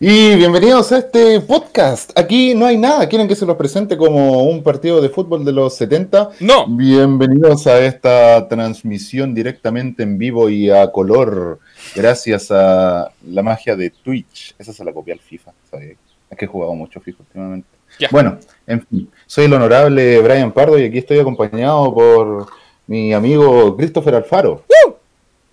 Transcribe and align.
Y 0.00 0.36
bienvenidos 0.36 0.92
a 0.92 0.98
este 0.98 1.40
podcast. 1.40 2.16
Aquí 2.16 2.54
no 2.54 2.66
hay 2.66 2.76
nada. 2.76 3.08
¿Quieren 3.08 3.26
que 3.26 3.34
se 3.34 3.44
los 3.44 3.56
presente 3.56 3.96
como 3.96 4.44
un 4.44 4.62
partido 4.62 5.00
de 5.00 5.08
fútbol 5.08 5.44
de 5.44 5.50
los 5.50 5.74
70? 5.74 6.30
No. 6.38 6.68
Bienvenidos 6.68 7.66
a 7.66 7.80
esta 7.80 8.46
transmisión 8.46 9.34
directamente 9.34 10.04
en 10.04 10.16
vivo 10.16 10.48
y 10.48 10.70
a 10.70 10.92
color, 10.92 11.58
gracias 11.96 12.52
a 12.52 13.10
la 13.26 13.42
magia 13.42 13.74
de 13.74 13.90
Twitch. 13.90 14.54
Esa 14.56 14.72
se 14.72 14.84
la 14.84 14.92
copié 14.92 15.14
al 15.14 15.18
FIFA. 15.18 15.52
¿sabes? 15.68 15.96
Es 16.30 16.38
que 16.38 16.44
he 16.44 16.48
jugado 16.48 16.74
mucho 16.74 17.00
FIFA 17.00 17.24
últimamente. 17.24 17.68
Bueno, 18.12 18.38
en 18.68 18.86
fin, 18.86 19.10
soy 19.26 19.46
el 19.46 19.52
honorable 19.52 20.20
Brian 20.20 20.52
Pardo 20.52 20.78
y 20.78 20.84
aquí 20.84 20.98
estoy 20.98 21.18
acompañado 21.18 21.92
por 21.92 22.46
mi 22.86 23.12
amigo 23.12 23.76
Christopher 23.76 24.14
Alfaro. 24.14 24.62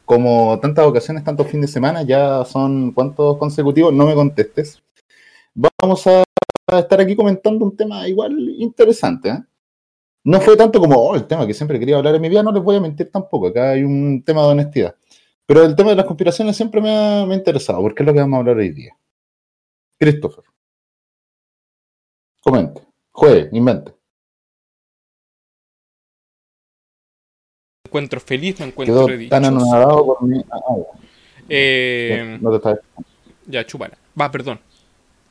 Como 0.05 0.59
tantas 0.59 0.85
ocasiones, 0.85 1.23
tantos 1.23 1.47
fines 1.47 1.69
de 1.69 1.73
semana, 1.73 2.03
ya 2.03 2.45
son 2.45 2.91
cuántos 2.91 3.37
consecutivos, 3.37 3.93
no 3.93 4.05
me 4.05 4.13
contestes. 4.13 4.81
Vamos 5.53 6.05
a 6.07 6.23
estar 6.77 7.01
aquí 7.01 7.15
comentando 7.15 7.65
un 7.65 7.75
tema 7.75 8.07
igual 8.07 8.37
interesante. 8.57 9.29
¿eh? 9.29 9.43
No 10.23 10.39
fue 10.41 10.57
tanto 10.57 10.79
como 10.79 10.95
oh, 10.95 11.15
el 11.15 11.25
tema 11.27 11.47
que 11.47 11.53
siempre 11.53 11.79
quería 11.79 11.97
hablar 11.97 12.15
en 12.15 12.21
mi 12.21 12.29
vida, 12.29 12.43
no 12.43 12.51
les 12.51 12.63
voy 12.63 12.75
a 12.75 12.81
mentir 12.81 13.11
tampoco, 13.11 13.47
acá 13.47 13.71
hay 13.71 13.83
un 13.83 14.23
tema 14.23 14.41
de 14.43 14.47
honestidad. 14.49 14.95
Pero 15.45 15.63
el 15.63 15.75
tema 15.75 15.91
de 15.91 15.97
las 15.97 16.05
conspiraciones 16.05 16.55
siempre 16.55 16.81
me 16.81 16.89
ha, 16.95 17.25
me 17.25 17.33
ha 17.35 17.37
interesado, 17.37 17.81
porque 17.81 18.03
es 18.03 18.07
lo 18.07 18.13
que 18.13 18.19
vamos 18.19 18.37
a 18.37 18.39
hablar 18.39 18.57
hoy 18.57 18.69
día. 18.69 18.97
Christopher. 19.99 20.43
Comente, 22.41 22.81
juegue, 23.11 23.49
invente. 23.53 23.93
Encuentro 27.95 28.19
feliz, 28.19 28.59
me 28.59 28.65
encuentro 28.67 29.07
Quedó 29.07 29.29
tan 29.29 29.45
anonadado 29.45 30.05
por 30.05 30.23
mí. 30.23 30.43
Ah, 30.51 30.57
ah, 30.69 30.75
Eh, 31.49 32.15
ya, 32.33 32.37
no 32.41 32.49
te 32.51 32.55
estaba 32.57 32.79
ya, 33.47 33.65
chúpala. 33.65 33.97
Va, 34.19 34.31
perdón. 34.31 34.59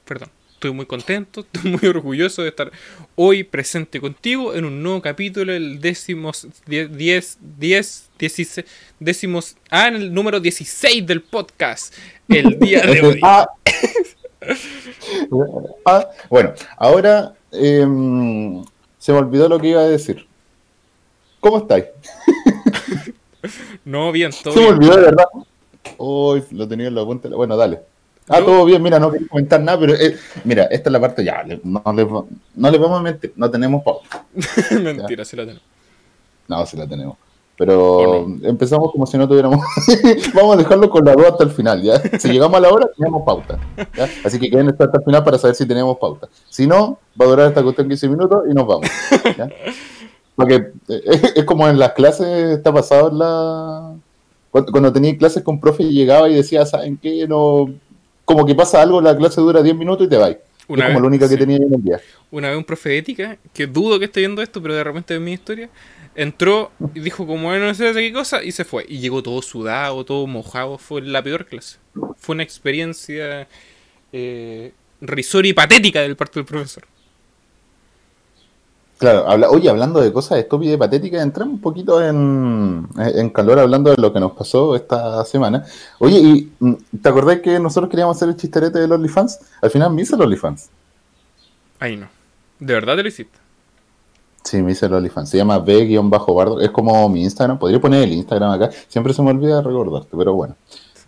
Perdón. 0.05 0.29
Estoy 0.53 0.73
muy 0.73 0.87
contento, 0.87 1.41
estoy 1.53 1.73
muy 1.73 1.87
orgulloso 1.89 2.43
de 2.43 2.49
estar 2.49 2.71
hoy 3.17 3.45
presente 3.45 4.01
contigo 4.01 4.55
en 4.55 4.65
un 4.65 4.83
nuevo 4.83 5.03
capítulo, 5.03 5.53
el 5.53 5.79
décimos, 5.81 6.47
die- 6.67 6.89
diez, 6.89 7.37
diez, 7.59 8.09
dieciséis, 8.19 8.65
décimos, 8.99 9.57
ah, 9.69 9.89
en 9.89 9.97
el 9.97 10.15
número 10.15 10.41
16 10.41 11.07
del 11.07 11.21
podcast, 11.21 11.93
el 12.29 12.59
día 12.59 12.81
de 12.81 13.01
hoy. 13.03 13.21
Ah. 13.23 13.47
Ah, 15.87 16.07
bueno, 16.29 16.53
ahora 16.77 17.33
em, 17.53 18.63
se 18.99 19.13
me 19.13 19.19
olvidó 19.19 19.49
lo 19.49 19.59
que 19.59 19.69
iba 19.69 19.81
a 19.81 19.87
decir. 19.87 20.27
¿Cómo 21.45 21.59
estáis? 21.59 21.85
No, 23.85 24.11
bien, 24.11 24.31
todo 24.43 24.55
Se 24.55 24.61
me 24.61 24.69
olvidó 24.69 24.97
de 24.97 25.03
verdad. 25.03 25.27
Uy, 25.99 26.43
lo 26.53 26.67
tenía 26.67 26.87
en 26.89 26.95
la 26.95 27.05
punta. 27.05 27.29
Bueno, 27.29 27.55
dale. 27.59 27.81
Ah, 28.27 28.39
todo 28.39 28.65
bien, 28.65 28.83
mira, 28.83 28.99
no 28.99 29.13
quería 29.13 29.29
comentar 29.29 29.61
nada, 29.61 29.79
pero 29.79 29.93
eh, 29.95 30.17
mira, 30.45 30.65
esta 30.65 30.89
es 30.89 30.93
la 30.95 30.99
parte 30.99 31.23
ya, 31.23 31.43
le- 31.43 31.61
no 31.63 31.83
les, 31.95 32.07
va- 32.07 32.25
no 32.55 32.71
les 32.71 32.81
vamos 32.81 32.99
a 32.99 33.03
mentir, 33.03 33.35
no 33.37 33.51
tenemos 33.51 33.83
pauta. 33.83 34.25
Mentira, 34.83 35.27
sí 35.27 35.37
la 35.37 35.45
tengo. 35.45 35.61
No, 36.49 36.65
sí 36.65 36.79
la 36.79 36.87
tenemos. 36.87 37.19
Pero 37.59 37.97
¿O 38.23 38.27
empezamos 38.45 38.91
como 38.91 39.07
si 39.07 39.19
no 39.19 39.29
tuviéramos. 39.29 39.61
Vamos 40.35 40.55
a 40.55 40.59
dejarlo 40.59 40.89
con 40.89 41.05
la 41.05 41.13
duda 41.13 41.29
hasta 41.29 41.45
el 41.45 41.51
final, 41.51 41.83
¿ya? 41.83 42.01
Si 42.19 42.29
llegamos 42.33 42.57
a 42.57 42.61
la 42.61 42.71
hora, 42.71 42.89
tenemos 42.97 43.23
pauta. 43.27 43.59
¿ya? 43.95 44.09
Así 44.25 44.41
que 44.41 44.49
queden 44.51 44.71
hasta 44.71 44.85
el 44.85 45.05
final 45.05 45.23
para 45.23 45.37
saber 45.39 45.55
si 45.55 45.67
tenemos 45.67 45.99
pauta. 45.99 46.29
Si 46.49 46.67
no, 46.67 46.99
va 47.21 47.27
a 47.27 47.29
durar 47.29 47.49
esta 47.49 47.63
cuestión 47.63 47.87
15 47.89 48.09
minutos 48.09 48.43
y 48.51 48.55
nos 48.55 48.67
vamos. 48.67 48.89
¿ya? 49.37 49.49
Porque 50.37 50.73
eh, 50.89 51.33
es, 51.37 51.45
como 51.45 51.69
en 51.69 51.79
las 51.79 51.93
clases, 51.93 52.57
está 52.57 52.73
pasado 52.73 53.11
en 53.11 53.19
la. 53.19 53.95
Cuando, 54.51 54.73
cuando 54.73 54.93
tenía 54.93 55.17
clases 55.17 55.43
con 55.43 55.61
profe 55.61 55.83
y 55.83 55.93
llegaba 55.93 56.29
y 56.29 56.35
decía, 56.35 56.65
¿saben 56.67 56.97
qué? 56.97 57.27
No. 57.27 57.73
Como 58.25 58.47
que 58.47 58.55
pasa 58.55 58.81
algo, 58.81 59.01
la 59.01 59.17
clase 59.17 59.41
dura 59.41 59.63
10 59.63 59.77
minutos 59.77 60.07
y 60.07 60.11
te 60.11 60.17
vas. 60.17 60.37
Una 60.67 60.85
es 60.85 60.95
como 60.95 61.01
vez, 61.01 61.03
la 61.03 61.09
única 61.09 61.29
que 61.29 61.37
tenía 61.37 61.57
en 61.59 61.75
el 61.75 61.83
día. 61.83 62.01
una 62.31 62.49
vez 62.49 62.57
un 62.57 62.65
profe 62.65 62.89
de 62.89 62.99
ética, 62.99 63.37
que 63.53 63.67
dudo 63.67 63.99
que 63.99 64.07
esté 64.07 64.21
viendo 64.21 64.41
esto, 64.41 64.63
pero 64.63 64.75
de 64.75 64.83
repente 64.83 65.15
en 65.15 65.23
mi 65.23 65.33
historia, 65.33 65.69
entró 66.15 66.71
y 66.95 67.01
dijo 67.01 67.27
como 67.27 67.49
bueno, 67.49 67.67
no 67.67 67.75
sé 67.75 67.93
de 67.93 68.01
qué 68.01 68.13
cosa, 68.13 68.43
y 68.43 68.53
se 68.53 68.65
fue. 68.65 68.87
Y 68.89 68.99
llegó 68.99 69.23
todo 69.23 69.43
sudado, 69.43 70.05
todo 70.05 70.27
mojado. 70.27 70.79
Fue 70.79 71.03
la 71.03 71.23
peor 71.23 71.45
clase. 71.47 71.77
Fue 72.17 72.35
una 72.35 72.43
experiencia 72.43 73.47
eh, 74.13 74.73
risoria 75.01 75.51
y 75.51 75.53
patética 75.53 76.01
del 76.01 76.17
parte 76.17 76.41
del 76.41 76.47
profesor. 76.47 76.85
Claro, 78.97 79.29
habla, 79.29 79.51
oye, 79.51 79.69
hablando 79.69 80.01
de 80.01 80.13
cosas 80.13 80.39
estúpidas 80.39 80.75
y 80.77 80.79
patéticas, 80.79 81.23
entramos 81.23 81.55
un 81.55 81.61
poquito 81.61 82.03
en, 82.03 82.87
en 82.97 83.31
calor 83.31 83.59
hablando 83.59 83.91
de 83.91 84.01
lo 84.01 84.13
que 84.13 84.21
nos 84.21 84.33
pasó 84.33 84.77
esta 84.77 85.25
semana. 85.25 85.65
Oye, 85.99 86.19
¿y 86.19 86.53
mm, 86.61 86.75
te 87.03 87.09
acordás 87.09 87.41
que 87.41 87.59
nosotros 87.59 87.91
queríamos 87.91 88.17
hacer 88.17 88.29
el 88.29 88.37
chisterete 88.37 88.79
del 88.79 88.93
OnlyFans? 88.93 89.41
Al 89.61 89.71
final 89.71 89.93
me 89.93 90.03
hice 90.03 90.15
el 90.15 90.23
OnlyFans. 90.23 90.71
Ahí 91.81 91.97
no. 91.97 92.07
¿De 92.61 92.73
verdad 92.73 92.97
te 92.97 93.03
lo 93.03 93.09
hiciste? 93.09 93.37
Sí, 94.45 94.63
me 94.63 94.73
hice 94.73 94.87
el 94.87 94.95
OnlyFans. 94.95 95.29
Se 95.29 95.39
llama 95.39 95.59
B-Bardo. 95.59 96.61
Es 96.61 96.71
como 96.71 97.09
mi 97.09 97.25
Instagram. 97.25 97.59
Podría 97.59 97.81
poner 97.81 98.05
el 98.05 98.13
Instagram 98.13 98.53
acá. 98.53 98.71
Siempre 98.89 99.13
se 99.13 99.23
me 99.23 99.31
olvida 99.31 99.61
recordarte, 99.61 100.17
pero 100.17 100.35
bueno. 100.35 100.55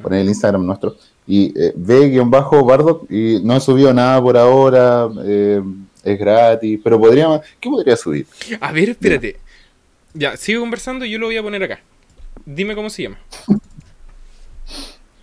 Poner 0.03 0.21
el 0.21 0.29
Instagram 0.29 0.67
nuestro. 0.67 0.97
Y 1.27 1.53
eh, 1.59 1.73
B-Bardo. 1.77 3.03
Y 3.09 3.41
no 3.45 3.55
he 3.57 3.61
subido 3.61 3.95
nada 3.95 4.21
por 4.21 4.37
ahora. 4.37 5.09
eh, 5.25 5.63
es 6.07 6.19
gratis. 6.19 6.81
Pero 6.83 6.99
podría. 6.99 7.41
¿Qué 7.61 7.69
podría 7.69 7.97
subir? 7.97 8.27
A 8.61 8.73
ver, 8.73 8.91
espérate. 8.91 9.37
Ya, 10.15 10.37
sigo 10.37 10.61
conversando 10.61 11.05
y 11.05 11.11
yo 11.11 11.19
lo 11.19 11.27
voy 11.27 11.37
a 11.37 11.43
poner 11.43 11.63
acá. 11.63 11.81
Dime 12.45 12.75
cómo 12.75 12.91
se 12.91 13.03
llama. 13.03 13.19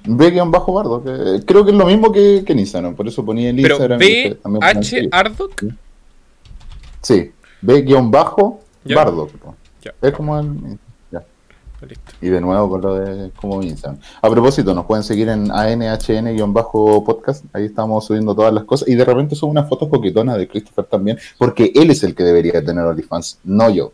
B-Bardo. 0.06 1.02
que 1.04 1.46
creo 1.46 1.64
que 1.64 1.72
es 1.72 1.78
lo 1.78 1.86
mismo 1.86 2.12
que, 2.12 2.44
que 2.46 2.52
en 2.52 2.60
Instagram. 2.60 2.96
Por 2.96 3.08
eso 3.08 3.24
ponía 3.24 3.50
el 3.50 3.56
Pero 3.56 3.76
Instagram. 3.76 4.00
B 4.00 4.38
H 4.62 5.08
Ardoc. 5.12 5.64
Sí. 7.02 7.32
B-Bardo. 7.62 8.60
Ya. 8.84 9.06
Ya. 9.82 9.94
Es 10.02 10.14
como 10.14 10.40
el. 10.40 10.78
Listo. 11.86 12.12
Y 12.22 12.30
de 12.30 12.40
nuevo 12.42 12.70
con 12.70 12.82
lo 12.82 12.96
de 12.96 13.32
mi 13.44 13.68
Instagram. 13.68 14.00
A 14.22 14.30
propósito, 14.30 14.74
nos 14.74 14.86
pueden 14.86 15.04
seguir 15.04 15.30
en 15.30 15.52
ANHN-podcast. 15.52 17.46
Ahí 17.54 17.66
estamos 17.66 18.06
subiendo 18.06 18.34
todas 18.36 18.54
las 18.54 18.64
cosas. 18.64 18.88
Y 18.88 18.96
de 18.96 19.06
repente 19.06 19.36
subo 19.36 19.52
unas 19.52 19.68
fotos 19.70 19.90
coquetonas 19.90 20.38
de 20.38 20.48
Christopher 20.48 20.86
también, 20.86 21.18
porque 21.38 21.72
él 21.76 21.90
es 21.92 22.04
el 22.04 22.16
que 22.16 22.24
debería 22.24 22.64
tener 22.64 22.84
OnlyFans, 22.86 23.40
no 23.44 23.70
yo. 23.70 23.92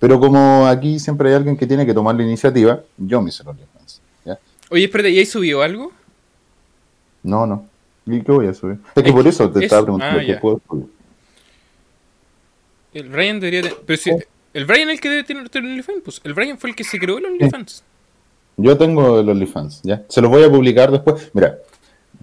Pero 0.00 0.20
como 0.20 0.66
aquí 0.66 0.98
siempre 0.98 1.30
hay 1.30 1.34
alguien 1.36 1.56
que 1.56 1.66
tiene 1.66 1.84
que 1.84 1.94
tomar 1.94 2.14
la 2.14 2.22
iniciativa, 2.22 2.80
yo 2.96 3.20
me 3.22 3.30
hice 3.30 3.42
el 3.42 3.48
OnlyFans. 3.50 4.00
¿ya? 4.24 4.38
Oye, 4.70 4.84
espérate, 4.84 5.10
¿y 5.10 5.18
ahí 5.18 5.26
subió 5.26 5.62
algo? 5.62 5.92
No, 7.22 7.46
no. 7.46 7.66
¿Y 8.06 8.22
qué 8.22 8.32
voy 8.32 8.46
a 8.46 8.54
subir? 8.54 8.78
Es 8.94 9.02
que 9.02 9.08
Es 9.10 9.14
por 9.14 9.26
eso 9.26 9.50
te 9.50 9.58
eso- 9.58 9.64
estaba 9.64 9.82
preguntando 9.82 10.20
ah, 10.20 10.24
qué 10.24 10.34
puedo 10.36 10.60
subir. 10.68 10.86
El 12.94 13.08
Brian 13.10 13.38
debería. 13.38 13.70
Pero 13.84 13.96
si. 14.00 14.10
El 14.54 14.64
Brian 14.64 14.88
es 14.88 14.94
el 14.94 15.00
que 15.00 15.10
debe 15.10 15.24
tener 15.24 15.44
el 15.52 15.70
OnlyFans. 15.70 16.02
Pues 16.02 16.20
el 16.24 16.34
Brian 16.34 16.58
fue 16.58 16.70
el 16.70 16.76
que 16.76 16.84
se 16.84 16.98
creó 16.98 17.18
el 17.18 17.26
OnlyFans. 17.26 17.84
Yo 18.56 18.76
tengo 18.76 19.20
el 19.20 19.28
OnlyFans, 19.28 19.82
¿ya? 19.82 20.02
Se 20.08 20.20
los 20.20 20.30
voy 20.30 20.42
a 20.42 20.50
publicar 20.50 20.90
después. 20.90 21.30
Mira, 21.32 21.58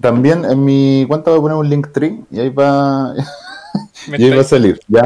también 0.02 0.44
en 0.44 0.64
mi 0.66 1.06
cuenta 1.08 1.32
voy 1.32 1.40
a 1.40 1.42
poner 1.42 1.58
un 1.58 1.70
link 1.70 1.92
tree 1.94 2.20
y 2.30 2.40
ahí 2.40 2.50
va, 2.50 3.14
y 4.08 4.24
ahí 4.24 4.30
va 4.32 4.42
a 4.42 4.46
salir, 4.46 4.80
¿ya? 4.88 5.04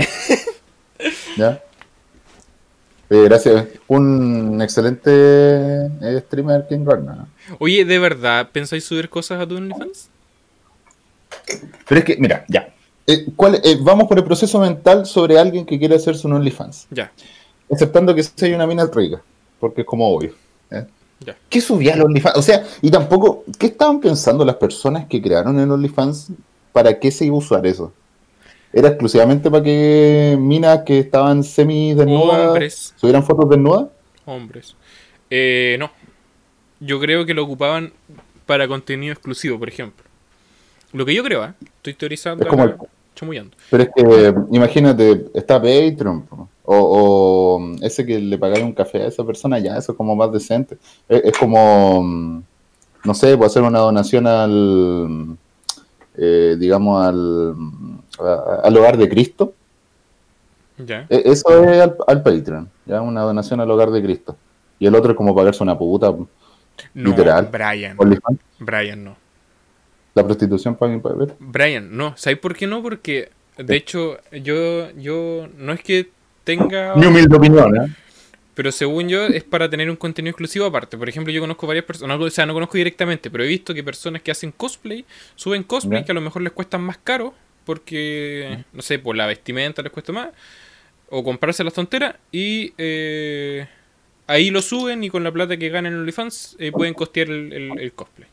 ¿Ya? 1.38 1.64
Eh, 3.10 3.24
gracias. 3.26 3.68
Un 3.88 4.60
excelente 4.62 5.12
eh, 5.12 6.24
streamer 6.26 6.68
King 6.68 6.84
Gardner. 6.86 7.16
Oye, 7.60 7.86
¿de 7.86 8.00
verdad 8.00 8.50
pensáis 8.52 8.86
subir 8.86 9.10
cosas 9.10 9.42
a 9.42 9.48
tu 9.48 9.58
OnlyFans? 9.58 10.10
Pero 11.88 12.00
es 12.00 12.06
que, 12.06 12.18
mira, 12.18 12.46
ya. 12.48 12.74
Eh, 13.12 13.26
¿cuál- 13.36 13.60
eh, 13.64 13.78
vamos 13.82 14.08
por 14.08 14.18
el 14.20 14.24
proceso 14.24 14.60
mental 14.60 15.06
sobre 15.06 15.40
alguien 15.40 15.66
que 15.66 15.80
quiere 15.80 15.96
hacerse 15.96 16.28
un 16.28 16.34
OnlyFans. 16.34 16.88
Ya, 16.92 17.12
Aceptando 17.72 18.14
que 18.14 18.22
sea 18.24 18.56
una 18.56 18.68
mina 18.68 18.86
rica, 18.94 19.22
porque 19.60 19.82
es 19.82 19.88
como 19.88 20.08
obvio. 20.16 20.34
¿eh? 20.72 20.86
ya. 21.22 21.36
¿Qué 21.50 21.60
subía 21.60 21.94
al 21.96 22.02
OnlyFans? 22.04 22.38
O 22.38 22.42
sea, 22.42 22.64
y 22.82 22.90
tampoco, 22.92 23.44
¿qué 23.58 23.66
estaban 23.68 24.00
pensando 24.00 24.46
las 24.46 24.56
personas 24.58 25.08
que 25.08 25.22
crearon 25.22 25.60
el 25.60 25.70
OnlyFans? 25.72 26.32
¿Para 26.72 27.00
qué 27.00 27.10
se 27.12 27.26
iba 27.26 27.36
a 27.36 27.40
usar 27.40 27.66
eso? 27.66 27.92
¿Era 28.72 28.90
exclusivamente 28.90 29.50
para 29.50 29.64
que 29.64 30.38
minas 30.40 30.82
que 30.86 31.00
estaban 31.00 31.44
semi 31.44 31.96
desnudas 31.96 32.48
Hombres. 32.50 32.94
subieran 32.96 33.24
fotos 33.24 33.50
desnudas? 33.50 33.88
Hombres. 34.26 34.76
Eh, 35.32 35.76
no. 35.80 35.90
Yo 36.80 37.00
creo 37.00 37.26
que 37.26 37.34
lo 37.34 37.44
ocupaban 37.44 37.92
para 38.46 38.68
contenido 38.68 39.12
exclusivo, 39.14 39.58
por 39.58 39.68
ejemplo. 39.70 40.06
Lo 40.94 41.06
que 41.06 41.14
yo 41.14 41.24
creo, 41.24 41.44
¿eh? 41.46 41.54
Estoy 41.78 41.94
teorizando, 41.96 42.44
Es 42.44 42.50
como 42.50 42.64
el- 42.64 42.76
chamullando. 43.20 43.56
Pero 43.70 43.84
es 43.84 43.90
que, 43.96 44.34
imagínate, 44.52 45.26
está 45.34 45.56
Patreon, 45.62 46.26
o, 46.64 46.76
o 46.76 47.76
ese 47.82 48.06
que 48.06 48.20
le 48.20 48.38
pagáis 48.38 48.64
un 48.64 48.74
café 48.74 49.04
a 49.04 49.08
esa 49.08 49.24
persona, 49.26 49.60
ya, 49.60 49.78
eso 49.78 49.92
es 49.92 49.98
como 49.98 50.16
más 50.16 50.32
decente. 50.32 50.78
Es, 51.08 51.24
es 51.26 51.38
como, 51.38 52.42
no 53.04 53.14
sé, 53.14 53.36
puedo 53.36 53.48
hacer 53.48 53.64
una 53.64 53.80
donación 53.80 54.28
al, 54.28 55.38
eh, 56.18 56.56
digamos, 56.60 57.06
al, 57.06 57.56
a- 58.20 58.62
al 58.64 58.78
hogar 58.78 58.98
de 58.98 59.10
Cristo. 59.10 59.54
Ya. 60.78 61.06
E- 61.10 61.24
Eso 61.26 61.64
es 61.64 61.82
al, 61.82 61.96
al 62.08 62.24
Patreon, 62.24 62.70
ya, 62.86 63.02
una 63.02 63.22
donación 63.22 63.60
al 63.60 63.70
hogar 63.72 63.92
de 63.92 64.02
Cristo. 64.02 64.36
Y 64.80 64.86
el 64.88 64.96
otro 64.96 65.12
es 65.12 65.18
como 65.18 65.36
pagarse 65.36 65.62
una 65.62 65.78
puta. 65.78 66.10
No, 66.12 67.10
literal. 67.10 67.50
Brian. 67.52 67.98
Brian 68.60 69.04
no. 69.04 69.16
La 70.16 70.24
prostitución 70.24 70.76
para 70.76 70.92
mi 70.92 71.00
padre. 71.00 71.34
Brian, 71.40 71.96
no. 71.96 72.16
¿Sabes 72.18 72.40
por 72.40 72.56
qué 72.56 72.68
no? 72.68 72.82
Porque, 72.82 73.30
de 73.58 73.76
hecho, 73.76 74.18
yo, 74.32 74.92
yo 74.94 75.48
no 75.58 75.74
es 75.74 75.82
que 75.82 76.10
tenga... 76.44 76.96
Mi 76.96 77.06
humilde 77.06 77.36
opinión, 77.38 77.76
¿eh? 77.76 77.96
Pero 78.56 78.72
según 78.74 79.08
yo, 79.08 79.26
es 79.28 79.44
para 79.46 79.70
tener 79.70 79.90
un 79.90 79.96
contenido 79.96 80.32
exclusivo 80.32 80.66
aparte. 80.66 80.98
Por 80.98 81.08
ejemplo, 81.08 81.32
yo 81.32 81.40
conozco 81.40 81.66
varias 81.66 81.86
personas, 81.86 82.20
o 82.20 82.30
sea, 82.30 82.46
no 82.46 82.54
conozco 82.54 82.78
directamente, 82.78 83.30
pero 83.32 83.46
he 83.46 83.48
visto 83.48 83.74
que 83.74 83.84
personas 83.84 84.22
que 84.22 84.32
hacen 84.32 84.52
cosplay 84.52 85.06
suben 85.36 85.64
cosplay 85.64 86.04
que 86.04 86.12
a 86.12 86.16
lo 86.16 86.20
mejor 86.22 86.42
les 86.42 86.52
cuestan 86.52 86.82
más 86.82 86.98
caro 86.98 87.34
porque, 87.64 88.66
no 88.74 88.82
sé, 88.82 89.00
por 89.00 89.16
la 89.16 89.28
vestimenta 89.28 89.82
les 89.82 89.92
cuesta 89.94 90.12
más, 90.12 90.30
o 91.10 91.24
comprarse 91.24 91.64
las 91.64 91.74
tonteras, 91.74 92.16
y 92.32 92.74
eh, 92.78 93.66
ahí 94.28 94.50
lo 94.50 94.62
suben 94.62 95.04
y 95.04 95.10
con 95.10 95.24
la 95.24 95.32
plata 95.32 95.56
que 95.56 95.70
ganan 95.70 95.94
en 95.94 96.00
OnlyFans 96.00 96.58
eh, 96.60 96.72
pueden 96.72 96.94
costear 96.96 97.30
el, 97.30 97.54
el- 97.54 97.80
el 97.80 97.92
cosplay. 97.94 98.28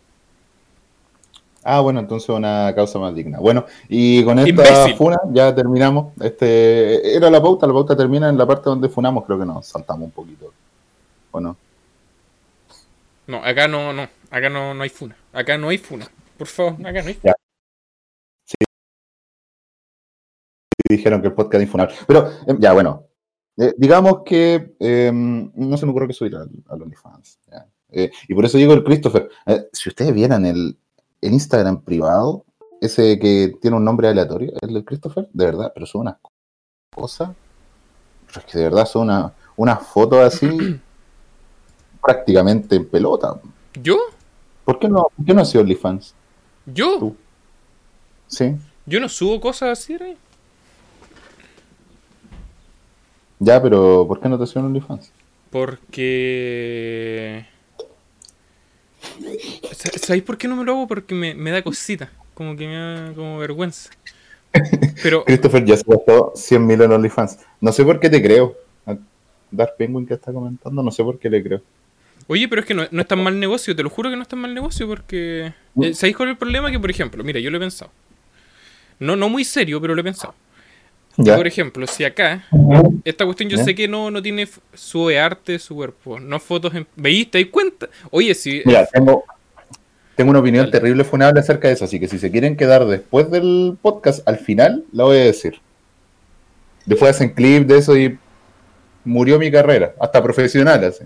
Ah, 1.68 1.80
bueno, 1.80 1.98
entonces 1.98 2.28
una 2.28 2.72
causa 2.76 2.98
más 3.00 3.12
digna. 3.14 3.40
Bueno, 3.40 3.66
y 3.88 4.22
con 4.24 4.38
esta 4.38 4.48
Imbécil. 4.50 4.94
funa 4.96 5.16
ya 5.32 5.52
terminamos. 5.54 6.12
Este 6.22 7.16
era 7.16 7.28
la 7.28 7.42
pauta, 7.42 7.66
la 7.66 7.72
pauta 7.72 7.96
termina 7.96 8.28
en 8.28 8.38
la 8.38 8.46
parte 8.46 8.70
donde 8.70 8.88
funamos, 8.88 9.24
creo 9.24 9.38
que 9.38 9.44
nos 9.46 9.66
saltamos 9.66 10.04
un 10.06 10.12
poquito. 10.12 10.52
¿O 11.32 11.40
no? 11.40 11.56
No, 13.26 13.38
acá 13.44 13.66
no, 13.66 13.92
no, 13.92 14.08
acá 14.30 14.48
no, 14.48 14.72
no 14.74 14.82
hay 14.84 14.88
funa. 14.90 15.16
Acá 15.32 15.58
no 15.58 15.68
hay 15.68 15.78
funa. 15.78 16.06
Por 16.38 16.46
favor, 16.46 16.74
acá 16.86 17.02
no 17.02 17.08
hay 17.08 17.14
funa. 17.14 17.34
dijeron 20.88 21.20
que 21.20 21.26
el 21.26 21.34
podcast 21.34 21.54
es 21.56 21.62
infunable. 21.62 21.94
Pero 22.06 22.30
eh, 22.46 22.56
ya, 22.60 22.72
bueno. 22.72 23.02
Eh, 23.58 23.74
digamos 23.76 24.22
que 24.24 24.76
eh, 24.78 25.10
no 25.12 25.76
se 25.76 25.86
me 25.86 25.90
ocurre 25.90 26.06
que 26.06 26.12
subir 26.12 26.36
al, 26.36 26.48
al 26.68 26.82
OnlyFans. 26.82 27.40
Eh, 27.90 28.10
y 28.28 28.34
por 28.34 28.44
eso 28.44 28.58
digo 28.58 28.72
el 28.74 28.84
Christopher. 28.84 29.28
eh, 29.46 29.66
si 29.72 29.88
ustedes 29.88 30.12
vieran 30.14 30.44
el, 30.44 30.76
el 31.20 31.32
Instagram 31.32 31.82
privado, 31.82 32.44
ese 32.80 33.18
que 33.18 33.56
tiene 33.60 33.76
un 33.76 33.84
nombre 33.84 34.08
aleatorio, 34.08 34.52
el 34.60 34.74
del 34.74 34.84
Christopher, 34.84 35.28
de 35.32 35.44
verdad, 35.44 35.72
pero 35.74 35.86
son 35.86 36.02
unas 36.02 36.16
cosas. 36.94 37.30
Pero 38.26 38.40
es 38.40 38.46
que 38.46 38.58
de 38.58 38.64
verdad 38.64 38.86
son 38.86 39.02
una, 39.04 39.32
unas 39.56 39.86
fotos 39.86 40.20
así 40.20 40.48
prácticamente 42.02 42.76
en 42.76 42.88
pelota. 42.88 43.40
¿Yo? 43.74 43.96
¿Por 44.64 44.78
qué 44.78 44.88
no, 44.88 45.08
por 45.16 45.24
qué 45.24 45.34
no 45.34 45.42
ha 45.42 45.44
sido 45.44 45.62
OnlyFans? 45.62 46.14
¿Yo? 46.66 46.98
Tú. 46.98 47.16
Sí. 48.26 48.56
Yo 48.84 49.00
no 49.00 49.08
subo 49.08 49.40
cosas 49.40 49.78
así, 49.78 49.94
¿eh? 49.94 50.16
Ya, 53.38 53.62
pero 53.62 54.06
¿por 54.08 54.20
qué 54.20 54.28
no 54.28 54.38
te 54.38 54.44
hicieron 54.44 54.66
OnlyFans? 54.66 55.12
Porque. 55.50 57.46
Sa- 59.72 59.90
¿Sabéis 59.98 60.24
por 60.24 60.38
qué 60.38 60.48
no 60.48 60.56
me 60.56 60.64
lo 60.64 60.72
hago? 60.72 60.86
Porque 60.88 61.14
me, 61.14 61.34
me 61.34 61.50
da 61.50 61.62
cosita. 61.62 62.10
Como 62.34 62.56
que 62.56 62.66
me 62.66 62.74
da 62.76 63.12
como 63.14 63.38
vergüenza. 63.38 63.90
Pero, 65.02 65.24
Christopher 65.26 65.64
ya 65.64 65.76
se 65.76 65.84
gastó 65.86 66.32
100 66.34 66.66
mil 66.66 66.80
en 66.82 66.92
OnlyFans. 66.92 67.38
No 67.60 67.72
sé 67.72 67.84
por 67.84 68.00
qué 68.00 68.10
te 68.10 68.22
creo. 68.22 68.56
A 68.86 68.96
Dark 69.50 69.76
Penguin 69.76 70.06
que 70.06 70.14
está 70.14 70.32
comentando, 70.32 70.82
no 70.82 70.90
sé 70.90 71.02
por 71.02 71.18
qué 71.18 71.30
le 71.30 71.42
creo. 71.42 71.62
oye, 72.28 72.48
pero 72.48 72.60
es 72.60 72.66
que 72.66 72.74
no, 72.74 72.86
no 72.90 73.00
es 73.02 73.08
tan 73.08 73.22
mal 73.22 73.38
negocio. 73.38 73.74
Te 73.76 73.82
lo 73.82 73.90
juro 73.90 74.10
que 74.10 74.16
no 74.16 74.22
es 74.22 74.28
tan 74.28 74.38
mal 74.40 74.54
negocio 74.54 74.86
porque. 74.86 75.52
eh, 75.80 75.94
¿Sabéis 75.94 76.16
cuál 76.16 76.30
es 76.30 76.32
el 76.34 76.38
problema? 76.38 76.70
Que, 76.70 76.80
por 76.80 76.90
ejemplo, 76.90 77.22
mira, 77.24 77.40
yo 77.40 77.50
lo 77.50 77.56
he 77.58 77.60
pensado. 77.60 77.90
No, 78.98 79.14
no 79.16 79.28
muy 79.28 79.44
serio, 79.44 79.80
pero 79.80 79.94
lo 79.94 80.00
he 80.00 80.04
pensado. 80.04 80.34
Ya. 81.18 81.36
Por 81.36 81.46
ejemplo, 81.46 81.86
si 81.86 82.04
acá, 82.04 82.44
esta 83.04 83.24
cuestión 83.24 83.48
yo 83.48 83.56
Ya. 83.56 83.64
sé 83.64 83.74
que 83.74 83.88
no, 83.88 84.10
no 84.10 84.20
tiene 84.22 84.46
sube 84.74 85.18
arte 85.18 85.58
su 85.58 85.74
cuerpo, 85.74 86.20
no 86.20 86.38
fotos 86.38 86.74
en... 86.74 86.86
¿Veis? 86.94 87.30
¿Te 87.30 87.42
das 87.42 87.50
cuenta? 87.50 87.88
Oye, 88.10 88.34
si... 88.34 88.62
Mira, 88.66 88.84
tengo, 88.86 89.24
tengo 90.14 90.30
una 90.30 90.40
opinión 90.40 90.66
Dale. 90.66 90.72
terrible 90.72 91.04
funable 91.04 91.40
acerca 91.40 91.68
de 91.68 91.74
eso, 91.74 91.86
así 91.86 91.98
que 91.98 92.08
si 92.08 92.18
se 92.18 92.30
quieren 92.30 92.56
quedar 92.56 92.84
después 92.86 93.30
del 93.30 93.78
podcast, 93.80 94.26
al 94.28 94.38
final 94.38 94.84
la 94.92 95.04
voy 95.04 95.16
a 95.16 95.24
decir. 95.24 95.60
Después 96.84 97.12
hacen 97.12 97.30
clip 97.30 97.66
de 97.66 97.78
eso 97.78 97.96
y 97.96 98.18
murió 99.04 99.38
mi 99.38 99.50
carrera, 99.50 99.94
hasta 99.98 100.22
profesional 100.22 100.84
así. 100.84 101.04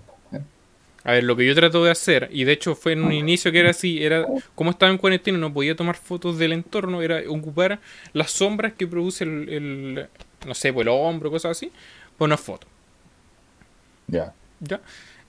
A 1.04 1.12
ver, 1.12 1.24
lo 1.24 1.34
que 1.36 1.46
yo 1.46 1.54
trato 1.54 1.82
de 1.84 1.90
hacer, 1.90 2.28
y 2.32 2.44
de 2.44 2.52
hecho 2.52 2.74
fue 2.74 2.92
en 2.92 3.02
un 3.02 3.12
inicio 3.12 3.50
que 3.52 3.60
era 3.60 3.70
así, 3.70 4.04
era 4.04 4.26
como 4.54 4.70
estaba 4.70 4.92
en 4.92 4.98
cuarentena 4.98 5.38
y 5.38 5.40
no 5.40 5.52
podía 5.52 5.74
tomar 5.74 5.96
fotos 5.96 6.38
del 6.38 6.52
entorno, 6.52 7.00
era 7.02 7.22
ocupar 7.28 7.80
las 8.12 8.30
sombras 8.32 8.74
que 8.74 8.86
produce 8.86 9.24
el, 9.24 9.48
el- 9.48 10.06
no 10.46 10.54
sé, 10.54 10.72
pues 10.72 10.84
el 10.86 10.92
hombro, 10.92 11.30
cosas 11.30 11.52
así, 11.52 11.72
por 12.18 12.26
una 12.28 12.36
foto. 12.36 12.66
Ya. 14.06 14.32
¿Ya? 14.60 14.80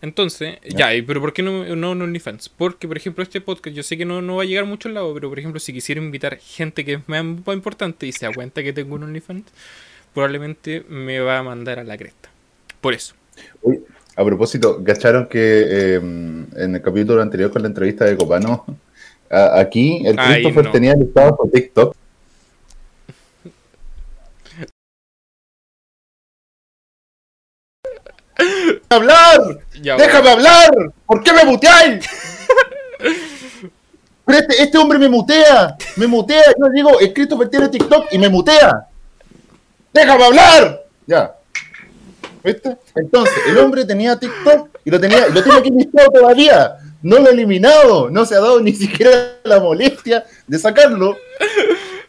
Entonces, 0.01 0.57
ya, 0.67 0.95
y 0.95 1.03
pero 1.03 1.21
¿por 1.21 1.31
qué 1.31 1.43
no, 1.43 1.63
no 1.75 1.91
en 1.91 2.01
OnlyFans? 2.01 2.49
Porque, 2.49 2.87
por 2.87 2.97
ejemplo, 2.97 3.21
este 3.23 3.39
podcast, 3.39 3.75
yo 3.75 3.83
sé 3.83 3.97
que 3.97 4.05
no, 4.05 4.21
no 4.21 4.37
va 4.37 4.43
a 4.43 4.45
llegar 4.45 4.65
mucho 4.65 4.87
al 4.89 4.95
lado, 4.95 5.13
pero 5.13 5.29
por 5.29 5.37
ejemplo, 5.37 5.59
si 5.59 5.73
quisiera 5.73 6.01
invitar 6.01 6.37
gente 6.39 6.83
que 6.83 6.93
es 6.93 6.99
más 7.07 7.23
importante 7.53 8.07
y 8.07 8.11
se 8.11 8.25
da 8.25 8.33
cuenta 8.33 8.63
que 8.63 8.73
tengo 8.73 8.95
un 8.95 9.03
OnlyFans, 9.03 9.45
probablemente 10.13 10.83
me 10.89 11.19
va 11.19 11.37
a 11.37 11.43
mandar 11.43 11.77
a 11.79 11.83
la 11.83 11.97
cresta. 11.97 12.29
Por 12.81 12.95
eso. 12.95 13.13
Uy, 13.61 13.79
a 14.15 14.25
propósito, 14.25 14.83
¿cacharon 14.83 15.27
que 15.27 15.39
eh, 15.39 15.95
en 15.95 16.75
el 16.75 16.81
capítulo 16.81 17.21
anterior 17.21 17.51
con 17.51 17.61
la 17.61 17.67
entrevista 17.69 18.05
de 18.05 18.17
Copano, 18.17 18.65
a- 19.29 19.59
aquí 19.59 20.03
el 20.05 20.15
Ay, 20.19 20.35
Christopher 20.43 20.65
no. 20.65 20.71
tenía 20.71 20.93
listado 20.95 21.37
su 21.41 21.49
TikTok? 21.49 21.95
¡Hablar! 28.89 29.59
Ya, 29.81 29.95
¡Déjame 29.97 30.29
hablar! 30.29 30.69
¿Por 31.05 31.23
qué 31.23 31.33
me 31.33 31.45
muteáis? 31.45 32.05
Pero 34.25 34.37
este, 34.39 34.61
este 34.63 34.77
hombre 34.77 34.99
me 34.99 35.09
mutea, 35.09 35.75
me 35.97 36.07
mutea. 36.07 36.43
Yo 36.57 36.69
digo, 36.73 36.99
el 36.99 37.13
Christopher 37.13 37.49
tiene 37.49 37.69
TikTok 37.69 38.07
y 38.11 38.17
me 38.17 38.29
mutea. 38.29 38.87
¡Déjame 39.93 40.23
hablar! 40.23 40.83
Ya. 41.05 41.35
¿Viste? 42.43 42.77
Entonces, 42.95 43.35
el 43.47 43.57
hombre 43.57 43.85
tenía 43.85 44.17
TikTok 44.17 44.69
y 44.83 44.89
lo 44.89 44.99
tenía, 44.99 45.27
y 45.27 45.33
lo 45.33 45.43
tiene 45.43 45.59
aquí 45.59 45.69
listado 45.71 46.09
todavía. 46.11 46.77
No 47.01 47.19
lo 47.19 47.27
ha 47.27 47.31
eliminado, 47.31 48.09
no 48.09 48.25
se 48.25 48.35
ha 48.35 48.39
dado 48.39 48.59
ni 48.61 48.73
siquiera 48.73 49.39
la 49.43 49.59
molestia 49.59 50.23
de 50.47 50.59
sacarlo. 50.59 51.17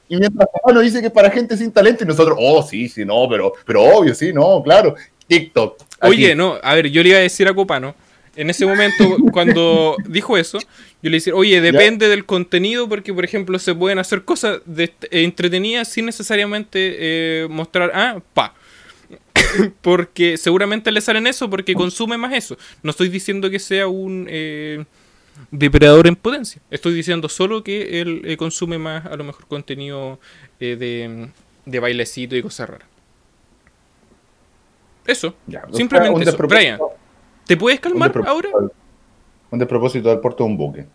Y 0.09 0.17
mientras 0.17 0.47
papá 0.47 0.73
nos 0.73 0.83
dice 0.83 1.01
que 1.01 1.07
es 1.07 1.13
para 1.13 1.31
gente 1.31 1.57
sin 1.57 1.73
talento, 1.73 2.05
y 2.05 2.07
nosotros, 2.07 2.37
oh, 2.39 2.63
sí, 2.63 2.89
sí, 2.89 3.05
no, 3.05 3.27
pero, 3.31 3.53
pero 3.65 3.83
obvio, 3.83 4.15
sí, 4.15 4.33
no, 4.33 4.63
claro. 4.63 4.95
TikTok. 5.27 5.81
aquí. 6.01 6.11
Oye, 6.11 6.35
no, 6.35 6.59
a 6.63 6.75
ver, 6.75 6.91
yo 6.91 7.03
le 7.03 7.11
iba 7.11 7.19
a 7.19 7.23
decir 7.23 7.49
a 7.49 7.55
Copano, 7.55 7.95
en 8.37 8.51
ese 8.51 8.67
momento, 8.67 9.17
cuando 9.33 9.97
dijo 10.07 10.37
eso, 10.37 10.59
yo 10.59 11.11
le 11.11 11.17
decía, 11.17 11.35
oye, 11.35 11.61
depende 11.61 12.09
del 12.09 12.25
contenido, 12.25 12.89
porque 12.89 13.13
por 13.13 13.25
ejemplo 13.25 13.59
se 13.59 13.75
pueden 13.75 13.99
hacer 13.99 14.25
cosas 14.25 14.61
de, 14.65 14.85
eh, 14.85 15.23
entretenidas 15.23 15.89
sin 15.89 16.07
necesariamente 16.07 16.97
eh, 16.99 17.47
mostrar, 17.49 17.91
ah, 17.95 18.21
pa. 18.33 18.55
porque 19.83 20.37
seguramente 20.37 20.91
le 20.93 21.01
salen 21.01 21.27
eso 21.27 21.49
porque 21.51 21.75
consume 21.75 22.17
más 22.19 22.33
eso. 22.35 22.57
No 22.83 22.91
estoy 22.91 23.09
diciendo 23.09 23.51
que 23.51 23.59
sea 23.59 23.87
un 23.89 24.27
eh, 24.29 24.85
depredador 25.51 26.07
en 26.07 26.17
potencia. 26.17 26.61
Estoy 26.71 26.95
diciendo 26.95 27.29
solo 27.29 27.63
que 27.65 28.01
él 28.01 28.23
eh, 28.25 28.37
consume 28.37 28.79
más, 28.79 29.07
a 29.07 29.17
lo 29.17 29.25
mejor, 29.25 29.47
contenido 29.47 30.19
eh, 30.61 30.77
de, 30.77 31.29
de 31.67 31.81
bailecito 31.81 32.37
y 32.37 32.43
cosas 32.43 32.71
raras. 32.71 32.89
Eso. 35.07 35.35
Ya, 35.47 35.65
Simplemente 35.73 36.15
un 36.15 36.23
eso. 36.23 36.37
Brian, 36.47 36.79
¿te 37.47 37.57
puedes 37.57 37.81
calmar 37.81 38.13
ahora? 38.27 38.49
Un 39.51 39.59
despropósito 39.59 40.09
del 40.09 40.21
puerto 40.21 40.45
de 40.45 40.51
un 40.51 40.57
buque. 40.57 40.87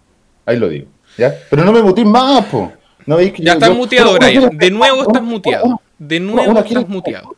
Ahí 0.46 0.58
lo 0.58 0.70
digo. 0.70 0.88
¿Ya? 1.18 1.34
Pero 1.50 1.64
no 1.66 1.72
me 1.74 1.82
mutees 1.82 2.08
más, 2.08 2.46
po. 2.46 2.72
¿No 3.06 3.18
veis 3.18 3.34
que 3.34 3.42
Ya 3.44 3.52
yo- 3.52 3.54
estás 3.54 3.70
yo- 3.70 3.76
muteado, 3.76 4.14
Brian. 4.18 4.58
De 4.58 4.72
nuevo 4.72 5.02
estás 5.08 5.22
muteado. 5.24 5.82
De 6.00 6.20
nuevo 6.20 6.60
estás 6.60 6.88
muteado. 6.88 7.36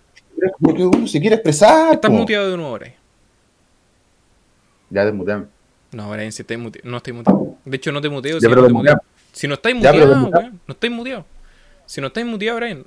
Porque 0.61 0.83
uno 0.83 1.07
se 1.07 1.19
quiere 1.19 1.35
expresar. 1.35 1.93
Estás 1.95 2.09
po. 2.11 2.17
muteado 2.17 2.51
de 2.51 2.57
nuevo, 2.57 2.73
Brian. 2.73 2.93
Ya 4.89 5.05
desmuteame. 5.05 5.45
No, 5.91 6.09
Brian, 6.09 6.31
si 6.31 6.41
estáis 6.41 6.59
muteado. 6.59 6.89
No 6.89 6.97
estoy 6.97 7.13
muteado. 7.13 7.55
De 7.65 7.75
hecho, 7.77 7.91
no 7.91 8.01
te 8.01 8.09
muteo. 8.09 8.39
Si 8.39 8.43
Ya, 8.43 8.49
no, 8.49 8.55
pero 8.55 8.67
te 8.67 8.73
muteo. 8.73 9.01
si 9.31 9.47
no 9.47 9.53
estáis 9.55 9.81
Ya, 9.81 9.91
muteado, 9.91 10.11
weón. 10.29 10.59
No 10.67 10.73
estáis 10.73 10.93
muteado. 10.93 11.25
Si 11.85 12.01
no 12.01 12.07
estáis 12.07 12.25
muteado, 12.27 12.57
Brian. 12.57 12.85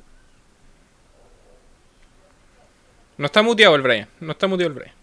No 3.18 3.26
está 3.26 3.42
muteado 3.42 3.74
el 3.76 3.82
Brian. 3.82 4.08
No 4.20 4.32
está 4.32 4.46
muteado 4.46 4.72
el 4.72 4.78
Brian. 4.78 4.94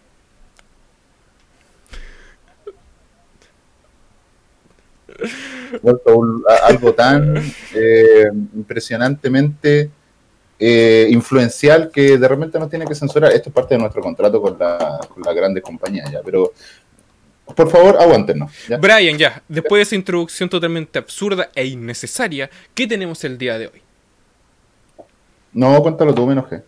vuelto 5.82 6.22
algo 6.64 6.94
tan 6.94 7.38
eh, 7.76 8.30
impresionantemente 8.56 9.90
eh, 10.60 11.08
influencial 11.10 11.90
que 11.90 12.18
de 12.18 12.28
repente 12.28 12.60
nos 12.60 12.70
tiene 12.70 12.86
que 12.86 12.94
censurar. 12.94 13.32
Esto 13.32 13.50
es 13.50 13.56
parte 13.56 13.76
de 13.76 13.80
nuestro 13.80 14.02
contrato 14.02 14.42
con, 14.42 14.60
la, 14.60 15.00
con 15.08 15.24
las 15.24 15.34
grandes 15.34 15.64
compañías, 15.64 16.12
ya, 16.12 16.22
pero 16.24 16.52
por 17.56 17.70
favor, 17.70 17.98
aguántenos. 18.00 18.52
¿ya? 18.68 18.78
Brian, 18.78 19.18
ya. 19.18 19.42
Después 19.48 19.80
de 19.80 19.84
esa 19.84 19.96
introducción 19.96 20.50
totalmente 20.50 21.00
absurda 21.00 21.50
e 21.56 21.66
innecesaria, 21.66 22.50
¿qué 22.74 22.88
tenemos 22.88 23.24
el 23.24 23.38
día 23.38 23.58
de 23.58 23.68
hoy? 23.68 23.82
No, 25.54 25.82
cuéntalo 25.82 26.14
tú, 26.14 26.26
me 26.26 26.34
enojé. 26.34 26.62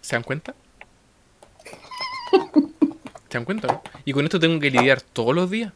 ¿Se 0.00 0.16
dan 0.16 0.22
cuenta? 0.22 0.54
¿Se 3.28 3.38
dan 3.38 3.44
cuenta? 3.44 3.66
no? 3.68 3.82
Y 4.04 4.12
con 4.12 4.24
esto 4.24 4.38
tengo 4.38 4.60
que 4.60 4.70
lidiar 4.70 5.00
todos 5.00 5.34
los 5.34 5.50
días. 5.50 5.72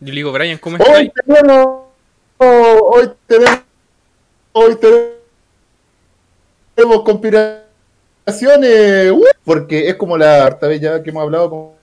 Yo 0.00 0.08
le 0.08 0.16
digo, 0.16 0.32
Brian, 0.32 0.58
¿cómo 0.58 0.76
estás? 0.76 0.96
Hoy 0.96 1.12
tenemos, 1.26 1.82
hoy 2.38 3.10
tenemos, 3.26 3.60
hoy 4.52 4.78
tenemos 6.74 7.02
conspiraciones, 7.02 9.12
¡uh! 9.12 9.24
porque 9.44 9.88
es 9.88 9.94
como 9.96 10.16
la 10.16 10.44
harta 10.44 10.68
vez 10.68 10.80
ya 10.80 11.02
que 11.02 11.10
hemos 11.10 11.22
hablado 11.22 11.74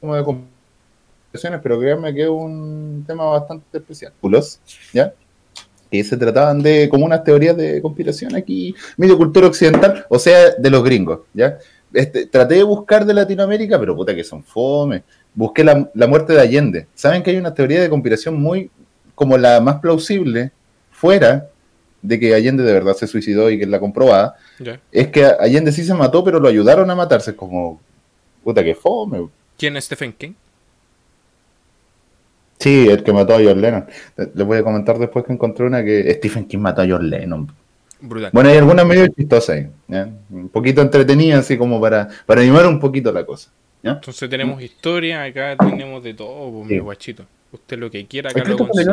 como, 0.00 0.14
de 0.14 0.24
conspiraciones, 0.24 1.60
pero 1.62 1.78
créanme 1.78 2.14
que 2.14 2.22
es 2.22 2.28
un 2.28 3.04
tema 3.06 3.24
bastante 3.24 3.78
especial. 3.78 4.12
¿Ya? 4.92 5.12
que 5.90 6.04
se 6.04 6.16
trataban 6.16 6.62
de 6.62 6.88
como 6.88 7.06
unas 7.06 7.24
teorías 7.24 7.56
de 7.56 7.80
conspiración 7.80 8.36
aquí, 8.36 8.74
medio 8.96 9.16
cultura 9.16 9.46
occidental, 9.46 10.04
o 10.10 10.18
sea, 10.18 10.50
de 10.58 10.70
los 10.70 10.84
gringos, 10.84 11.20
¿ya? 11.32 11.58
Este, 11.92 12.26
traté 12.26 12.56
de 12.56 12.62
buscar 12.62 13.06
de 13.06 13.14
Latinoamérica, 13.14 13.78
pero 13.78 13.96
puta 13.96 14.14
que 14.14 14.22
son 14.22 14.44
fome. 14.44 15.04
Busqué 15.34 15.64
la, 15.64 15.88
muerte 16.06 16.34
de 16.34 16.40
Allende. 16.40 16.86
Saben 16.94 17.22
que 17.22 17.30
hay 17.30 17.38
una 17.38 17.54
teoría 17.54 17.80
de 17.80 17.88
conspiración 17.88 18.40
muy, 18.40 18.70
como 19.14 19.38
la 19.38 19.60
más 19.60 19.80
plausible, 19.80 20.52
fuera 20.90 21.48
de 22.02 22.20
que 22.20 22.34
Allende 22.34 22.62
de 22.62 22.72
verdad 22.72 22.94
se 22.94 23.06
suicidó 23.06 23.50
y 23.50 23.58
que 23.58 23.64
es 23.64 23.70
la 23.70 23.80
comprobada, 23.80 24.36
es 24.92 25.08
que 25.08 25.24
Allende 25.24 25.72
sí 25.72 25.84
se 25.84 25.94
mató, 25.94 26.22
pero 26.24 26.38
lo 26.40 26.48
ayudaron 26.48 26.90
a 26.90 26.94
matarse. 26.94 27.30
Es 27.32 27.36
como, 27.36 27.80
puta 28.44 28.62
que 28.62 28.74
fome. 28.74 29.28
¿Quién 29.56 29.76
es 29.76 29.84
Stephen 29.86 30.12
King? 30.12 30.32
Sí, 32.58 32.88
el 32.88 33.02
que 33.04 33.12
mató 33.12 33.34
a 33.34 33.38
John 33.42 33.60
Lennon. 33.60 33.86
Les 34.34 34.46
voy 34.46 34.58
a 34.58 34.62
comentar 34.64 34.98
después 34.98 35.24
que 35.24 35.32
encontré 35.32 35.64
una 35.66 35.84
que 35.84 36.12
Stephen 36.14 36.44
King 36.46 36.58
mató 36.58 36.82
a 36.82 36.86
John 36.88 37.08
Lennon. 37.08 37.48
Brutal. 38.00 38.30
Bueno, 38.32 38.48
hay 38.50 38.58
algunas 38.58 38.86
medio 38.86 39.06
chistosas 39.08 39.56
ahí, 39.56 40.06
un 40.30 40.48
poquito 40.50 40.80
entretenidas, 40.82 41.40
así 41.40 41.58
como 41.58 41.80
para, 41.80 42.08
para 42.26 42.40
animar 42.40 42.66
un 42.66 42.78
poquito 42.78 43.12
la 43.12 43.24
cosa. 43.24 43.50
¿ya? 43.82 43.92
Entonces 43.92 44.28
tenemos 44.30 44.62
historia, 44.62 45.24
acá 45.24 45.56
tenemos 45.56 46.02
de 46.02 46.14
todo, 46.14 46.50
pues, 46.50 46.68
Sí. 46.68 46.74
mi 46.74 46.80
guachito. 46.80 47.24
Usted 47.50 47.78
lo 47.78 47.90
que 47.90 48.06
quiera, 48.06 48.30
acá 48.30 48.44
lo 48.44 48.56
consigue. 48.58 48.92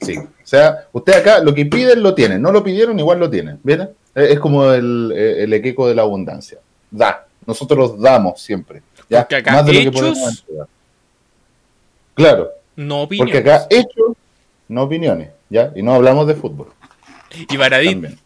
Sí, 0.00 0.16
o 0.16 0.28
sea, 0.44 0.86
usted 0.92 1.14
acá 1.14 1.40
lo 1.40 1.54
que 1.54 1.66
piden 1.66 2.02
lo 2.02 2.14
tienen, 2.14 2.40
no 2.40 2.52
lo 2.52 2.62
pidieron, 2.62 2.98
igual 2.98 3.18
lo 3.18 3.28
tienen, 3.28 3.58
¿verdad? 3.62 3.90
Es 4.14 4.30
es 4.30 4.38
como 4.40 4.70
el, 4.72 5.12
el 5.12 5.52
equeco 5.52 5.88
de 5.88 5.94
la 5.94 6.02
abundancia. 6.02 6.58
Da, 6.90 7.26
nosotros 7.46 8.00
damos 8.00 8.40
siempre. 8.40 8.82
¿ya? 9.08 9.20
Porque 9.22 9.36
acá 9.36 9.52
Más 9.52 9.66
de 9.66 9.72
lo 9.72 9.80
que 9.80 9.92
podemos. 9.92 10.44
Claro, 12.14 12.50
No 12.76 13.02
opiniones. 13.02 13.32
porque 13.34 13.48
acá 13.50 13.66
hechos, 13.70 14.16
no 14.68 14.82
opiniones, 14.82 15.30
¿ya? 15.48 15.72
Y 15.74 15.82
no 15.82 15.94
hablamos 15.94 16.26
de 16.26 16.34
fútbol. 16.34 16.68
Y 17.30 17.46
También. 17.46 18.18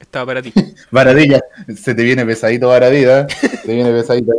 estaba 0.00 0.26
para 0.26 0.42
ti. 0.42 0.52
Varadilla, 0.90 1.40
se 1.76 1.94
te 1.94 2.02
viene 2.02 2.24
pesadito 2.24 2.68
Varadilla, 2.68 3.26
te 3.26 3.74
viene 3.74 3.90
pesadito. 3.92 4.32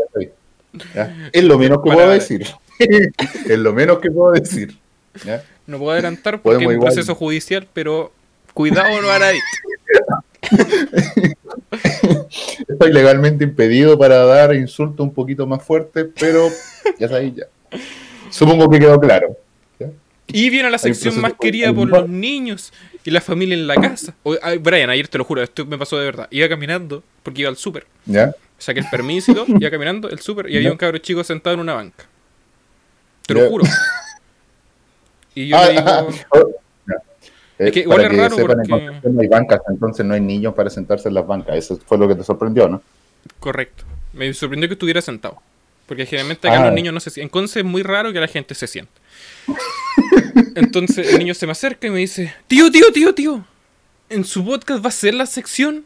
¿Ya? 0.93 1.29
Es 1.31 1.43
lo 1.43 1.57
menos 1.57 1.79
que 1.83 1.89
Para 1.89 1.95
puedo 1.95 2.09
decir. 2.11 2.47
es 2.79 3.59
lo 3.59 3.73
menos 3.73 3.99
que 3.99 4.11
puedo 4.11 4.33
decir. 4.33 4.77
¿ya? 5.25 5.43
No 5.69 5.77
puedo 5.77 5.91
adelantar 5.91 6.41
porque 6.41 6.63
es 6.65 6.69
un 6.71 6.79
proceso 6.79 7.13
judicial, 7.13 7.67
pero 7.71 8.11
cuidado, 8.55 8.89
Baradit. 9.05 9.41
Estoy 12.67 12.91
legalmente 12.93 13.43
impedido 13.43 13.97
para 13.97 14.25
dar 14.25 14.55
insultos 14.55 15.03
un 15.05 15.13
poquito 15.13 15.45
más 15.45 15.63
fuertes, 15.63 16.07
pero 16.19 16.47
ya 16.97 17.07
sabéis 17.07 17.35
ya. 17.35 17.45
Supongo 18.31 18.69
que 18.69 18.79
quedó 18.79 18.99
claro. 18.99 19.37
Y 20.31 20.49
viene 20.49 20.69
la 20.69 20.77
sección 20.77 21.19
más 21.21 21.33
querida 21.39 21.73
por 21.73 21.87
los 21.87 22.07
niños 22.09 22.71
y 23.03 23.11
la 23.11 23.21
familia 23.21 23.55
en 23.55 23.65
la 23.67 23.75
casa. 23.75 24.13
O- 24.23 24.37
ay, 24.41 24.57
Brian, 24.59 24.89
ayer 24.89 25.07
te 25.07 25.17
lo 25.17 25.23
juro, 25.23 25.41
esto 25.41 25.65
me 25.65 25.77
pasó 25.77 25.97
de 25.97 26.05
verdad. 26.05 26.27
Iba 26.31 26.47
caminando 26.49 27.03
porque 27.23 27.41
iba 27.41 27.49
al 27.49 27.57
súper. 27.57 27.85
¿Ya? 28.05 28.33
Saqué 28.57 28.79
el 28.81 28.85
permiso 28.89 29.31
y 29.31 29.35
todo, 29.35 29.45
iba 29.47 29.69
caminando 29.71 30.09
el 30.09 30.19
súper 30.19 30.47
y 30.49 30.55
había 30.57 30.69
Ya. 30.69 30.71
un 30.71 30.77
cabro 30.77 30.97
chico 30.99 31.23
sentado 31.23 31.53
en 31.55 31.59
una 31.61 31.73
banca. 31.75 32.05
Te 33.25 33.33
lo 33.35 33.41
Ya. 33.43 33.49
juro. 33.49 33.63
Y 35.35 35.47
yo 35.47 35.57
Ah, 35.57 35.65
le 35.65 35.71
digo, 35.73 36.09
oh, 36.31 36.49
ya. 36.87 36.95
Es 37.57 37.71
que 37.71 37.79
Eh, 37.79 37.83
igual 37.83 37.97
para 37.97 38.07
es 38.07 38.09
que 38.15 38.21
raro 38.21 38.35
sepan, 38.35 38.51
en 38.51 38.67
porque- 38.69 38.85
Concepción 38.85 39.15
no 39.15 39.21
hay 39.21 39.27
bancas, 39.27 39.61
entonces 39.69 40.05
no 40.05 40.13
hay 40.13 40.21
niños 40.21 40.53
para 40.53 40.69
sentarse 40.69 41.07
en 41.09 41.13
las 41.15 41.27
bancas. 41.27 41.55
Eso 41.57 41.79
fue 41.85 41.97
lo 41.97 42.07
que 42.07 42.15
te 42.15 42.23
sorprendió, 42.23 42.67
¿no? 42.69 42.81
correcto. 43.39 43.83
Me 44.13 44.33
sorprendió 44.33 44.67
que 44.69 44.73
estuviera 44.73 45.01
sentado. 45.01 45.37
Porque 45.85 46.05
generalmente 46.05 46.47
acá 46.47 46.61
Ah. 46.61 46.65
los 46.65 46.73
niños 46.73 46.93
no 46.93 46.99
se 46.99 47.09
sientan. 47.09 47.27
En 47.27 47.29
Conce 47.29 47.59
es 47.59 47.65
muy 47.65 47.81
raro 47.83 48.13
que 48.13 48.19
la 48.19 48.27
gente 48.27 48.53
se 48.55 48.67
siente. 48.67 48.91
Entonces 50.55 51.11
el 51.13 51.19
niño 51.19 51.33
se 51.33 51.45
me 51.45 51.51
acerca 51.51 51.87
y 51.87 51.89
me 51.89 51.99
dice, 51.99 52.33
tío, 52.47 52.71
tío, 52.71 52.91
tío, 52.91 53.13
tío, 53.15 53.45
¿en 54.09 54.23
su 54.25 54.45
podcast 54.45 54.83
va 54.83 54.89
a 54.89 54.91
ser 54.91 55.13
la 55.13 55.25
sección? 55.25 55.85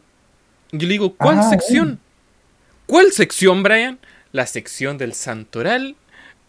Yo 0.72 0.86
le 0.86 0.92
digo, 0.92 1.14
¿cuál 1.14 1.38
Ah, 1.40 1.50
sección? 1.50 1.98
¿Cuál 2.86 3.12
sección, 3.12 3.62
Brian? 3.62 3.98
La 4.32 4.46
sección 4.46 4.98
del 4.98 5.14
santoral 5.14 5.96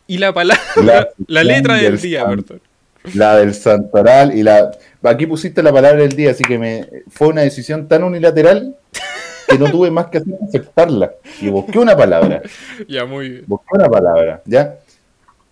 y 0.08 0.18
la 0.18 0.34
palabra, 0.34 0.64
la, 0.84 1.08
La 1.28 1.44
letra 1.44 1.75
del 1.75 1.94
del 1.94 2.02
día, 2.02 2.25
perdón. 2.28 2.62
La 3.13 3.38
del 3.38 3.53
santoral 3.53 4.35
y 4.38 4.43
la... 4.43 4.71
Aquí 5.03 5.27
pusiste 5.27 5.62
la 5.62 5.71
palabra 5.71 6.00
del 6.01 6.13
día, 6.15 6.31
así 6.31 6.43
que 6.43 6.57
me 6.57 6.88
fue 7.09 7.27
una 7.27 7.41
decisión 7.41 7.88
tan 7.88 8.03
unilateral 8.03 8.75
que 9.47 9.59
no 9.59 9.69
tuve 9.69 9.91
más 9.91 10.07
que 10.07 10.17
hacer 10.17 10.33
aceptarla. 10.47 11.12
Y 11.39 11.50
busqué 11.50 11.77
una 11.79 11.95
palabra. 11.95 12.41
Ya, 12.88 13.05
muy 13.05 13.29
bien. 13.29 13.43
Busqué 13.47 13.67
una 13.71 13.88
palabra, 13.88 14.41
¿ya? 14.45 14.75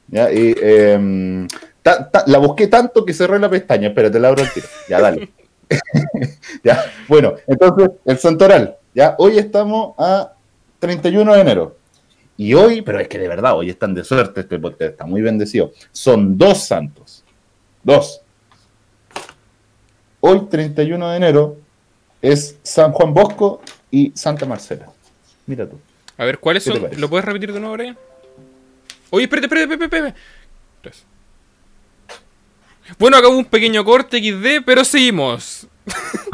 ¿Ya? 0.08 0.32
Y, 0.32 0.56
em, 0.60 1.48
ta- 1.82 2.10
ta- 2.10 2.24
la 2.28 2.40
busqué 2.40 2.68
tanto 2.68 3.06
que 3.06 3.14
cerré 3.14 3.40
la 3.40 3.50
pestaña. 3.50 3.90
Espérate, 3.90 4.20
la 4.20 4.30
abro 4.30 4.42
el 4.44 4.52
tiro. 4.52 4.68
Ya, 4.90 5.00
dale. 5.00 5.30
ya, 6.64 6.84
bueno, 7.08 7.36
entonces, 7.48 7.92
el 8.06 8.18
santoral. 8.18 8.78
¿ya? 8.94 9.16
Hoy 9.18 9.38
estamos 9.38 9.94
a 9.98 10.34
31 10.80 11.34
de 11.36 11.42
enero. 11.42 11.78
Y 12.36 12.56
hoy, 12.56 12.82
pero 12.82 13.00
es 13.00 13.08
que 13.08 13.20
de 13.20 13.28
verdad, 13.28 13.56
hoy 13.56 13.70
están 13.70 13.94
de 13.94 14.04
suerte 14.04 14.42
este 14.42 14.58
podcast, 14.58 14.92
está 14.92 15.06
muy 15.06 15.22
bendecido. 15.22 15.72
Son 15.92 16.36
dos 16.38 16.64
santos. 16.66 17.03
Dos. 17.84 18.22
Hoy, 20.22 20.48
31 20.50 21.10
de 21.10 21.18
enero, 21.18 21.58
es 22.22 22.58
San 22.64 22.94
Juan 22.94 23.14
Bosco 23.14 23.62
y 23.92 24.12
Santa 24.16 24.46
Marcela. 24.46 24.88
Mira 25.46 25.70
tú. 25.70 25.78
A 26.18 26.26
ver, 26.26 26.40
¿cuáles 26.40 26.64
¿Qué 26.64 26.72
te 26.72 26.80
son? 26.80 27.02
¿Lo 27.02 27.10
puedes 27.10 27.26
repetir 27.26 27.52
de 27.52 27.60
nuevo, 27.60 27.76
Brian? 27.76 27.98
Oye, 29.10 29.26
espérate, 29.26 29.48
espérate, 29.48 29.74
espérate, 29.74 29.98
espérate. 29.98 30.20
Tres. 30.82 31.04
Bueno, 32.98 33.18
acabó 33.18 33.38
un 33.38 33.46
pequeño 33.46 33.84
corte 33.84 34.20
XD, 34.20 34.64
pero 34.66 34.84
seguimos. 34.84 35.68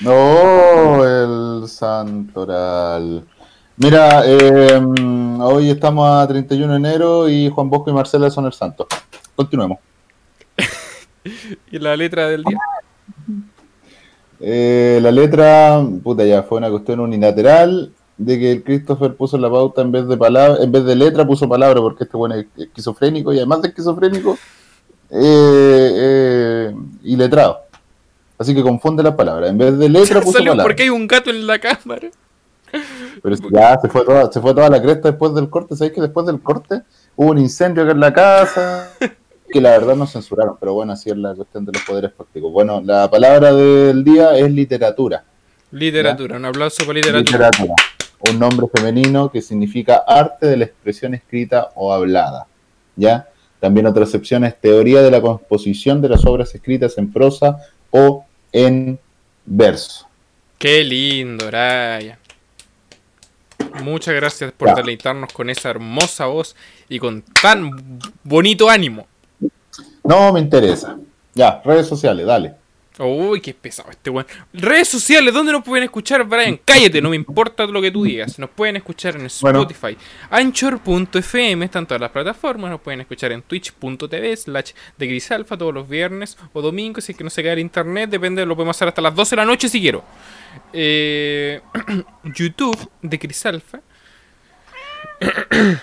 No, 0.00 1.04
el 1.04 1.68
Santoral. 1.68 3.24
Mira, 3.76 4.22
eh, 4.26 4.80
hoy 5.40 5.70
estamos 5.70 6.10
a 6.10 6.26
31 6.26 6.72
de 6.72 6.76
enero 6.76 7.28
y 7.28 7.48
Juan 7.48 7.70
Bosco 7.70 7.88
y 7.88 7.92
Marcela 7.92 8.28
son 8.30 8.46
el 8.46 8.52
santo. 8.52 8.88
Continuemos. 9.36 9.78
Y 11.70 11.78
la 11.78 11.96
letra 11.96 12.28
del 12.28 12.44
día. 12.44 12.58
Eh, 14.40 14.98
la 15.02 15.10
letra, 15.10 15.84
puta, 16.02 16.24
ya 16.24 16.42
fue 16.42 16.58
una 16.58 16.70
cuestión 16.70 17.00
unilateral 17.00 17.92
de 18.16 18.38
que 18.38 18.52
el 18.52 18.62
Christopher 18.62 19.14
puso 19.14 19.38
la 19.38 19.50
pauta 19.50 19.82
en 19.82 19.92
vez 19.92 20.06
de 20.06 20.16
palabra, 20.16 20.62
en 20.62 20.72
vez 20.72 20.84
de 20.84 20.94
letra 20.94 21.26
puso 21.26 21.48
palabra 21.48 21.80
porque 21.80 22.04
este 22.04 22.16
bueno 22.16 22.34
es 22.34 22.46
esquizofrénico 22.56 23.32
y 23.32 23.38
además 23.38 23.62
de 23.62 23.68
esquizofrénico, 23.68 24.38
eh, 25.10 25.90
eh, 25.94 26.74
y 27.02 27.16
letrado. 27.16 27.60
Así 28.38 28.54
que 28.54 28.62
confunde 28.62 29.02
las 29.02 29.14
palabras. 29.14 29.50
En 29.50 29.58
vez 29.58 29.76
de 29.78 29.88
letra 29.88 30.20
puso 30.22 30.38
palabra. 30.38 30.62
porque 30.62 30.84
hay 30.84 30.90
un 30.90 31.06
gato 31.06 31.30
en 31.30 31.46
la 31.46 31.58
cámara. 31.58 32.08
Pero 33.22 33.36
ya 33.50 33.78
se 33.80 33.88
fue, 33.88 34.04
toda, 34.04 34.30
se 34.32 34.40
fue 34.40 34.54
toda 34.54 34.70
la 34.70 34.80
cresta 34.80 35.10
después 35.10 35.34
del 35.34 35.50
corte. 35.50 35.76
¿Sabéis 35.76 35.94
que 35.94 36.00
después 36.00 36.24
del 36.26 36.40
corte 36.40 36.82
hubo 37.16 37.30
un 37.30 37.38
incendio 37.38 37.82
acá 37.82 37.92
en 37.92 38.00
la 38.00 38.12
casa? 38.12 38.90
Que 39.52 39.60
la 39.60 39.70
verdad 39.70 39.96
nos 39.96 40.12
censuraron, 40.12 40.56
pero 40.60 40.74
bueno, 40.74 40.92
así 40.92 41.10
es 41.10 41.16
la 41.16 41.34
cuestión 41.34 41.64
de 41.64 41.72
los 41.72 41.82
poderes 41.82 42.12
fácticos. 42.16 42.52
Bueno, 42.52 42.80
la 42.84 43.10
palabra 43.10 43.52
del 43.52 44.04
día 44.04 44.36
es 44.36 44.50
literatura. 44.50 45.24
Literatura, 45.72 46.36
un 46.36 46.44
aplauso 46.44 46.84
para 46.84 46.94
literatura. 46.94 47.48
Literatura. 47.50 47.74
Un 48.30 48.38
nombre 48.38 48.66
femenino 48.72 49.30
que 49.30 49.40
significa 49.42 50.04
arte 50.06 50.46
de 50.46 50.56
la 50.56 50.64
expresión 50.66 51.14
escrita 51.14 51.70
o 51.74 51.92
hablada. 51.92 52.46
¿Ya? 52.96 53.28
También 53.60 53.86
otra 53.86 54.04
excepción 54.04 54.44
es 54.44 54.58
teoría 54.60 55.02
de 55.02 55.10
la 55.10 55.20
composición 55.20 56.00
de 56.00 56.08
las 56.10 56.24
obras 56.26 56.54
escritas 56.54 56.96
en 56.98 57.12
prosa 57.12 57.58
o 57.90 58.24
en 58.52 58.98
verso. 59.46 60.06
Qué 60.58 60.84
lindo, 60.84 61.46
Brian. 61.46 62.18
Muchas 63.82 64.14
gracias 64.14 64.52
por 64.52 64.68
Ya. 64.68 64.74
deleitarnos 64.74 65.32
con 65.32 65.50
esa 65.50 65.70
hermosa 65.70 66.26
voz 66.26 66.56
y 66.88 66.98
con 66.98 67.22
tan 67.42 67.98
bonito 68.24 68.68
ánimo. 68.68 69.06
No 70.10 70.32
me 70.32 70.40
interesa. 70.40 70.98
Ya, 71.34 71.62
redes 71.64 71.86
sociales, 71.86 72.26
dale. 72.26 72.54
Uy, 72.98 73.40
qué 73.40 73.54
pesado 73.54 73.88
este 73.90 74.10
weón. 74.10 74.26
Redes 74.52 74.88
sociales, 74.88 75.32
¿dónde 75.32 75.52
nos 75.52 75.62
pueden 75.62 75.84
escuchar, 75.84 76.24
Brian? 76.24 76.58
Cállate, 76.64 77.00
no 77.00 77.10
me 77.10 77.16
importa 77.16 77.64
lo 77.64 77.80
que 77.80 77.92
tú 77.92 78.02
digas. 78.02 78.36
Nos 78.40 78.50
pueden 78.50 78.74
escuchar 78.74 79.14
en 79.14 79.28
Bueno. 79.40 79.62
Spotify, 79.62 79.96
Anchor.fm, 80.28 81.64
están 81.64 81.86
todas 81.86 82.00
las 82.00 82.10
plataformas. 82.10 82.72
Nos 82.72 82.80
pueden 82.80 83.00
escuchar 83.02 83.30
en 83.30 83.42
Twitch.tv, 83.42 84.36
slash 84.36 84.72
de 84.98 85.06
Grisalfa 85.06 85.56
todos 85.56 85.72
los 85.72 85.88
viernes 85.88 86.36
o 86.52 86.60
domingos. 86.60 87.04
Si 87.04 87.12
es 87.12 87.18
que 87.18 87.22
no 87.22 87.30
se 87.30 87.44
cae 87.44 87.52
el 87.52 87.60
internet, 87.60 88.10
depende, 88.10 88.44
lo 88.44 88.56
podemos 88.56 88.76
hacer 88.76 88.88
hasta 88.88 89.00
las 89.00 89.14
12 89.14 89.30
de 89.30 89.36
la 89.36 89.46
noche 89.46 89.68
si 89.68 89.80
quiero. 89.80 90.02
Eh, 90.72 91.60
YouTube 92.34 92.90
de 93.00 93.16
Grisalfa. 93.16 93.80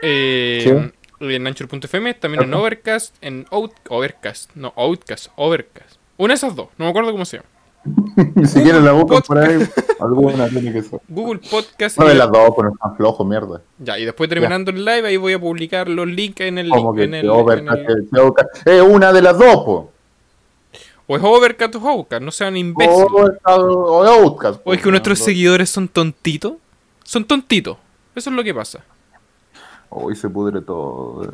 Eh, 0.00 0.60
Sí. 0.62 0.97
En 1.20 1.46
Anchor.fm, 1.46 2.14
también 2.14 2.44
en 2.44 2.54
Overcast, 2.54 3.14
en 3.20 3.46
Out, 3.50 3.72
Overcast, 3.88 4.50
no, 4.54 4.72
Outcast, 4.76 5.28
Overcast. 5.36 5.96
Una 6.16 6.32
de 6.34 6.36
esas 6.36 6.54
dos, 6.54 6.68
no 6.78 6.84
me 6.84 6.90
acuerdo 6.90 7.12
cómo 7.12 7.24
se 7.24 7.38
llama. 7.38 7.48
si 8.46 8.60
quieren 8.62 8.84
la 8.84 8.92
buscan 8.92 9.22
por 9.22 9.38
ahí, 9.38 9.66
alguna 10.00 10.48
tiene 10.48 10.72
que 10.72 10.82
ser. 10.82 11.00
Google 11.08 11.40
Podcast. 11.50 11.98
No 11.98 12.06
y- 12.06 12.08
de 12.08 12.14
las 12.16 12.30
dos, 12.30 12.50
pero 12.56 12.70
están 12.72 12.96
flojos, 12.96 13.26
mierda. 13.26 13.62
Ya, 13.78 13.98
y 13.98 14.04
después 14.04 14.28
terminando 14.28 14.70
el 14.70 14.84
live, 14.84 15.06
ahí 15.08 15.16
voy 15.16 15.32
a 15.32 15.38
publicar 15.38 15.88
los 15.88 16.06
links 16.06 16.40
en 16.40 16.58
el. 16.58 16.68
Como 16.68 16.92
que 16.94 17.04
en 17.04 17.14
el, 17.14 17.22
te 17.22 17.28
over- 17.28 17.58
en 17.60 17.68
el- 17.68 18.08
te 18.10 18.20
over- 18.20 18.46
Es 18.64 18.82
una 18.82 19.12
de 19.12 19.22
las 19.22 19.38
dos, 19.38 19.54
po. 19.64 19.92
o 21.06 21.16
es 21.16 21.22
Overcast 21.22 21.74
o 21.76 21.78
Overcast, 21.78 22.22
no 22.22 22.30
sean 22.30 22.56
imbéciles. 22.56 23.06
Overcast 23.10 23.58
O 23.60 24.04
Outcast. 24.04 24.60
O 24.64 24.74
es 24.74 24.82
que 24.82 24.90
nuestros 24.90 25.18
seguidores 25.20 25.70
son 25.70 25.88
tontitos. 25.88 26.54
Son 27.04 27.24
tontitos. 27.24 27.78
Eso 28.14 28.28
es 28.30 28.36
lo 28.36 28.44
que 28.44 28.52
pasa. 28.52 28.84
Hoy 29.90 30.16
se 30.16 30.28
pudre 30.28 30.60
todo. 30.60 31.32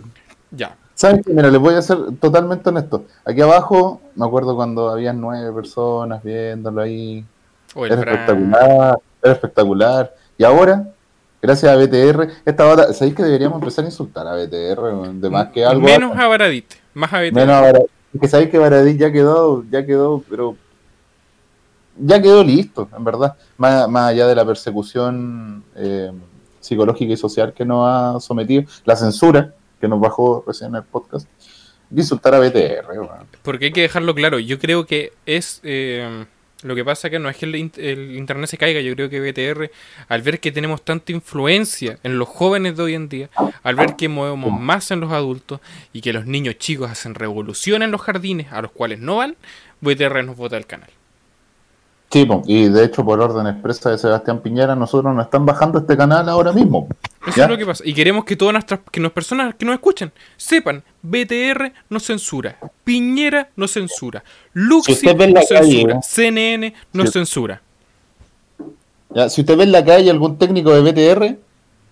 Ya. 0.50 0.76
¿Saben 0.94 1.22
qué? 1.22 1.32
Mira, 1.32 1.50
les 1.50 1.60
voy 1.60 1.74
a 1.74 1.82
ser 1.82 1.98
totalmente 2.20 2.68
honesto. 2.68 3.04
Aquí 3.24 3.40
abajo, 3.40 4.00
me 4.14 4.24
acuerdo 4.24 4.54
cuando 4.54 4.90
habían 4.90 5.20
nueve 5.20 5.52
personas 5.52 6.22
viéndolo 6.22 6.82
ahí. 6.82 7.24
Era 7.74 7.96
Fran. 7.96 8.14
espectacular, 8.14 8.98
era 9.22 9.32
espectacular. 9.32 10.14
Y 10.38 10.44
ahora, 10.44 10.88
gracias 11.42 11.72
a 11.72 11.76
BTR, 11.76 12.28
esta 12.44 12.64
bata, 12.64 12.92
¿sabéis 12.92 13.16
que 13.16 13.24
deberíamos 13.24 13.60
empezar 13.60 13.84
a 13.84 13.88
insultar 13.88 14.26
a 14.26 14.36
BTR? 14.36 15.12
De 15.14 15.30
más 15.30 15.48
que 15.48 15.64
algo. 15.64 15.84
Menos 15.84 16.16
a 16.16 16.28
Baradit. 16.28 16.74
Más 16.94 17.12
a 17.12 17.20
BT. 17.20 17.32
Menos 17.32 17.56
a 17.56 17.60
Baradí. 17.60 17.86
Es 18.14 18.20
que 18.20 18.28
sabéis 18.28 18.50
que 18.50 18.58
Baradí 18.58 18.96
ya 18.96 19.10
quedó, 19.10 19.64
ya 19.70 19.84
quedó, 19.84 20.22
pero. 20.30 20.56
Ya 21.96 22.20
quedó 22.20 22.42
listo, 22.42 22.88
en 22.96 23.04
verdad. 23.04 23.36
Más, 23.56 23.88
más 23.88 24.10
allá 24.10 24.26
de 24.26 24.34
la 24.34 24.44
persecución 24.44 25.62
eh, 25.76 26.10
psicológica 26.64 27.12
y 27.12 27.16
social 27.16 27.52
que 27.52 27.64
nos 27.64 27.86
ha 27.88 28.20
sometido, 28.20 28.64
la 28.84 28.96
censura 28.96 29.54
que 29.80 29.88
nos 29.88 30.00
bajó 30.00 30.42
recién 30.46 30.70
en 30.70 30.76
el 30.76 30.82
podcast. 30.82 31.28
Que 31.94 32.00
insultar 32.00 32.34
a 32.34 32.40
BTR. 32.40 32.86
Porque 33.42 33.66
hay 33.66 33.72
que 33.72 33.82
dejarlo 33.82 34.14
claro. 34.14 34.38
Yo 34.38 34.58
creo 34.58 34.86
que 34.86 35.12
es. 35.26 35.60
eh, 35.62 36.24
lo 36.62 36.74
que 36.74 36.82
pasa 36.82 37.10
que 37.10 37.18
no 37.18 37.28
es 37.28 37.36
que 37.36 37.44
el, 37.44 37.70
el 37.76 38.16
internet 38.16 38.48
se 38.48 38.56
caiga. 38.56 38.80
Yo 38.80 38.94
creo 38.94 39.10
que 39.10 39.20
BTR, 39.20 39.70
al 40.08 40.22
ver 40.22 40.40
que 40.40 40.50
tenemos 40.50 40.82
tanta 40.82 41.12
influencia 41.12 41.98
en 42.02 42.18
los 42.18 42.26
jóvenes 42.26 42.74
de 42.76 42.82
hoy 42.82 42.94
en 42.94 43.10
día, 43.10 43.28
al 43.62 43.74
ver 43.76 43.96
que 43.96 44.08
movemos 44.08 44.58
más 44.58 44.90
en 44.90 45.00
los 45.00 45.12
adultos 45.12 45.60
y 45.92 46.00
que 46.00 46.14
los 46.14 46.24
niños 46.24 46.56
chicos 46.56 46.90
hacen 46.90 47.14
revolución 47.14 47.82
en 47.82 47.90
los 47.90 48.00
jardines 48.00 48.50
a 48.50 48.62
los 48.62 48.70
cuales 48.72 48.98
no 48.98 49.16
van, 49.16 49.36
BTR 49.82 50.24
nos 50.24 50.36
vota 50.36 50.56
del 50.56 50.66
canal. 50.66 50.88
Sí, 52.14 52.28
y 52.46 52.68
de 52.68 52.84
hecho, 52.84 53.04
por 53.04 53.20
orden 53.20 53.48
expresa 53.48 53.90
de 53.90 53.98
Sebastián 53.98 54.38
Piñera, 54.40 54.76
nosotros 54.76 55.12
nos 55.12 55.24
están 55.24 55.44
bajando 55.44 55.80
este 55.80 55.96
canal 55.96 56.28
ahora 56.28 56.52
mismo. 56.52 56.86
Eso 57.26 57.36
¿Ya? 57.36 57.44
es 57.46 57.50
lo 57.50 57.58
que 57.58 57.66
pasa. 57.66 57.82
Y 57.84 57.92
queremos 57.92 58.24
que 58.24 58.36
todas 58.36 58.52
nuestras 58.52 58.78
que 58.88 59.00
las 59.00 59.10
personas 59.10 59.56
que 59.56 59.64
nos 59.66 59.74
escuchan 59.74 60.12
sepan, 60.36 60.84
BTR 61.02 61.72
no 61.88 61.98
censura, 61.98 62.56
Piñera 62.84 63.48
no 63.56 63.66
censura, 63.66 64.22
Luxi 64.52 64.92
usted 64.92 65.16
ve 65.16 65.24
en 65.24 65.32
no 65.34 65.40
la 65.40 65.46
calle, 65.48 65.70
censura, 65.72 65.94
¿no? 65.94 66.02
CNN 66.02 66.74
no 66.92 67.06
censura. 67.08 67.62
Ya, 69.12 69.28
si 69.28 69.40
usted 69.40 69.56
ve 69.56 69.64
en 69.64 69.72
la 69.72 69.84
calle 69.84 70.08
algún 70.08 70.38
técnico 70.38 70.70
de 70.72 70.82
BTR, 70.92 71.36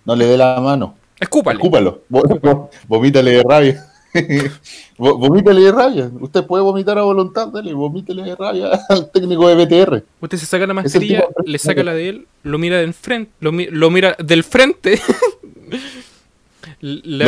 no 0.05 0.15
le 0.15 0.25
dé 0.27 0.37
la 0.37 0.61
mano. 0.61 0.95
Escúpale. 1.19 1.57
Escúpalo. 1.59 2.03
Vo- 2.09 2.69
Vomítale 2.87 3.33
de 3.33 3.43
rabia. 3.43 3.87
Vo- 4.99 5.17
Vomítale 5.19 5.61
de 5.61 5.73
rabia. 5.73 6.11
Usted 6.21 6.45
puede 6.45 6.63
vomitar 6.63 6.99
a 6.99 7.03
voluntad, 7.03 7.49
dale, 7.49 7.73
vomítale 7.73 8.23
de 8.23 8.37
rabia 8.37 8.69
al 8.89 9.11
técnico 9.11 9.49
de 9.49 9.55
BTR. 9.65 10.03
Usted 10.21 10.39
se 10.39 10.47
saca 10.47 10.67
la 10.67 10.75
mascarilla, 10.75 11.25
de 11.45 11.51
le 11.51 11.59
saca 11.59 11.83
la 11.83 11.95
de 11.95 12.09
él, 12.09 12.27
lo 12.43 12.59
mira 12.59 12.79
del 12.79 12.95
frente, 12.95 13.31
lo, 13.41 13.53
mi- 13.53 13.67
lo 13.67 13.91
mira 13.91 14.17
del 14.23 14.45
frente. 14.45 15.01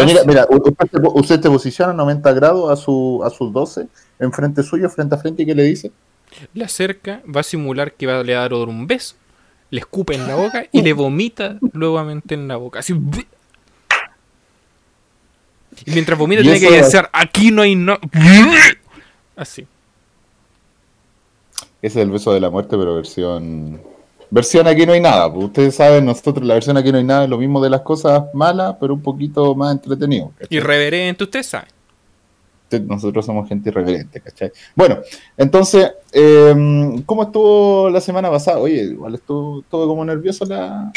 mira, 0.06 0.22
mira, 0.26 0.46
usted, 0.48 0.74
usted 1.14 1.40
se 1.42 1.50
posiciona 1.50 1.92
a 1.92 1.94
90 1.96 2.32
grados 2.32 2.70
a, 2.70 2.76
su, 2.76 3.20
a 3.24 3.30
sus 3.30 3.52
12, 3.52 3.86
enfrente 4.18 4.62
suyo, 4.62 4.88
frente 4.90 5.14
a 5.14 5.18
frente, 5.18 5.42
y 5.42 5.46
¿qué 5.46 5.54
le 5.54 5.64
dice? 5.64 5.92
le 6.52 6.64
acerca, 6.64 7.22
va 7.34 7.40
a 7.40 7.44
simular 7.44 7.92
que 7.92 8.06
va 8.08 8.18
a 8.18 8.22
le 8.24 8.32
dar 8.32 8.52
un 8.54 8.86
beso, 8.88 9.14
le 9.70 9.78
escupe 9.80 10.14
en 10.16 10.26
la 10.26 10.34
boca 10.34 10.66
y 10.72 10.82
le 10.82 10.92
vomita 10.92 11.58
nuevamente 11.72 12.34
en 12.34 12.48
la 12.48 12.56
boca. 12.56 12.80
Así. 12.80 12.94
Y 15.84 15.90
mientras 15.92 16.18
vomita 16.18 16.42
tiene 16.42 16.60
que 16.60 16.70
decir, 16.70 17.02
aquí 17.12 17.50
no 17.50 17.62
hay 17.62 17.74
no. 17.74 17.98
Así. 19.36 19.66
Ese 21.82 22.00
es 22.00 22.04
el 22.06 22.10
beso 22.10 22.32
de 22.32 22.40
la 22.40 22.50
muerte, 22.50 22.76
pero 22.78 22.94
versión. 22.94 23.80
Versión 24.30 24.66
aquí 24.66 24.86
no 24.86 24.92
hay 24.94 25.00
nada. 25.00 25.32
pues 25.32 25.46
ustedes 25.46 25.74
saben, 25.74 26.06
nosotros 26.06 26.46
la 26.46 26.54
versión 26.54 26.76
aquí 26.76 26.90
no 26.90 26.98
hay 26.98 27.04
nada 27.04 27.24
es 27.24 27.30
lo 27.30 27.38
mismo 27.38 27.62
de 27.62 27.70
las 27.70 27.82
cosas 27.82 28.24
malas, 28.32 28.76
pero 28.80 28.94
un 28.94 29.02
poquito 29.02 29.54
más 29.54 29.72
entretenido. 29.72 30.32
¿cachai? 30.38 30.56
Irreverente, 30.56 31.24
usted 31.24 31.42
sabe. 31.42 31.68
Nosotros 32.86 33.24
somos 33.24 33.48
gente 33.48 33.68
irreverente, 33.68 34.20
¿cachai? 34.20 34.50
Bueno, 34.74 34.98
entonces, 35.36 35.92
eh, 36.10 37.02
¿cómo 37.06 37.24
estuvo 37.24 37.90
la 37.90 38.00
semana 38.00 38.30
pasada? 38.30 38.58
Oye, 38.58 38.82
igual 38.82 39.14
estuvo, 39.14 39.60
estuvo 39.60 39.86
como 39.86 40.04
nervioso 40.04 40.44
la, 40.46 40.90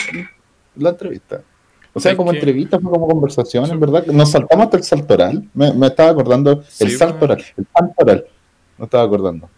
la 0.77 0.89
entrevista. 0.89 1.41
O 1.97 1.99
sea, 1.99 2.15
como 2.15 2.31
que- 2.31 2.37
entrevista, 2.37 2.79
fue 2.79 2.91
como 2.91 3.07
conversación, 3.07 3.69
en 3.69 3.79
verdad. 3.79 4.05
Nos 4.07 4.31
saltamos 4.31 4.65
hasta 4.65 4.77
el 4.77 4.83
salto 4.83 5.13
oral. 5.13 5.43
Me, 5.53 5.73
me 5.73 5.87
estaba 5.87 6.09
acordando, 6.11 6.51
el 6.51 6.89
Sí, 6.89 6.97
salto 6.97 7.17
bueno. 7.19 7.33
oral, 7.35 7.45
el 7.57 7.67
salto 7.73 7.93
oral. 7.97 8.25
No 8.77 8.85
estaba 8.85 9.03
acordando. 9.03 9.49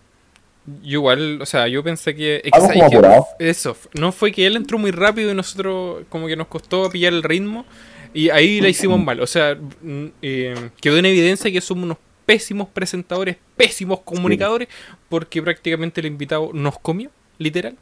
Yo 0.84 0.99
igual, 0.99 1.41
o 1.41 1.45
sea, 1.45 1.67
yo 1.67 1.84
pensé 1.84 2.15
que... 2.15 2.41
que, 2.43 2.49
Vamos 2.52 2.67
¿sabes 2.67 2.84
como 2.84 2.93
apurados. 2.97 3.25
Eso, 3.39 3.75
no 3.99 4.12
fue 4.12 4.32
que 4.32 4.45
él 4.45 4.56
entró 4.56 4.78
muy 4.78 4.91
rápido 4.91 5.32
y 5.32 5.36
nosotros 5.36 6.04
como 6.10 6.28
que 6.28 6.36
nos 6.36 6.47
costó 6.47 6.89
pillar 6.89 7.12
el 7.13 7.23
ritmo 7.23 7.65
y 8.13 8.30
ahí 8.30 8.62
la 8.62 8.69
hicimos 8.69 8.99
mal. 9.04 9.19
O 9.19 9.28
sea, 9.28 9.56
mm, 9.56 10.06
eh, 10.21 10.69
quedó 10.80 10.97
en 10.97 11.06
evidencia 11.06 11.52
que 11.52 11.60
somos 11.62 11.86
unos 11.86 11.97
pésimos 12.25 12.67
presentadores, 12.67 13.38
pésimos 13.58 14.02
comunicadores, 14.02 14.67
porque 15.10 15.41
prácticamente 15.41 16.02
el 16.02 16.08
invitado 16.08 16.52
nos 16.54 16.78
comió, 16.78 17.10
literal. 17.39 17.75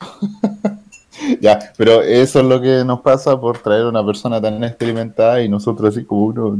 Ya, 1.40 1.72
pero 1.76 2.02
eso 2.02 2.40
es 2.40 2.46
lo 2.46 2.60
que 2.60 2.84
nos 2.84 3.00
pasa 3.00 3.38
por 3.40 3.58
traer 3.58 3.84
una 3.84 4.04
persona 4.04 4.40
tan 4.40 4.62
experimentada 4.64 5.42
y 5.42 5.48
nosotros 5.48 5.94
así 5.96 6.04
como 6.04 6.24
uno. 6.26 6.58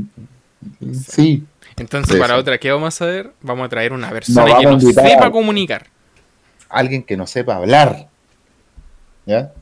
Sí, 1.09 1.45
Entonces, 1.77 2.19
para 2.21 2.37
otra, 2.37 2.59
¿qué 2.59 2.71
vamos 2.71 2.85
a 3.01 3.05
hacer? 3.05 3.33
Vamos 3.41 3.67
a 3.67 3.69
traer 3.69 3.93
una 3.93 4.11
persona 4.11 4.45
que 4.59 4.67
a 4.67 4.71
nos 4.71 4.83
sepa 4.85 5.27
a- 5.27 5.31
comunicar. 5.33 5.87
alguien 6.69 7.03
que 7.03 7.17
no 7.17 7.27
sepa 7.27 7.57
hablar. 7.57 8.09
¿Ya? 9.27 9.53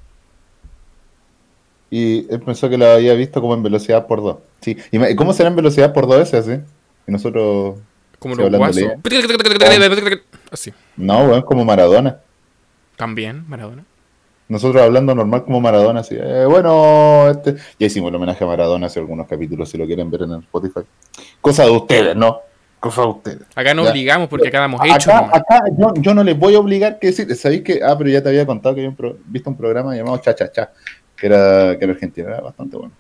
Y 1.90 2.32
él 2.32 2.40
pensó 2.40 2.68
que 2.68 2.78
lo 2.78 2.86
había 2.86 3.14
visto 3.14 3.40
como 3.40 3.54
en 3.54 3.62
velocidad 3.62 4.06
por 4.06 4.22
dos. 4.22 4.36
Sí. 4.60 4.76
¿Y 4.92 5.14
cómo 5.16 5.32
será 5.32 5.48
en 5.50 5.56
velocidad 5.56 5.92
por 5.92 6.06
dos 6.06 6.20
ese 6.20 6.36
así? 6.36 6.60
Y 7.06 7.12
nosotros. 7.12 7.78
Como 8.18 8.34
los 8.34 8.50
guasos. 8.58 8.82
Así. 10.50 10.72
No, 10.96 11.24
weón, 11.24 11.42
como 11.42 11.64
Maradona. 11.64 12.18
También, 12.96 13.44
Maradona. 13.48 13.84
Nosotros 14.50 14.82
hablando 14.82 15.14
normal 15.14 15.44
como 15.44 15.60
Maradona, 15.60 16.00
así. 16.00 16.16
eh, 16.20 16.44
bueno, 16.44 17.30
este... 17.30 17.54
ya 17.78 17.86
hicimos 17.86 18.08
el 18.10 18.16
homenaje 18.16 18.44
a 18.44 18.46
Maradona 18.46 18.88
hace 18.88 18.98
algunos 19.00 19.26
capítulos, 19.26 19.68
si 19.70 19.78
lo 19.78 19.86
quieren 19.86 20.10
ver 20.10 20.22
en 20.22 20.32
el 20.32 20.38
Spotify. 20.40 20.80
Cosa 21.40 21.64
de 21.64 21.70
ustedes, 21.70 22.16
¿no? 22.16 22.40
Cosa 22.80 23.02
de 23.02 23.08
ustedes. 23.08 23.38
Acá 23.54 23.74
nos 23.74 23.84
Ya. 23.86 23.90
obligamos 23.92 24.28
porque 24.28 24.48
acá 24.48 24.60
damos 24.60 24.80
hecho 24.84 24.94
Acá, 25.10 25.20
nomás. 25.20 25.34
acá 25.40 25.62
yo, 25.78 25.94
yo 25.96 26.14
no 26.14 26.24
les 26.24 26.38
voy 26.38 26.54
a 26.54 26.58
obligar 26.60 26.98
que 26.98 27.06
decir, 27.08 27.34
¿sabéis 27.36 27.62
que? 27.62 27.80
Ah, 27.82 27.96
pero 27.96 28.10
ya 28.10 28.22
te 28.22 28.28
había 28.30 28.44
contado 28.44 28.74
que 28.74 28.80
había 28.80 28.90
un 28.90 28.96
pro- 28.96 29.16
visto 29.26 29.48
un 29.50 29.56
programa 29.56 29.94
llamado 29.94 30.18
Cha 30.18 30.34
Cha 30.34 30.50
Cha, 30.50 30.70
que 31.16 31.26
era, 31.26 31.78
que 31.78 31.84
era 31.84 31.92
argentino, 31.94 32.28
era 32.28 32.40
bastante 32.40 32.76
bueno. 32.76 32.92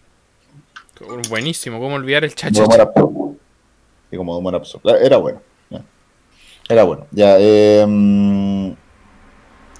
Buenísimo, 1.28 1.80
¿cómo 1.80 1.94
olvidar 1.96 2.24
el 2.24 2.34
de 2.34 2.62
humor 2.62 2.80
absurdo. 2.84 3.36
Y 4.10 4.16
como. 4.16 4.96
Era 5.00 5.16
bueno. 5.16 5.40
Era 6.68 6.84
bueno. 6.84 7.06
Ya, 7.10 7.36
eh, 7.40 7.84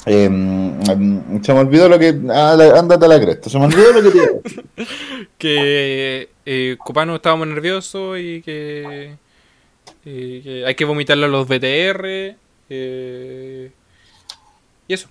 eh, 0.06 0.28
mm, 0.28 1.42
se 1.42 1.52
me 1.52 1.60
olvidó 1.60 1.88
lo 1.88 1.98
que. 1.98 2.18
Ah, 2.30 2.56
ándate 2.76 3.04
a 3.04 3.08
la 3.08 3.20
cresta. 3.20 3.50
Se 3.50 3.58
me 3.58 3.66
olvidó 3.66 3.92
lo 3.92 4.02
que 4.02 4.10
te 4.18 4.86
que 5.38 6.28
eh, 6.46 6.76
Copano 6.78 7.16
estábamos 7.16 7.48
nerviosos 7.48 8.18
y 8.18 8.42
que, 8.42 9.16
y 10.04 10.40
que 10.42 10.64
hay 10.66 10.74
que 10.74 10.84
vomitarle 10.84 11.26
a 11.26 11.28
los 11.28 11.46
BTR. 11.46 12.36
eh, 12.70 13.70
y 14.88 14.92
eso. 14.94 15.08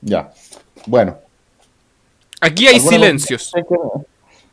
Ya. 0.00 0.32
Bueno. 0.86 1.16
Aquí 2.40 2.66
hay 2.66 2.76
¿Alguna 2.76 2.90
silencios. 2.96 3.50
conclusión 3.52 4.04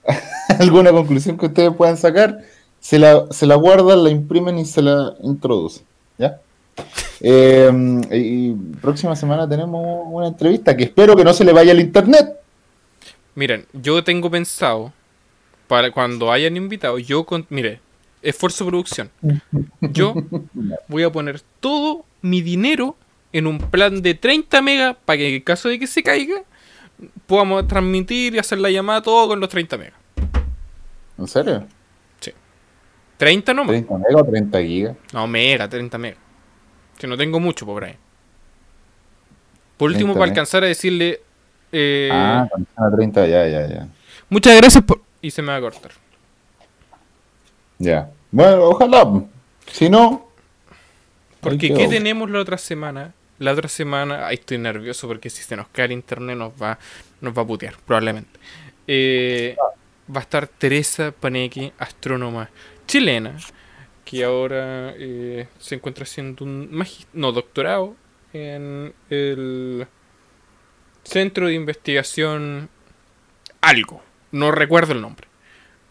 que- 0.06 0.14
¿Alguna 0.60 0.92
conclusión 0.92 1.38
que 1.38 1.46
ustedes 1.48 1.72
puedan 1.76 1.98
sacar? 1.98 2.40
Se 2.80 3.00
la, 3.00 3.26
se 3.32 3.46
la 3.46 3.56
guardan, 3.56 4.04
la 4.04 4.10
imprimen 4.10 4.58
y 4.60 4.66
se 4.66 4.82
la 4.82 5.14
introducen. 5.22 5.84
¿Ya? 6.18 6.40
Eh, 7.20 7.72
y 8.12 8.52
próxima 8.80 9.16
semana 9.16 9.48
tenemos 9.50 10.06
una 10.12 10.28
entrevista 10.28 10.76
que 10.78 10.84
espero 10.84 11.16
que 11.16 11.24
no 11.24 11.34
se 11.34 11.44
le 11.44 11.54
vaya 11.54 11.72
al 11.72 11.80
internet. 11.80 12.38
Miren, 13.36 13.66
yo 13.74 14.04
tengo 14.04 14.30
pensado, 14.30 14.94
para 15.68 15.92
cuando 15.92 16.32
hayan 16.32 16.58
invitado, 16.58 16.98
yo, 17.00 17.24
con, 17.26 17.46
mire, 17.50 17.80
esfuerzo 18.22 18.66
producción. 18.66 19.10
Yo 19.82 20.14
voy 20.88 21.04
a 21.04 21.12
poner 21.12 21.42
todo 21.60 22.06
mi 22.22 22.42
dinero 22.42 22.96
en 23.34 23.48
un 23.48 23.60
plan 23.60 24.02
de 24.02 24.14
30 24.14 24.62
megas 24.62 24.96
para 25.06 25.18
que 25.18 25.36
en 25.36 25.42
caso 25.42 25.70
de 25.70 25.80
que 25.80 25.88
se 25.88 26.02
caiga, 26.02 26.44
podamos 27.26 27.68
transmitir 27.68 28.36
y 28.36 28.40
hacer 28.40 28.60
la 28.60 28.72
llamada 28.72 29.02
todo 29.02 29.28
con 29.28 29.40
los 29.40 29.50
30 29.50 29.78
megas. 29.78 30.00
¿En 31.18 31.28
serio? 31.28 31.68
30 33.18 33.54
nomás. 33.54 33.70
30 33.70 33.98
mega 33.98 34.22
o 34.22 34.24
30 34.24 34.62
gigas. 34.62 34.96
No, 35.12 35.28
mega, 35.28 35.68
30 35.68 35.98
mega. 35.98 36.18
Que 36.98 37.08
no 37.08 37.18
tengo 37.18 37.40
mucho, 37.40 37.66
por 37.66 37.84
ahí. 37.84 37.96
Por 39.78 39.90
último, 39.92 40.14
30 40.14 40.20
para 40.20 40.26
mega. 40.26 40.32
alcanzar 40.32 40.64
a 40.64 40.68
decirle. 40.68 41.22
eh, 41.72 42.10
Ah, 42.12 42.48
cuando 42.50 42.68
están 42.70 42.86
a 42.86 42.96
30, 42.96 43.28
ya, 43.28 43.48
ya, 43.48 43.68
ya. 43.68 43.88
Muchas 44.30 44.56
gracias 44.58 44.84
por. 44.84 45.02
Y 45.22 45.32
se 45.32 45.42
me 45.42 45.50
va 45.50 45.58
a 45.58 45.62
cortar. 45.62 45.92
Ya. 47.80 48.10
Bueno, 48.32 48.64
ojalá. 48.66 49.24
Si 49.72 49.90
no, 49.90 50.28
Porque, 51.42 51.74
¿qué 51.74 51.88
tenemos 51.88 52.30
la 52.30 52.40
otra 52.40 52.58
semana? 52.58 53.14
La 53.40 53.52
otra 53.52 53.70
semana, 53.70 54.26
ahí 54.28 54.36
estoy 54.36 54.58
nervioso 54.58 55.08
porque 55.08 55.30
si 55.30 55.44
se 55.44 55.56
nos 55.56 55.68
cae 55.68 55.86
el 55.86 55.92
internet 55.92 56.38
nos 56.38 56.52
va, 56.60 56.80
nos 57.22 57.38
va 57.38 57.44
a 57.44 57.46
putear, 57.46 57.76
probablemente. 57.86 58.40
Eh, 58.88 59.56
va 60.14 60.22
a 60.22 60.24
estar 60.24 60.48
Teresa 60.48 61.12
Panequi, 61.12 61.72
astrónoma 61.78 62.50
chilena, 62.88 63.38
que 64.08 64.24
ahora 64.24 64.94
eh, 64.98 65.48
se 65.60 65.76
encuentra 65.76 66.04
haciendo 66.04 66.46
un 66.46 66.86
no, 67.12 67.32
doctorado 67.34 67.94
en 68.32 68.94
el 69.10 69.86
Centro 71.04 71.48
de 71.48 71.56
Investigación 71.56 72.70
algo, 73.60 74.02
no 74.32 74.52
recuerdo 74.52 74.94
el 74.94 75.02
nombre, 75.02 75.28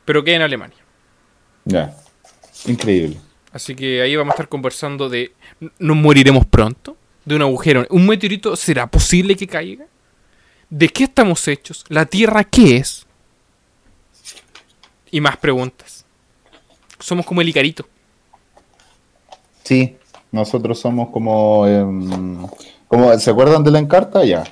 pero 0.07 0.25
que 0.25 0.35
en 0.35 0.43
Alemania. 0.43 0.79
ya. 1.67 1.95
Increíble. 2.65 3.19
Así 3.53 3.75
que 3.75 4.01
ahí 4.01 4.17
vamos 4.17 4.33
a 4.33 4.35
estar 4.37 4.49
conversando 4.49 5.11
de. 5.11 5.33
¿Nos 5.79 5.97
moriremos 5.97 6.47
pronto? 6.47 6.97
De 7.27 7.37
un 7.37 7.43
agujero. 7.43 7.87
¿Un 7.91 8.07
meteorito 8.07 8.57
será 8.57 8.87
posible 8.87 9.37
que 9.37 9.47
caiga? 9.47 9.85
¿De 10.71 10.89
qué 10.89 11.05
estamos 11.05 11.47
hechos? 11.49 11.85
¿La 11.89 12.07
Tierra 12.07 12.45
qué 12.45 12.79
es? 12.79 13.07
Y 15.11 15.21
más 15.21 15.37
preguntas. 15.37 16.07
Somos 16.99 17.27
como 17.27 17.43
el 17.43 17.49
Icarito. 17.51 17.87
Sí, 19.67 19.97
nosotros 20.31 20.79
somos 20.79 21.09
como, 21.11 21.67
em, 21.67 22.47
como. 22.87 23.19
¿Se 23.19 23.31
acuerdan 23.31 23.65
de 23.65 23.71
la 23.73 23.81
encarta? 23.81 24.25
Ya. 24.25 24.45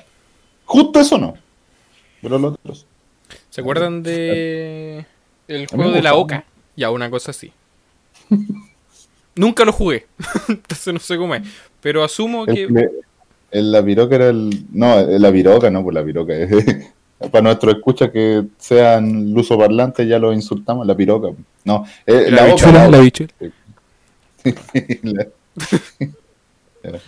Justo 0.65 0.99
eso 0.99 1.17
no. 1.17 1.35
Pero 2.21 2.37
los 2.37 2.53
otros. 2.55 2.85
¿Se 3.49 3.61
acuerdan 3.61 4.03
de. 4.03 5.05
El 5.47 5.67
juego 5.67 5.91
de 5.91 6.01
la 6.01 6.15
oca? 6.15 6.43
Ya, 6.75 6.91
una 6.91 7.09
cosa 7.09 7.31
así. 7.31 7.51
Nunca 9.35 9.65
lo 9.65 9.71
jugué. 9.73 10.05
Entonces 10.49 10.93
no 10.93 10.99
sé 10.99 11.17
cómo 11.17 11.35
es. 11.35 11.43
Pero 11.81 12.03
asumo 12.03 12.45
que. 12.45 12.63
El, 12.63 12.73
que- 12.73 12.89
el- 13.51 13.71
la 13.71 13.83
piroca 13.83 14.15
era 14.15 14.29
el. 14.29 14.65
No, 14.71 14.99
el- 14.99 15.21
la 15.21 15.31
piroca, 15.31 15.69
no, 15.69 15.83
pues 15.83 15.93
la 15.93 16.03
piroca. 16.03 16.33
Para 17.31 17.41
nuestros 17.41 17.75
escuchas 17.75 18.11
que 18.11 18.43
sean 18.57 19.33
lusoparlantes, 19.33 20.07
ya 20.07 20.19
los 20.19 20.35
insultamos. 20.35 20.85
La 20.85 20.95
piroca. 20.95 21.29
No, 21.63 21.85
eh, 22.05 22.27
La 22.29 22.47
la, 22.47 22.55
la 22.71 22.87
la 22.89 22.97
boca. 22.99 23.27
La-. 25.03 25.27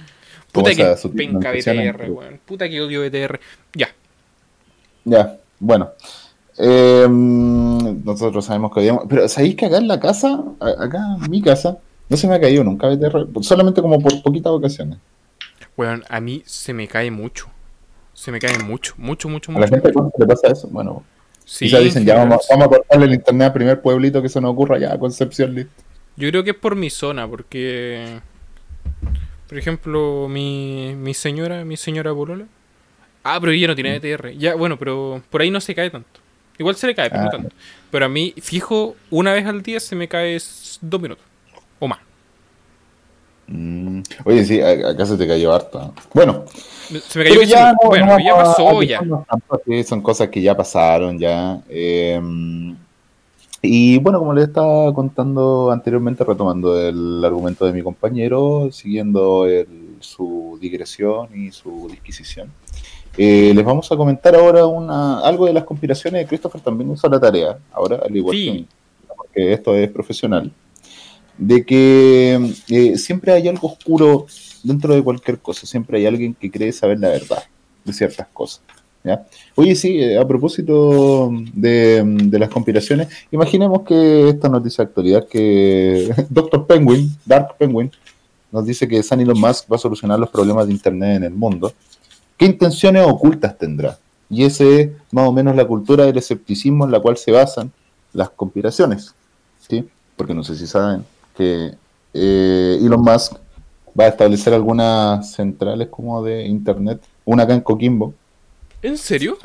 Puta 0.51 0.73
que 0.73 0.95
penca 1.15 1.51
BTR, 1.51 2.09
weón. 2.09 2.39
Puta 2.45 2.67
que 2.69 2.81
odio 2.81 3.01
BTR. 3.01 3.39
Ya. 3.73 3.89
Ya, 5.05 5.37
bueno. 5.59 5.91
Eh, 6.57 7.05
nosotros 7.07 8.45
sabemos 8.45 8.73
que 8.73 8.79
odiamos. 8.79 9.05
Pero 9.07 9.27
¿sabéis 9.27 9.55
que 9.55 9.67
acá 9.67 9.77
en 9.77 9.87
la 9.87 9.99
casa, 9.99 10.43
acá 10.59 10.99
en 11.23 11.29
mi 11.29 11.41
casa, 11.41 11.77
no 12.09 12.17
se 12.17 12.27
me 12.27 12.35
ha 12.35 12.41
caído 12.41 12.63
nunca 12.63 12.87
BTR? 12.87 13.27
Solamente 13.41 13.81
como 13.81 13.99
por 13.99 14.21
poquitas 14.23 14.51
ocasiones. 14.51 14.97
Weón, 15.75 16.03
a 16.09 16.19
mí 16.19 16.41
se 16.45 16.73
me 16.73 16.87
cae 16.87 17.11
mucho. 17.11 17.47
Se 18.13 18.31
me 18.31 18.39
cae 18.39 18.57
mucho, 18.57 18.95
mucho, 18.97 19.29
mucho, 19.29 19.51
A 19.51 19.55
la 19.55 19.59
mucho. 19.59 19.73
gente 19.75 19.93
¿cómo 19.93 20.11
le 20.17 20.25
pasa 20.25 20.47
eso. 20.47 20.67
Bueno, 20.69 21.03
Sí, 21.45 21.65
quizás 21.65 21.81
dicen, 21.81 22.01
en 22.01 22.07
ya 22.07 22.15
vamos, 22.15 22.45
vamos 22.49 22.65
a 22.65 22.69
cortarle 22.69 23.05
el 23.05 23.13
internet 23.13 23.45
al 23.45 23.53
primer 23.53 23.81
pueblito 23.81 24.21
que 24.21 24.27
se 24.27 24.41
nos 24.41 24.51
ocurra, 24.51 24.77
ya, 24.79 24.97
Concepción, 24.99 25.55
listo. 25.55 25.71
Yo 26.17 26.29
creo 26.29 26.43
que 26.43 26.51
es 26.51 26.57
por 26.57 26.75
mi 26.75 26.89
zona, 26.89 27.27
porque. 27.27 28.19
Por 29.47 29.57
ejemplo, 29.57 30.27
mi, 30.29 30.93
mi 30.97 31.13
señora, 31.13 31.63
mi 31.63 31.77
señora 31.77 32.13
Polola. 32.13 32.45
Ah, 33.23 33.37
pero 33.39 33.51
ella 33.53 33.67
no 33.67 33.73
Mm. 33.73 33.75
tiene 33.75 33.95
ETR. 33.95 34.37
Ya, 34.37 34.55
bueno, 34.55 34.77
pero 34.77 35.21
por 35.29 35.41
ahí 35.41 35.49
no 35.51 35.61
se 35.61 35.73
cae 35.75 35.89
tanto. 35.89 36.19
Igual 36.57 36.75
se 36.75 36.87
le 36.87 36.95
cae, 36.95 37.09
pero 37.09 37.21
no 37.21 37.27
Ah. 37.27 37.31
tanto. 37.31 37.55
Pero 37.91 38.05
a 38.05 38.09
mí, 38.09 38.33
fijo, 38.41 38.95
una 39.09 39.31
vez 39.33 39.45
al 39.45 39.61
día 39.61 39.79
se 39.79 39.95
me 39.95 40.07
cae 40.07 40.37
dos 40.81 41.01
minutos. 41.01 41.23
O 41.79 41.87
más. 41.87 41.99
Mm, 43.47 44.01
Oye, 44.25 44.43
sí, 44.43 44.59
acá 44.59 45.05
se 45.05 45.15
te 45.17 45.25
cayó 45.27 45.53
harto. 45.53 45.79
¿no? 45.79 45.93
Bueno, 46.13 46.45
Se 47.07 47.19
me 47.19 47.25
cayó 47.25 47.39
que 47.39 47.45
ya 47.45 47.69
se 47.69 47.73
no- 47.73 47.89
Bueno, 47.89 48.05
no 48.07 48.19
ya 48.19 48.33
a- 48.33 48.43
pasó 48.43 48.79
a 48.79 48.83
ya. 48.83 49.01
son 49.85 50.01
cosas 50.01 50.27
que 50.29 50.41
ya 50.41 50.55
pasaron 50.57 51.17
ya. 51.17 51.61
eh, 51.69 52.19
y 53.61 53.97
bueno, 53.99 54.19
como 54.19 54.33
les 54.33 54.47
estaba 54.47 54.93
contando 54.93 55.71
anteriormente, 55.71 56.23
retomando 56.23 56.79
el 56.79 57.23
argumento 57.25 57.65
de 57.65 57.73
mi 57.73 57.81
compañero, 57.81 58.69
siguiendo 58.71 59.45
el- 59.47 59.97
su 59.99 60.57
digresión 60.61 61.29
y 61.35 61.51
su 61.51 61.87
disquisición, 61.89 62.51
eh, 63.17 63.51
les 63.55 63.65
vamos 63.65 63.91
a 63.91 63.97
comentar 63.97 64.35
ahora 64.35 64.65
una, 64.67 65.21
algo 65.21 65.47
de 65.47 65.53
las 65.53 65.63
conspiraciones. 65.63 66.27
Christopher 66.27 66.61
también 66.61 66.91
hizo 66.91 67.09
la 67.09 67.19
tarea, 67.19 67.57
ahora, 67.71 67.99
al 68.05 68.15
igual 68.15 68.35
Sí. 68.35 68.67
que 69.07 69.13
porque 69.15 69.53
esto 69.53 69.75
es 69.75 69.89
profesional, 69.89 70.51
de 71.37 71.65
que 71.65 72.53
eh, 72.69 72.97
siempre 72.97 73.31
hay 73.33 73.47
algo 73.47 73.67
oscuro 73.69 74.27
dentro 74.63 74.93
de 74.93 75.03
cualquier 75.03 75.39
cosa, 75.39 75.65
siempre 75.65 75.97
hay 75.97 76.05
alguien 76.05 76.35
que 76.35 76.51
cree 76.51 76.71
saber 76.71 76.99
la 76.99 77.09
verdad 77.09 77.43
de 77.83 77.93
ciertas 77.93 78.27
cosas. 78.33 78.61
¿Ya? 79.07 79.25
Oye, 79.55 79.75
sí, 79.75 79.99
eh, 79.99 80.19
a 80.19 80.27
propósito 80.27 81.31
de, 81.53 82.27
las 82.31 82.49
conspiraciones, 82.49 83.07
imaginemos 83.31 83.81
que 83.83 84.29
esta 84.29 84.49
noticia 84.49 84.83
de 84.83 84.89
actualidad 84.89 85.27
que 85.27 86.13
Dr. 86.29 86.65
Penguin, 86.67 87.09
Dark 87.25 87.55
Penguin, 87.57 87.91
nos 88.51 88.65
dice 88.65 88.87
que 88.87 89.01
San 89.03 89.19
Elon 89.19 89.39
Musk 89.39 89.71
va 89.71 89.75
a 89.75 89.79
solucionar 89.79 90.19
los 90.19 90.29
problemas 90.29 90.67
de 90.67 90.73
Internet 90.73 91.17
en 91.17 91.23
el 91.23 91.33
mundo. 91.33 91.73
¿Qué 92.37 92.45
intenciones 92.45 93.03
ocultas 93.05 93.57
tendrá? 93.57 93.97
Y 94.29 94.43
ese 94.43 94.81
es 94.81 94.89
más 95.11 95.27
o 95.27 95.31
menos 95.31 95.55
la 95.55 95.65
cultura 95.65 96.05
del 96.05 96.17
escepticismo 96.17 96.85
en 96.85 96.91
la 96.91 96.99
cual 96.99 97.17
se 97.17 97.31
basan 97.31 97.71
las 98.13 98.29
conspiraciones. 98.29 99.13
¿sí? 99.67 99.87
Porque 100.15 100.33
no 100.33 100.43
sé 100.43 100.55
si 100.55 100.67
saben 100.67 101.03
que 101.35 101.73
eh, 102.13 102.79
Elon 102.81 103.01
Musk 103.01 103.33
va 103.99 104.05
a 104.05 104.09
establecer 104.09 104.53
algunas 104.53 105.31
centrales 105.31 105.87
como 105.89 106.23
de 106.23 106.45
Internet, 106.45 107.01
una 107.25 107.43
acá 107.43 107.53
en 107.53 107.61
Coquimbo, 107.61 108.13
¿En 108.87 108.97
serio? 108.97 109.37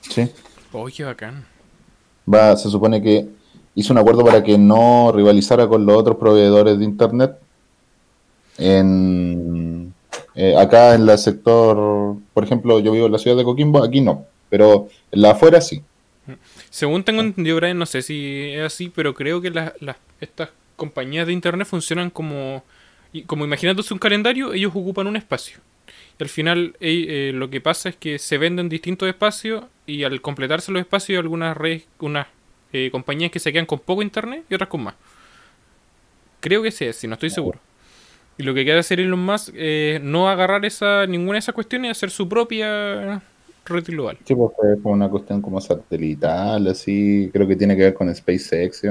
¿sí? 0.00 0.30
Oh, 0.72 0.86
qué 0.86 1.04
bacán. 1.04 1.44
va, 2.32 2.56
se 2.56 2.70
supone 2.70 3.02
que 3.02 3.28
hizo 3.74 3.92
un 3.92 3.98
acuerdo 3.98 4.24
para 4.24 4.42
que 4.42 4.56
no 4.56 5.12
rivalizara 5.14 5.68
con 5.68 5.84
los 5.84 5.94
otros 5.98 6.16
proveedores 6.16 6.78
de 6.78 6.84
internet. 6.86 7.36
En, 8.56 9.92
eh, 10.34 10.56
acá 10.56 10.94
en 10.94 11.06
el 11.08 11.18
sector, 11.18 12.16
por 12.32 12.44
ejemplo, 12.44 12.78
yo 12.80 12.92
vivo 12.92 13.04
en 13.06 13.12
la 13.12 13.18
ciudad 13.18 13.36
de 13.36 13.44
Coquimbo, 13.44 13.82
aquí 13.84 14.00
no, 14.00 14.24
pero 14.48 14.88
en 15.12 15.20
la 15.22 15.32
afuera 15.32 15.60
sí. 15.60 15.82
Según 16.70 17.04
tengo 17.04 17.20
entendido, 17.20 17.56
Brian, 17.56 17.78
no 17.78 17.84
sé 17.84 18.00
si 18.00 18.50
es 18.54 18.62
así, 18.62 18.88
pero 18.94 19.12
creo 19.12 19.42
que 19.42 19.50
las, 19.50 19.72
las- 19.80 19.96
estas 20.22 20.48
compañías 20.76 21.26
de 21.26 21.32
internet 21.34 21.66
funcionan 21.66 22.08
como. 22.10 22.62
Como 23.26 23.44
imaginándose 23.44 23.92
un 23.94 24.00
calendario, 24.00 24.52
ellos 24.54 24.72
ocupan 24.74 25.06
un 25.06 25.16
espacio. 25.16 25.58
Al 26.20 26.28
final 26.28 26.76
eh, 26.80 27.06
eh, 27.08 27.32
lo 27.34 27.50
que 27.50 27.60
pasa 27.60 27.88
es 27.88 27.96
que 27.96 28.18
se 28.18 28.38
venden 28.38 28.68
distintos 28.68 29.08
espacios 29.08 29.64
y 29.86 30.04
al 30.04 30.20
completarse 30.20 30.70
los 30.70 30.80
espacios 30.80 31.16
hay 31.16 31.22
algunas 31.22 31.56
redes, 31.56 31.86
unas 31.98 32.28
eh, 32.72 32.88
compañías 32.92 33.32
que 33.32 33.40
se 33.40 33.52
quedan 33.52 33.66
con 33.66 33.80
poco 33.80 34.02
internet 34.02 34.44
y 34.48 34.54
otras 34.54 34.68
con 34.68 34.84
más. 34.84 34.94
Creo 36.40 36.62
que 36.62 36.70
sí, 36.70 36.92
si 36.92 37.08
no 37.08 37.14
estoy 37.14 37.30
seguro. 37.30 37.58
Y 38.36 38.42
lo 38.42 38.54
que 38.54 38.64
quiere 38.64 38.78
hacer 38.78 39.00
Elon 39.00 39.24
Musk 39.24 39.54
es 39.56 40.00
no 40.02 40.28
agarrar 40.28 40.64
esa, 40.64 41.06
ninguna 41.06 41.34
de 41.34 41.38
esas 41.40 41.54
cuestiones 41.54 41.88
y 41.88 41.90
hacer 41.92 42.10
su 42.10 42.28
propia 42.28 43.22
red 43.64 43.84
global. 43.84 44.18
Sí, 44.24 44.34
pues 44.34 44.50
es 44.76 44.82
como 44.82 44.94
una 44.94 45.08
cuestión 45.08 45.40
como 45.40 45.60
satelital, 45.60 46.66
así, 46.68 47.30
creo 47.32 47.46
que 47.46 47.56
tiene 47.56 47.76
que 47.76 47.84
ver 47.84 47.94
con 47.94 48.14
SpaceX. 48.14 48.82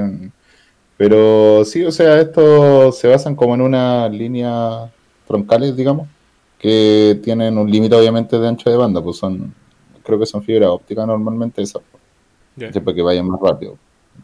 Pero 0.96 1.64
sí, 1.64 1.84
o 1.84 1.92
sea, 1.92 2.20
esto 2.20 2.92
se 2.92 3.08
basan 3.08 3.34
como 3.34 3.54
en 3.54 3.60
una 3.60 4.08
línea 4.08 4.90
troncales, 5.26 5.76
digamos, 5.76 6.08
que 6.64 7.20
tienen 7.22 7.58
un 7.58 7.70
límite 7.70 7.94
obviamente 7.94 8.38
de 8.38 8.48
ancho 8.48 8.70
de 8.70 8.76
banda, 8.78 9.02
pues 9.02 9.18
son, 9.18 9.52
creo 10.02 10.18
que 10.18 10.24
son 10.24 10.42
fibra 10.42 10.70
óptica 10.70 11.04
normalmente 11.04 11.60
esas, 11.60 11.82
Ya. 12.56 12.72
sí, 12.72 12.80
para 12.80 12.94
que 12.94 13.02
vayan 13.02 13.28
más 13.28 13.38
rápido. 13.38 13.76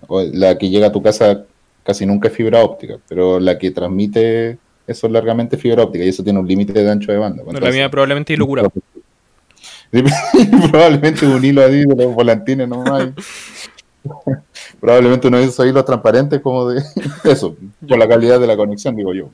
O 0.08 0.22
La 0.22 0.56
que 0.56 0.70
llega 0.70 0.86
a 0.86 0.92
tu 0.92 1.02
casa 1.02 1.44
casi 1.84 2.06
nunca 2.06 2.28
es 2.28 2.34
fibra 2.34 2.64
óptica, 2.64 2.96
pero 3.06 3.38
la 3.38 3.58
que 3.58 3.70
transmite 3.72 4.56
eso 4.86 5.06
es 5.06 5.12
largamente 5.12 5.58
fibra 5.58 5.82
óptica 5.82 6.02
y 6.02 6.08
eso 6.08 6.24
tiene 6.24 6.38
un 6.38 6.48
límite 6.48 6.72
de 6.72 6.90
ancho 6.90 7.12
de 7.12 7.18
banda. 7.18 7.42
pues, 7.44 7.52
No, 7.52 7.60
la 7.60 7.70
mía 7.72 7.90
probablemente 7.90 8.32
es 8.32 8.38
locura. 8.38 8.62
Probablemente 10.70 11.26
un 11.26 11.44
hilo 11.44 11.62
ahí 11.62 11.84
de 11.84 12.04
los 12.04 12.14
volantines 12.14 12.66
nomás. 12.68 13.10
Probablemente 14.80 15.28
uno 15.28 15.36
de 15.36 15.44
esos 15.44 15.66
hilos 15.66 15.84
transparentes 15.84 16.40
como 16.40 16.68
de 16.70 16.82
eso, 17.24 17.54
por 17.86 17.98
la 17.98 18.08
calidad 18.08 18.40
de 18.40 18.46
la 18.46 18.56
conexión, 18.56 18.96
digo 18.96 19.12
yo. 19.12 19.28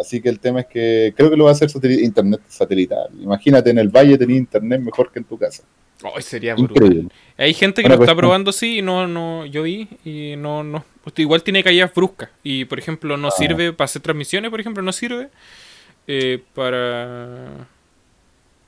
Así 0.00 0.20
que 0.22 0.28
el 0.28 0.40
tema 0.40 0.60
es 0.60 0.66
que 0.66 1.12
creo 1.16 1.30
que 1.30 1.36
lo 1.36 1.44
va 1.44 1.50
a 1.50 1.52
hacer 1.52 1.68
sateli- 1.68 2.02
internet 2.02 2.40
satelital. 2.48 3.08
Imagínate 3.20 3.70
en 3.70 3.78
el 3.78 3.88
valle 3.88 4.16
tener 4.16 4.36
internet 4.36 4.80
mejor 4.80 5.12
que 5.12 5.18
en 5.18 5.24
tu 5.24 5.36
casa. 5.38 5.62
Oh, 6.02 6.18
sería 6.20 6.54
Increíble. 6.56 7.00
brutal. 7.02 7.12
Hay 7.36 7.52
gente 7.52 7.82
que 7.82 7.88
lo 7.88 7.94
está 7.94 7.98
cuestión- 8.06 8.16
probando 8.18 8.52
sí 8.52 8.78
y 8.78 8.82
no, 8.82 9.06
no, 9.06 9.44
yo 9.44 9.62
vi 9.64 9.86
y 10.04 10.34
no, 10.36 10.62
no. 10.64 10.82
pues, 11.04 11.18
igual 11.18 11.42
tiene 11.42 11.62
caídas 11.62 11.92
bruscas 11.94 12.30
y 12.42 12.64
por 12.64 12.78
ejemplo 12.78 13.14
Ah. 13.14 13.18
no 13.18 13.30
sirve 13.30 13.72
para 13.74 13.84
hacer 13.84 14.00
transmisiones, 14.00 14.50
por 14.50 14.60
ejemplo, 14.60 14.82
no 14.82 14.92
sirve 14.92 15.28
eh, 16.06 16.42
para 16.54 17.66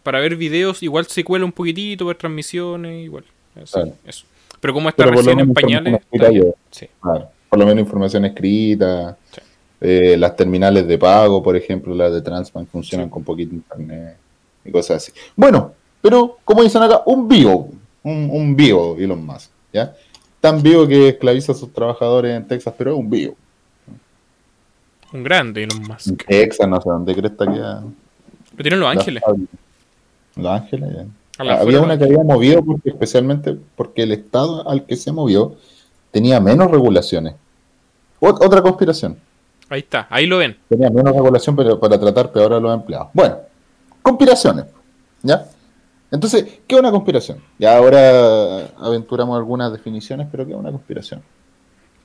para 0.03 0.19
ver 0.21 0.37
videos, 0.37 0.83
igual 0.83 1.07
se 1.07 1.23
cuela 1.25 1.45
un 1.45 1.53
poquitito 1.53 2.05
ver 2.07 2.17
transmisiones, 2.17 3.05
igual. 3.05 3.25
Así, 3.55 3.73
Claro. 3.73 3.93
eso. 4.05 4.25
Pero 4.61 4.75
como 4.75 4.89
está 4.89 5.07
recién 5.07 5.41
en 5.41 5.55
pañales, 5.55 6.01
está 6.11 6.31
Sí. 6.71 6.87
Claro, 7.01 7.29
por 7.49 7.59
lo 7.59 7.67
menos 7.67 7.81
información 7.83 8.25
escrita. 8.25 9.17
Sí. 9.33 9.41
Eh, 9.83 10.17
las 10.17 10.37
terminales 10.37 10.87
de 10.87 10.97
pago, 10.97 11.43
por 11.43 11.57
ejemplo, 11.57 11.95
las 11.95 12.13
de 12.13 12.23
Transbank 12.23 12.69
funcionan 12.69 13.11
con 13.11 13.25
poquito 13.25 13.55
internet 13.55 14.17
y 14.65 14.71
cosas 14.71 14.99
así. 14.99 15.13
Bueno, 15.37 15.73
pero 16.01 16.39
como 16.45 16.63
dicen 16.63 16.83
acá, 16.83 17.03
un 17.07 17.29
vivo, 17.29 17.69
un, 18.05 18.29
un 18.33 18.57
vivo 18.57 18.97
Elon 18.99 19.25
Musk, 19.25 19.51
¿ya? 19.73 19.95
Tan 20.41 20.63
vivo 20.63 20.87
que 20.87 21.09
esclaviza 21.09 21.53
a 21.53 21.55
sus 21.55 21.73
trabajadores 21.73 22.37
en 22.37 22.47
Texas, 22.47 22.75
pero 22.77 22.93
es 22.93 22.99
un 22.99 23.11
vivo. 23.11 23.35
Un 25.13 25.23
grande 25.23 25.65
Elon 25.65 25.83
En 25.83 25.89
Musk. 25.89 26.27
Texas, 26.27 26.69
no 26.69 26.81
sé 26.81 26.89
dónde 26.89 27.15
crees 27.15 27.33
que 27.33 27.45
queda. 27.45 27.85
Lo 28.57 28.63
tienen 28.63 28.81
Los 28.81 28.89
Ángeles. 28.91 29.23
Los 30.37 30.47
Ángeles, 30.47 30.89
ya. 30.95 31.07
Había 31.39 31.81
una 31.81 31.99
que 31.99 32.05
había 32.05 32.23
movido 32.23 32.63
porque, 32.63 32.91
especialmente 32.91 33.57
porque 33.75 34.03
el 34.05 34.13
estado 34.13 34.69
al 34.69 34.85
que 34.85 34.97
se 34.97 35.11
movió 35.13 35.57
tenía 36.11 36.39
menos 36.41 36.71
regulaciones. 36.71 37.35
Ot- 38.21 38.45
otra 38.45 38.63
conspiración. 38.63 39.17
Ahí 39.73 39.81
está, 39.81 40.07
ahí 40.11 40.27
lo 40.27 40.37
ven. 40.37 40.59
Tenía 40.69 40.91
menos 40.91 41.15
regulación 41.15 41.57
pero 41.57 41.81
para 41.81 41.99
tratar 41.99 42.31
peor 42.31 42.53
a 42.53 42.61
los 42.61 42.75
empleados. 42.75 43.09
Bueno, 43.15 43.39
conspiraciones. 44.03 44.67
¿Ya? 45.23 45.47
Entonces, 46.11 46.45
¿qué 46.67 46.75
es 46.75 46.79
una 46.79 46.91
conspiración? 46.91 47.39
Ya 47.59 47.79
ahora 47.79 48.67
aventuramos 48.79 49.35
algunas 49.35 49.73
definiciones, 49.73 50.29
pero 50.31 50.45
¿qué 50.45 50.53
es 50.53 50.59
una 50.59 50.71
conspiración? 50.71 51.23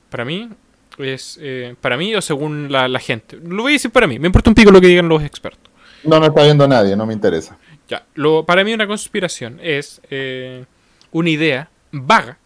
Para 0.08 0.24
mí 0.24 0.48
es 0.96 1.38
eh, 1.42 1.76
para 1.78 1.98
mí 1.98 2.14
o 2.14 2.22
según 2.22 2.72
la, 2.72 2.88
la 2.88 3.00
gente. 3.00 3.36
Lo 3.36 3.64
voy 3.64 3.72
a 3.72 3.74
decir 3.74 3.90
para 3.90 4.06
mí. 4.06 4.18
Me 4.18 4.28
importa 4.28 4.48
un 4.48 4.54
pico 4.54 4.70
lo 4.70 4.80
que 4.80 4.86
digan 4.86 5.06
los 5.06 5.22
expertos. 5.22 5.70
No, 6.04 6.18
no 6.18 6.24
está 6.24 6.44
viendo 6.44 6.66
nadie, 6.66 6.96
no 6.96 7.04
me 7.04 7.12
interesa. 7.12 7.58
Ya, 7.86 8.02
lo, 8.14 8.46
para 8.46 8.64
mí 8.64 8.72
una 8.72 8.86
conspiración 8.86 9.60
es 9.62 10.00
eh, 10.08 10.64
una 11.12 11.28
idea 11.28 11.68
vaga, 11.92 12.38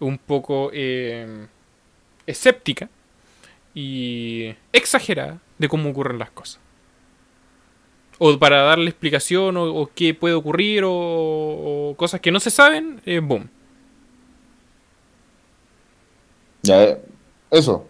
un 0.00 0.18
poco 0.18 0.70
eh, 0.74 1.46
escéptica 2.26 2.90
y 3.74 4.54
exagerada 4.72 5.38
de 5.58 5.68
cómo 5.68 5.90
ocurren 5.90 6.18
las 6.18 6.30
cosas. 6.30 6.60
O 8.18 8.38
para 8.38 8.62
darle 8.62 8.90
explicación 8.90 9.56
o, 9.56 9.64
o 9.64 9.90
qué 9.94 10.12
puede 10.14 10.34
ocurrir 10.34 10.84
o, 10.84 10.90
o 10.92 11.94
cosas 11.96 12.20
que 12.20 12.30
no 12.30 12.40
se 12.40 12.50
saben, 12.50 13.00
eh, 13.06 13.20
boom. 13.20 13.48
Ya, 16.62 16.82
eh, 16.84 16.98
eso. 17.50 17.88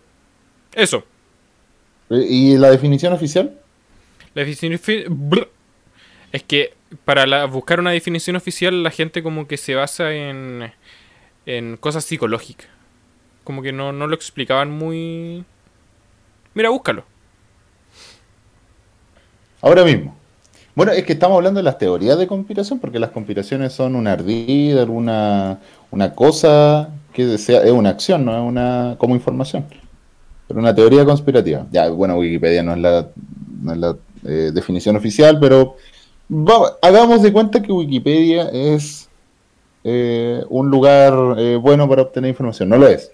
Eso. 0.72 1.04
¿Y 2.08 2.56
la 2.56 2.70
definición 2.70 3.12
oficial? 3.12 3.58
La 4.34 4.44
definición 4.44 4.72
es 4.72 6.42
que 6.44 6.74
para 7.04 7.26
la- 7.26 7.46
buscar 7.46 7.80
una 7.80 7.90
definición 7.90 8.36
oficial 8.36 8.82
la 8.84 8.90
gente 8.92 9.22
como 9.22 9.48
que 9.48 9.56
se 9.56 9.74
basa 9.74 10.12
en, 10.12 10.72
en 11.46 11.76
cosas 11.76 12.04
psicológicas. 12.04 12.68
Como 13.42 13.62
que 13.62 13.72
no, 13.72 13.92
no 13.92 14.06
lo 14.06 14.14
explicaban 14.14 14.70
muy... 14.70 15.44
Mira, 16.54 16.70
búscalo. 16.70 17.04
Ahora 19.60 19.84
mismo. 19.84 20.14
Bueno, 20.74 20.92
es 20.92 21.04
que 21.04 21.12
estamos 21.14 21.36
hablando 21.36 21.58
de 21.58 21.64
las 21.64 21.78
teorías 21.78 22.18
de 22.18 22.26
conspiración, 22.26 22.78
porque 22.78 22.98
las 22.98 23.10
conspiraciones 23.10 23.72
son 23.72 23.94
una 23.96 24.12
ardida, 24.12 24.84
una, 24.84 25.58
una 25.90 26.14
cosa 26.14 26.88
que 27.12 27.36
sea, 27.38 27.62
es 27.62 27.72
una 27.72 27.90
acción, 27.90 28.24
no 28.24 28.34
es 28.36 28.42
una 28.48 28.94
como 28.98 29.14
información. 29.14 29.64
Pero 30.48 30.60
una 30.60 30.74
teoría 30.74 31.04
conspirativa. 31.04 31.66
Ya, 31.70 31.88
bueno, 31.90 32.16
Wikipedia 32.18 32.62
no 32.62 32.72
es 32.74 32.78
la, 32.78 33.08
no 33.62 33.72
es 33.72 33.78
la 33.78 33.96
eh, 34.26 34.50
definición 34.54 34.96
oficial, 34.96 35.38
pero 35.40 35.76
va- 36.30 36.76
hagamos 36.82 37.22
de 37.22 37.32
cuenta 37.32 37.62
que 37.62 37.72
Wikipedia 37.72 38.48
es 38.50 39.08
eh, 39.84 40.44
un 40.48 40.70
lugar 40.70 41.14
eh, 41.38 41.56
bueno 41.56 41.88
para 41.88 42.02
obtener 42.02 42.30
información. 42.30 42.68
No 42.68 42.78
lo 42.78 42.88
es. 42.88 43.12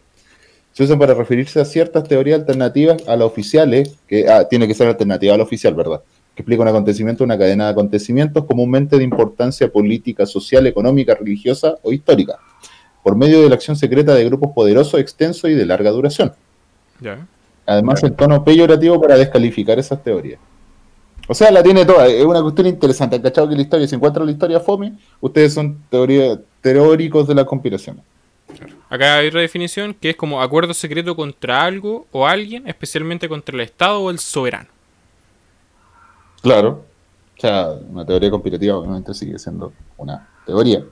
Se 0.77 0.85
usan 0.85 0.99
para 0.99 1.15
referirse 1.15 1.59
a 1.59 1.65
ciertas 1.65 2.05
teorías 2.05 2.41
alternativas 2.41 2.99
a 3.09 3.17
las 3.17 3.27
oficiales, 3.27 3.97
que 4.07 4.29
ah, 4.29 4.47
tiene 4.47 4.69
que 4.69 4.75
ser 4.75 4.87
alternativa 4.87 5.33
a 5.33 5.39
la 5.39 5.43
oficial, 5.43 5.73
¿verdad? 5.73 6.03
Que 6.35 6.43
explica 6.43 6.61
un 6.61 6.69
acontecimiento, 6.69 7.25
una 7.25 7.39
cadena 7.39 7.65
de 7.65 7.71
acontecimientos 7.71 8.45
comúnmente 8.45 8.99
de 8.99 9.03
importancia 9.03 9.73
política, 9.73 10.27
social, 10.27 10.67
económica, 10.67 11.15
religiosa 11.15 11.77
o 11.83 11.95
histórica, 11.95 12.39
por 13.03 13.17
medio 13.17 13.41
de 13.41 13.49
la 13.49 13.55
acción 13.55 13.75
secreta 13.75 14.15
de 14.15 14.27
grupos 14.27 14.51
poderosos, 14.55 15.01
extensos 15.01 15.49
y 15.49 15.55
de 15.55 15.65
larga 15.65 15.91
duración. 15.93 16.35
Además, 17.65 18.03
el 18.03 18.13
tono 18.13 18.45
peyorativo 18.45 19.01
para 19.01 19.17
descalificar 19.17 19.79
esas 19.79 20.05
teorías. 20.05 20.41
O 21.27 21.33
sea, 21.33 21.51
la 21.53 21.63
tiene 21.63 21.87
toda. 21.87 22.07
Es 22.07 22.23
una 22.23 22.43
cuestión 22.43 22.67
interesante. 22.67 23.17
¿Han 23.17 23.23
cachado 23.23 23.49
que 23.49 23.55
la 23.55 23.63
historia, 23.63 23.89
si 23.89 23.95
encuentran 23.95 24.27
la 24.27 24.33
historia 24.33 24.61
fome, 24.61 24.93
ustedes 25.23 25.55
son 25.55 25.79
teoría, 25.89 26.39
teóricos 26.61 27.27
de 27.27 27.35
la 27.35 27.47
conspiración. 27.47 27.99
Acá 28.89 29.17
hay 29.19 29.29
otra 29.29 29.41
definición 29.41 29.95
que 29.95 30.11
es 30.11 30.17
como 30.17 30.41
acuerdo 30.43 30.73
secreto 30.73 31.17
contra 31.17 31.63
algo 31.65 32.07
o 32.13 32.27
alguien, 32.27 32.69
especialmente 32.69 33.29
contra 33.29 33.55
el 33.55 33.63
Estado 33.63 34.01
o 34.01 34.11
el 34.11 34.19
soberano. 34.19 34.69
Claro. 36.43 36.85
O 37.37 37.41
sea, 37.41 37.69
una 37.91 38.07
teoría 38.07 38.31
conspirativa 38.31 38.77
obviamente 38.77 39.13
sigue 39.13 39.39
siendo 39.39 39.73
una 39.99 40.29
teoría. 40.47 40.85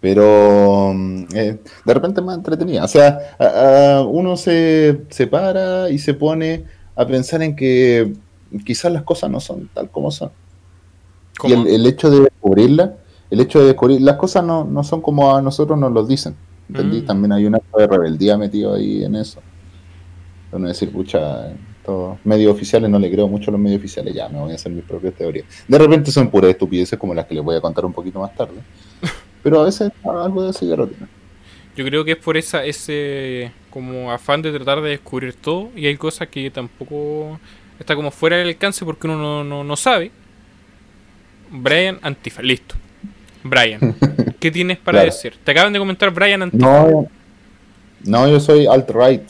Pero 0.00 0.92
mm, 0.94 1.24
eh, 1.34 1.58
de 1.84 1.94
repente 1.94 2.20
es 2.20 2.26
más 2.26 2.36
entretenida. 2.36 2.84
O 2.84 2.88
sea, 2.88 3.36
a- 3.38 3.98
a- 3.98 4.02
uno 4.02 4.36
se, 4.36 5.02
se 5.10 5.26
para 5.26 5.90
y 5.90 5.98
se 5.98 6.14
pone 6.14 6.64
a 6.96 7.06
pensar 7.06 7.42
en 7.42 7.54
que 7.54 8.12
quizás 8.66 8.92
las 8.92 9.02
cosas 9.02 9.30
no 9.30 9.38
son 9.40 9.68
tal 9.72 9.90
como 9.90 10.10
son. 10.10 10.30
Y 11.44 11.52
el, 11.52 11.66
el 11.66 11.86
hecho 11.86 12.10
de 12.10 12.20
descubrirla, 12.22 12.94
el 13.32 13.40
hecho 13.40 13.60
de 13.60 13.68
descubrir, 13.68 14.02
las 14.02 14.16
cosas 14.16 14.44
no, 14.44 14.64
no 14.64 14.84
son 14.84 15.00
como 15.00 15.34
a 15.34 15.40
nosotros 15.40 15.78
nos 15.78 15.90
lo 15.90 16.04
dicen. 16.04 16.36
¿Entendí? 16.68 17.00
Mm. 17.00 17.06
También 17.06 17.32
hay 17.32 17.46
una 17.46 17.58
de 17.76 17.86
rebeldía 17.86 18.36
metido 18.36 18.74
ahí 18.74 19.02
en 19.04 19.16
eso. 19.16 19.40
Uno 20.52 20.68
decir, 20.68 20.92
pucha, 20.92 21.50
estos 21.78 22.18
medios 22.24 22.54
oficiales 22.54 22.90
no 22.90 22.98
le 22.98 23.10
creo 23.10 23.26
mucho 23.28 23.50
a 23.50 23.52
los 23.52 23.60
medios 23.60 23.78
oficiales, 23.78 24.14
ya 24.14 24.28
me 24.28 24.38
voy 24.38 24.52
a 24.52 24.56
hacer 24.56 24.70
mis 24.70 24.84
propias 24.84 25.14
teorías. 25.14 25.46
De 25.66 25.78
repente 25.78 26.12
son 26.12 26.28
puras 26.28 26.50
estupideces 26.50 26.98
como 26.98 27.14
las 27.14 27.24
que 27.24 27.34
les 27.34 27.42
voy 27.42 27.56
a 27.56 27.62
contar 27.62 27.86
un 27.86 27.94
poquito 27.94 28.20
más 28.20 28.34
tarde. 28.34 28.60
Pero 29.42 29.62
a 29.62 29.64
veces 29.64 29.90
algo 30.04 30.52
de 30.52 30.76
lo 30.76 30.86
tiene. 30.86 31.06
Yo 31.74 31.86
creo 31.86 32.04
que 32.04 32.12
es 32.12 32.18
por 32.18 32.36
esa 32.36 32.66
ese 32.66 33.50
como 33.70 34.12
afán 34.12 34.42
de 34.42 34.52
tratar 34.52 34.82
de 34.82 34.90
descubrir 34.90 35.32
todo 35.32 35.70
y 35.74 35.86
hay 35.86 35.96
cosas 35.96 36.28
que 36.28 36.50
tampoco 36.50 37.40
está 37.80 37.96
como 37.96 38.10
fuera 38.10 38.36
del 38.36 38.48
alcance 38.48 38.84
porque 38.84 39.06
uno 39.06 39.16
no, 39.16 39.42
no, 39.42 39.64
no 39.64 39.76
sabe. 39.76 40.10
Brian 41.50 41.98
Antifa, 42.02 42.42
listo. 42.42 42.74
Brian, 43.44 43.94
¿qué 44.40 44.50
tienes 44.50 44.78
para 44.78 44.98
Claro. 44.98 45.12
decir? 45.12 45.34
Te 45.42 45.50
acaban 45.52 45.72
de 45.72 45.78
comentar 45.78 46.10
Brian 46.10 46.42
Antifa. 46.42 46.64
No, 46.88 47.06
no 48.04 48.28
yo 48.28 48.40
soy 48.40 48.66
alt-right, 48.66 49.22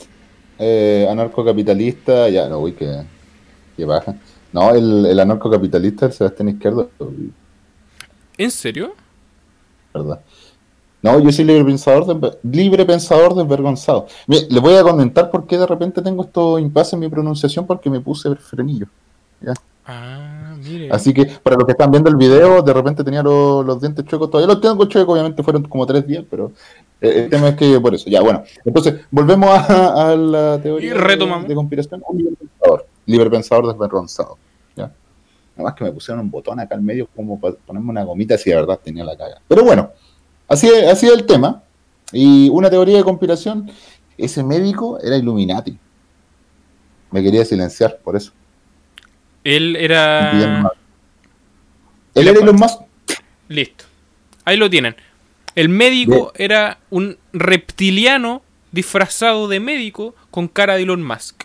eh, 0.59 1.07
anarcocapitalista, 1.09 2.29
ya, 2.29 2.47
no, 2.47 2.59
uy, 2.59 2.73
que, 2.73 3.01
que 3.77 3.85
baja. 3.85 4.15
No, 4.51 4.69
el, 4.75 5.05
el 5.07 5.19
anarcocapitalista, 5.19 6.05
el 6.07 6.13
Sebastián 6.13 6.49
Izquierdo, 6.49 6.89
¿En 8.37 8.51
serio? 8.51 8.93
¿verdad? 9.93 10.19
No, 11.01 11.19
yo 11.19 11.31
soy 11.31 11.45
libre 11.45 11.65
pensador, 11.65 12.05
desve- 12.05 12.37
libre 12.43 12.85
pensador 12.85 13.35
desvergonzado. 13.35 14.07
Mire, 14.25 14.47
les 14.49 14.61
voy 14.61 14.75
a 14.75 14.83
comentar 14.83 15.29
por 15.29 15.45
qué 15.45 15.57
de 15.57 15.67
repente 15.67 16.01
tengo 16.01 16.23
estos 16.23 16.59
impases 16.61 16.93
en 16.93 16.99
mi 17.01 17.09
pronunciación, 17.09 17.67
porque 17.67 17.89
me 17.89 17.99
puse 17.99 18.33
frenillo. 18.35 18.87
¿ya? 19.41 19.53
Ah, 19.85 20.32
mire. 20.63 20.89
Así 20.91 21.13
que 21.13 21.25
para 21.25 21.55
los 21.55 21.65
que 21.65 21.71
están 21.73 21.91
viendo 21.91 22.09
el 22.09 22.15
video, 22.15 22.61
de 22.61 22.73
repente 22.73 23.03
tenía 23.03 23.21
los, 23.23 23.65
los 23.65 23.79
dientes 23.81 24.05
chuecos, 24.05 24.29
todavía 24.29 24.53
los 24.53 24.61
tengo 24.61 24.85
chuecos, 24.85 25.13
obviamente 25.13 25.43
fueron 25.43 25.63
como 25.63 25.85
tres 25.85 26.05
días, 26.07 26.23
pero 26.29 26.51
eh, 27.01 27.23
el 27.23 27.29
tema 27.29 27.49
es 27.49 27.55
que 27.55 27.79
por 27.79 27.93
eso, 27.93 28.09
ya, 28.09 28.21
bueno. 28.21 28.43
Entonces, 28.65 29.01
volvemos 29.11 29.49
a, 29.49 30.11
a 30.11 30.15
la 30.15 30.59
teoría 30.61 30.89
Y 30.89 30.93
retomamos. 30.93 31.43
de, 31.43 31.49
de 31.49 31.55
conspiración. 31.55 32.01
Un 32.07 32.17
libre 32.17 32.35
pensador, 32.39 32.87
libre 33.05 33.29
pensador 33.29 33.67
desvergonzado. 33.67 34.37
¿ya? 34.75 34.91
Nada 35.55 35.69
más 35.69 35.73
que 35.75 35.83
me 35.83 35.91
pusieron 35.91 36.21
un 36.23 36.31
botón 36.31 36.59
acá 36.59 36.75
al 36.75 36.81
medio 36.81 37.07
como 37.15 37.39
para 37.39 37.55
ponerme 37.55 37.89
una 37.89 38.03
gomita 38.03 38.37
si 38.37 38.49
de 38.49 38.55
verdad 38.55 38.79
tenía 38.83 39.03
la 39.03 39.15
caga. 39.17 39.41
Pero 39.47 39.63
bueno, 39.63 39.91
así, 40.47 40.69
así 40.69 41.07
es 41.07 41.13
el 41.13 41.25
tema. 41.25 41.63
Y 42.11 42.49
una 42.49 42.69
teoría 42.69 42.97
de 42.97 43.03
conspiración, 43.03 43.71
ese 44.17 44.43
médico 44.43 44.99
era 44.99 45.17
Illuminati. 45.17 45.77
Me 47.11 47.21
quería 47.23 47.43
silenciar 47.45 47.99
por 48.03 48.15
eso. 48.15 48.31
Él 49.43 49.75
era... 49.75 50.71
Él 52.15 52.27
era 52.27 52.39
Elon 52.39 52.55
Musk. 52.55 52.81
Listo. 53.47 53.85
Ahí 54.45 54.57
lo 54.57 54.69
tienen. 54.69 54.95
El 55.55 55.69
médico 55.69 56.31
era 56.35 56.79
un 56.89 57.17
reptiliano 57.31 58.41
disfrazado 58.71 59.47
de 59.47 59.59
médico 59.59 60.15
con 60.31 60.47
cara 60.47 60.75
de 60.75 60.83
Elon 60.83 61.03
Musk. 61.03 61.43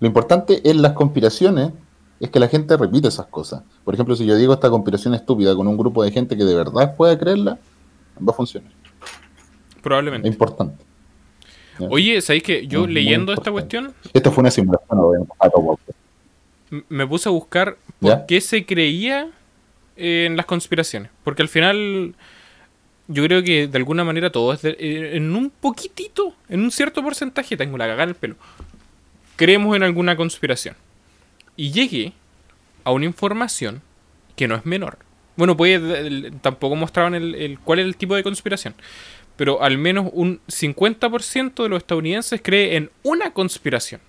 Lo 0.00 0.06
importante 0.06 0.68
en 0.68 0.82
las 0.82 0.92
conspiraciones 0.92 1.70
es 2.20 2.30
que 2.30 2.40
la 2.40 2.48
gente 2.48 2.76
repite 2.76 3.08
esas 3.08 3.26
cosas. 3.26 3.62
Por 3.84 3.94
ejemplo, 3.94 4.14
si 4.16 4.26
yo 4.26 4.36
digo 4.36 4.52
esta 4.52 4.68
conspiración 4.68 5.14
estúpida 5.14 5.54
con 5.56 5.66
un 5.66 5.76
grupo 5.76 6.02
de 6.02 6.10
gente 6.10 6.36
que 6.36 6.44
de 6.44 6.54
verdad 6.54 6.94
puede 6.96 7.18
creerla, 7.18 7.58
va 8.16 8.32
a 8.32 8.34
funcionar. 8.34 8.70
Probablemente. 9.82 10.28
Es 10.28 10.34
importante. 10.34 10.84
¿Ya? 11.78 11.86
Oye, 11.88 12.20
¿sabéis 12.20 12.42
que 12.42 12.66
yo 12.66 12.84
Es 12.84 12.90
leyendo 12.90 13.32
esta 13.32 13.50
cuestión 13.50 13.94
Esto 14.12 14.30
fue 14.32 14.42
una 14.42 14.50
simulación, 14.50 14.98
obviamente, 14.98 15.32
me 16.88 17.06
puse 17.06 17.28
a 17.28 17.32
buscar 17.32 17.76
por 18.00 18.10
¿Ya? 18.10 18.26
qué 18.26 18.40
se 18.40 18.64
creía 18.64 19.28
eh, 19.96 20.24
en 20.26 20.36
las 20.36 20.46
conspiraciones? 20.46 21.10
Porque 21.24 21.42
al 21.42 21.48
final 21.48 22.14
yo 23.08 23.24
creo 23.24 23.42
que 23.42 23.66
de 23.68 23.76
alguna 23.76 24.04
manera 24.04 24.30
todo 24.32 24.52
es 24.54 24.62
de- 24.62 24.76
eh, 24.78 25.16
en 25.16 25.34
un 25.36 25.50
poquitito, 25.50 26.34
en 26.48 26.60
un 26.62 26.70
cierto 26.70 27.02
porcentaje, 27.02 27.56
tengo 27.56 27.76
la 27.76 27.84
cagada 27.86 28.04
en 28.04 28.08
el 28.10 28.14
pelo. 28.14 28.36
Creemos 29.36 29.76
en 29.76 29.82
alguna 29.82 30.16
conspiración. 30.16 30.76
Y 31.56 31.72
llegué 31.72 32.12
a 32.84 32.92
una 32.92 33.04
información 33.04 33.82
que 34.36 34.48
no 34.48 34.54
es 34.54 34.64
menor. 34.64 34.98
Bueno, 35.36 35.56
el- 35.64 36.32
tampoco 36.40 36.74
mostraban 36.76 37.14
el, 37.14 37.34
el- 37.34 37.58
cuál 37.58 37.80
es 37.80 37.84
el 37.86 37.96
tipo 37.96 38.14
de 38.14 38.22
conspiración. 38.22 38.74
Pero 39.36 39.62
al 39.62 39.78
menos 39.78 40.10
un 40.12 40.40
50% 40.46 41.62
de 41.62 41.68
los 41.68 41.78
estadounidenses 41.78 42.40
cree 42.42 42.76
en 42.76 42.90
una 43.02 43.32
conspiración. 43.32 44.00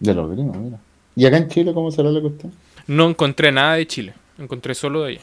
De 0.00 0.14
los 0.14 0.30
gringos, 0.30 0.56
mira. 0.56 0.78
¿Y 1.14 1.26
acá 1.26 1.36
en 1.36 1.48
Chile 1.48 1.72
cómo 1.72 1.90
será 1.90 2.10
la 2.10 2.20
cuestión? 2.20 2.52
No 2.86 3.08
encontré 3.08 3.52
nada 3.52 3.74
de 3.74 3.86
Chile. 3.86 4.14
Encontré 4.38 4.74
solo 4.74 5.02
de 5.02 5.12
allá. 5.12 5.20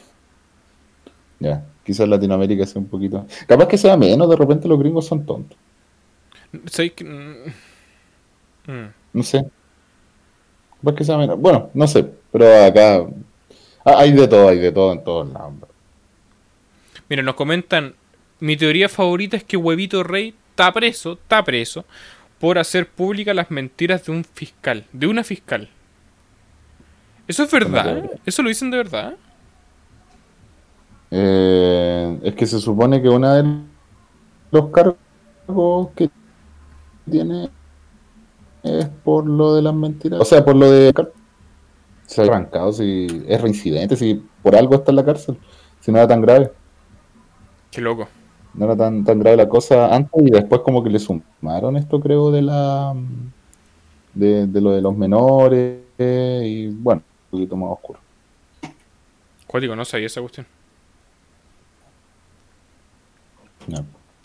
Ya, 1.38 1.64
quizás 1.84 2.08
Latinoamérica 2.08 2.66
sea 2.66 2.80
un 2.80 2.88
poquito. 2.88 3.26
Capaz 3.46 3.66
que 3.66 3.78
sea 3.78 3.96
menos, 3.96 4.28
de 4.28 4.36
repente 4.36 4.68
los 4.68 4.78
gringos 4.78 5.06
son 5.06 5.24
tontos. 5.24 5.56
Mm. 6.52 7.50
Mm. 8.66 8.92
No 9.12 9.22
sé. 9.22 9.44
Capaz 10.80 10.94
que 10.94 11.04
sea 11.04 11.16
menos. 11.16 11.38
Bueno, 11.40 11.70
no 11.74 11.86
sé, 11.86 12.06
pero 12.30 12.64
acá 12.64 13.06
ah, 13.84 13.94
hay 13.98 14.12
de 14.12 14.28
todo, 14.28 14.48
hay 14.48 14.58
de 14.58 14.72
todo 14.72 14.92
en 14.92 15.04
todos 15.04 15.32
lados. 15.32 15.54
Mira, 17.10 17.24
nos 17.24 17.34
comentan. 17.34 17.94
Mi 18.38 18.56
teoría 18.56 18.88
favorita 18.88 19.36
es 19.36 19.44
que 19.44 19.58
Huevito 19.58 20.02
Rey 20.02 20.34
está 20.50 20.72
preso, 20.72 21.14
está 21.14 21.44
preso, 21.44 21.84
por 22.38 22.58
hacer 22.58 22.88
públicas 22.88 23.36
las 23.36 23.50
mentiras 23.50 24.06
de 24.06 24.12
un 24.12 24.24
fiscal, 24.24 24.86
de 24.92 25.06
una 25.08 25.24
fiscal. 25.24 25.68
¿Eso 27.28 27.42
es 27.42 27.50
verdad? 27.50 27.84
teoría. 27.84 28.10
¿Eso 28.24 28.42
lo 28.42 28.48
dicen 28.48 28.70
de 28.70 28.76
verdad? 28.78 29.14
Eh, 31.10 32.18
es 32.22 32.34
que 32.34 32.46
se 32.46 32.60
supone 32.60 33.02
que 33.02 33.08
una 33.08 33.34
de 33.34 33.58
los 34.52 34.68
cargos 34.68 35.88
que 35.96 36.08
tiene 37.10 37.50
es 38.62 38.86
por 39.04 39.26
lo 39.26 39.56
de 39.56 39.62
las 39.62 39.74
mentiras. 39.74 40.20
O 40.20 40.24
sea, 40.24 40.44
por 40.44 40.54
lo 40.54 40.70
de. 40.70 40.94
Se 42.06 42.22
ha 42.22 42.24
arrancado, 42.24 42.72
si 42.72 43.24
es 43.26 43.40
reincidente, 43.40 43.96
si 43.96 44.22
por 44.42 44.54
algo 44.54 44.76
está 44.76 44.92
en 44.92 44.96
la 44.96 45.04
cárcel. 45.04 45.36
Si 45.80 45.90
no 45.90 45.98
era 45.98 46.08
tan 46.08 46.22
grave. 46.22 46.52
Qué 47.70 47.80
loco. 47.80 48.08
No 48.54 48.64
era 48.64 48.76
tan, 48.76 49.04
tan 49.04 49.20
grave 49.20 49.36
la 49.36 49.48
cosa 49.48 49.94
antes 49.94 50.22
y 50.22 50.30
después 50.30 50.62
como 50.62 50.82
que 50.82 50.90
le 50.90 50.98
sumaron 50.98 51.76
esto, 51.76 52.00
creo, 52.00 52.30
de 52.30 52.42
la 52.42 52.94
de, 54.14 54.46
de 54.46 54.60
lo 54.60 54.72
de 54.72 54.80
los 54.80 54.96
menores 54.96 55.78
y 55.98 56.66
bueno, 56.68 57.02
un 57.30 57.38
poquito 57.38 57.56
más 57.56 57.70
oscuro. 57.70 58.00
Cuático, 59.46 59.76
no 59.76 59.84
sabía 59.84 60.06
esa 60.06 60.20
cuestión. 60.20 60.46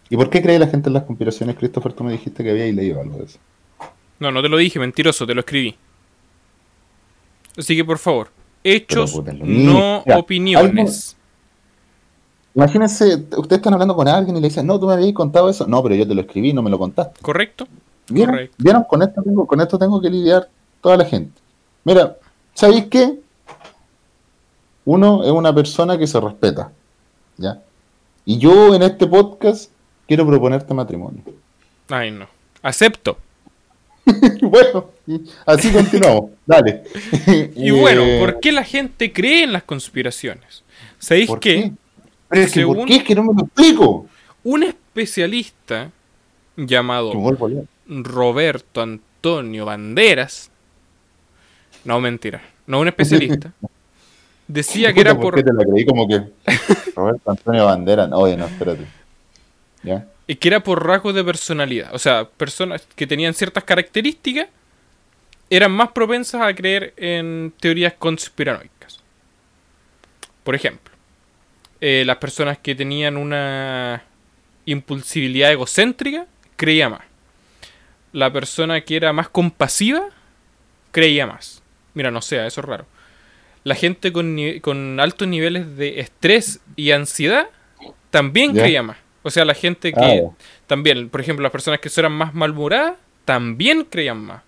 ¿Y 0.10 0.16
por 0.16 0.30
qué 0.30 0.42
cree 0.42 0.60
la 0.60 0.68
gente 0.68 0.90
en 0.90 0.94
las 0.94 1.04
conspiraciones, 1.04 1.56
Christopher? 1.56 1.94
Tú 1.94 2.04
me 2.04 2.12
dijiste 2.12 2.44
que 2.44 2.52
habíais 2.52 2.76
leído 2.76 3.02
algo 3.02 3.18
de 3.18 3.26
eso. 3.26 3.40
No, 4.20 4.32
no 4.32 4.42
te 4.42 4.50
lo 4.50 4.58
dije, 4.58 4.80
mentiroso, 4.80 5.28
te 5.28 5.34
lo 5.34 5.42
escribí. 5.42 5.76
Así 7.58 7.76
que 7.76 7.84
por 7.84 7.98
favor, 7.98 8.30
hechos, 8.64 9.22
no 9.44 10.00
opiniones. 10.16 11.15
Imagínense, 12.56 13.16
ustedes 13.38 13.58
están 13.58 13.74
hablando 13.74 13.96
con 13.96 14.08
alguien 14.08 14.38
y 14.38 14.40
le 14.40 14.48
dicen, 14.48 14.66
no, 14.66 14.80
tú 14.80 14.88
me 14.88 14.94
habías 14.94 15.14
contado 15.14 15.50
eso. 15.50 15.68
No, 15.68 15.84
pero 15.84 15.96
yo 15.96 16.08
te 16.08 16.16
lo 16.16 16.22
escribí, 16.22 16.54
no 16.54 16.62
me 16.62 16.70
lo 16.70 16.80
contaste. 16.80 17.22
¿Correcto? 17.22 17.68
¿Vieron? 18.08 18.34
Correcto. 18.34 18.56
¿Vieron? 18.60 18.84
Con 18.86 19.02
esto 19.02 19.22
tengo, 19.22 19.46
con 19.46 19.60
esto 19.60 19.78
tengo 19.78 20.02
que 20.02 20.10
lidiar 20.10 20.50
toda 20.80 20.96
la 20.96 21.04
gente. 21.04 21.34
Mira, 21.84 22.16
¿sabéis 22.54 22.86
qué? 22.86 23.20
Uno 24.86 25.24
es 25.24 25.32
una 25.32 25.54
persona 25.54 25.98
que 25.98 26.08
se 26.08 26.20
respeta. 26.20 26.72
¿Ya? 27.38 27.60
Y 28.24 28.38
yo 28.38 28.74
en 28.74 28.84
este 28.84 29.06
podcast 29.06 29.70
quiero 30.08 30.26
proponerte 30.26 30.74
matrimonio. 30.74 31.22
Ay, 31.90 32.12
no. 32.12 32.28
Acepto. 32.62 33.18
bueno, 34.42 34.92
así 35.46 35.72
continuamos. 35.72 36.32
Dale. 36.46 36.84
Y 37.56 37.72
bueno, 37.72 38.02
Eh, 38.06 38.20
¿por 38.20 38.40
qué 38.40 38.52
la 38.52 38.64
gente 38.64 39.12
cree 39.12 39.44
en 39.44 39.52
las 39.52 39.64
conspiraciones? 39.64 40.64
¿Sabéis 41.00 41.28
¿por 41.28 41.40
qué? 41.40 41.74
Qué? 42.36 42.40
Pero 42.40 42.46
es 42.46 42.52
que, 42.54 42.60
Según- 42.60 42.78
¿por 42.78 42.88
qué? 42.88 42.96
Es 42.96 43.04
que 43.04 43.16
no 43.16 43.24
me 43.24 43.34
lo 43.34 43.46
explico. 43.46 44.08
Un 44.44 44.64
especialista 44.64 45.92
llamado. 46.56 47.14
Roberto 47.88 48.82
Antonio 48.82 49.66
Banderas, 49.66 50.50
no 51.84 52.00
mentira, 52.00 52.42
no 52.68 52.80
un 52.80 52.88
especialista, 52.88 53.54
decía 54.48 54.94
que 54.94 55.02
era 55.02 55.14
¿por 55.14 55.24
por, 55.24 55.36
qué 55.36 55.44
te 55.44 55.54
la 55.54 55.64
creí 55.64 55.86
como 55.86 56.08
que 56.08 56.22
Roberto 56.96 57.32
Antonio 57.32 57.66
Bandera? 57.66 58.08
No, 58.08 58.18
Oye, 58.20 58.38
no, 58.38 58.46
espérate. 58.46 58.86
¿Ya? 59.84 60.08
eh, 60.28 60.36
que 60.38 60.48
era 60.48 60.62
por 60.62 60.86
rasgos 60.86 61.14
de 61.14 61.24
personalidad, 61.24 61.94
o 61.94 62.00
sea, 62.00 62.26
personas 62.28 62.88
que 62.96 63.06
tenían 63.06 63.34
ciertas 63.34 63.64
características 63.64 64.48
eran 65.50 65.72
más 65.72 65.92
propensas 65.92 66.42
a 66.42 66.54
creer 66.56 66.94
en 66.98 67.54
teorías 67.60 67.94
conspiranoicas. 67.94 69.00
Por 70.44 70.56
ejemplo, 70.56 70.95
eh, 71.88 72.04
las 72.04 72.18
personas 72.18 72.58
que 72.58 72.74
tenían 72.74 73.16
una 73.16 74.02
impulsibilidad 74.66 75.52
egocéntrica 75.52 76.26
creía 76.56 76.90
más. 76.90 77.02
La 78.12 78.34
persona 78.34 78.82
que 78.82 78.96
era 78.96 79.14
más 79.14 79.30
compasiva 79.30 80.10
creía 80.90 81.28
más. 81.28 81.62
Mira, 81.94 82.10
no 82.10 82.24
sé, 82.24 82.44
eso 82.44 82.62
es 82.62 82.66
raro. 82.66 82.88
La 83.64 83.76
gente 83.76 84.12
con, 84.12 84.36
con 84.62 85.00
altos 85.00 85.28
niveles 85.28 85.78
de 85.78 86.00
estrés 86.00 86.60
y 86.76 86.90
ansiedad 86.90 87.50
también 88.10 88.56
creía 88.56 88.82
más. 88.82 88.98
O 89.22 89.30
sea, 89.30 89.46
la 89.46 89.54
gente 89.54 89.94
que 89.94 90.24
Ah, 90.28 90.36
también, 90.66 91.10
por 91.10 91.22
ejemplo, 91.22 91.44
las 91.44 91.52
personas 91.52 91.80
que 91.80 91.92
eran 91.96 92.14
más 92.14 92.34
malhumoradas 92.34 92.96
también 93.26 93.84
creían 93.84 94.26
más. 94.26 94.42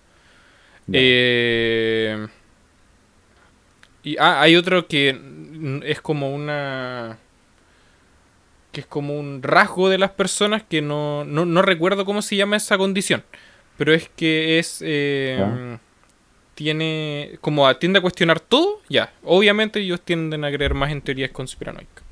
Eh, 0.92 2.26
y 4.02 4.16
ah, 4.18 4.40
hay 4.40 4.56
otro 4.56 4.88
que 4.88 5.16
es 5.84 6.00
como 6.00 6.34
una. 6.34 7.16
Que 8.72 8.80
es 8.80 8.86
como 8.86 9.18
un 9.18 9.42
rasgo 9.42 9.88
de 9.88 9.98
las 9.98 10.10
personas 10.10 10.62
que 10.62 10.82
no, 10.82 11.24
no, 11.24 11.44
no 11.46 11.62
recuerdo 11.62 12.04
cómo 12.04 12.22
se 12.22 12.36
llama 12.36 12.56
esa 12.56 12.78
condición. 12.78 13.24
Pero 13.76 13.94
es 13.94 14.08
que 14.16 14.58
es. 14.58 14.82
eh, 14.84 15.78
tiene. 16.54 17.38
como 17.40 17.72
tiende 17.76 18.00
a 18.00 18.02
cuestionar 18.02 18.40
todo, 18.40 18.80
ya. 18.88 19.12
Obviamente 19.24 19.80
ellos 19.80 20.00
tienden 20.00 20.44
a 20.44 20.50
creer 20.50 20.74
más 20.74 20.90
en 20.90 21.00
teorías 21.00 21.30
conspiranoicas. 21.30 22.04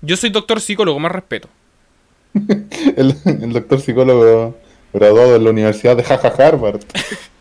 Yo 0.00 0.16
soy 0.16 0.30
doctor 0.30 0.60
psicólogo, 0.60 0.98
más 0.98 1.12
respeto. 1.12 1.48
El, 2.96 3.14
el 3.24 3.52
doctor 3.52 3.80
psicólogo 3.80 4.56
graduado 4.92 5.36
en 5.36 5.44
la 5.44 5.50
Universidad 5.50 5.96
de 5.96 6.02
Jaja 6.04 6.28
Harvard. 6.28 6.80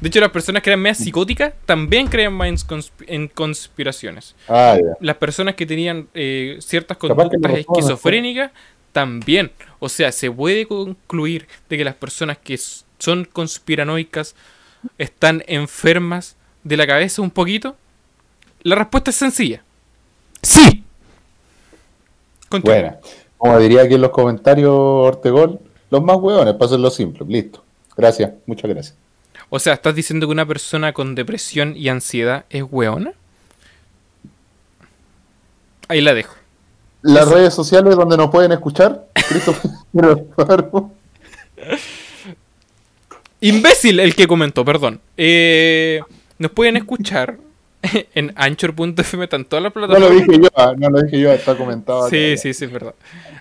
De 0.00 0.08
hecho, 0.08 0.20
las 0.20 0.30
personas 0.30 0.62
que 0.62 0.70
eran 0.70 0.80
más 0.80 0.98
psicóticas 0.98 1.52
también 1.66 2.06
creen 2.06 2.32
más 2.32 2.48
en, 2.48 2.56
consp- 2.56 3.04
en 3.06 3.28
conspiraciones. 3.28 4.34
Ah, 4.48 4.76
ya. 4.80 4.96
Las 5.00 5.16
personas 5.16 5.54
que 5.54 5.66
tenían 5.66 6.08
eh, 6.14 6.56
ciertas 6.60 6.96
conductas 6.96 7.38
lo 7.40 7.56
esquizofrénicas 7.56 8.50
también. 8.92 9.52
O 9.78 9.88
sea, 9.88 10.10
se 10.10 10.30
puede 10.30 10.66
concluir 10.66 11.46
de 11.68 11.76
que 11.76 11.84
las 11.84 11.94
personas 11.94 12.38
que 12.38 12.58
son 12.98 13.24
conspiranoicas 13.26 14.34
están 14.96 15.44
enfermas 15.46 16.36
de 16.64 16.76
la 16.76 16.86
cabeza 16.86 17.20
un 17.20 17.30
poquito. 17.30 17.76
La 18.62 18.76
respuesta 18.76 19.10
es 19.10 19.16
sencilla. 19.16 19.62
Sí. 20.42 20.82
Continúa. 22.48 22.74
Buena. 22.74 22.98
Como 23.36 23.58
diría 23.58 23.82
aquí 23.82 23.94
en 23.94 24.00
los 24.00 24.10
comentarios 24.10 24.72
Ortegol, 24.74 25.60
los 25.90 26.02
más 26.02 26.16
hueones, 26.16 26.54
para 26.54 26.66
hacerlo 26.66 26.90
simple. 26.90 27.24
Listo. 27.28 27.62
Gracias, 27.96 28.32
muchas 28.46 28.70
gracias. 28.70 28.96
O 29.50 29.58
sea, 29.58 29.74
¿estás 29.74 29.94
diciendo 29.96 30.26
que 30.26 30.32
una 30.32 30.46
persona 30.46 30.92
con 30.92 31.14
depresión 31.14 31.76
y 31.76 31.88
ansiedad 31.88 32.44
es 32.50 32.64
hueona? 32.68 33.12
Ahí 35.88 36.00
la 36.00 36.14
dejo. 36.14 36.36
Las 37.02 37.28
redes 37.28 37.52
sociales 37.52 37.96
donde 37.96 38.16
nos 38.16 38.30
pueden 38.30 38.52
escuchar. 38.52 39.06
Imbécil 43.40 43.98
el 44.00 44.14
que 44.14 44.28
comentó, 44.28 44.64
perdón. 44.64 45.00
Eh, 45.16 46.00
nos 46.38 46.52
pueden 46.52 46.76
escuchar 46.76 47.38
en 48.14 48.32
Anchor.fm 48.36 49.24
están 49.24 49.44
todas 49.44 49.62
las 49.62 49.74
No 49.74 49.86
plataformas. 49.86 50.10
lo 50.10 50.20
dije 50.32 50.42
yo, 50.42 50.48
ah, 50.54 50.74
no 50.76 50.90
lo 50.90 51.00
dije 51.02 51.18
yo, 51.20 51.32
está 51.32 51.56
comentado. 51.56 52.08
Sí, 52.10 52.36
sí, 52.36 52.52
sí, 52.52 52.66
es 52.66 52.70
verdad. 52.70 52.94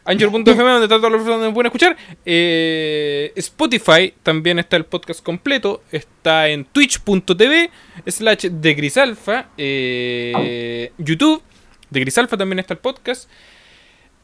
Anchor.fm, 0.05 0.45
donde 0.45 0.85
están 0.85 0.99
todas 0.99 1.11
las 1.11 1.19
personas 1.19 1.39
donde 1.41 1.53
pueden 1.53 1.65
escuchar. 1.67 1.97
Eh, 2.25 3.33
Spotify, 3.35 4.13
también 4.23 4.57
está 4.59 4.77
el 4.77 4.85
podcast 4.85 5.21
completo. 5.23 5.83
Está 5.91 6.47
en 6.47 6.63
twitch.tv, 6.65 7.69
slash 8.07 8.45
de 8.49 8.73
Grisalfa. 8.73 9.49
Eh, 9.57 10.91
YouTube, 10.97 11.43
de 11.89 11.99
Grisalfa 11.99 12.37
también 12.37 12.59
está 12.59 12.73
el 12.75 12.79
podcast. 12.79 13.29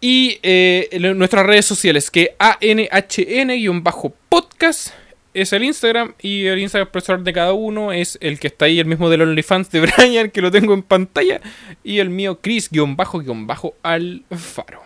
Y 0.02 0.40
eh, 0.44 0.88
en 0.92 1.18
nuestras 1.18 1.46
redes 1.46 1.66
sociales, 1.66 2.12
que 2.12 2.36
ANHN-podcast 2.40 4.92
es 5.36 5.54
el 5.54 5.64
Instagram. 5.64 6.14
Y 6.22 6.46
el 6.48 6.60
Instagram 6.60 6.92
personal 6.92 7.24
de 7.24 7.34
cada 7.34 7.54
uno 7.54 7.92
es 7.92 8.18
el 8.22 8.40
que 8.40 8.48
está 8.48 8.66
ahí, 8.66 8.80
el 8.80 8.86
mismo 8.88 9.10
del 9.10 9.22
OnlyFans 9.22 9.70
de 9.72 9.82
Brian, 9.98 10.32
que 10.32 10.42
lo 10.42 10.52
tengo 10.52 10.74
en 10.74 10.82
pantalla. 10.84 11.42
Y 11.84 12.00
el 12.00 12.10
mío, 12.10 12.40
Chris-Alfaro. 12.42 14.82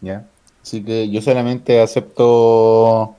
Ya. 0.00 0.26
Así 0.62 0.82
que 0.84 1.08
yo 1.08 1.22
solamente 1.22 1.80
acepto 1.80 3.16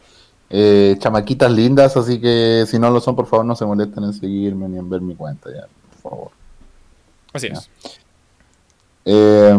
eh, 0.50 0.96
chamaquitas 1.00 1.52
lindas, 1.52 1.98
así 1.98 2.20
que 2.20 2.66
si 2.68 2.78
no 2.80 2.90
lo 2.92 3.02
son, 3.02 3.16
por 3.16 3.26
favor, 3.28 3.46
no 3.46 3.56
se 3.56 3.66
molesten 3.66 4.04
en 4.04 4.14
seguirme 4.14 4.68
ni 4.70 4.78
en 4.78 4.90
ver 4.90 5.02
mi 5.02 5.16
cuenta, 5.16 5.50
ya, 5.52 5.68
por 6.02 6.12
favor. 6.12 6.32
Así 7.34 7.48
Ya. 7.48 7.54
es. 7.54 7.70
Eh, 9.12 9.56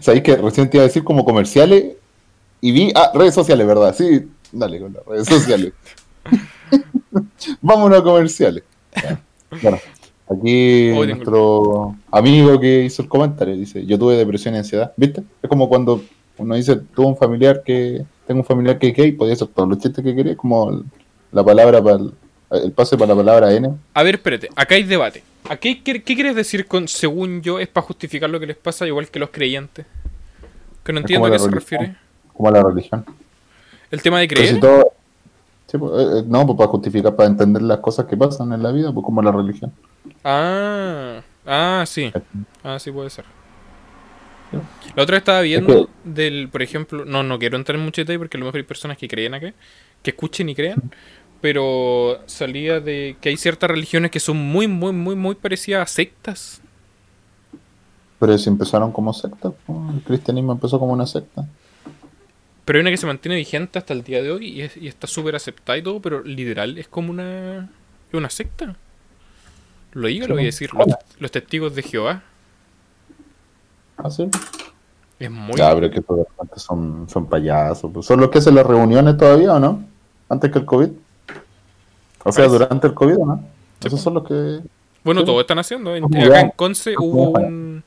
¿Sabéis 0.00 0.22
que 0.22 0.36
recién 0.36 0.68
te 0.68 0.76
iba 0.76 0.84
a 0.84 0.88
decir 0.88 1.02
como 1.02 1.24
comerciales? 1.24 1.94
Y 2.60 2.72
vi, 2.72 2.92
ah, 2.94 3.10
redes 3.14 3.34
sociales, 3.34 3.66
¿verdad? 3.66 3.94
Sí, 3.96 4.28
dale 4.52 4.80
con 4.80 4.92
las 4.92 5.04
redes 5.06 5.28
sociales. 5.28 5.72
Vámonos 7.60 7.98
a 7.98 8.02
comerciales. 8.02 8.64
Bueno, 9.62 9.78
aquí 10.28 10.90
nuestro 10.92 11.96
amigo 12.10 12.60
que 12.60 12.84
hizo 12.84 13.02
el 13.02 13.08
comentario 13.08 13.56
dice, 13.56 13.84
yo 13.86 13.98
tuve 13.98 14.16
depresión 14.16 14.54
y 14.54 14.58
ansiedad, 14.58 14.92
¿viste? 14.96 15.22
Es 15.42 15.48
como 15.48 15.68
cuando 15.68 16.02
uno 16.36 16.54
dice, 16.54 16.76
tuvo 16.94 17.08
un 17.08 17.16
familiar 17.16 17.62
que, 17.64 18.04
tengo 18.26 18.40
un 18.40 18.46
familiar 18.46 18.78
que 18.78 18.88
es 18.88 18.94
gay, 18.94 19.12
podía 19.12 19.34
hacer 19.34 19.48
todos 19.48 19.68
los 19.68 19.78
chistes 19.78 20.04
que 20.04 20.14
quería, 20.14 20.36
como 20.36 20.84
la 21.32 21.44
palabra 21.44 21.82
para 21.82 21.96
el, 21.96 22.12
el 22.50 22.72
pase 22.72 22.96
para 22.96 23.14
la 23.14 23.16
palabra 23.16 23.52
N. 23.52 23.70
A 23.94 24.02
ver, 24.02 24.16
espérate, 24.16 24.48
acá 24.54 24.74
hay 24.74 24.84
debate. 24.84 25.22
¿A 25.48 25.56
qué, 25.56 25.82
qué, 25.82 26.02
qué 26.02 26.14
quieres 26.14 26.36
decir 26.36 26.66
con 26.66 26.88
según 26.88 27.42
yo 27.42 27.58
es 27.58 27.68
para 27.68 27.86
justificar 27.86 28.28
lo 28.28 28.38
que 28.38 28.46
les 28.46 28.56
pasa 28.56 28.86
igual 28.86 29.08
que 29.08 29.18
los 29.18 29.30
creyentes? 29.30 29.86
Que 30.84 30.92
no 30.92 31.00
entiendo 31.00 31.26
a 31.26 31.30
qué 31.30 31.38
se 31.38 31.50
refiere. 31.50 31.96
como 32.34 32.50
la 32.50 32.62
religión. 32.62 33.04
El 33.90 34.02
tema 34.02 34.20
de 34.20 34.28
creer. 34.28 34.54
si 34.54 34.60
todo- 34.60 34.92
sí, 35.66 35.78
pues, 35.78 35.92
eh, 35.92 36.18
eh, 36.18 36.22
no, 36.26 36.46
pues 36.46 36.56
para 36.58 36.68
justificar, 36.68 37.16
para 37.16 37.28
entender 37.28 37.62
las 37.62 37.78
cosas 37.78 38.06
que 38.06 38.16
pasan 38.16 38.52
en 38.52 38.62
la 38.62 38.72
vida, 38.72 38.92
pues 38.92 39.04
como 39.04 39.22
la 39.22 39.32
religión. 39.32 39.72
Ah, 40.24 41.20
ah, 41.46 41.84
sí. 41.86 42.12
Ah, 42.62 42.78
sí 42.78 42.90
puede 42.90 43.10
ser. 43.10 43.24
La 44.96 45.02
otra 45.02 45.18
estaba 45.18 45.40
viendo 45.42 45.86
que- 45.86 45.92
del, 46.04 46.48
por 46.48 46.62
ejemplo, 46.62 47.04
no, 47.04 47.22
no 47.22 47.38
quiero 47.38 47.56
entrar 47.56 47.76
en 47.78 47.84
mucho 47.84 48.00
detalle 48.00 48.18
porque 48.18 48.36
a 48.36 48.40
lo 48.40 48.46
mejor 48.46 48.58
hay 48.58 48.64
personas 48.64 48.96
que 48.96 49.06
creen 49.08 49.34
acá, 49.34 49.52
que 50.02 50.10
escuchen 50.10 50.48
y 50.48 50.54
crean, 50.54 50.82
pero 51.40 52.18
salía 52.26 52.80
de 52.80 53.16
que 53.20 53.28
hay 53.28 53.36
ciertas 53.36 53.70
religiones 53.70 54.10
que 54.10 54.20
son 54.20 54.38
muy, 54.38 54.66
muy, 54.66 54.92
muy, 54.92 55.14
muy 55.16 55.34
parecidas 55.34 55.82
a 55.82 55.86
sectas. 55.92 56.60
Pero 58.18 58.36
si 58.38 58.48
empezaron 58.48 58.90
como 58.90 59.12
sectas, 59.12 59.52
pues, 59.66 59.78
el 59.94 60.02
cristianismo 60.02 60.52
empezó 60.52 60.78
como 60.78 60.92
una 60.92 61.06
secta. 61.06 61.46
Pero 62.68 62.76
hay 62.76 62.80
una 62.82 62.90
que 62.90 62.98
se 62.98 63.06
mantiene 63.06 63.34
vigente 63.36 63.78
hasta 63.78 63.94
el 63.94 64.02
día 64.04 64.22
de 64.22 64.30
hoy 64.30 64.46
y, 64.46 64.60
es- 64.60 64.76
y 64.76 64.88
está 64.88 65.06
súper 65.06 65.34
aceptada 65.34 65.78
y 65.78 65.82
todo, 65.82 66.00
pero 66.02 66.22
literal 66.22 66.76
es 66.76 66.86
como 66.86 67.10
una, 67.10 67.70
una 68.12 68.28
secta. 68.28 68.76
Lo 69.92 70.06
digo, 70.06 70.24
Sí, 70.24 70.28
lo 70.28 70.34
voy 70.34 70.42
a 70.42 70.46
decir. 70.46 70.70
Los, 70.74 70.86
los 71.18 71.30
testigos 71.30 71.74
de 71.74 71.82
Jehová. 71.82 72.22
¿Ah, 73.96 74.10
sí? 74.10 74.28
Es 75.18 75.30
muy... 75.30 75.56
Ya, 75.56 75.74
pero 75.74 75.90
que 75.90 76.02
todos 76.02 76.26
antes 76.38 76.62
son, 76.62 77.08
son 77.08 77.26
payasos. 77.26 77.90
pues. 77.90 78.04
¿Son 78.04 78.20
los 78.20 78.28
que 78.28 78.36
hacen 78.36 78.54
las 78.54 78.66
reuniones 78.66 79.16
todavía 79.16 79.54
o 79.54 79.58
no? 79.58 79.82
Antes 80.28 80.52
que 80.52 80.58
el 80.58 80.66
COVID. 80.66 80.88
O 82.24 82.32
sea, 82.32 82.44
Parece. 82.44 82.48
durante 82.50 82.86
el 82.86 82.92
COVID, 82.92 83.16
¿o 83.18 83.24
no? 83.26 83.44
Sí, 83.80 83.88
Esos 83.88 84.00
son 84.02 84.12
los 84.12 84.28
que... 84.28 84.60
Bueno, 85.04 85.20
Sí, 85.22 85.26
todos 85.26 85.40
están 85.40 85.58
haciendo. 85.58 85.94
Acá 85.94 86.40
en 86.42 86.50
Conce 86.50 86.94
hubo 86.98 87.30
un... 87.30 87.82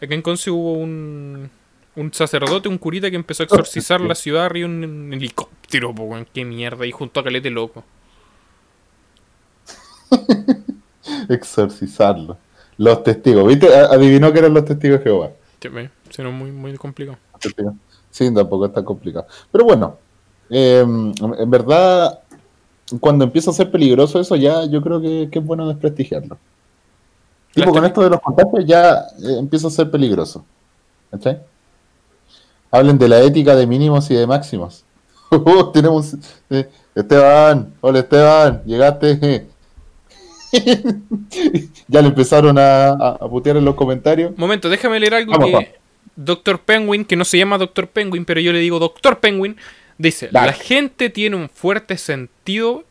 Acá 0.00 0.14
en 0.14 0.22
Conce 0.22 0.50
hubo 0.52 0.74
un... 0.74 1.50
Un 1.96 2.12
sacerdote, 2.12 2.68
un 2.68 2.78
curita 2.78 3.08
que 3.10 3.16
empezó 3.16 3.42
a 3.42 3.46
exorcizar 3.46 4.00
la 4.00 4.14
ciudad 4.16 4.46
arriba 4.46 4.66
en 4.68 4.84
un 4.84 5.12
helicóptero, 5.12 5.94
po, 5.94 6.02
weón, 6.04 6.26
qué 6.32 6.44
mierda, 6.44 6.84
y 6.86 6.90
junto 6.92 7.20
a 7.20 7.24
Calete 7.24 7.50
Loco. 7.50 7.84
Exorcizarlo. 11.28 12.36
Los 12.78 13.02
testigos. 13.04 13.46
¿Viste? 13.46 13.72
Adivinó 13.74 14.32
que 14.32 14.40
eran 14.40 14.54
los 14.54 14.64
testigos 14.64 14.98
de 14.98 15.04
Jehová. 15.04 15.30
Sí, 15.60 15.68
me- 15.68 15.90
sí, 16.10 16.22
no, 16.22 16.32
muy, 16.32 16.50
muy 16.50 16.74
complicado. 16.76 17.18
Sí, 18.10 18.32
tampoco 18.34 18.66
está 18.66 18.84
complicado. 18.84 19.26
Pero 19.52 19.64
bueno, 19.64 19.98
eh, 20.50 20.84
en 20.84 21.50
verdad, 21.50 22.20
cuando 23.00 23.24
empieza 23.24 23.50
a 23.50 23.54
ser 23.54 23.70
peligroso 23.70 24.20
eso, 24.20 24.36
ya 24.36 24.64
yo 24.66 24.82
creo 24.82 25.00
que, 25.00 25.28
que 25.30 25.38
es 25.38 25.44
bueno 25.44 25.68
desprestigiarlo. 25.68 26.36
Tipo, 27.52 27.70
con 27.70 27.84
esto 27.84 28.02
de 28.02 28.10
los 28.10 28.20
contagios 28.20 28.64
ya 28.66 28.98
eh, 29.22 29.36
empieza 29.38 29.68
a 29.68 29.70
ser 29.70 29.90
peligroso. 29.90 30.44
¿Cachai? 31.10 31.40
Hablen 32.74 32.98
de 32.98 33.08
la 33.08 33.20
ética 33.20 33.54
de 33.54 33.68
mínimos 33.68 34.10
y 34.10 34.14
de 34.14 34.26
máximos. 34.26 34.84
Uh, 35.30 35.70
tenemos 35.72 36.16
eh, 36.50 36.68
Esteban, 36.92 37.72
hola 37.80 38.00
Esteban, 38.00 38.64
llegaste. 38.66 39.46
ya 41.86 42.02
le 42.02 42.08
empezaron 42.08 42.56
a, 42.58 43.16
putear 43.30 43.58
en 43.58 43.64
los 43.64 43.76
comentarios. 43.76 44.36
Momento, 44.36 44.68
déjame 44.68 44.98
leer 44.98 45.14
algo 45.14 45.30
Vamos, 45.30 45.46
que 45.46 45.52
vamos. 45.52 45.68
Doctor 46.16 46.62
Penguin, 46.62 47.04
que 47.04 47.14
no 47.14 47.24
se 47.24 47.38
llama 47.38 47.58
Doctor 47.58 47.86
Penguin, 47.86 48.24
pero 48.24 48.40
yo 48.40 48.52
le 48.52 48.58
digo 48.58 48.80
Doctor 48.80 49.20
Penguin, 49.20 49.56
dice, 49.96 50.30
Dale. 50.32 50.48
la 50.48 50.52
gente 50.52 51.10
tiene 51.10 51.36
un 51.36 51.48
fuerte 51.48 51.96
sentido 51.96 52.82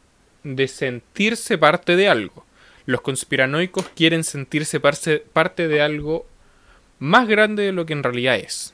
de 0.45 0.69
sentirse 0.69 1.57
parte 1.57 1.97
de 1.97 2.07
algo. 2.07 2.45
Los 2.85 3.01
conspiranoicos 3.01 3.89
quieren 3.95 4.23
sentirse 4.23 4.79
parte 4.79 5.67
de 5.67 5.81
algo 5.81 6.25
más 6.99 7.27
grande 7.27 7.63
de 7.63 7.73
lo 7.73 7.85
que 7.85 7.91
en 7.91 8.03
realidad 8.03 8.37
es. 8.37 8.73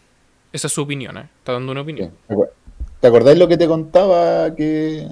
Esa 0.52 0.68
es 0.68 0.74
su 0.74 0.82
opinión, 0.82 1.18
¿eh? 1.18 1.30
Está 1.40 1.54
dando 1.54 1.72
una 1.72 1.82
opinión. 1.82 2.12
¿Te 2.28 2.34
acuer- 2.34 2.50
¿Te 3.00 3.08
acordáis 3.08 3.38
lo 3.40 3.48
que 3.48 3.58
te 3.58 3.68
contaba 3.68 4.54
que, 4.56 5.08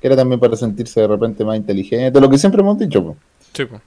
que 0.00 0.06
era 0.06 0.16
también 0.16 0.38
para 0.40 0.56
sentirse 0.56 1.00
de 1.00 1.06
repente 1.06 1.44
más 1.44 1.56
inteligente? 1.56 2.20
Lo 2.20 2.28
que 2.28 2.36
siempre 2.38 2.60
hemos 2.60 2.78
dicho, 2.78 3.02
po. 3.02 3.16
Sí, 3.52 3.64
po. 3.64 3.80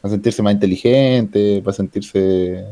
para 0.00 0.12
sentirse 0.12 0.42
más 0.42 0.52
inteligente, 0.54 1.60
para 1.64 1.74
sentirse... 1.74 2.66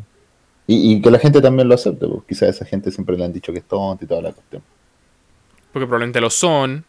Y, 0.68 0.94
y 0.94 1.00
que 1.00 1.10
la 1.10 1.18
gente 1.18 1.40
también 1.40 1.68
lo 1.68 1.74
acepte, 1.74 2.06
pues 2.06 2.22
quizás 2.28 2.42
a 2.42 2.50
esa 2.50 2.64
gente 2.64 2.90
siempre 2.90 3.16
le 3.16 3.24
han 3.24 3.32
dicho 3.32 3.52
que 3.52 3.58
es 3.60 3.64
tonto 3.64 4.04
y 4.04 4.08
toda 4.08 4.20
la 4.22 4.32
cuestión. 4.32 4.62
Porque 5.72 5.86
probablemente 5.86 6.20
lo 6.20 6.30
son. 6.30 6.84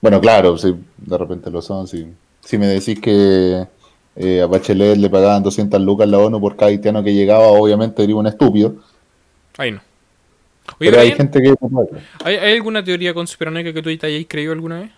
Bueno, 0.00 0.20
claro, 0.20 0.56
si 0.58 0.74
de 0.98 1.18
repente 1.18 1.50
lo 1.50 1.62
son, 1.62 1.86
si, 1.88 2.06
si 2.40 2.58
me 2.58 2.66
decís 2.66 3.00
que 3.00 3.66
eh, 4.16 4.40
a 4.42 4.46
Bachelet 4.46 4.98
le 4.98 5.08
pagaban 5.10 5.42
200 5.42 5.80
lucas 5.80 6.08
la 6.08 6.18
ONU 6.18 6.40
por 6.40 6.56
cada 6.56 6.68
haitiano 6.70 7.02
que 7.02 7.14
llegaba, 7.14 7.46
obviamente 7.48 8.02
sería 8.02 8.16
un 8.16 8.26
estúpido, 8.26 8.76
Ahí 9.58 9.70
no. 9.72 9.80
Oye, 10.80 10.90
pero 10.90 11.00
hay 11.00 11.12
gente 11.12 11.42
que... 11.42 11.54
¿hay, 12.24 12.36
hay 12.36 12.54
alguna 12.54 12.82
teoría 12.82 13.12
conspiranoica 13.12 13.72
que 13.72 13.82
tú 13.82 13.96
te 13.96 14.06
hayáis 14.06 14.26
creído 14.28 14.52
alguna 14.52 14.80
vez? 14.80 14.90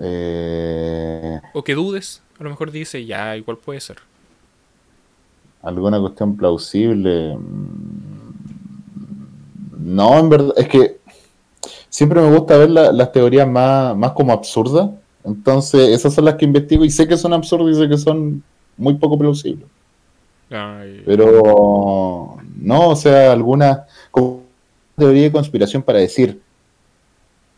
Eh, 0.00 1.40
¿O 1.52 1.62
que 1.62 1.74
dudes? 1.74 2.22
A 2.38 2.44
lo 2.44 2.50
mejor 2.50 2.70
dice, 2.70 3.04
ya, 3.04 3.36
igual 3.36 3.58
puede 3.58 3.80
ser. 3.80 3.98
¿Alguna 5.62 6.00
cuestión 6.00 6.36
plausible? 6.36 7.36
Mm, 7.36 7.94
No, 9.86 10.18
en 10.18 10.30
verdad, 10.30 10.54
es 10.56 10.66
que 10.66 10.96
siempre 11.90 12.18
me 12.20 12.34
gusta 12.34 12.56
ver 12.56 12.70
la- 12.70 12.90
las 12.90 13.12
teorías 13.12 13.46
más, 13.46 13.94
más 13.96 14.12
como 14.12 14.32
absurdas. 14.32 14.90
Entonces, 15.24 15.90
esas 15.90 16.14
son 16.14 16.24
las 16.24 16.34
que 16.36 16.46
investigo 16.46 16.84
y 16.84 16.90
sé 16.90 17.06
que 17.06 17.16
son 17.18 17.32
absurdas 17.34 17.76
y 17.76 17.80
sé 17.80 17.88
que 17.88 17.98
son 17.98 18.42
muy 18.78 18.94
poco 18.94 19.18
plausibles. 19.18 19.66
Ay, 20.50 21.02
Pero 21.04 22.36
no, 22.56 22.88
o 22.88 22.96
sea, 22.96 23.32
alguna 23.32 23.86
teoría 24.96 25.22
de 25.22 25.32
conspiración 25.32 25.82
para 25.82 25.98
decir, 25.98 26.40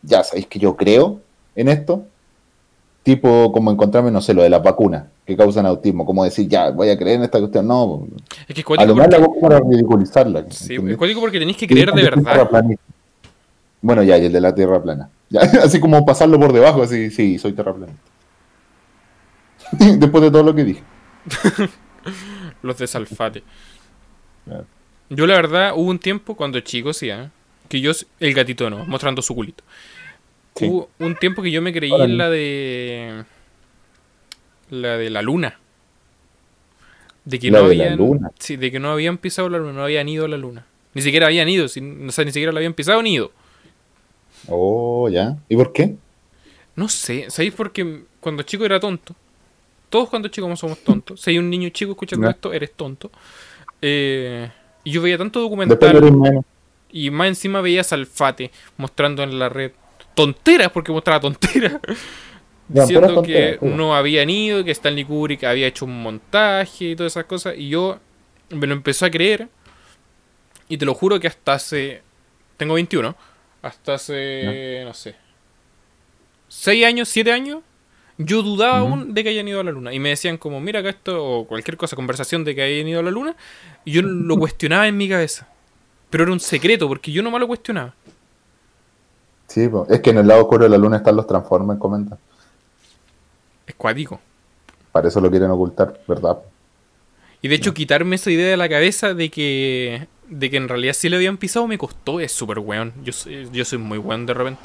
ya 0.03 0.23
sabéis 0.25 0.47
que 0.47 0.59
yo 0.59 0.77
creo 0.77 1.21
en 1.55 1.69
esto, 1.69 2.05
tipo 3.03 3.53
como 3.53 3.71
encontrarme, 3.71 4.11
no 4.11 4.21
sé, 4.21 4.35
lo 4.35 4.43
de 4.43 4.51
las 4.51 4.63
vacunas 4.63 5.05
que 5.27 5.37
causan 5.37 5.67
autismo, 5.67 6.07
como 6.07 6.25
decir, 6.25 6.49
ya, 6.49 6.71
voy 6.71 6.89
a 6.89 6.97
creer 6.97 7.17
en 7.17 7.25
esta 7.25 7.39
cuestión, 7.39 7.67
no, 7.67 8.07
Es 8.47 8.55
que 8.55 8.65
a 8.79 8.85
lo 8.85 8.95
la 8.95 9.19
porque, 9.19 9.41
para 9.41 9.61
ridiculizarla. 9.61 10.45
sí, 10.51 10.75
es 10.75 10.97
cuático 10.97 11.21
porque 11.21 11.39
tenéis 11.39 11.57
que 11.57 11.67
creer 11.67 11.93
de 11.93 12.03
verdad. 12.03 12.49
Bueno, 13.83 14.03
ya, 14.03 14.19
y 14.19 14.27
el 14.27 14.33
de 14.33 14.41
la 14.41 14.55
tierra 14.55 14.83
plana. 14.83 15.11
Ya, 15.29 15.41
así 15.65 15.81
como 15.81 16.05
pasarlo 16.05 16.39
por 16.39 16.53
debajo, 16.53 16.83
así, 16.83 17.11
sí, 17.11 17.39
soy 17.39 17.53
terraplanista. 17.53 18.01
Después 19.99 20.23
de 20.25 20.31
todo 20.31 20.43
lo 20.43 20.55
que 20.55 20.65
dije. 20.65 20.83
Los 22.67 22.79
de 22.79 22.87
Salfate. 22.87 23.43
Claro. 24.45 24.67
Yo 25.09 25.27
la 25.27 25.35
verdad 25.37 25.73
hubo 25.75 25.89
un 25.91 25.99
tiempo 25.99 26.37
cuando 26.37 26.59
chico, 26.61 26.93
sí, 26.93 27.09
¿eh? 27.11 27.29
que 27.69 27.81
yo, 27.81 27.93
el 28.21 28.35
gatito 28.35 28.69
no, 28.71 28.85
mostrando 28.87 29.23
su 29.23 29.35
culito. 29.35 29.63
Sí. 30.57 30.67
Hubo 30.67 30.89
un 30.99 31.15
tiempo 31.17 31.43
que 31.43 31.51
yo 31.51 31.63
me 31.63 31.73
creí 31.73 31.93
en 31.93 32.17
la 32.19 32.29
de... 32.31 33.25
La 34.71 34.97
de 34.97 35.11
la 35.11 35.23
luna. 35.23 35.59
De 37.25 37.39
que 37.39 37.51
La 37.51 37.61
no 37.61 37.69
de 37.69 37.75
la 37.77 37.85
habían. 37.85 37.99
luna. 37.99 38.31
Sí, 38.39 38.57
de 38.57 38.71
que 38.71 38.79
no 38.81 38.91
habían 38.91 39.19
pisado 39.19 39.49
la 39.49 39.59
luna, 39.59 39.73
no 39.73 39.83
habían 39.85 40.09
ido 40.09 40.25
a 40.25 40.29
la 40.29 40.37
luna. 40.37 40.65
Ni 40.95 41.03
siquiera 41.03 41.27
habían 41.27 41.49
ido, 41.49 41.69
sin- 41.69 42.09
o 42.09 42.13
sea, 42.13 42.25
ni 42.25 42.33
siquiera 42.33 42.53
la 42.53 42.59
habían 42.59 42.75
pisado 42.75 43.03
ni 43.03 43.15
ido. 43.15 43.31
Oh, 44.49 45.09
ya. 45.09 45.37
¿Y 45.49 45.57
por 45.57 45.73
qué? 45.73 45.95
No 46.75 46.89
sé, 46.89 47.27
¿sabéis 47.31 47.53
por 47.55 47.73
qué 47.73 48.05
cuando 48.21 48.43
chico 48.43 48.65
era 48.65 48.79
tonto? 48.81 49.15
Todos 49.97 50.11
cuando 50.11 50.29
chicos 50.29 50.61
somos 50.61 50.81
tontos. 50.81 51.23
Si 51.23 51.31
hay 51.31 51.39
un 51.39 51.49
niño 51.49 51.71
chico 51.71 51.93
escuchando 51.93 52.29
esto, 52.29 52.53
eres 52.53 52.75
tonto. 52.75 53.11
Eh, 53.81 54.47
y 54.85 54.91
yo 54.91 55.01
veía 55.01 55.17
tanto 55.17 55.41
documental 55.41 56.03
y 56.91 57.09
más 57.09 57.29
encima 57.29 57.63
veía 57.63 57.81
a 57.81 57.85
Salfate 57.85 58.51
mostrando 58.77 59.23
en 59.23 59.39
la 59.39 59.49
red 59.49 59.73
tonteras, 60.15 60.71
porque 60.71 60.93
mostraba 60.93 61.21
tonteras. 61.21 61.81
Ya, 62.69 62.83
diciendo 62.83 63.23
que 63.23 63.57
puras. 63.59 63.77
no 63.77 63.95
habían 63.95 64.29
ido, 64.29 64.65
que 64.65 64.73
Stanley 64.73 65.05
Kubrick 65.05 65.45
había 65.45 65.69
hecho 65.69 65.87
un 65.87 66.03
montaje 66.03 66.87
y 66.87 66.97
todas 66.97 67.13
esas 67.13 67.25
cosas. 67.25 67.55
Y 67.57 67.71
yo 67.71 67.99
me 68.51 68.67
lo 68.67 68.75
empecé 68.75 69.07
a 69.07 69.11
creer. 69.11 69.49
Y 70.69 70.77
te 70.77 70.85
lo 70.85 70.93
juro 70.93 71.19
que 71.21 71.29
hasta 71.29 71.55
hace. 71.55 72.03
Tengo 72.59 72.75
21. 72.75 73.17
Hasta 73.63 73.95
hace. 73.95 74.83
No 74.85 74.93
sé. 74.93 75.15
6 76.49 76.85
años, 76.85 77.09
7 77.09 77.33
años. 77.33 77.63
Yo 78.19 78.43
dudaba 78.43 78.79
aún 78.79 79.13
de 79.13 79.23
que 79.23 79.29
hayan 79.31 79.47
ido 79.47 79.61
a 79.61 79.65
la 79.65 79.73
luna. 79.73 79.93
Y 79.93 79.99
me 80.01 80.09
decían, 80.11 80.39
como, 80.39 80.61
mira 80.61 80.81
acá 80.81 80.89
esto, 80.91 81.23
o 81.23 81.47
cualquier 81.47 81.77
cosa, 81.77 81.97
conversación 81.97 82.45
de 82.45 82.55
que 82.55 82.63
hayan 82.63 82.89
ido 82.89 83.01
a 83.01 83.03
la 83.03 83.11
luna. 83.11 83.37
Y 83.85 83.93
yo 83.93 84.03
lo 84.03 84.37
cuestionaba 84.39 84.89
en 84.89 84.97
mi 84.97 85.09
cabeza. 85.09 85.49
Pero 86.09 86.25
era 86.25 86.33
un 86.33 86.41
secreto, 86.41 86.89
porque 86.89 87.13
yo 87.13 87.23
no 87.23 87.31
me 87.31 87.39
lo 87.39 87.47
cuestionaba. 87.47 87.93
Sí, 89.49 89.69
es 89.89 90.01
que 90.01 90.11
en 90.11 90.19
el 90.19 90.27
lado 90.27 90.43
oscuro 90.43 90.65
de 90.65 90.71
la 90.71 90.79
luna 90.79 90.97
están 90.99 91.17
los 91.17 91.27
Transformers, 91.27 91.79
comenta. 91.79 92.17
Es 93.67 93.75
cuático. 93.75 94.21
Para 94.93 95.09
eso 95.09 95.21
lo 95.21 95.31
quieren 95.31 95.51
ocultar, 95.51 96.01
¿verdad? 96.09 96.39
Y 97.43 97.49
de 97.49 97.55
hecho, 97.55 97.75
quitarme 97.75 98.17
esa 98.17 98.31
idea 98.31 98.49
de 98.49 98.57
la 98.57 98.69
cabeza 98.69 99.13
de 99.15 99.31
que, 99.31 100.09
de 100.29 100.51
que 100.51 100.57
en 100.57 100.69
realidad 100.69 100.95
sí 100.95 101.09
lo 101.09 101.17
habían 101.17 101.37
pisado 101.37 101.67
me 101.67 101.77
costó. 101.79 102.19
Es 102.19 102.33
súper 102.33 102.59
weón. 102.61 102.93
Yo, 103.05 103.13
soy- 103.13 103.49
yo 103.53 103.65
soy 103.65 103.79
muy 103.79 103.99
weón 103.99 104.25
de 104.27 104.35
repente. 104.35 104.61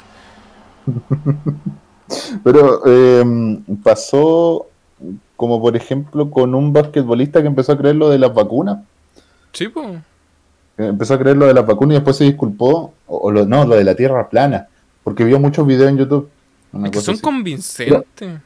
Pero 2.44 2.82
eh, 2.86 3.58
pasó 3.82 4.66
como 5.36 5.60
por 5.60 5.76
ejemplo 5.76 6.30
con 6.30 6.54
un 6.54 6.72
basquetbolista 6.72 7.40
que 7.40 7.48
empezó 7.48 7.72
a 7.72 7.78
creer 7.78 7.96
lo 7.96 8.08
de 8.08 8.18
las 8.18 8.32
vacunas. 8.32 8.78
Sí, 9.52 9.68
pues. 9.68 9.98
Empezó 10.76 11.14
a 11.14 11.18
creer 11.18 11.36
lo 11.36 11.46
de 11.46 11.54
las 11.54 11.66
vacunas 11.66 11.94
y 11.94 11.96
después 11.96 12.16
se 12.16 12.24
disculpó. 12.24 12.94
O, 13.06 13.16
o 13.18 13.30
lo, 13.30 13.44
no, 13.44 13.64
lo 13.66 13.76
de 13.76 13.84
la 13.84 13.94
tierra 13.94 14.28
plana. 14.28 14.68
Porque 15.02 15.24
vio 15.24 15.40
muchos 15.40 15.66
videos 15.66 15.90
en 15.90 15.98
YouTube. 15.98 16.30
Es 16.84 16.90
que 16.90 17.00
son 17.00 17.14
así. 17.14 17.22
convincentes. 17.22 18.40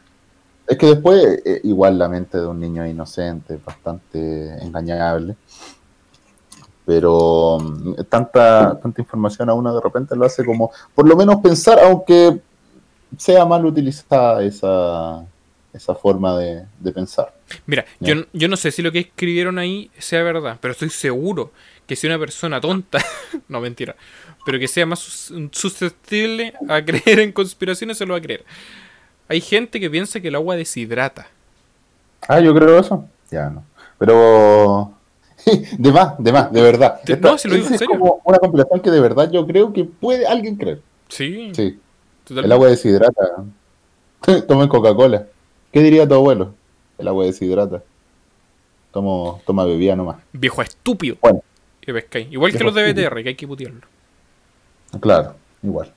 Es 0.66 0.76
que 0.78 0.86
después, 0.86 1.42
eh, 1.44 1.60
igual 1.62 1.98
la 1.98 2.08
mente 2.08 2.38
de 2.38 2.46
un 2.46 2.58
niño 2.58 2.84
inocente, 2.86 3.54
es 3.54 3.64
bastante 3.64 4.64
engañable. 4.64 5.36
Pero 6.84 7.58
mm, 7.60 7.94
tanta, 8.08 8.78
tanta 8.80 9.00
información 9.00 9.48
a 9.48 9.54
uno 9.54 9.74
de 9.74 9.80
repente 9.80 10.16
lo 10.16 10.24
hace 10.26 10.44
como, 10.44 10.70
por 10.94 11.08
lo 11.08 11.16
menos 11.16 11.36
pensar, 11.36 11.78
aunque 11.78 12.40
sea 13.16 13.44
mal 13.44 13.64
utilizada 13.64 14.42
esa, 14.44 15.24
esa 15.72 15.94
forma 15.94 16.36
de, 16.38 16.64
de 16.80 16.92
pensar. 16.92 17.32
Mira, 17.66 17.84
yo, 18.00 18.14
yo 18.32 18.48
no 18.48 18.56
sé 18.56 18.70
si 18.70 18.82
lo 18.82 18.92
que 18.92 19.00
escribieron 19.00 19.58
ahí 19.58 19.90
sea 19.98 20.22
verdad, 20.22 20.58
pero 20.60 20.72
estoy 20.72 20.90
seguro 20.90 21.52
que 21.86 21.94
si 21.96 22.06
una 22.06 22.18
persona 22.18 22.60
tonta, 22.60 22.98
no 23.48 23.60
mentira, 23.60 23.94
pero 24.44 24.58
que 24.58 24.68
sea 24.68 24.86
más 24.86 24.98
sus- 24.98 25.32
susceptible 25.52 26.52
a 26.68 26.82
creer 26.84 27.20
en 27.20 27.32
conspiraciones, 27.32 27.98
se 27.98 28.06
lo 28.06 28.14
va 28.14 28.18
a 28.18 28.22
creer. 28.22 28.44
Hay 29.28 29.40
gente 29.40 29.80
que 29.80 29.90
piensa 29.90 30.20
que 30.20 30.28
el 30.28 30.34
agua 30.36 30.56
deshidrata. 30.56 31.26
Ah, 32.28 32.40
yo 32.40 32.54
creo 32.54 32.78
eso. 32.78 33.04
Ya 33.30 33.50
no. 33.50 33.64
Pero. 33.98 34.92
De 35.78 35.92
más, 35.92 36.14
de 36.18 36.32
más, 36.32 36.50
de 36.52 36.60
verdad. 36.62 37.00
No, 37.20 37.38
si 37.38 37.46
lo 37.48 37.54
digo 37.54 37.68
en 37.68 37.74
es 37.74 37.82
como 37.82 38.20
una 38.24 38.38
compilación 38.38 38.80
que 38.80 38.90
de 38.90 39.00
verdad 39.00 39.30
yo 39.30 39.46
creo 39.46 39.72
que 39.72 39.84
puede 39.84 40.26
alguien 40.26 40.56
creer. 40.56 40.80
Sí, 41.08 41.52
Sí. 41.54 41.78
El 42.28 42.52
agua 42.52 42.68
deshidrata. 42.68 43.44
Tomen 44.48 44.68
Coca-Cola. 44.68 45.26
¿Qué 45.72 45.80
diría 45.80 46.08
tu 46.08 46.14
abuelo? 46.14 46.54
El 46.98 47.08
agua 47.08 47.24
deshidrata. 47.24 47.82
Tomo, 48.92 49.42
toma 49.46 49.64
bebida 49.64 49.94
nomás. 49.94 50.16
Viejo 50.32 50.62
estúpido. 50.62 51.16
Bueno. 51.20 51.42
Pescáis. 51.84 52.32
Igual 52.32 52.52
que 52.52 52.64
los 52.64 52.74
de. 52.74 52.92
BTR, 52.92 53.22
que 53.22 53.28
hay 53.28 53.34
que 53.36 53.46
putearlo. 53.46 53.82
Claro, 55.00 55.36
igual. 55.62 55.92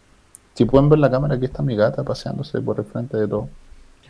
Si 0.53 0.65
pueden 0.65 0.89
ver 0.89 0.99
la 0.99 1.09
cámara, 1.09 1.35
aquí 1.35 1.45
está 1.45 1.63
mi 1.63 1.75
gata 1.75 2.03
paseándose 2.03 2.59
por 2.61 2.77
el 2.79 2.85
frente 2.85 3.17
de 3.17 3.27
todo. 3.27 3.49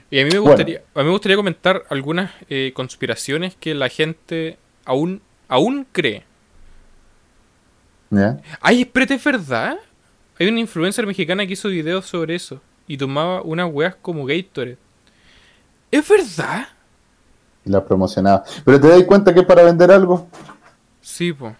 Y 0.09 0.19
a 0.19 0.25
mí 0.25 0.31
me 0.31 0.39
Bueno. 0.39 0.51
gustaría, 0.51 0.81
a 0.95 0.99
mí 0.99 1.05
me 1.05 1.11
gustaría 1.11 1.37
comentar 1.37 1.83
algunas 1.89 2.31
eh, 2.49 2.73
conspiraciones 2.73 3.55
que 3.55 3.75
la 3.75 3.87
gente 3.89 4.57
aún, 4.85 5.21
aún 5.47 5.85
cree. 5.91 6.23
¿Ya? 8.09 8.39
Ay, 8.59 8.81
espérate, 8.81 9.13
¿es 9.13 9.23
verdad? 9.23 9.77
Hay 10.39 10.47
una 10.47 10.59
influencer 10.59 11.05
mexicana 11.05 11.45
que 11.45 11.53
hizo 11.53 11.67
videos 11.69 12.05
sobre 12.05 12.35
eso 12.35 12.61
y 12.87 12.97
tomaba 12.97 13.41
unas 13.41 13.69
weas 13.71 13.95
como 13.95 14.25
Gatorade. 14.25 14.77
¿Es 15.91 16.07
verdad? 16.07 16.67
Y 17.65 17.69
la 17.69 17.83
promocionaba. 17.83 18.43
Pero 18.63 18.79
te 18.79 18.87
das 18.87 19.03
cuenta 19.03 19.33
que 19.33 19.41
es 19.41 19.45
para 19.45 19.63
vender 19.63 19.91
algo. 19.91 20.27
Sí, 21.01 21.33
po. 21.33 21.53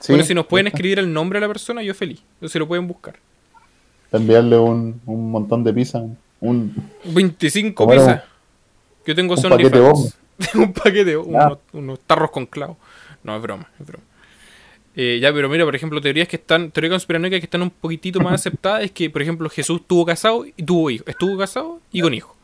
Sí. 0.00 0.12
Bueno, 0.12 0.24
si 0.24 0.34
nos 0.34 0.46
pueden 0.46 0.66
escribir 0.66 0.98
el 0.98 1.12
nombre 1.12 1.38
de 1.40 1.46
la 1.46 1.52
persona, 1.52 1.82
yo 1.82 1.94
feliz. 1.94 2.22
O 2.40 2.48
si 2.48 2.58
lo 2.58 2.68
pueden 2.68 2.86
buscar. 2.86 3.16
Enviarle 4.12 4.58
un, 4.58 5.00
un 5.06 5.30
montón 5.30 5.64
de 5.64 5.72
pizza. 5.72 6.02
Un, 6.40 6.74
25 7.04 7.74
¿Cómo 7.74 7.92
era? 7.94 8.02
pizzas. 8.02 8.24
Yo 9.06 9.14
tengo 9.14 9.34
Un 9.34 9.42
paquete 9.42 9.80
bomba. 9.80 10.10
Tengo 10.52 10.64
un 10.66 10.72
paquete, 10.72 11.16
unos, 11.16 11.32
Ya. 11.32 11.58
unos 11.78 12.00
tarros 12.00 12.30
con 12.30 12.44
clavos. 12.46 12.76
No, 13.24 13.34
es 13.36 13.42
broma, 13.42 13.68
es 13.80 13.86
broma. 13.86 14.04
Eh, 14.98 15.18
ya, 15.20 15.30
pero 15.32 15.48
mira, 15.50 15.64
por 15.66 15.76
ejemplo, 15.76 16.00
teorías 16.00 16.26
que 16.26 16.36
están, 16.36 16.70
teorías 16.70 16.92
conspiranoicas 16.92 17.38
que 17.40 17.44
están 17.44 17.60
un 17.60 17.70
poquitito 17.70 18.18
más 18.20 18.32
aceptadas 18.34 18.82
es 18.84 18.90
que, 18.92 19.10
por 19.10 19.20
ejemplo, 19.20 19.50
Jesús 19.50 19.82
estuvo 19.82 20.06
casado 20.06 20.46
y 20.46 20.62
tuvo 20.62 20.90
hijos. 20.90 21.06
Estuvo 21.06 21.36
casado 21.36 21.80
y 21.92 22.00
con 22.00 22.14
hijos. 22.14 22.34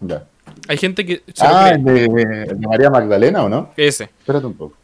ya. 0.00 0.26
Hay 0.68 0.76
gente 0.76 1.06
que 1.06 1.22
se 1.32 1.44
Ah, 1.46 1.70
el 1.70 1.82
de, 1.82 2.56
María 2.68 2.90
Magdalena, 2.90 3.42
¿o 3.44 3.48
no? 3.48 3.72
Ese. 3.76 4.04
Espérate 4.04 4.46
un 4.46 4.54
poco. 4.54 4.76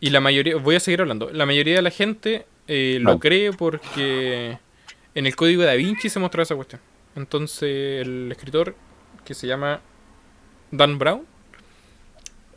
Y 0.00 0.10
la 0.10 0.20
mayoría, 0.20 0.56
voy 0.56 0.74
a 0.74 0.80
seguir 0.80 1.00
hablando, 1.00 1.30
la 1.30 1.46
mayoría 1.46 1.76
de 1.76 1.82
la 1.82 1.90
gente 1.90 2.46
eh, 2.66 2.98
lo 3.00 3.10
Vale. 3.10 3.20
cree 3.20 3.52
porque 3.52 4.58
en 5.14 5.26
el 5.26 5.36
código 5.36 5.60
de 5.62 5.68
Da 5.68 5.74
Vinci 5.74 6.08
se 6.08 6.18
mostraba 6.18 6.42
esa 6.42 6.56
cuestión. 6.56 6.80
Entonces 7.14 8.02
el 8.04 8.28
escritor 8.32 8.74
que 9.24 9.34
se 9.34 9.46
llama 9.46 9.80
Dan 10.72 10.98
Brown 10.98 11.22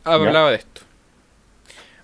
hablaba 0.02 0.50
de 0.50 0.56
esto. 0.56 0.80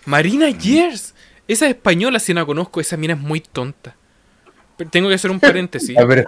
Marina 0.06 0.46
Gers, 0.58 1.14
esa 1.48 1.66
es 1.66 1.72
española, 1.72 2.18
si 2.18 2.32
no 2.34 2.40
la 2.40 2.46
conozco, 2.46 2.80
esa 2.80 2.96
mina 2.96 3.14
es 3.14 3.20
muy 3.20 3.40
tonta. 3.40 3.94
Pero 4.76 4.88
tengo 4.90 5.08
que 5.08 5.14
hacer 5.14 5.30
un 5.30 5.40
paréntesis, 5.40 5.96
A 5.98 6.04
ver, 6.04 6.26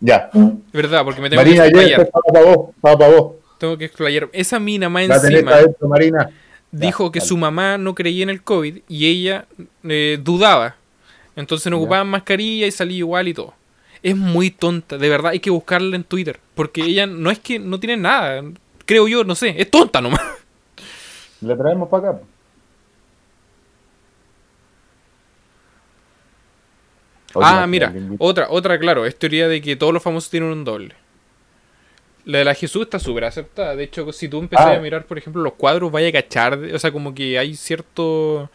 ya. 0.00 0.30
¿verdad? 0.72 1.04
Porque 1.04 1.20
me 1.20 1.28
tengo 1.28 1.42
Marina, 1.42 1.64
que 1.64 1.68
explayar. 1.68 2.00
estaba 2.00 2.22
para 2.32 2.44
vos, 2.44 2.68
para 2.80 3.08
vos. 3.08 3.32
Tengo 3.58 3.76
que 3.76 3.84
explayar. 3.84 4.28
Esa 4.32 4.58
mina 4.58 4.88
más 4.88 5.06
La 5.08 5.16
encima 5.16 5.52
adentro, 5.54 5.88
Marina. 5.88 6.30
dijo 6.70 7.12
que 7.12 7.20
su 7.20 7.36
mamá 7.36 7.76
no 7.78 7.94
creía 7.94 8.22
en 8.22 8.30
el 8.30 8.42
COVID 8.42 8.78
y 8.88 9.06
ella 9.06 9.46
eh, 9.84 10.18
dudaba. 10.22 10.76
Entonces 11.36 11.70
no 11.70 11.76
ocupaban 11.78 12.08
mascarilla 12.08 12.66
y 12.66 12.70
salía 12.72 12.98
igual 12.98 13.28
y 13.28 13.34
todo. 13.34 13.54
Es 14.02 14.16
muy 14.16 14.50
tonta, 14.50 14.98
de 14.98 15.08
verdad 15.08 15.32
hay 15.32 15.40
que 15.40 15.50
buscarla 15.50 15.94
en 15.94 16.04
Twitter. 16.04 16.40
Porque 16.54 16.82
ella 16.82 17.06
no 17.06 17.30
es 17.30 17.38
que 17.38 17.58
no 17.58 17.78
tiene 17.78 17.96
nada, 17.98 18.42
creo 18.84 19.06
yo, 19.06 19.22
no 19.22 19.34
sé, 19.34 19.54
es 19.56 19.70
tonta 19.70 20.00
nomás. 20.00 20.20
La 21.42 21.56
traemos 21.56 21.88
para 21.88 22.10
acá. 22.10 22.20
Oye, 27.34 27.46
ah, 27.48 27.66
mira, 27.66 27.92
otra, 28.18 28.46
otra, 28.50 28.78
claro, 28.78 29.06
es 29.06 29.18
teoría 29.18 29.48
de 29.48 29.60
que 29.62 29.76
todos 29.76 29.92
los 29.92 30.02
famosos 30.02 30.30
tienen 30.30 30.50
un 30.50 30.64
doble. 30.64 30.94
La 32.24 32.38
de 32.38 32.44
la 32.44 32.54
Jesús 32.54 32.82
está 32.82 32.98
súper 32.98 33.24
aceptada. 33.24 33.74
De 33.74 33.84
hecho, 33.84 34.12
si 34.12 34.28
tú 34.28 34.38
empezás 34.38 34.66
Ah. 34.66 34.74
a 34.76 34.80
mirar, 34.80 35.06
por 35.06 35.18
ejemplo, 35.18 35.42
los 35.42 35.54
cuadros, 35.54 35.90
vaya 35.90 36.08
a 36.08 36.12
cachar. 36.12 36.54
O 36.54 36.78
sea, 36.78 36.92
como 36.92 37.14
que 37.14 37.38
hay 37.38 37.56
cierto. 37.56 38.48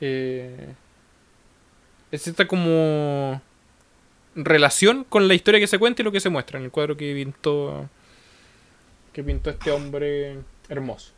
Eh, 0.00 0.74
es 2.10 2.22
cierta 2.22 2.46
como. 2.46 3.40
relación 4.34 5.04
con 5.08 5.28
la 5.28 5.34
historia 5.34 5.58
que 5.60 5.66
se 5.66 5.78
cuenta 5.78 6.02
y 6.02 6.04
lo 6.04 6.12
que 6.12 6.20
se 6.20 6.28
muestra 6.28 6.58
en 6.58 6.66
el 6.66 6.70
cuadro 6.70 6.94
que 6.96 7.14
pintó. 7.14 7.88
que 9.14 9.24
pintó 9.24 9.48
este 9.48 9.70
hombre 9.70 10.36
hermoso. 10.68 11.12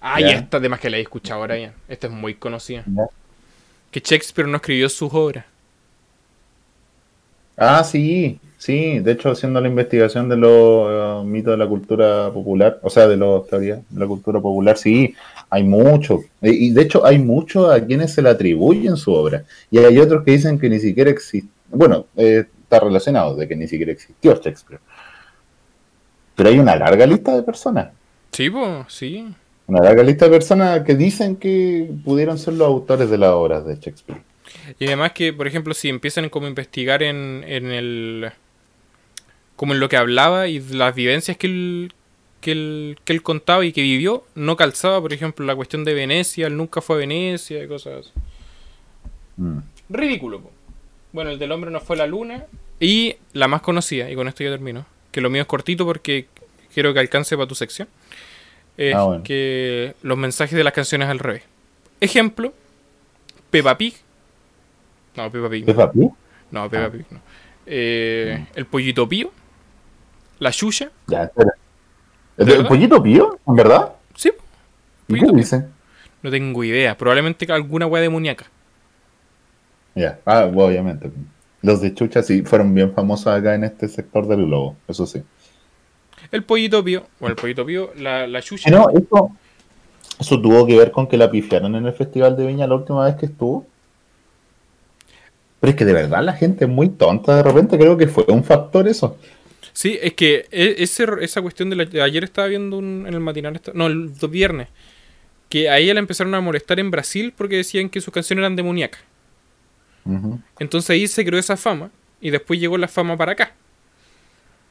Ah, 0.00 0.20
y 0.20 0.24
Ya. 0.24 0.30
esta, 0.32 0.56
además 0.56 0.80
que 0.80 0.90
la 0.90 0.96
he 0.96 1.00
escuchado 1.00 1.40
ahora 1.40 1.56
ya. 1.58 1.74
Esta 1.88 2.08
es 2.08 2.12
muy 2.12 2.34
conocida. 2.34 2.84
Que 3.90 4.00
Shakespeare 4.00 4.48
no 4.48 4.56
escribió 4.56 4.88
sus 4.88 5.12
obras. 5.12 5.44
Ah, 7.56 7.82
sí, 7.82 8.38
sí. 8.56 9.00
De 9.00 9.12
hecho, 9.12 9.30
haciendo 9.30 9.60
la 9.60 9.68
investigación 9.68 10.28
de 10.28 10.36
los 10.36 11.24
eh, 11.24 11.26
mitos 11.26 11.52
de 11.52 11.56
la 11.56 11.66
cultura 11.66 12.30
popular, 12.32 12.78
o 12.82 12.90
sea, 12.90 13.08
de 13.08 13.16
los 13.16 13.48
teorías 13.48 13.80
de 13.88 14.00
la 14.00 14.06
cultura 14.06 14.40
popular, 14.40 14.76
sí, 14.76 15.14
hay 15.50 15.64
mucho. 15.64 16.20
Y, 16.40 16.68
y 16.68 16.70
de 16.70 16.82
hecho, 16.82 17.04
hay 17.04 17.18
muchos 17.18 17.70
a 17.70 17.84
quienes 17.84 18.12
se 18.12 18.22
le 18.22 18.28
atribuyen 18.28 18.96
su 18.96 19.12
obra. 19.12 19.44
Y 19.70 19.78
hay 19.78 19.98
otros 19.98 20.22
que 20.24 20.32
dicen 20.32 20.58
que 20.58 20.68
ni 20.68 20.78
siquiera 20.78 21.10
existe. 21.10 21.50
Bueno, 21.70 22.06
eh, 22.16 22.46
está 22.62 22.80
relacionado, 22.80 23.34
de 23.34 23.48
que 23.48 23.56
ni 23.56 23.66
siquiera 23.66 23.92
existió 23.92 24.34
Shakespeare. 24.34 24.80
Pero 26.36 26.50
hay 26.50 26.58
una 26.58 26.76
larga 26.76 27.06
lista 27.06 27.34
de 27.34 27.42
personas. 27.42 27.88
Sí, 28.30 28.50
pues, 28.50 28.84
sí. 28.88 29.34
Una 29.68 29.82
larga 29.82 30.02
lista 30.02 30.24
de 30.24 30.32
personas 30.32 30.82
que 30.82 30.94
dicen 30.94 31.36
que 31.36 31.90
pudieron 32.04 32.38
ser 32.38 32.54
los 32.54 32.66
autores 32.66 33.10
de 33.10 33.18
las 33.18 33.30
obras 33.30 33.66
de 33.66 33.74
Shakespeare. 33.76 34.20
Y 34.78 34.86
además 34.86 35.12
que, 35.12 35.32
por 35.32 35.46
ejemplo, 35.46 35.74
si 35.74 35.90
empiezan 35.90 36.30
como 36.30 36.46
a 36.46 36.48
investigar 36.48 37.02
en, 37.02 37.44
en 37.46 37.66
el... 37.66 38.32
como 39.56 39.74
en 39.74 39.80
lo 39.80 39.90
que 39.90 39.98
hablaba 39.98 40.48
y 40.48 40.58
las 40.60 40.94
vivencias 40.94 41.36
que 41.36 41.46
él, 41.46 41.92
que, 42.40 42.52
él, 42.52 42.98
que 43.04 43.12
él 43.12 43.22
contaba 43.22 43.64
y 43.64 43.72
que 43.72 43.82
vivió, 43.82 44.24
no 44.34 44.56
calzaba, 44.56 45.00
por 45.02 45.12
ejemplo, 45.12 45.44
la 45.44 45.54
cuestión 45.54 45.84
de 45.84 45.92
Venecia, 45.92 46.46
él 46.46 46.56
nunca 46.56 46.80
fue 46.80 46.96
a 46.96 46.98
Venecia 47.00 47.62
y 47.62 47.68
cosas 47.68 48.06
así. 48.06 48.10
Mm. 49.36 49.58
Ridículo. 49.90 50.40
po. 50.40 50.50
Bueno, 51.12 51.30
el 51.30 51.38
del 51.38 51.52
hombre 51.52 51.70
no 51.70 51.80
fue 51.80 51.96
la 51.96 52.06
luna. 52.06 52.46
Y 52.80 53.16
la 53.34 53.48
más 53.48 53.60
conocida, 53.60 54.10
y 54.10 54.14
con 54.14 54.28
esto 54.28 54.44
ya 54.44 54.50
termino, 54.50 54.86
que 55.12 55.20
lo 55.20 55.28
mío 55.28 55.42
es 55.42 55.48
cortito 55.48 55.84
porque 55.84 56.26
quiero 56.72 56.94
que 56.94 57.00
alcance 57.00 57.36
para 57.36 57.48
tu 57.48 57.54
sección, 57.54 57.88
es 58.78 58.94
Ah, 58.94 59.04
bueno. 59.04 59.22
que 59.24 59.94
los 60.02 60.16
mensajes 60.16 60.56
de 60.56 60.64
las 60.64 60.72
canciones 60.72 61.08
al 61.08 61.18
revés. 61.18 61.42
Ejemplo, 62.00 62.54
Peppa 63.50 63.76
Pig. 63.76 63.94
No, 65.16 65.30
Peppa 65.30 65.50
Pig. 65.50 65.60
no. 65.66 65.66
¿Peppa 65.66 65.92
Pig? 65.92 66.10
No, 66.50 66.70
Peppa 66.70 66.84
Ah. 66.86 66.90
Pig 66.90 67.04
no. 67.10 67.20
Eh, 67.66 68.46
El 68.54 68.64
pollito 68.66 69.06
pío. 69.06 69.30
La 70.38 70.50
Yuya. 70.50 70.90
Ya, 71.08 71.24
espera. 71.24 71.50
¿El, 72.38 72.66
pollito 72.66 73.02
pío? 73.02 73.38
¿En 73.46 73.54
verdad? 73.56 73.92
Sí. 74.14 74.30
¿Y 75.08 75.18
qué 75.18 75.26
dice? 75.34 75.64
No 76.22 76.30
tengo 76.30 76.62
idea. 76.64 76.96
Probablemente 76.96 77.50
alguna 77.52 77.86
weá 77.86 78.00
demoníaca. 78.00 78.46
Ya, 79.96 80.20
ah, 80.24 80.44
obviamente. 80.54 81.10
Los 81.62 81.80
de 81.80 81.92
Chucha 81.92 82.22
sí 82.22 82.42
fueron 82.42 82.72
bien 82.72 82.92
famosos 82.94 83.26
acá 83.26 83.54
en 83.56 83.64
este 83.64 83.88
sector 83.88 84.28
del 84.28 84.46
globo, 84.46 84.76
eso 84.86 85.06
sí. 85.06 85.22
El 86.30 86.44
pollito 86.44 86.82
pío. 86.84 87.06
Bueno, 87.20 87.34
el 87.36 87.40
pollito 87.40 87.64
pío. 87.64 87.92
La, 87.96 88.26
la 88.26 88.40
Yuya. 88.40 88.62
Pero 88.66 88.90
eso, 88.90 89.30
eso 90.20 90.40
tuvo 90.40 90.66
que 90.66 90.76
ver 90.76 90.90
con 90.90 91.06
que 91.06 91.16
la 91.16 91.30
pifiaron 91.30 91.74
en 91.76 91.86
el 91.86 91.92
Festival 91.92 92.36
de 92.36 92.46
Viña 92.46 92.66
la 92.66 92.74
última 92.74 93.04
vez 93.04 93.16
que 93.16 93.26
estuvo. 93.26 93.66
Pero 95.60 95.70
es 95.70 95.76
que 95.76 95.84
de 95.84 95.92
verdad 95.92 96.22
la 96.22 96.34
gente 96.34 96.64
es 96.66 96.70
muy 96.70 96.88
tonta 96.88 97.36
de 97.36 97.42
repente, 97.42 97.78
creo 97.78 97.96
que 97.96 98.06
fue 98.06 98.24
un 98.28 98.44
factor 98.44 98.86
eso. 98.86 99.16
Sí, 99.72 99.98
es 100.00 100.14
que 100.14 100.46
e- 100.50 100.76
ese, 100.78 101.06
esa 101.20 101.42
cuestión 101.42 101.70
de, 101.70 101.76
la, 101.76 102.04
ayer 102.04 102.24
estaba 102.24 102.46
viendo 102.48 102.78
un- 102.78 103.04
en 103.06 103.14
el 103.14 103.20
matinal, 103.20 103.60
no, 103.74 103.86
el 103.86 104.10
viernes, 104.30 104.68
que 105.48 105.68
a 105.70 105.78
ella 105.78 105.94
la 105.94 106.00
empezaron 106.00 106.34
a 106.34 106.40
molestar 106.40 106.78
en 106.78 106.90
Brasil 106.90 107.32
porque 107.36 107.56
decían 107.56 107.88
que 107.88 108.00
sus 108.00 108.12
canciones 108.12 108.42
eran 108.42 108.54
demoníacas. 108.56 109.00
Entonces 110.58 110.90
ahí 110.90 111.06
se 111.06 111.24
creó 111.24 111.38
esa 111.38 111.56
fama 111.56 111.90
y 112.20 112.30
después 112.30 112.58
llegó 112.58 112.78
la 112.78 112.88
fama 112.88 113.16
para 113.16 113.32
acá. 113.32 113.54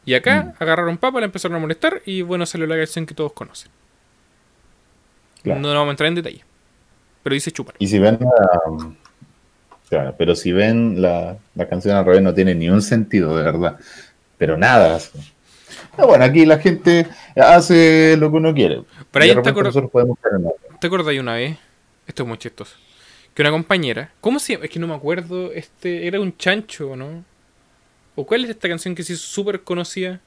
Y 0.07 0.13
acá 0.15 0.55
agarraron 0.57 0.97
papa, 0.97 1.19
la 1.19 1.25
empezaron 1.25 1.57
a 1.57 1.59
molestar 1.59 2.01
y 2.05 2.21
bueno, 2.21 2.45
salió 2.45 2.65
la 2.65 2.77
canción 2.77 3.05
que 3.05 3.13
todos 3.13 3.33
conocen. 3.33 3.69
Claro. 5.43 5.59
No, 5.59 5.67
vamos 5.69 5.87
a 5.87 5.91
entrar 5.91 6.07
en 6.07 6.15
detalle. 6.15 6.43
Pero 7.23 7.33
dice 7.33 7.51
chúpalo. 7.51 7.75
Y 7.79 7.87
si 7.87 7.99
ven 7.99 8.17
la- 8.21 8.91
Claro, 9.89 10.15
pero 10.17 10.35
si 10.35 10.51
ven 10.51 11.01
la, 11.01 11.37
la 11.55 11.67
canción 11.67 11.95
al 11.95 12.05
revés 12.05 12.21
no 12.21 12.33
tiene 12.33 12.53
ni 12.55 12.69
un 12.69 12.81
sentido, 12.81 13.37
de 13.37 13.43
verdad. 13.43 13.77
Pero 14.37 14.57
nada. 14.57 14.99
Ah, 15.97 16.05
bueno, 16.05 16.23
aquí 16.25 16.45
la 16.45 16.57
gente 16.59 17.07
hace 17.35 18.15
lo 18.17 18.29
que 18.31 18.37
uno 18.37 18.53
quiere. 18.53 18.83
Pero 19.11 19.23
ahí 19.25 19.31
te. 19.35 19.41
¿Te 20.79 20.87
acordás 20.87 21.07
de 21.13 21.19
una 21.19 21.35
vez? 21.35 21.57
Esto 22.05 22.23
es 22.23 22.29
muy 22.29 22.37
chistoso. 22.37 22.75
Que 23.33 23.41
una 23.43 23.51
compañera, 23.51 24.11
¿cómo 24.21 24.39
se 24.39 24.53
llama? 24.53 24.65
Es 24.65 24.71
que 24.71 24.79
no 24.79 24.87
me 24.87 24.95
acuerdo, 24.95 25.51
este, 25.51 26.07
era 26.07 26.19
un 26.19 26.35
chancho, 26.37 26.95
¿no? 26.95 27.23
¿O 28.19 28.25
cuál 28.25 28.43
es 28.43 28.49
esta 28.49 28.67
canción 28.67 28.95
que 28.95 29.03
se 29.03 29.13
hizo 29.13 29.21
súper 29.27 29.61
conocida? 29.61 30.19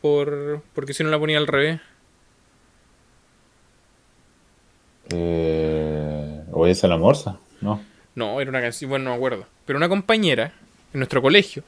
Por, 0.00 0.62
porque 0.74 0.94
si 0.94 1.04
no 1.04 1.10
la 1.10 1.18
ponía 1.18 1.36
al 1.36 1.46
revés. 1.46 1.80
Eh, 5.10 6.42
¿O 6.52 6.66
es 6.66 6.82
la 6.82 6.96
morsa? 6.96 7.38
No. 7.60 7.82
No, 8.14 8.40
era 8.40 8.48
una 8.48 8.62
canción, 8.62 8.88
bueno, 8.88 9.04
no 9.04 9.10
me 9.10 9.16
acuerdo. 9.16 9.46
Pero 9.66 9.76
una 9.76 9.88
compañera 9.88 10.54
en 10.94 11.00
nuestro 11.00 11.20
colegio 11.20 11.62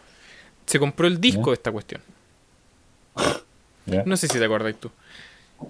se 0.64 0.78
compró 0.78 1.07
el 1.07 1.20
disco 1.20 1.51
de 1.51 1.55
esta 1.55 1.70
cuestión. 1.70 2.01
No 4.05 4.16
sé 4.18 4.28
si 4.28 4.39
te 4.39 4.45
acordáis 4.45 4.76
tú. 4.78 4.91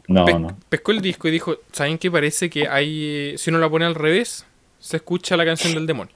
No, 0.09 0.25
Pe- 0.25 0.35
no. 0.35 0.59
Pescó 0.69 0.91
el 0.91 1.01
disco 1.01 1.29
y 1.29 1.31
dijo, 1.31 1.57
¿saben 1.73 1.99
qué? 1.99 2.11
Parece 2.11 2.51
que 2.51 2.67
hay, 2.69 3.39
si 3.39 3.51
uno 3.51 3.61
la 3.61 3.71
pone 3.71 3.85
al 3.85 3.95
revés, 3.95 4.45
se 4.81 4.97
escucha 4.97 5.37
la 5.37 5.45
canción 5.45 5.73
del 5.75 5.87
demonio. 5.87 6.15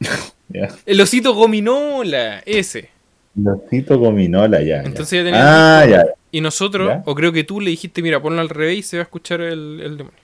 Ya. 0.50 0.68
El 0.86 0.98
osito 0.98 1.34
gominola, 1.34 2.42
ese. 2.46 2.88
Losito 3.36 3.98
gominola, 3.98 4.60
ya. 4.62 4.80
ya. 4.80 4.82
Entonces 4.82 5.18
ya 5.18 5.24
tenía 5.24 5.40
Ah, 5.80 5.84
el 5.84 5.90
ya. 5.90 6.06
Y 6.32 6.40
nosotros, 6.40 6.88
¿Ya? 6.88 7.02
o 7.04 7.14
creo 7.14 7.32
que 7.32 7.44
tú 7.44 7.60
le 7.60 7.68
dijiste, 7.68 8.00
mira, 8.00 8.20
ponlo 8.22 8.40
al 8.40 8.48
revés 8.48 8.78
y 8.78 8.82
se 8.82 8.96
va 8.96 9.02
a 9.02 9.04
escuchar 9.04 9.42
el, 9.42 9.78
el 9.82 9.98
demonio. 9.98 10.18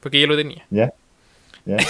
Porque 0.00 0.16
ella 0.16 0.28
lo 0.28 0.36
tenía. 0.36 0.64
Ya. 0.70 0.94
Ya. 1.66 1.76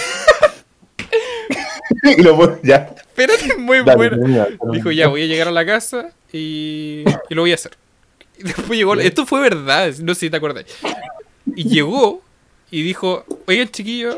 y 2.17 2.21
lo 2.21 2.61
ya. 2.61 2.93
Espérate, 2.97 3.55
muy 3.57 3.83
Dale, 3.83 3.95
bueno. 3.95 4.47
Dijo, 4.73 4.91
ya, 4.91 5.07
voy 5.07 5.23
a 5.23 5.25
llegar 5.25 5.47
a 5.47 5.51
la 5.51 5.65
casa 5.65 6.09
y, 6.31 7.03
y 7.29 7.35
lo 7.35 7.41
voy 7.43 7.51
a 7.51 7.55
hacer. 7.55 7.71
Y 8.37 8.43
después 8.43 8.77
llegó, 8.77 8.95
esto 8.95 9.25
fue 9.25 9.41
verdad, 9.41 9.93
no 10.01 10.13
sé 10.13 10.21
si 10.21 10.29
te 10.29 10.37
acuerdas. 10.37 10.65
Y 11.55 11.67
llegó 11.69 12.21
y 12.69 12.83
dijo, 12.83 13.25
oigan 13.47 13.69
chiquillo, 13.69 14.17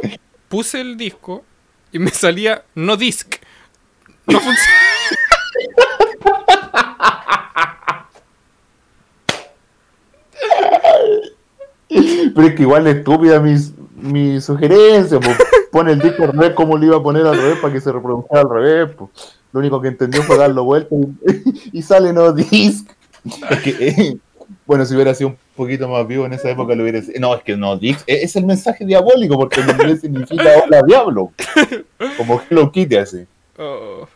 puse 0.49 0.81
el 0.81 0.97
disco 0.97 1.45
y 1.91 1.99
me 1.99 2.11
salía 2.11 2.63
no 2.75 2.97
disc. 2.97 3.35
No 4.27 4.39
funciona. 4.39 4.77
Pero 12.35 12.47
es 12.47 12.55
que 12.55 12.61
igual 12.61 12.87
es 12.87 12.97
estúpida 12.97 13.39
mi, 13.39 13.55
mi 13.95 14.39
sugerencia. 14.41 15.19
po. 15.19 15.29
Pone 15.71 15.93
el 15.93 15.99
disco 15.99 16.23
al 16.23 16.33
revés, 16.33 16.53
como 16.53 16.77
lo 16.77 16.85
iba 16.85 16.97
a 16.97 17.03
poner 17.03 17.25
al 17.25 17.37
revés 17.37 17.59
para 17.59 17.73
que 17.73 17.81
se 17.81 17.91
reprodujera 17.91 18.41
al 18.41 18.49
revés? 18.49 18.95
po? 18.95 19.09
Lo 19.51 19.59
único 19.59 19.81
que 19.81 19.87
entendió 19.87 20.21
fue 20.23 20.37
darlo 20.37 20.63
vuelta 20.63 20.93
y, 20.95 21.69
y 21.79 21.81
sale 21.81 22.13
no 22.13 22.31
disc. 22.31 22.89
Es 23.49 23.59
que, 23.61 23.69
eh, 23.71 24.17
bueno, 24.69 24.85
si 24.85 24.93
hubiera 24.93 25.15
sido 25.15 25.29
un 25.31 25.37
poquito 25.55 25.87
más 25.89 26.05
vivo 26.07 26.27
en 26.27 26.33
esa 26.33 26.47
época, 26.51 26.75
lo 26.75 26.83
hubiera 26.83 27.01
sido. 27.01 27.19
No, 27.19 27.33
es 27.35 27.41
que 27.41 27.57
no 27.57 27.75
disc 27.75 28.01
es, 28.05 28.23
es 28.25 28.35
el 28.35 28.45
mensaje 28.45 28.85
diabólico 28.85 29.35
porque 29.35 29.61
en 29.61 29.69
inglés 29.71 30.01
significa 30.01 30.43
hola 30.63 30.83
diablo. 30.85 31.31
Como 32.17 32.39
Hello 32.47 32.71
Kitty 32.71 32.95
así. 32.97 33.25
Oh. 33.57 34.07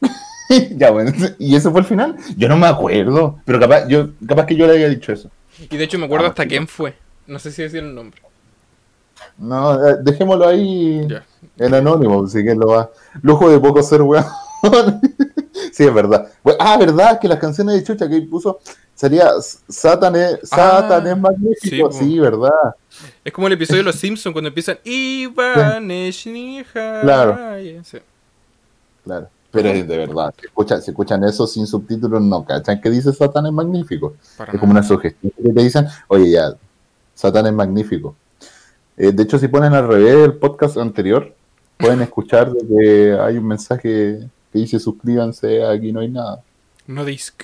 ya, 0.76 0.90
bueno, 0.90 1.12
y 1.38 1.54
ese 1.54 1.70
fue 1.70 1.80
el 1.80 1.86
final. 1.86 2.16
Yo 2.36 2.48
no 2.48 2.56
me 2.56 2.66
acuerdo, 2.66 3.38
pero 3.44 3.60
capaz, 3.60 3.86
yo, 3.86 4.08
capaz 4.26 4.46
que 4.46 4.56
yo 4.56 4.66
le 4.66 4.72
había 4.72 4.88
dicho 4.88 5.12
eso. 5.12 5.30
Y 5.70 5.76
de 5.76 5.84
hecho 5.84 5.98
me 6.00 6.06
acuerdo 6.06 6.26
Ah, 6.26 6.30
hasta 6.30 6.42
sí. 6.42 6.48
quién 6.48 6.66
fue. 6.66 6.94
No 7.28 7.38
sé 7.38 7.52
si 7.52 7.62
decir 7.62 7.84
el 7.84 7.94
nombre. 7.94 8.20
No, 9.38 9.74
eh, 9.88 9.96
dejémoslo 10.02 10.48
ahí 10.48 11.06
Ya. 11.08 11.24
en 11.58 11.74
anónimo, 11.74 12.24
así 12.24 12.42
que 12.44 12.56
lo 12.56 12.66
va. 12.66 12.90
Lujo 13.22 13.48
de 13.50 13.60
poco 13.60 13.82
ser 13.84 14.02
weón. 14.02 14.24
sí, 15.72 15.84
es 15.84 15.94
verdad. 15.94 16.28
Ah, 16.58 16.76
verdad, 16.76 17.18
que 17.20 17.28
las 17.28 17.38
canciones 17.38 17.76
de 17.76 17.84
Chucha 17.84 18.08
que 18.08 18.20
puso 18.22 18.58
salía 18.96 19.30
Satan 19.68 20.16
es, 20.16 20.40
Satan 20.42 21.06
Ah, 21.06 21.10
es 21.10 21.18
magnífico. 21.18 21.92
sí, 21.92 21.98
Sí, 21.98 22.18
verdad. 22.18 22.74
Es 23.24 23.32
como 23.32 23.46
el 23.46 23.52
episodio 23.52 23.78
de 23.78 23.84
Los 23.84 23.96
Simpsons 23.96 24.32
cuando 24.32 24.48
empiezan 24.48 24.78
Iván 24.82 25.88
Eshnija. 25.90 27.02
Claro. 27.02 27.38
Sí. 27.84 27.98
Claro. 29.04 29.28
Pero 29.52 29.68
es 29.68 29.86
de 29.86 29.96
verdad, 29.98 30.34
si 30.38 30.46
escuchan, 30.46 30.82
si 30.82 30.90
escuchan 30.90 31.22
eso 31.22 31.46
sin 31.46 31.66
subtítulos, 31.66 32.20
no 32.20 32.44
cachan 32.44 32.80
que 32.80 32.90
dice 32.90 33.12
Satan 33.12 33.46
es 33.46 33.52
magnífico. 33.52 34.16
Para 34.36 34.52
Es 34.52 34.58
como 34.58 34.72
una 34.72 34.82
sugestión 34.82 35.32
que 35.36 35.52
te 35.52 35.62
dicen, 35.62 35.86
oye, 36.08 36.32
ya, 36.32 36.56
Satán 37.16 37.46
es 37.46 37.52
magnífico. 37.52 38.14
Eh, 38.96 39.10
de 39.12 39.22
hecho, 39.22 39.38
si 39.38 39.48
ponen 39.48 39.72
al 39.72 39.88
revés 39.88 40.24
el 40.24 40.34
podcast 40.34 40.76
anterior, 40.76 41.34
pueden 41.78 42.02
escuchar 42.02 42.52
de 42.52 42.66
que 42.66 43.18
hay 43.18 43.38
un 43.38 43.46
mensaje 43.46 44.28
que 44.52 44.58
dice 44.58 44.78
suscríbanse, 44.78 45.64
aquí 45.64 45.92
no 45.92 46.00
hay 46.00 46.08
nada. 46.08 46.42
No 46.86 47.04
disc. 47.04 47.42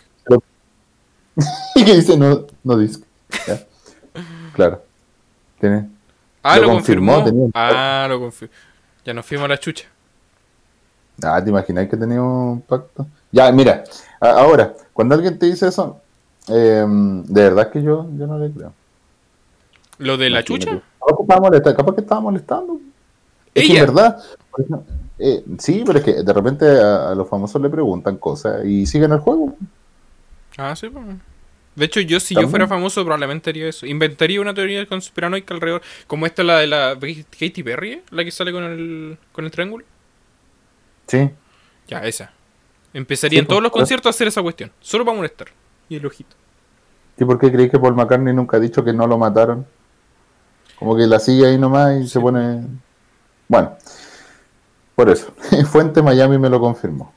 Y 1.75 1.85
que 1.85 1.95
dice 1.95 2.17
no, 2.17 2.47
no 2.65 2.77
disc. 2.77 3.03
Ya. 3.47 3.61
Claro. 4.55 4.83
Tiene. 5.61 5.89
Ah, 6.43 6.57
Lo 6.57 6.63
lo, 6.67 6.69
confirmó, 6.73 7.25
Ah, 7.55 8.07
lo 8.09 8.21
confirmó. 8.21 8.53
Ya 9.05 9.15
nos 9.15 9.25
fuimos 9.25 9.45
a 9.47 9.49
la 9.49 9.59
chucha. 9.59 9.87
Ah, 11.23 11.43
¿te 11.43 11.51
imagináis 11.51 11.89
que 11.89 11.97
tenía 11.97 12.21
un 12.21 12.61
pacto? 12.63 13.07
Ya, 13.31 13.51
mira, 13.53 13.85
ahora, 14.21 14.75
cuando 14.93 15.15
alguien 15.15 15.39
te 15.39 15.47
dice 15.47 15.69
eso, 15.69 16.01
eh, 16.49 16.85
de 16.89 17.43
verdad 17.43 17.71
que 17.71 17.83
yo, 17.83 18.07
yo 18.17 18.27
no 18.27 18.39
le 18.39 18.51
creo. 18.51 18.73
¿Lo 19.99 20.17
de 20.17 20.31
la 20.31 20.43
chucha? 20.43 20.81
Capaz 20.99 21.17
que 21.17 21.23
estaba 21.23 21.41
molestando. 21.41 21.77
Capaz 21.77 21.95
que 21.95 22.01
estaba 22.01 22.21
molestando. 22.21 22.81
Es 23.55 23.67
que 23.69 23.81
verdad. 23.81 24.23
eh, 25.19 25.45
sí, 25.59 25.83
pero 25.87 25.99
es 25.99 26.05
que 26.05 26.23
de 26.23 26.33
repente 26.33 26.67
a, 26.67 27.11
a 27.11 27.15
los 27.15 27.29
famosos 27.29 27.61
le 27.63 27.71
preguntan 27.71 28.17
cosas 28.17 28.65
y 28.65 28.85
siguen 28.87 29.13
el 29.13 29.21
juego. 29.21 29.55
Ah, 30.59 30.75
sí, 30.77 30.89
pues. 30.89 31.05
De 31.75 31.87
hecho, 31.87 32.01
yo 32.01 32.21
si 32.21 32.35
yo 32.35 32.49
fuera 32.49 32.69
famoso 32.69 33.03
probablemente 33.03 33.49
haría 33.49 33.67
eso. 33.67 33.87
Inventaría 33.87 34.41
una 34.41 34.53
teoría 34.53 34.85
conspiranoica 34.87 35.55
alrededor. 35.55 35.81
Como 36.07 36.27
esta, 36.27 36.43
la 36.43 36.59
de 36.59 36.67
la 36.67 36.99
Katy 36.99 37.63
Perry, 37.63 38.03
la 38.11 38.25
que 38.25 38.31
sale 38.31 38.53
con 38.53 38.65
el, 38.65 39.19
con 39.33 39.47
el 39.47 39.51
triángulo. 39.51 39.85
Sí. 41.07 41.31
Ya, 41.89 42.01
esa. 42.01 42.33
Empezaría 42.93 43.41
en 43.41 43.47
todos 43.47 43.63
los 43.63 43.73
pues, 43.73 43.81
conciertos 43.81 44.07
a 44.07 44.11
hacer 44.11 44.29
esa 44.29 44.43
cuestión. 44.43 44.71
Solo 44.81 45.05
para 45.05 45.17
molestar. 45.17 45.49
Y 45.89 45.97
el 45.97 46.05
ojito. 46.05 46.37
¿Y 47.17 47.25
por 47.25 47.39
qué 47.39 47.51
creéis 47.51 47.71
que 47.71 47.79
Paul 47.79 47.95
McCartney 47.95 48.35
nunca 48.35 48.59
ha 48.59 48.61
dicho 48.61 48.85
que 48.85 48.93
no 48.93 49.07
lo 49.07 49.17
mataron? 49.17 49.67
Como 50.79 50.97
que 50.97 51.07
la 51.07 51.19
sigue 51.19 51.47
ahí 51.47 51.59
nomás 51.59 52.03
y 52.03 52.09
se 52.09 52.21
pone... 52.21 52.67
Bueno, 53.49 53.77
por 54.95 55.09
eso. 55.09 55.33
Fuente 55.71 56.03
Miami 56.03 56.37
me 56.37 56.51
lo 56.51 56.61
confirmó. 56.61 57.15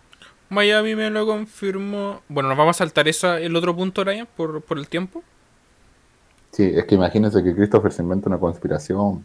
Miami 0.55 0.95
me 0.95 1.09
lo 1.11 1.25
confirmó. 1.27 2.21
Bueno, 2.27 2.49
nos 2.49 2.57
vamos 2.57 2.75
a 2.77 2.79
saltar 2.79 3.07
esa, 3.07 3.39
el 3.39 3.55
otro 3.55 3.75
punto, 3.75 4.03
Ryan, 4.03 4.27
por, 4.35 4.61
por 4.61 4.77
el 4.79 4.87
tiempo. 4.87 5.23
Sí, 6.51 6.63
es 6.73 6.85
que 6.85 6.95
imagínense 6.95 7.43
que 7.43 7.53
Christopher 7.53 7.91
se 7.91 8.01
inventa 8.01 8.29
una 8.29 8.39
conspiración. 8.39 9.23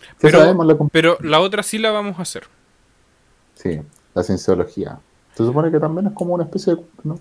Sí 0.00 0.06
Pero- 0.20 0.38
sabemos 0.40 0.66
la, 0.66 0.76
Pero 0.92 1.16
la 1.20 1.40
otra 1.40 1.62
sí 1.62 1.78
la 1.78 1.90
vamos 1.90 2.18
a 2.18 2.22
hacer. 2.22 2.44
sí, 3.54 3.80
la 4.14 4.22
cienciología. 4.22 4.98
Se 5.34 5.44
supone 5.44 5.70
que 5.70 5.78
también 5.80 6.08
es 6.08 6.12
como 6.12 6.34
una 6.34 6.44
especie 6.44 6.74
de... 6.76 6.82
¿no? 7.04 7.18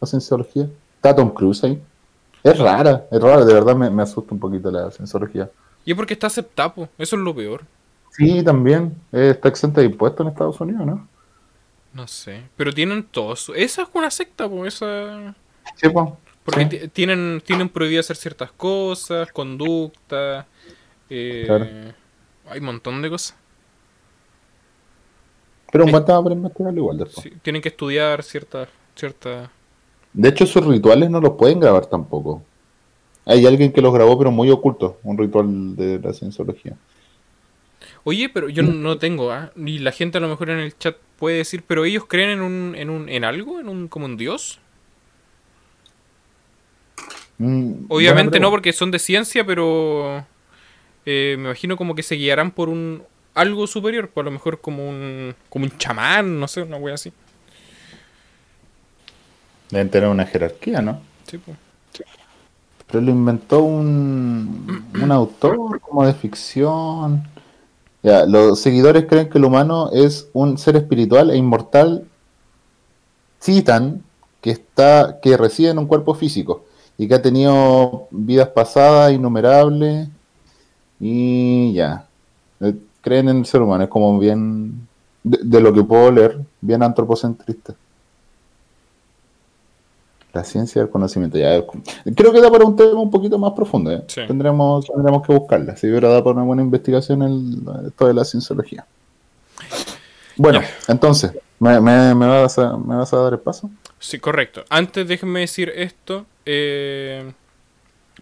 La 0.00 0.06
cienciología. 0.06 0.68
Está 0.96 1.14
Tom 1.14 1.30
Cruise 1.30 1.62
ahí. 1.64 1.80
Es 2.42 2.58
rara, 2.58 3.06
es 3.10 3.20
rara, 3.22 3.44
de 3.44 3.52
verdad 3.54 3.76
me, 3.76 3.90
me 3.90 4.02
asusta 4.02 4.34
un 4.34 4.40
poquito 4.40 4.70
la 4.70 4.90
cienciología. 4.90 5.50
Y 5.84 5.90
es 5.92 5.96
porque 5.96 6.14
está 6.14 6.26
aceptado, 6.26 6.88
eso 6.98 7.16
es 7.16 7.22
lo 7.22 7.34
peor. 7.34 7.62
Sí, 8.10 8.42
también. 8.42 8.94
eh, 9.12 9.30
está 9.30 9.48
exenta 9.48 9.80
de 9.82 9.86
impuestos 9.88 10.24
en 10.26 10.32
Estados 10.32 10.60
Unidos, 10.60 10.84
¿no? 10.86 11.06
No 11.92 12.06
sé. 12.06 12.42
Pero 12.56 12.72
tienen 12.72 13.04
todos. 13.04 13.50
Esa 13.54 13.82
es 13.82 13.88
una 13.94 14.10
secta, 14.10 14.48
pues. 14.48 14.74
Esa. 14.74 15.34
Sí, 15.76 15.88
pues. 15.88 16.08
Porque 16.44 16.68
Sí. 16.82 16.88
tienen, 16.88 17.42
tienen 17.44 17.68
prohibido 17.68 18.00
hacer 18.00 18.16
ciertas 18.16 18.50
cosas, 18.52 19.30
conducta. 19.32 20.46
eh, 21.10 21.42
Claro. 21.46 21.66
Hay 22.48 22.58
un 22.60 22.64
montón 22.66 23.02
de 23.02 23.10
cosas. 23.10 23.36
Pero 25.72 25.84
un 25.84 25.90
buen 25.92 26.04
tema 26.04 26.22
para 26.22 26.34
investigarlo 26.34 26.78
igual 26.78 26.98
después. 26.98 27.22
Sí, 27.24 27.32
tienen 27.42 27.62
que 27.62 27.68
estudiar 27.68 28.22
ciertas. 28.22 28.68
Cierta... 28.96 29.50
De 30.12 30.28
hecho, 30.28 30.44
esos 30.44 30.66
rituales 30.66 31.08
no 31.10 31.20
los 31.20 31.32
pueden 31.34 31.60
grabar 31.60 31.86
tampoco. 31.86 32.42
Hay 33.24 33.46
alguien 33.46 33.72
que 33.72 33.80
los 33.80 33.92
grabó, 33.94 34.18
pero 34.18 34.30
muy 34.32 34.50
oculto. 34.50 34.98
Un 35.04 35.16
ritual 35.16 35.76
de 35.76 36.00
la 36.00 36.12
cienciología. 36.12 36.76
Oye, 38.02 38.28
pero 38.28 38.48
yo 38.48 38.62
no 38.64 38.98
tengo, 38.98 39.30
¿ah? 39.30 39.52
Y 39.56 39.78
la 39.78 39.92
gente 39.92 40.18
a 40.18 40.20
lo 40.20 40.28
mejor 40.28 40.50
en 40.50 40.58
el 40.58 40.76
chat 40.76 40.96
puede 41.20 41.36
decir, 41.36 41.62
pero 41.64 41.84
ellos 41.84 42.06
creen 42.08 42.30
en 42.30 42.40
un, 42.40 42.74
en 42.74 42.90
un, 42.90 43.08
en 43.08 43.24
algo, 43.24 43.60
en 43.60 43.68
un, 43.68 43.86
como 43.86 44.06
un 44.06 44.16
dios. 44.16 44.58
Mm, 47.38 47.84
Obviamente 47.88 48.40
no 48.40 48.50
porque 48.50 48.72
son 48.72 48.90
de 48.90 48.98
ciencia, 48.98 49.46
pero 49.46 50.26
eh, 51.06 51.36
me 51.38 51.44
imagino 51.44 51.76
como 51.76 51.94
que 51.94 52.02
se 52.02 52.16
guiarán 52.16 52.50
por 52.50 52.68
un 52.68 53.04
algo 53.34 53.66
superior, 53.66 54.08
por 54.08 54.24
lo 54.24 54.30
mejor 54.32 54.60
como 54.60 54.88
un 54.88 55.34
como 55.48 55.66
un 55.66 55.78
chamán, 55.78 56.40
no 56.40 56.48
sé, 56.48 56.62
una 56.62 56.78
wea 56.78 56.94
así. 56.94 57.12
Deben 59.70 59.90
tener 59.90 60.08
una 60.08 60.26
jerarquía, 60.26 60.82
¿no? 60.82 61.00
Sí, 61.26 61.38
pues. 61.38 61.56
Pero 62.86 63.02
lo 63.02 63.10
inventó 63.12 63.60
un, 63.62 64.84
un 65.00 65.12
autor 65.12 65.80
como 65.80 66.04
de 66.04 66.12
ficción. 66.12 67.22
Ya, 68.02 68.24
los 68.26 68.60
seguidores 68.60 69.06
creen 69.06 69.28
que 69.28 69.38
el 69.38 69.44
humano 69.44 69.90
es 69.92 70.28
un 70.32 70.56
ser 70.58 70.76
espiritual 70.76 71.30
e 71.30 71.36
inmortal. 71.36 72.06
Citan 73.40 74.02
que 74.40 74.50
está, 74.50 75.18
que 75.20 75.36
reside 75.36 75.70
en 75.70 75.78
un 75.78 75.86
cuerpo 75.86 76.14
físico 76.14 76.64
y 76.96 77.08
que 77.08 77.14
ha 77.14 77.22
tenido 77.22 78.08
vidas 78.10 78.48
pasadas 78.48 79.12
innumerables 79.12 80.08
y 80.98 81.72
ya. 81.74 82.06
Eh, 82.60 82.74
Creen 83.02 83.30
en 83.30 83.38
el 83.38 83.46
ser 83.46 83.62
humano, 83.62 83.84
es 83.84 83.90
como 83.90 84.18
bien, 84.18 84.86
de, 85.22 85.38
de 85.42 85.60
lo 85.60 85.72
que 85.72 85.82
puedo 85.82 86.12
leer, 86.12 86.38
bien 86.60 86.82
antropocentrista. 86.82 87.74
La 90.32 90.44
ciencia 90.44 90.80
del 90.80 90.90
conocimiento, 90.90 91.38
ya. 91.38 91.64
Creo 92.14 92.32
que 92.32 92.40
da 92.40 92.50
para 92.50 92.64
un 92.64 92.76
tema 92.76 93.00
un 93.00 93.10
poquito 93.10 93.36
más 93.38 93.52
profundo. 93.52 93.90
¿eh? 93.90 94.04
Sí. 94.06 94.20
Tendremos, 94.26 94.86
tendremos 94.86 95.26
que 95.26 95.32
buscarla. 95.34 95.76
Sí, 95.76 95.88
pero 95.92 96.08
da 96.12 96.22
para 96.22 96.36
una 96.36 96.44
buena 96.44 96.62
investigación 96.62 97.22
el, 97.22 97.88
esto 97.88 98.06
de 98.06 98.14
la 98.14 98.24
cienciología. 98.24 98.86
Bueno, 100.36 100.60
entonces, 100.88 101.32
¿me, 101.58 101.80
me, 101.80 102.14
me 102.14 102.26
vas 102.26 102.58
a, 102.58 102.76
¿me 102.76 102.94
vas 102.96 103.12
a 103.12 103.16
dar 103.16 103.32
el 103.32 103.40
paso? 103.40 103.70
Sí, 103.98 104.18
correcto. 104.18 104.64
Antes 104.70 105.06
déjenme 105.08 105.40
decir 105.40 105.70
esto. 105.74 106.24
Eh, 106.46 107.32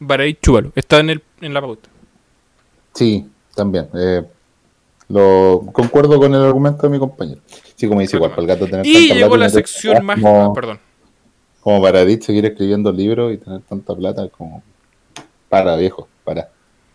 Baray 0.00 0.34
Chúbalo, 0.40 0.72
está 0.74 1.00
en, 1.00 1.10
el, 1.10 1.22
en 1.40 1.52
la 1.54 1.60
pauta. 1.60 1.88
Sí, 2.94 3.28
también. 3.54 3.88
eh, 3.94 4.24
lo 5.08 5.64
concuerdo 5.72 6.18
con 6.18 6.34
el 6.34 6.42
argumento 6.42 6.82
de 6.82 6.88
mi 6.90 6.98
compañero. 6.98 7.40
Sí, 7.76 7.86
como 7.88 8.00
dice 8.00 8.16
igual, 8.16 8.30
para 8.30 8.42
el 8.42 8.48
gato 8.48 8.66
tener 8.66 8.86
Y 8.86 9.12
llegó 9.14 9.36
la 9.36 9.48
sección 9.48 10.04
más... 10.04 10.20
como, 10.20 10.50
ah, 10.50 10.54
perdón. 10.54 10.78
Como 11.60 11.82
para 11.82 12.00
Edith 12.00 12.22
seguir 12.22 12.44
escribiendo 12.46 12.92
libros 12.92 13.32
y 13.32 13.38
tener 13.38 13.60
tanta 13.62 13.94
plata 13.94 14.28
como 14.28 14.62
para 15.48 15.76
viejo, 15.76 16.08
para, 16.24 16.48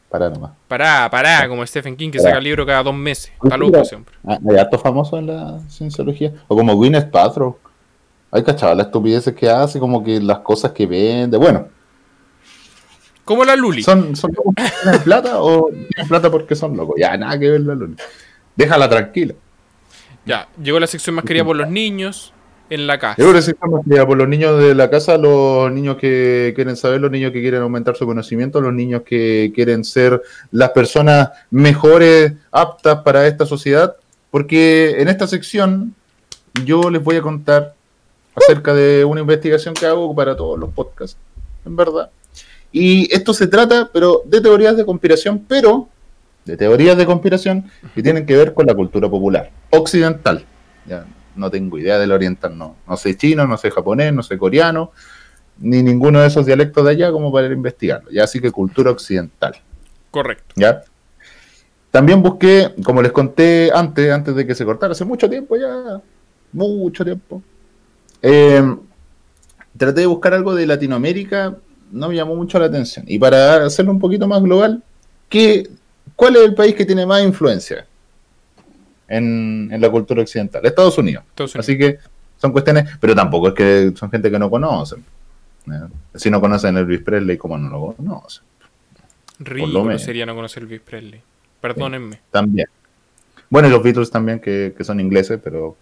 para 0.10 0.30
nomás. 0.30 0.52
Pará, 0.68 1.10
pará, 1.12 1.48
como 1.48 1.66
Stephen 1.66 1.96
King 1.96 2.12
que 2.12 2.18
Pará. 2.20 2.30
saca 2.30 2.38
el 2.40 2.44
libro 2.44 2.66
cada 2.66 2.84
dos 2.84 2.96
meses. 2.96 3.32
Está 3.44 3.58
loco 3.58 3.84
siempre. 3.86 4.16
Ah, 4.26 4.38
Hay 4.50 4.58
hartos 4.58 4.82
famosos 4.82 5.20
en 5.20 5.28
la 5.28 5.60
cienciología. 5.70 6.34
O 6.48 6.56
como 6.56 6.76
Gwyneth 6.76 7.10
Paltrow. 7.12 7.58
Hay 8.32 8.44
cachado 8.44 8.74
las 8.74 8.88
estupideces 8.88 9.36
que 9.36 9.48
hace, 9.50 9.80
como 9.80 10.04
que 10.04 10.20
las 10.20 10.40
cosas 10.40 10.72
que 10.72 10.88
vende. 10.88 11.38
Bueno, 11.38 11.68
Como 13.26 13.46
la 13.46 13.56
Luli. 13.56 13.84
¿son, 13.84 14.16
son 14.16 14.32
locos 14.36 14.54
porque 14.56 14.72
tienen 14.82 15.02
plata 15.04 15.42
o 15.42 15.70
tienen 15.70 16.08
plata 16.08 16.32
porque 16.32 16.56
son 16.56 16.76
locos? 16.76 16.96
Ya, 17.00 17.16
nada 17.16 17.38
que 17.38 17.50
ver 17.50 17.62
la 17.62 17.76
luna. 17.76 17.96
Déjala 18.56 18.90
tranquila. 18.90 19.36
Ya, 20.26 20.48
llegó 20.62 20.80
la 20.80 20.88
sección 20.88 21.16
más 21.16 21.26
querida 21.26 21.44
por 21.46 21.56
los 21.56 21.70
niños 21.70 22.34
en 22.70 22.88
la 22.88 23.00
casa. 23.00 23.16
Yo 23.18 23.26
creo 23.26 23.36
que 23.36 23.42
sí 23.42 23.54
por 23.54 24.18
los 24.18 24.28
niños 24.28 24.60
de 24.60 24.76
la 24.76 24.90
casa, 24.90 25.18
los 25.18 25.72
niños 25.72 25.98
que 25.98 26.54
quieren 26.56 26.76
saber, 26.76 27.02
los 27.02 27.12
niños 27.12 27.32
que 27.32 27.42
quieren 27.42 27.62
aumentar 27.62 27.96
su 27.96 28.06
conocimiento, 28.06 28.62
los 28.62 28.74
niños 28.74 29.04
que 29.04 29.52
quieren 29.54 29.84
ser 29.84 30.22
las 30.52 30.72
personas 30.72 31.30
mejores, 31.52 32.34
aptas 32.52 33.02
para 33.04 33.28
esta 33.28 33.46
sociedad, 33.46 33.96
porque 34.32 34.96
en 35.00 35.08
esta 35.08 35.28
sección 35.28 35.94
yo 36.66 36.90
les 36.90 37.04
voy 37.04 37.18
a 37.18 37.22
contar 37.22 37.76
acerca 38.36 38.74
de 38.74 39.06
una 39.06 39.22
investigación 39.22 39.74
que 39.74 39.86
hago 39.86 40.16
para 40.16 40.36
todos 40.36 40.60
los 40.60 40.72
podcasts, 40.72 41.18
en 41.66 41.76
verdad. 41.76 42.10
Y 42.72 43.14
esto 43.14 43.34
se 43.34 43.48
trata, 43.48 43.90
pero 43.94 44.24
de 44.26 44.42
teorías 44.42 44.76
de 44.76 44.86
conspiración, 44.86 45.46
pero 45.48 45.88
de 46.46 46.58
teorías 46.58 46.98
de 46.98 47.06
conspiración 47.06 47.70
que 47.94 48.02
tienen 48.02 48.26
que 48.26 48.36
ver 48.36 48.54
con 48.54 48.66
la 48.66 48.74
cultura 48.74 49.08
popular 49.10 49.52
occidental. 49.70 50.44
Ya, 50.86 51.06
no 51.36 51.50
tengo 51.50 51.78
idea 51.78 51.98
del 52.00 52.12
oriental, 52.12 52.58
no. 52.58 52.76
No 52.88 52.98
sé 52.98 53.16
chino, 53.18 53.48
no 53.48 53.58
sé 53.58 53.72
japonés, 53.72 54.14
no 54.14 54.24
sé 54.24 54.38
coreano, 54.38 54.92
ni 55.60 55.84
ninguno 55.84 56.22
de 56.22 56.28
esos 56.28 56.46
dialectos 56.46 56.86
de 56.86 56.92
allá 56.92 57.12
como 57.12 57.32
para 57.32 57.48
investigarlo. 57.48 58.10
Ya 58.12 58.24
así 58.24 58.40
que 58.40 58.52
cultura 58.52 58.92
occidental. 58.92 59.56
Correcto. 60.12 60.54
¿ya? 60.56 60.84
También 61.92 62.22
busqué, 62.22 62.74
como 62.84 63.02
les 63.02 63.12
conté 63.12 63.72
antes, 63.74 64.12
antes 64.12 64.36
de 64.36 64.48
que 64.48 64.56
se 64.56 64.66
cortara, 64.66 64.94
hace 64.94 65.06
mucho 65.06 65.30
tiempo 65.30 65.56
ya, 65.56 66.02
mucho 66.52 67.04
tiempo. 67.04 67.42
eh, 68.22 68.76
traté 69.78 70.02
de 70.02 70.08
buscar 70.08 70.34
algo 70.34 70.56
de 70.56 70.66
Latinoamérica, 70.68 71.56
no 71.92 72.10
me 72.10 72.16
llamó 72.16 72.36
mucho 72.36 72.60
la 72.60 72.66
atención. 72.66 73.06
Y 73.08 73.20
para 73.20 73.66
hacerlo 73.66 73.92
un 73.92 74.00
poquito 74.00 74.28
más 74.28 74.42
global, 74.42 74.84
¿qué, 75.30 75.70
¿cuál 76.16 76.36
es 76.36 76.44
el 76.44 76.56
país 76.56 76.76
que 76.76 76.86
tiene 76.86 77.06
más 77.06 77.24
influencia 77.24 77.86
en, 79.14 79.70
en 79.72 79.82
la 79.82 79.90
cultura 79.90 80.22
occidental? 80.22 80.66
Estados 80.66 80.98
Unidos. 80.98 81.24
Estados 81.30 81.56
Unidos. 81.56 81.66
Así 81.66 81.78
que 81.78 81.98
son 82.38 82.52
cuestiones, 82.52 82.98
pero 83.00 83.16
tampoco 83.16 83.50
es 83.50 83.54
que 83.54 83.94
son 83.96 84.12
gente 84.12 84.30
que 84.30 84.40
no 84.40 84.50
conocen. 84.50 85.04
¿eh? 85.68 85.88
Si 86.16 86.30
no 86.30 86.42
conocen 86.42 86.76
a 86.78 86.82
Elvis 86.82 87.02
Presley, 87.02 87.38
¿cómo 87.38 87.58
no 87.58 87.70
lo 87.70 87.94
conocen? 87.94 88.44
Ridículo 89.40 89.98
sería 90.00 90.26
no 90.26 90.36
conocer 90.36 90.64
Elvis 90.64 90.82
Presley. 90.82 91.22
Perdónenme. 91.62 92.20
También. 92.32 92.68
Bueno, 93.50 93.68
y 93.68 93.72
los 93.72 93.84
Beatles 93.84 94.10
también, 94.10 94.40
que, 94.40 94.74
que 94.78 94.84
son 94.84 95.00
ingleses, 95.00 95.40
pero 95.44 95.78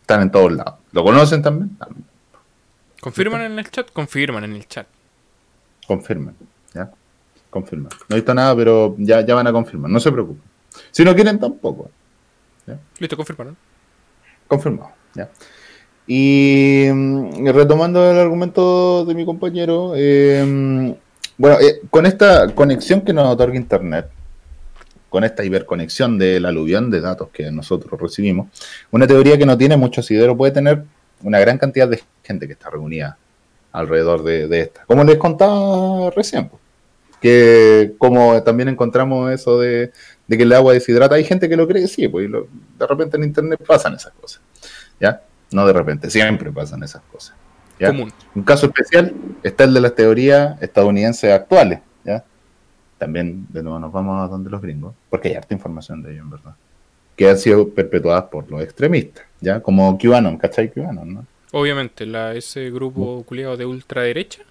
están 0.00 0.22
en 0.22 0.30
todos 0.30 0.52
lados. 0.52 0.74
¿Lo 0.92 1.04
conocen 1.04 1.40
también? 1.40 1.70
También. 1.76 2.04
¿Confirman 3.00 3.40
en 3.42 3.58
el 3.58 3.70
chat? 3.70 3.90
Confirman 3.90 4.44
en 4.44 4.56
el 4.56 4.68
chat. 4.68 4.86
Confirmen. 5.86 6.34
¿Ya? 6.74 6.90
Confirman. 7.48 7.90
No 8.08 8.16
he 8.16 8.18
visto 8.20 8.34
nada, 8.34 8.54
pero 8.54 8.94
ya, 8.98 9.24
ya 9.24 9.34
van 9.34 9.46
a 9.46 9.52
confirmar. 9.52 9.90
No 9.90 9.98
se 10.00 10.12
preocupen. 10.12 10.42
Si 10.90 11.04
no 11.04 11.14
quieren, 11.14 11.38
tampoco. 11.38 11.90
Listo, 12.98 13.16
confirmaron. 13.16 13.56
Confirmado. 14.46 14.90
¿ya? 15.14 15.30
Y 16.06 16.88
mm, 16.92 17.46
retomando 17.48 18.10
el 18.10 18.18
argumento 18.18 19.04
de 19.04 19.14
mi 19.14 19.24
compañero, 19.24 19.92
eh, 19.94 20.94
bueno, 21.38 21.60
eh, 21.60 21.80
con 21.88 22.06
esta 22.06 22.52
conexión 22.54 23.02
que 23.02 23.12
nos 23.12 23.28
otorga 23.28 23.56
Internet, 23.56 24.10
con 25.08 25.24
esta 25.24 25.44
hiperconexión 25.44 26.18
del 26.18 26.46
aluvión 26.46 26.90
de 26.90 27.00
datos 27.00 27.28
que 27.32 27.50
nosotros 27.50 28.00
recibimos, 28.00 28.48
una 28.90 29.06
teoría 29.06 29.38
que 29.38 29.46
no 29.46 29.56
tiene 29.56 29.76
mucho 29.76 30.00
asidero 30.00 30.36
puede 30.36 30.52
tener 30.52 30.84
una 31.22 31.38
gran 31.38 31.58
cantidad 31.58 31.88
de 31.88 32.02
gente 32.22 32.46
que 32.46 32.54
está 32.54 32.70
reunida 32.70 33.18
alrededor 33.72 34.22
de, 34.22 34.48
de 34.48 34.60
esta. 34.62 34.84
Como 34.86 35.04
les 35.04 35.16
contaba 35.16 36.10
recién, 36.10 36.48
pues, 36.48 36.60
que 37.20 37.94
como 37.98 38.42
también 38.42 38.68
encontramos 38.68 39.30
eso 39.30 39.58
de, 39.60 39.92
de 40.26 40.36
que 40.36 40.42
el 40.44 40.52
agua 40.52 40.72
deshidrata, 40.72 41.14
hay 41.16 41.24
gente 41.24 41.48
que 41.48 41.56
lo 41.56 41.66
cree, 41.68 41.86
sí, 41.88 42.08
pues 42.08 42.26
y 42.26 42.28
lo- 42.28 42.48
de 42.78 42.86
repente 42.86 43.16
en 43.16 43.24
Internet 43.24 43.60
pasan 43.66 43.94
esas 43.94 44.12
cosas. 44.14 44.40
¿Ya? 45.00 45.22
No 45.52 45.66
de 45.66 45.72
repente, 45.72 46.10
siempre 46.10 46.50
pasan 46.52 46.82
esas 46.82 47.02
cosas. 47.12 47.34
¿ya? 47.78 47.88
Común. 47.88 48.12
Un 48.34 48.42
caso 48.42 48.66
especial 48.66 49.12
está 49.42 49.64
el 49.64 49.74
de 49.74 49.80
las 49.80 49.94
teorías 49.94 50.60
estadounidenses 50.62 51.32
actuales, 51.32 51.80
¿ya? 52.04 52.24
También, 52.98 53.46
de 53.48 53.62
nuevo, 53.62 53.78
nos 53.78 53.90
vamos 53.92 54.22
a 54.22 54.28
donde 54.28 54.50
los 54.50 54.60
gringos, 54.60 54.94
porque 55.08 55.28
hay 55.28 55.34
harta 55.34 55.54
información 55.54 56.02
de 56.02 56.12
ellos, 56.12 56.24
en 56.24 56.30
verdad, 56.30 56.54
que 57.16 57.28
han 57.30 57.38
sido 57.38 57.68
perpetuadas 57.68 58.24
por 58.24 58.50
los 58.50 58.62
extremistas, 58.62 59.24
¿ya? 59.40 59.60
Como 59.60 59.96
QAnon, 59.98 60.36
¿cachai? 60.36 60.70
QAnon, 60.70 61.14
¿no? 61.14 61.26
Obviamente, 61.52 62.04
la, 62.06 62.34
ese 62.34 62.70
grupo 62.70 63.24
culiado 63.24 63.56
de 63.56 63.64
ultraderecha. 63.66 64.42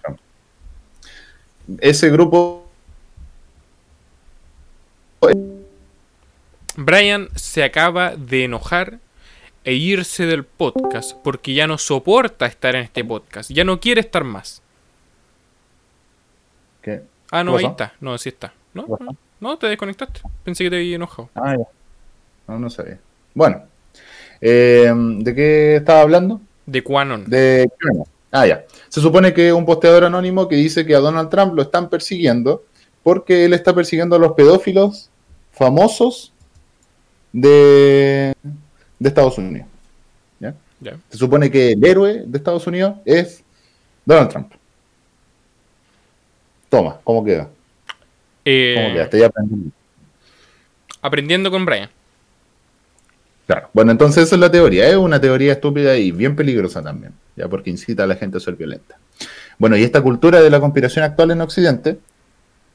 Ese 1.80 2.10
grupo 2.10 2.66
Brian 6.76 7.28
se 7.34 7.62
acaba 7.62 8.16
de 8.16 8.44
enojar 8.44 8.98
e 9.64 9.74
irse 9.74 10.24
del 10.24 10.44
podcast 10.44 11.14
porque 11.22 11.52
ya 11.52 11.66
no 11.66 11.76
soporta 11.78 12.46
estar 12.46 12.74
en 12.74 12.82
este 12.82 13.04
podcast. 13.04 13.50
Ya 13.50 13.64
no 13.64 13.80
quiere 13.80 14.00
estar 14.00 14.24
más. 14.24 14.62
¿Qué? 16.82 17.02
Ah, 17.30 17.44
no, 17.44 17.56
¿Qué 17.56 17.64
ahí 17.64 17.70
está. 17.70 17.92
No, 18.00 18.16
sí 18.16 18.30
está. 18.30 18.52
¿No? 18.72 18.86
No, 19.40 19.58
te 19.58 19.66
desconectaste. 19.66 20.20
Pensé 20.44 20.64
que 20.64 20.70
te 20.70 20.76
había 20.76 20.96
enojado. 20.96 21.28
Ah, 21.34 21.56
ya. 21.56 21.64
No, 22.48 22.58
no 22.58 22.70
sabía. 22.70 22.98
Bueno, 23.34 23.62
eh, 24.40 24.92
¿de 24.94 25.34
qué 25.34 25.76
estaba 25.76 26.00
hablando? 26.00 26.40
De 26.66 26.82
Quanon. 26.82 27.28
De. 27.28 27.70
Ah, 28.30 28.46
ya. 28.46 28.64
Se 28.90 29.00
supone 29.00 29.32
que 29.32 29.52
un 29.52 29.64
posteador 29.64 30.04
anónimo 30.04 30.48
que 30.48 30.56
dice 30.56 30.84
que 30.84 30.94
a 30.94 30.98
Donald 30.98 31.30
Trump 31.30 31.54
lo 31.54 31.62
están 31.62 31.88
persiguiendo 31.88 32.64
porque 33.02 33.44
él 33.44 33.54
está 33.54 33.74
persiguiendo 33.74 34.16
a 34.16 34.18
los 34.18 34.32
pedófilos 34.32 35.08
famosos 35.52 36.32
de, 37.32 38.34
de 38.98 39.08
Estados 39.08 39.38
Unidos. 39.38 39.68
Se 41.10 41.18
supone 41.18 41.50
que 41.50 41.72
el 41.72 41.84
héroe 41.84 42.24
de 42.26 42.38
Estados 42.38 42.66
Unidos 42.66 42.96
es 43.04 43.44
Donald 44.04 44.30
Trump. 44.30 44.52
Toma, 46.68 46.98
¿cómo 47.04 47.24
queda? 47.24 47.50
Eh, 48.44 48.74
¿Cómo 48.76 48.94
queda? 48.94 49.04
Estoy 49.04 49.22
aprendiendo. 49.22 49.70
aprendiendo 51.02 51.50
con 51.50 51.64
Brian. 51.64 51.90
Claro. 53.50 53.68
Bueno, 53.72 53.90
entonces 53.90 54.24
esa 54.24 54.36
es 54.36 54.40
la 54.40 54.50
teoría. 54.50 54.88
Es 54.88 54.94
una 54.96 55.20
teoría 55.20 55.52
estúpida 55.52 55.96
y 55.96 56.12
bien 56.12 56.36
peligrosa 56.36 56.82
también, 56.82 57.12
ya 57.36 57.48
porque 57.48 57.70
incita 57.70 58.04
a 58.04 58.06
la 58.06 58.14
gente 58.14 58.36
a 58.36 58.40
ser 58.40 58.54
violenta. 58.54 58.96
Bueno, 59.58 59.76
y 59.76 59.82
esta 59.82 60.00
cultura 60.00 60.40
de 60.40 60.50
la 60.50 60.60
conspiración 60.60 61.04
actual 61.04 61.32
en 61.32 61.40
Occidente 61.40 61.98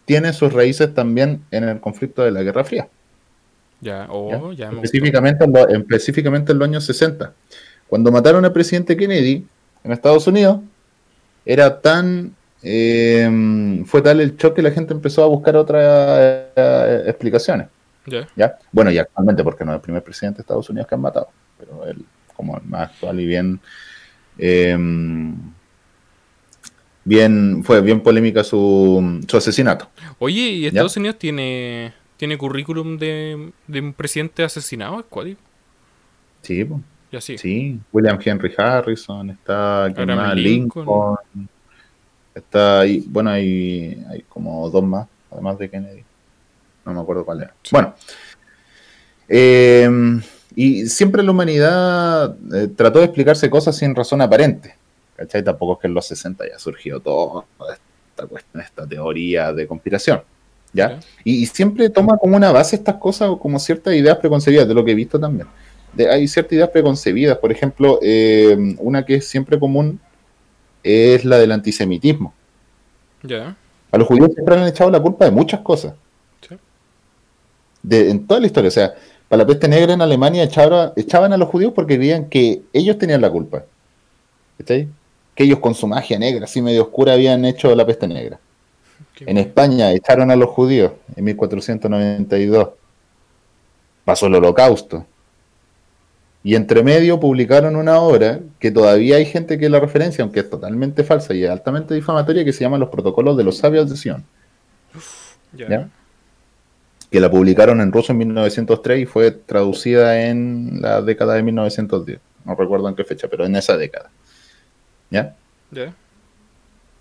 tiene 0.04 0.34
sus 0.34 0.52
raíces 0.52 0.94
también 0.94 1.44
en 1.52 1.64
el 1.70 1.80
conflicto 1.80 2.24
de 2.24 2.32
la 2.32 2.44
Guerra 2.44 2.64
Fría. 2.66 2.88
Ya, 3.82 4.08
oh, 4.10 4.52
ya, 4.52 4.70
específicamente, 4.72 5.46
en 5.46 5.54
lo- 5.54 5.68
específicamente 5.70 6.52
en 6.52 6.60
los 6.60 6.68
años 6.68 6.86
60. 6.86 7.32
Cuando 7.88 8.12
mataron 8.12 8.44
al 8.44 8.52
presidente 8.54 8.98
Kennedy 8.98 9.46
en 9.84 9.92
Estados 9.92 10.28
Unidos, 10.28 10.60
era 11.46 11.80
tan. 11.82 12.36
eh, 12.64 13.84
fue 13.86 14.02
tal 14.02 14.20
el 14.22 14.36
shock 14.36 14.56
que 14.56 14.62
la 14.62 14.72
gente 14.72 14.94
empezó 14.94 15.24
a 15.24 15.28
buscar 15.28 15.56
otras 15.56 15.84
eh, 16.56 17.04
explicaciones. 17.08 17.68
Ya. 18.06 18.28
¿ya? 18.36 18.58
Bueno, 18.72 18.92
y 18.92 18.98
actualmente, 18.98 19.44
porque 19.44 19.66
no 19.66 19.72
es 19.72 19.76
el 19.76 19.82
primer 19.82 20.04
presidente 20.04 20.38
de 20.38 20.42
Estados 20.42 20.70
Unidos 20.70 20.88
que 20.88 20.96
han 20.96 21.02
matado, 21.02 21.30
pero 21.58 21.86
él, 21.86 22.06
como 22.36 22.58
el 22.58 22.64
más 22.64 22.92
actual 22.92 23.20
y 23.20 23.26
bien. 23.26 23.60
eh, 24.38 24.78
bien 27.04 27.64
fue 27.64 27.82
bien 27.82 28.02
polémica 28.02 28.44
su, 28.44 29.24
su 29.28 29.38
asesinato. 29.38 29.90
Oye, 30.20 30.42
¿y 30.42 30.66
Estados 30.66 30.98
Unidos 30.98 31.18
tiene, 31.18 31.94
tiene 32.18 32.38
currículum 32.38 32.98
de, 32.98 33.52
de 33.68 33.80
un 33.80 33.94
presidente 33.94 34.44
asesinado? 34.44 35.00
¿Es 35.00 35.06
cuál? 35.10 35.38
Sí, 36.42 36.66
pues. 36.66 36.82
Ya 37.12 37.22
sí. 37.22 37.38
Sí, 37.38 37.80
William 37.94 38.20
Henry 38.24 38.54
Harrison, 38.58 39.30
está. 39.30 39.88
Lincoln. 39.88 40.36
Lincoln, 40.36 41.50
está 42.34 42.80
ahí, 42.82 43.04
bueno, 43.08 43.30
hay, 43.30 44.04
hay 44.10 44.22
como 44.28 44.70
dos 44.70 44.84
más, 44.84 45.08
además 45.32 45.58
de 45.60 45.70
Kennedy. 45.70 46.05
No 46.86 46.94
me 46.94 47.02
acuerdo 47.02 47.26
cuál 47.26 47.42
era. 47.42 47.54
Sí. 47.64 47.70
Bueno, 47.72 47.96
eh, 49.28 49.90
y 50.56 50.86
siempre 50.88 51.24
la 51.24 51.32
humanidad 51.32 52.36
eh, 52.54 52.68
trató 52.76 53.00
de 53.00 53.06
explicarse 53.06 53.50
cosas 53.50 53.76
sin 53.78 53.96
razón 53.96 54.22
aparente. 54.22 54.76
¿Cachai? 55.18 55.44
Tampoco 55.44 55.74
es 55.74 55.80
que 55.80 55.88
en 55.88 55.94
los 55.94 56.06
60 56.08 56.46
ya 56.50 56.60
surgió 56.60 57.00
toda 57.00 57.46
esta 58.10 58.28
cuestión, 58.28 58.62
esta 58.62 58.86
teoría 58.86 59.54
de 59.54 59.66
conspiración. 59.68 60.22
¿Ya? 60.74 61.00
Y, 61.24 61.42
y 61.42 61.46
siempre 61.46 61.90
toma 61.90 62.18
como 62.18 62.36
una 62.36 62.52
base 62.52 62.76
estas 62.76 62.96
cosas 62.96 63.30
o 63.30 63.40
como 63.40 63.58
ciertas 63.60 63.94
ideas 63.96 64.18
preconcebidas, 64.18 64.68
de 64.68 64.74
lo 64.74 64.84
que 64.84 64.92
he 64.92 64.96
visto 64.96 65.18
también. 65.20 65.48
De- 65.94 66.10
hay 66.10 66.28
ciertas 66.28 66.52
ideas 66.54 66.70
preconcebidas, 66.70 67.38
por 67.38 67.50
ejemplo, 67.52 68.00
eh, 68.02 68.76
una 68.80 69.06
que 69.06 69.16
es 69.16 69.28
siempre 69.28 69.58
común 69.58 70.00
es 70.84 71.24
la 71.24 71.38
del 71.38 71.54
antisemitismo. 71.54 72.34
Ya. 73.24 73.56
A 73.92 73.98
los 73.98 74.06
judíos 74.08 74.32
siempre 74.34 74.56
han 74.56 74.68
echado 74.68 74.92
la 74.92 75.00
culpa 75.00 75.24
de 75.26 75.32
muchas 75.32 75.62
cosas. 75.62 75.94
De, 77.88 78.10
en 78.10 78.26
toda 78.26 78.40
la 78.40 78.48
historia. 78.48 78.70
O 78.70 78.72
sea, 78.72 78.94
para 79.28 79.44
la 79.44 79.48
peste 79.48 79.68
negra 79.68 79.94
en 79.94 80.02
Alemania 80.02 80.44
echaban, 80.44 80.92
echaban 80.96 81.34
a 81.34 81.38
los 81.38 81.50
judíos 81.50 81.74
porque 81.74 81.98
creían 81.98 82.26
que 82.30 82.62
ellos 82.74 82.98
tenían 82.98 83.22
la 83.22 83.30
culpa. 83.30 83.64
¿Cachai? 84.58 84.88
Que 85.36 85.44
ellos 85.44 85.60
con 85.60 85.76
su 85.76 85.88
magia 85.88 86.18
negra, 86.18 86.46
así 86.46 86.62
medio 86.62 86.84
oscura, 86.84 87.14
habían 87.14 87.44
hecho 87.46 87.74
la 87.76 87.86
peste 87.86 88.08
negra. 88.08 88.40
Qué 89.14 89.26
En 89.28 89.38
España 89.38 89.92
echaron 89.92 90.32
a 90.32 90.36
los 90.36 90.50
judíos 90.50 90.94
en 91.16 91.24
1492. 91.26 92.70
Pasó 94.04 94.28
el 94.28 94.36
holocausto. 94.36 95.06
Y 96.44 96.54
entre 96.56 96.84
medio 96.84 97.20
publicaron 97.20 97.76
una 97.76 98.00
obra 98.00 98.40
que 98.60 98.70
todavía 98.70 99.16
hay 99.16 99.26
gente 99.26 99.58
que 99.58 99.68
la 99.68 99.80
referencia, 99.80 100.24
aunque 100.24 100.42
es 100.42 100.50
totalmente 100.50 101.04
falsa 101.04 101.34
y 101.34 101.44
altamente 101.44 101.96
difamatoria, 101.96 102.46
que 102.46 102.54
se 102.54 102.62
llama 102.62 102.78
Los 102.78 102.90
Protocolos 102.90 103.36
de 103.36 103.44
los 103.44 103.58
Sabios 103.58 103.90
de 103.90 103.98
Sion, 103.98 104.24
Ya. 105.54 105.70
¿ya? 105.70 105.90
Que 107.12 107.20
la 107.20 107.30
publicaron 107.30 107.82
en 107.82 107.92
ruso 107.92 108.12
en 108.12 108.20
1903 108.20 109.00
y 109.00 109.06
fue 109.06 109.32
traducida 109.32 110.28
en 110.28 110.82
la 110.82 111.02
década 111.02 111.36
de 111.36 111.44
1910. 111.44 112.20
No 112.46 112.56
recuerdo 112.56 112.90
en 112.90 112.96
qué 112.96 113.04
fecha, 113.04 113.28
pero 113.30 113.46
en 113.46 113.56
esa 113.56 113.78
década. 113.78 114.10
¿Ya? 115.10 115.36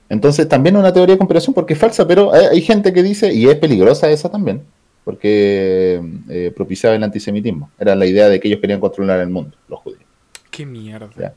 Entonces 0.08 0.48
también 0.48 0.76
una 0.76 0.92
teoría 0.92 1.14
de 1.14 1.18
conspiración 1.18 1.54
porque 1.54 1.74
es 1.74 1.78
falsa, 1.78 2.06
pero 2.06 2.32
hay, 2.32 2.46
hay 2.46 2.60
gente 2.60 2.92
que 2.92 3.02
dice, 3.02 3.32
y 3.32 3.48
es 3.48 3.56
peligrosa 3.56 4.10
esa 4.10 4.28
también, 4.28 4.62
porque 5.04 6.02
eh, 6.28 6.52
propiciaba 6.54 6.96
el 6.96 7.02
antisemitismo. 7.02 7.70
Era 7.78 7.94
la 7.94 8.06
idea 8.06 8.28
de 8.28 8.40
que 8.40 8.48
ellos 8.48 8.60
querían 8.60 8.80
controlar 8.80 9.20
el 9.20 9.30
mundo, 9.30 9.56
los 9.68 9.80
judíos. 9.80 10.02
Qué 10.50 10.64
mierda. 10.64 11.10
Ya. 11.18 11.34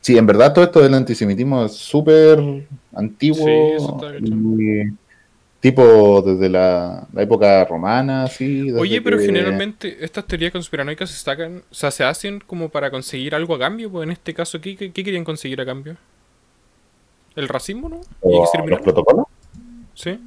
Sí, 0.00 0.16
en 0.16 0.26
verdad 0.26 0.52
todo 0.54 0.64
esto 0.64 0.80
del 0.80 0.94
antisemitismo 0.94 1.64
es 1.66 1.72
súper 1.72 2.66
antiguo. 2.94 3.44
Sí, 3.44 3.52
eso 3.76 3.94
está 3.94 4.16
y 4.16 4.92
tipo 5.60 6.22
desde 6.22 6.48
la, 6.48 7.06
la 7.12 7.22
época 7.22 7.64
romana, 7.64 8.24
así. 8.24 8.70
Oye, 8.72 9.02
pero 9.02 9.18
que- 9.18 9.26
generalmente 9.26 10.04
estas 10.04 10.26
teorías 10.26 10.52
conspiranoicas 10.52 11.10
se 11.10 11.18
sacan, 11.18 11.62
o 11.70 11.74
sea, 11.74 11.90
se 11.90 12.04
hacen 12.04 12.40
como 12.40 12.68
para 12.68 12.90
conseguir 12.90 13.34
algo 13.34 13.54
a 13.54 13.58
cambio, 13.58 13.90
pues 13.90 14.04
en 14.04 14.12
este 14.12 14.34
caso, 14.34 14.60
¿qué, 14.60 14.76
qué, 14.76 14.92
qué 14.92 15.04
querían 15.04 15.24
conseguir 15.24 15.60
a 15.60 15.66
cambio? 15.66 15.96
¿El 17.36 17.48
racismo, 17.48 17.88
no? 17.88 18.00
¿Y 18.24 18.68
los 18.68 18.80
protocolos. 18.80 19.26
Sí. 19.94 20.18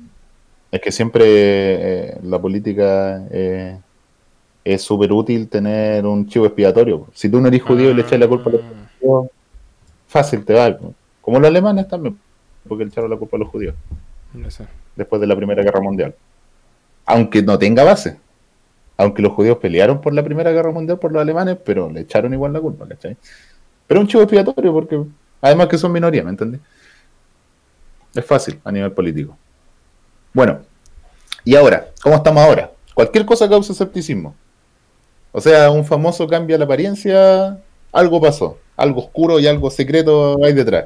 Es 0.72 0.80
que 0.82 0.92
siempre 0.92 1.24
eh, 1.28 2.18
la 2.24 2.40
política 2.40 3.26
eh, 3.32 3.78
es 4.64 4.82
súper 4.82 5.12
útil 5.12 5.50
tener 5.50 6.06
un 6.06 6.28
chivo 6.28 6.46
expiatorio. 6.46 7.08
Si 7.14 7.30
tú 7.30 7.42
no 7.42 7.48
eres 7.50 7.62
judío 7.62 7.92
y 7.92 7.94
le 7.94 8.02
echas 8.04 8.20
la 8.20 8.28
culpa 8.28 8.50
a 8.50 8.54
los 8.54 8.62
Ah, 8.62 8.90
judíos, 9.02 9.28
fácil 10.08 10.46
te 10.46 10.54
va. 10.54 10.78
Como 11.22 11.40
los 11.40 11.48
alemanes 11.50 11.88
también, 11.88 12.18
porque 12.68 12.86
le 12.86 12.90
echaron 12.90 13.10
la 13.10 13.18
culpa 13.18 13.38
a 13.38 13.40
los 13.40 13.50
judíos 13.50 13.76
no 14.34 14.50
sé. 14.50 14.66
Después 14.96 15.20
de 15.22 15.28
la 15.28 15.36
Primera 15.36 15.64
Guerra 15.64 15.82
Mundial. 15.82 16.16
Aunque 17.06 17.42
no 17.42 17.58
tenga 17.58 17.84
base. 17.84 18.18
Aunque 18.98 19.22
los 19.22 19.34
judíos 19.34 19.58
pelearon 19.58 20.02
por 20.02 20.14
la 20.14 20.24
Primera 20.24 20.52
Guerra 20.52 20.72
Mundial 20.72 21.00
por 21.00 21.12
los 21.12 21.22
alemanes, 21.22 21.58
pero 21.64 21.90
le 21.90 22.02
echaron 22.02 22.34
igual 22.34 22.54
la 22.54 22.60
culpa. 22.60 22.86
Pero 23.88 24.00
un 24.00 24.08
chivo 24.08 24.24
expiatorio 24.24 24.72
porque, 24.72 25.02
además 25.42 25.68
que 25.68 25.78
son 25.78 25.92
minoría, 25.92 26.24
¿me 26.24 26.30
entendés? 26.30 26.62
Es 28.14 28.26
fácil 28.26 28.60
a 28.64 28.72
nivel 28.72 28.92
político. 28.92 29.36
Bueno, 30.34 30.60
y 31.44 31.56
ahora, 31.56 31.88
¿cómo 32.02 32.16
estamos 32.16 32.44
ahora? 32.44 32.72
Cualquier 32.94 33.26
cosa 33.26 33.50
causa 33.50 33.74
escepticismo. 33.74 34.36
O 35.32 35.42
sea, 35.42 35.72
un 35.72 35.86
famoso 35.86 36.28
cambia 36.28 36.58
la 36.58 36.66
apariencia, 36.66 37.60
algo 37.92 38.22
pasó, 38.22 38.60
algo 38.76 39.02
oscuro 39.02 39.40
y 39.40 39.48
algo 39.48 39.72
secreto 39.72 40.38
hay 40.44 40.54
detrás. 40.54 40.86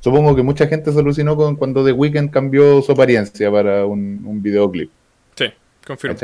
Supongo 0.00 0.34
que 0.34 0.42
mucha 0.42 0.66
gente 0.66 0.92
se 0.92 0.98
alucinó 0.98 1.36
con 1.36 1.56
cuando 1.56 1.84
The 1.84 1.92
Weeknd 1.92 2.30
cambió 2.30 2.80
su 2.82 2.92
apariencia 2.92 3.50
para 3.50 3.84
un, 3.84 4.22
un 4.24 4.42
videoclip. 4.42 4.90
Sí, 5.36 5.46
confirmo. 5.86 6.16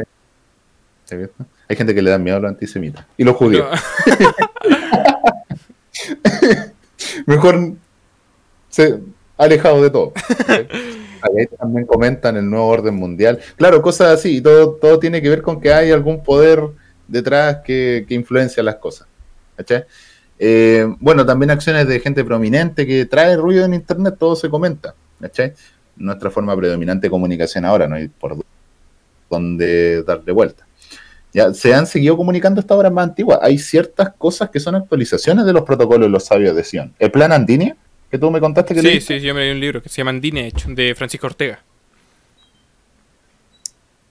Hay 1.69 1.77
gente 1.77 1.95
que 1.95 2.03
le 2.03 2.11
da 2.11 2.19
miedo 2.19 2.39
a 2.39 2.41
los 2.41 2.51
antisemitas. 2.51 3.05
Y 3.17 3.25
los 3.25 3.37
judíos. 3.37 3.67
Mejor 7.27 7.73
se 8.69 9.01
alejado 9.37 9.83
de 9.83 9.91
todo. 9.91 10.13
también 11.59 11.87
comentan 11.87 12.37
el 12.37 12.49
nuevo 12.49 12.67
orden 12.67 12.95
mundial. 12.95 13.41
Claro, 13.57 13.83
cosas 13.83 14.19
así. 14.19 14.41
Todo, 14.41 14.75
todo 14.75 14.99
tiene 14.99 15.21
que 15.21 15.29
ver 15.29 15.43
con 15.43 15.61
que 15.61 15.73
hay 15.73 15.91
algún 15.91 16.23
poder 16.23 16.63
detrás 17.07 17.59
que, 17.65 18.05
que 18.09 18.15
influencia 18.15 18.63
las 18.63 18.77
cosas. 18.77 19.07
¿cachai? 19.57 19.85
Eh, 20.39 20.87
bueno, 21.01 21.25
también 21.25 21.51
acciones 21.51 21.89
de 21.89 22.01
gente 22.01 22.25
prominente 22.25 22.87
que 22.87 23.07
trae 23.07 23.37
ruido 23.37 23.65
en 23.65 23.75
Internet, 23.75 24.17
todo 24.19 24.37
se 24.37 24.51
comenta. 24.51 24.95
¿cachai? 25.21 25.55
Nuestra 25.97 26.31
forma 26.31 26.57
predominante 26.57 27.07
de 27.07 27.11
comunicación 27.11 27.65
ahora, 27.65 27.89
no 27.89 27.97
hay 27.97 28.09
por 28.09 28.37
dónde 29.31 30.03
darle 30.03 30.33
vuelta. 30.33 30.67
Ya 31.33 31.53
se 31.53 31.75
han 31.75 31.87
seguido 31.87 32.17
comunicando 32.17 32.61
esta 32.61 32.75
obras 32.75 32.93
más 32.93 33.09
antiguas. 33.09 33.39
Hay 33.43 33.59
ciertas 33.59 34.13
cosas 34.17 34.51
que 34.51 34.61
son 34.61 34.75
actualizaciones 34.75 35.45
de 35.45 35.53
los 35.53 35.65
protocolos 35.65 36.07
de 36.07 36.11
los 36.11 36.25
sabios 36.25 36.57
de 36.57 36.65
Sion. 36.65 36.95
El 36.99 37.11
plan 37.11 37.33
Andine, 37.33 37.77
que 38.11 38.19
tú 38.19 38.31
me 38.31 38.41
contaste 38.41 38.75
que 38.75 38.81
Sí, 38.81 39.01
sí, 39.01 39.21
yo 39.21 39.35
me 39.35 39.41
leí 39.41 39.51
un 39.51 39.61
libro 39.61 39.83
que 39.83 39.89
se 39.89 39.99
llama 39.99 40.11
Andine, 40.11 40.47
hecho, 40.47 40.69
de 40.71 40.95
Francisco 40.95 41.27
Ortega. 41.27 41.61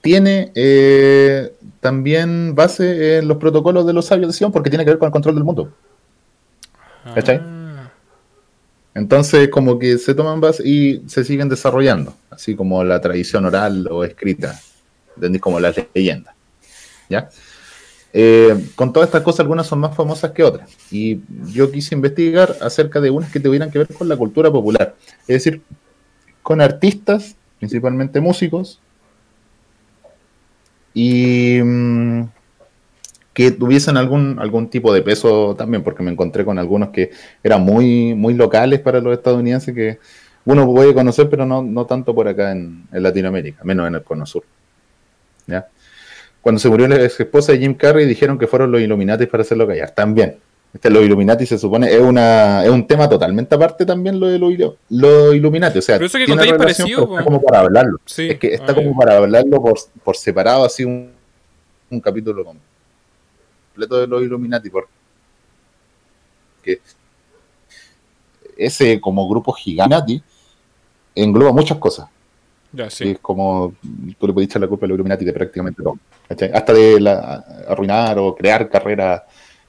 tiene 0.02 0.52
eh, 0.54 1.52
también 1.80 2.54
base 2.54 3.18
en 3.18 3.26
los 3.26 3.38
protocolos 3.38 3.86
de 3.86 3.92
los 3.92 4.06
sabios 4.06 4.28
de 4.28 4.32
Sion 4.34 4.52
porque 4.52 4.70
tiene 4.70 4.84
que 4.84 4.90
ver 4.90 4.98
con 4.98 5.06
el 5.06 5.12
control 5.12 5.34
del 5.34 5.44
mundo. 5.44 5.72
¿Cachai? 7.14 7.40
Ah, 7.42 7.90
Entonces, 8.94 9.48
como 9.48 9.78
que 9.78 9.98
se 9.98 10.14
toman 10.14 10.40
base 10.40 10.66
y 10.66 11.02
se 11.06 11.24
siguen 11.24 11.48
desarrollando, 11.48 12.14
así 12.30 12.54
como 12.54 12.82
la 12.84 13.00
tradición 13.00 13.44
oral 13.44 13.88
o 13.90 14.04
escrita, 14.04 14.58
¿entendís? 15.14 15.40
Como 15.40 15.60
las 15.60 15.76
leyendas. 15.94 16.34
¿Ya? 17.08 17.28
Eh, 18.12 18.70
con 18.74 18.92
todas 18.92 19.08
estas 19.08 19.22
cosas, 19.22 19.40
algunas 19.40 19.66
son 19.66 19.78
más 19.78 19.94
famosas 19.94 20.30
que 20.30 20.42
otras. 20.42 20.70
Y 20.90 21.20
yo 21.52 21.70
quise 21.70 21.94
investigar 21.94 22.56
acerca 22.62 23.00
de 23.00 23.10
unas 23.10 23.30
que 23.30 23.40
tuvieran 23.40 23.70
que 23.70 23.78
ver 23.78 23.88
con 23.88 24.08
la 24.08 24.16
cultura 24.16 24.50
popular. 24.50 24.94
Es 25.28 25.44
decir, 25.44 25.62
con 26.42 26.60
artistas, 26.60 27.36
principalmente 27.58 28.20
músicos, 28.20 28.80
y 30.94 31.60
mm, 31.62 32.22
que 33.36 33.50
tuviesen 33.50 33.98
algún, 33.98 34.38
algún 34.40 34.70
tipo 34.70 34.94
de 34.94 35.02
peso 35.02 35.54
también, 35.58 35.82
porque 35.82 36.02
me 36.02 36.10
encontré 36.10 36.42
con 36.42 36.58
algunos 36.58 36.88
que 36.88 37.10
eran 37.44 37.60
muy, 37.60 38.14
muy 38.14 38.32
locales 38.32 38.80
para 38.80 38.98
los 38.98 39.12
estadounidenses 39.12 39.74
que 39.74 39.98
uno 40.46 40.64
puede 40.64 40.94
conocer, 40.94 41.28
pero 41.28 41.44
no, 41.44 41.62
no 41.62 41.84
tanto 41.84 42.14
por 42.14 42.26
acá 42.28 42.52
en, 42.52 42.84
en 42.90 43.02
Latinoamérica, 43.02 43.62
menos 43.62 43.86
en 43.88 43.96
el 43.96 44.02
Cono 44.02 44.24
Sur. 44.24 44.42
¿ya? 45.46 45.68
Cuando 46.40 46.58
se 46.58 46.70
murió 46.70 46.88
la 46.88 46.96
ex 46.96 47.20
esposa 47.20 47.52
de 47.52 47.58
Jim 47.58 47.74
Carrey, 47.74 48.06
dijeron 48.06 48.38
que 48.38 48.46
fueron 48.46 48.72
los 48.72 48.80
Illuminati 48.80 49.26
para 49.26 49.42
hacerlo 49.42 49.66
callar. 49.66 49.90
También. 49.90 50.38
Este, 50.72 50.88
los 50.88 51.04
Illuminati 51.04 51.44
se 51.44 51.58
supone 51.58 51.92
es 51.92 52.00
una 52.00 52.64
es 52.64 52.70
un 52.70 52.86
tema 52.86 53.06
totalmente 53.06 53.54
aparte 53.54 53.84
también 53.84 54.18
lo 54.18 54.28
de 54.28 54.38
los, 54.38 54.50
los 54.88 55.34
Illuminati. 55.34 55.78
O 55.78 55.82
sea, 55.82 55.96
Pero 55.96 56.06
eso 56.06 56.16
que 56.16 56.24
tiene 56.24 56.40
contáis 56.40 56.58
relación, 56.58 56.86
parecido, 56.88 57.06
pero 57.06 57.18
está 57.18 57.24
como 57.24 57.42
para 57.42 57.60
hablarlo. 57.60 58.00
Sí. 58.06 58.30
Es 58.30 58.38
que 58.38 58.54
está 58.54 58.72
Ah, 58.72 58.74
como 58.74 58.96
para 58.96 59.18
hablarlo 59.18 59.60
por, 59.60 59.78
por 60.02 60.16
separado, 60.16 60.64
así 60.64 60.86
un, 60.86 61.10
un 61.90 62.00
capítulo 62.00 62.42
completo 63.76 64.00
de 64.00 64.06
los 64.06 64.22
Illuminati, 64.22 64.70
porque 64.70 64.88
ese 68.56 69.00
como 69.00 69.28
grupo 69.28 69.52
gigante 69.52 70.22
engloba 71.14 71.52
muchas 71.52 71.78
cosas. 71.78 72.08
Ya, 72.72 72.90
Sí, 72.90 73.04
sí. 73.04 73.10
Es 73.10 73.18
como 73.20 73.74
tú 74.18 74.26
le 74.26 74.32
puedes 74.32 74.48
echar 74.50 74.60
la 74.62 74.68
culpa 74.68 74.86
a 74.86 74.88
los 74.88 74.96
Illuminati 74.96 75.24
de 75.24 75.32
prácticamente 75.32 75.82
todo. 75.82 75.98
¿cachai? 76.28 76.50
Hasta 76.52 76.72
de 76.72 77.00
la- 77.00 77.44
arruinar 77.68 78.18
o 78.18 78.34
crear 78.34 78.68
carreras 78.68 79.22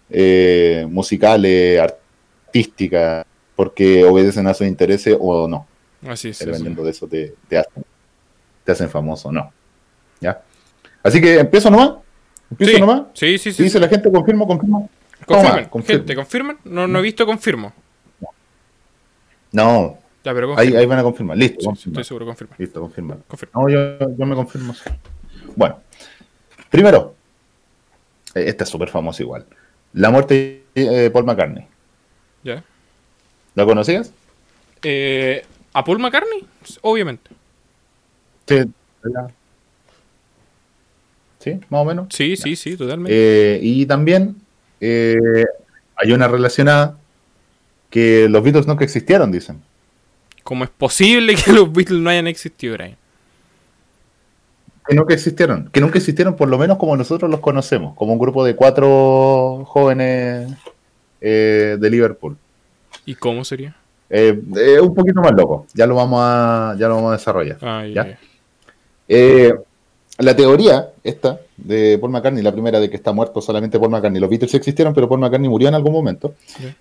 eh, 0.10 0.86
musicales, 0.90 1.80
artísticas, 1.82 3.26
porque 3.56 4.04
obedecen 4.06 4.48
a 4.48 4.54
sus 4.54 4.66
intereses 4.68 5.16
o 5.20 5.48
no. 5.48 5.68
Así 6.08 6.30
es. 6.30 6.38
sí, 6.38 6.46
dependiendo 6.46 6.84
de 6.84 6.92
eso 6.92 7.08
te, 7.08 7.36
te 7.50 7.58
hacen, 7.58 7.84
te 8.64 8.72
hacen 8.72 8.90
famoso 8.90 9.28
o 9.30 9.32
no. 9.32 9.52
¿Ya? 10.22 10.42
Así 11.04 11.20
que 11.22 11.40
empiezo 11.40 11.70
nomás. 11.70 11.92
Empiezo 12.52 12.74
Sí. 12.76 12.80
nomás. 12.80 13.02
Sí, 13.14 13.38
sí, 13.38 13.52
sí. 13.52 13.64
Dice 13.64 13.80
la 13.80 13.88
gente, 13.90 14.12
confirmo, 14.12 14.48
confirmo. 14.48 14.90
Confirman, 15.26 15.56
Toma, 15.58 15.70
confirmo. 15.70 16.00
gente, 16.00 16.16
¿confirman? 16.16 16.58
No, 16.64 16.88
no 16.88 17.00
he 17.00 17.02
visto 17.02 17.26
confirmo. 17.26 17.74
No, 19.52 19.98
Ya, 20.24 20.34
pero 20.34 20.58
ahí, 20.58 20.76
ahí 20.76 20.86
van 20.86 21.00
a 21.00 21.04
confirmar. 21.04 21.38
Listo, 21.38 21.60
Sí, 21.62 21.66
confirma. 21.66 21.92
estoy 21.94 22.04
seguro, 22.04 22.26
confirman. 22.26 22.56
Listo, 22.60 22.82
confirma. 22.82 23.18
Confirman. 23.28 23.64
No, 23.64 23.70
yo, 23.70 24.16
yo 24.18 24.26
me 24.26 24.36
confirmo. 24.36 24.74
Bueno, 25.56 25.80
primero, 26.70 27.16
eh, 28.36 28.44
esta 28.48 28.64
es 28.66 28.70
súper 28.70 28.90
famosa 28.90 29.24
igual. 29.24 29.46
La 29.94 30.10
muerte 30.10 30.64
de 30.76 31.06
eh, 31.06 31.10
Paul 31.12 31.26
McCartney. 31.26 31.66
Ya. 32.44 32.64
¿La 33.56 33.66
conocías? 33.66 34.12
Eh, 34.84 35.44
¿A 35.74 35.84
Paul 35.84 36.00
McCartney? 36.00 36.46
Obviamente. 36.82 37.32
Sí. 38.48 38.64
¿Sí? 41.54 41.60
Más 41.70 41.82
o 41.82 41.86
menos. 41.86 42.08
Sí, 42.10 42.36
sí, 42.36 42.56
sí, 42.56 42.78
totalmente. 42.78 43.14
Eh, 43.14 43.60
y 43.62 43.86
también 43.86 44.36
eh, 44.80 45.16
hay 45.96 46.12
una 46.12 46.28
relacionada 46.28 46.98
que 47.90 48.28
los 48.30 48.44
Beatles 48.44 48.68
nunca 48.68 48.84
existieron, 48.84 49.32
dicen. 49.32 49.62
¿Cómo 50.44 50.64
es 50.64 50.70
posible 50.70 51.36
que 51.36 51.52
los 51.52 51.72
Beatles 51.72 52.00
no 52.00 52.10
hayan 52.10 52.28
existido, 52.28 52.74
Brian? 52.74 52.96
Que 54.88 54.96
nunca 54.96 55.14
existieron. 55.14 55.70
Que 55.72 55.82
nunca 55.82 55.98
existieron, 55.98 56.36
por 56.36 56.48
lo 56.48 56.58
menos 56.58 56.78
como 56.78 56.96
nosotros 56.96 57.30
los 57.30 57.42
conocemos, 57.42 57.96
como 57.96 58.14
un 58.14 58.20
grupo 58.20 58.46
de 58.46 58.56
cuatro 58.56 59.66
jóvenes 59.66 60.54
eh, 61.20 61.78
de 61.80 61.90
Liverpool. 61.90 62.38
¿Y 63.06 63.16
cómo 63.16 63.44
sería? 63.44 63.76
Eh, 64.10 64.40
eh, 64.56 64.80
un 64.80 64.94
poquito 64.94 65.22
más 65.22 65.34
loco. 65.34 65.68
Ya 65.74 65.86
lo 65.86 65.96
vamos 65.96 66.20
a, 66.24 66.76
ya 66.80 66.88
lo 66.88 66.96
vamos 66.96 67.10
a 67.10 67.18
desarrollar. 67.18 67.58
Ah, 67.62 67.86
ya, 67.86 68.06
¿Ya? 68.06 68.18
ya. 69.08 69.56
La 70.20 70.36
teoría 70.36 70.90
esta 71.04 71.40
de 71.58 71.98
Paul 72.00 72.12
McCartney, 72.12 72.42
la 72.42 72.52
primera 72.52 72.80
de 72.80 72.90
que 72.90 72.96
está 72.96 73.12
muerto 73.12 73.40
solamente 73.40 73.78
Paul 73.80 73.92
McCartney. 73.92 74.20
Los 74.20 74.30
Beatles 74.30 74.54
existieron, 74.56 74.94
pero 74.94 75.08
Paul 75.08 75.20
McCartney 75.20 75.48
murió 75.48 75.68
en 75.68 75.76
algún 75.76 75.94
momento. 75.94 76.34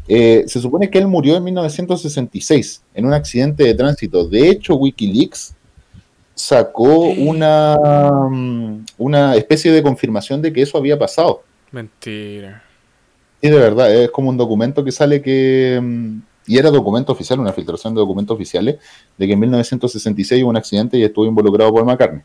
Eh, 0.09 0.45
se 0.47 0.59
supone 0.61 0.89
que 0.89 0.99
él 0.99 1.07
murió 1.07 1.37
en 1.37 1.45
1966 1.45 2.83
en 2.95 3.05
un 3.05 3.13
accidente 3.13 3.65
de 3.65 3.75
tránsito. 3.75 4.27
De 4.27 4.49
hecho, 4.49 4.75
WikiLeaks 4.77 5.55
sacó 6.35 7.09
una, 7.11 7.77
una 8.99 9.35
especie 9.37 9.71
de 9.73 9.83
confirmación 9.83 10.41
de 10.41 10.53
que 10.53 10.63
eso 10.63 10.79
había 10.79 10.99
pasado. 10.99 11.43
Mentira. 11.73 12.63
Sí, 13.43 13.51
de 13.51 13.59
verdad, 13.59 13.95
es 13.95 14.11
como 14.11 14.31
un 14.31 14.37
documento 14.39 14.83
que 14.83 14.93
sale 14.93 15.21
que... 15.21 15.79
mm, 15.83 16.19
Y 16.47 16.57
era 16.59 16.71
documento 16.71 17.13
oficial, 17.13 17.39
una 17.41 17.53
filtración 17.53 17.95
de 17.95 18.01
documentos 18.01 18.35
oficiales, 18.35 18.77
de 19.19 19.27
que 19.27 19.33
en 19.35 19.41
1966 19.41 20.43
hubo 20.43 20.51
un 20.51 20.57
accidente 20.57 20.97
y 20.97 21.03
estuvo 21.03 21.27
involucrado 21.27 21.73
Paul 21.73 21.85
McCartney. 21.85 22.23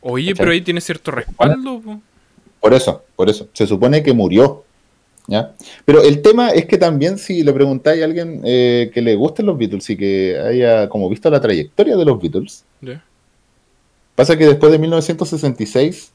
Oye, 0.00 0.30
¿Cachai? 0.32 0.38
pero 0.38 0.50
ahí 0.52 0.60
tiene 0.60 0.80
cierto 0.80 1.10
respaldo. 1.10 1.80
po. 1.80 2.00
Por 2.60 2.74
eso, 2.74 3.02
por 3.16 3.28
eso. 3.28 3.48
Se 3.52 3.66
supone 3.66 4.02
que 4.02 4.12
murió. 4.12 4.64
¿ya? 5.26 5.54
Pero 5.84 6.02
el 6.02 6.22
tema 6.22 6.50
es 6.50 6.66
que 6.66 6.78
también 6.78 7.18
si 7.18 7.42
le 7.42 7.52
preguntáis 7.52 8.02
a 8.02 8.04
alguien 8.04 8.42
eh, 8.44 8.90
que 8.92 9.00
le 9.00 9.14
gusten 9.14 9.46
los 9.46 9.56
Beatles 9.56 9.88
y 9.90 9.96
que 9.96 10.38
haya 10.38 10.88
como 10.88 11.08
visto 11.08 11.30
la 11.30 11.40
trayectoria 11.40 11.96
de 11.96 12.04
los 12.04 12.20
Beatles, 12.20 12.64
pasa 14.14 14.36
que 14.36 14.46
después 14.46 14.72
de 14.72 14.78
1966 14.78 16.12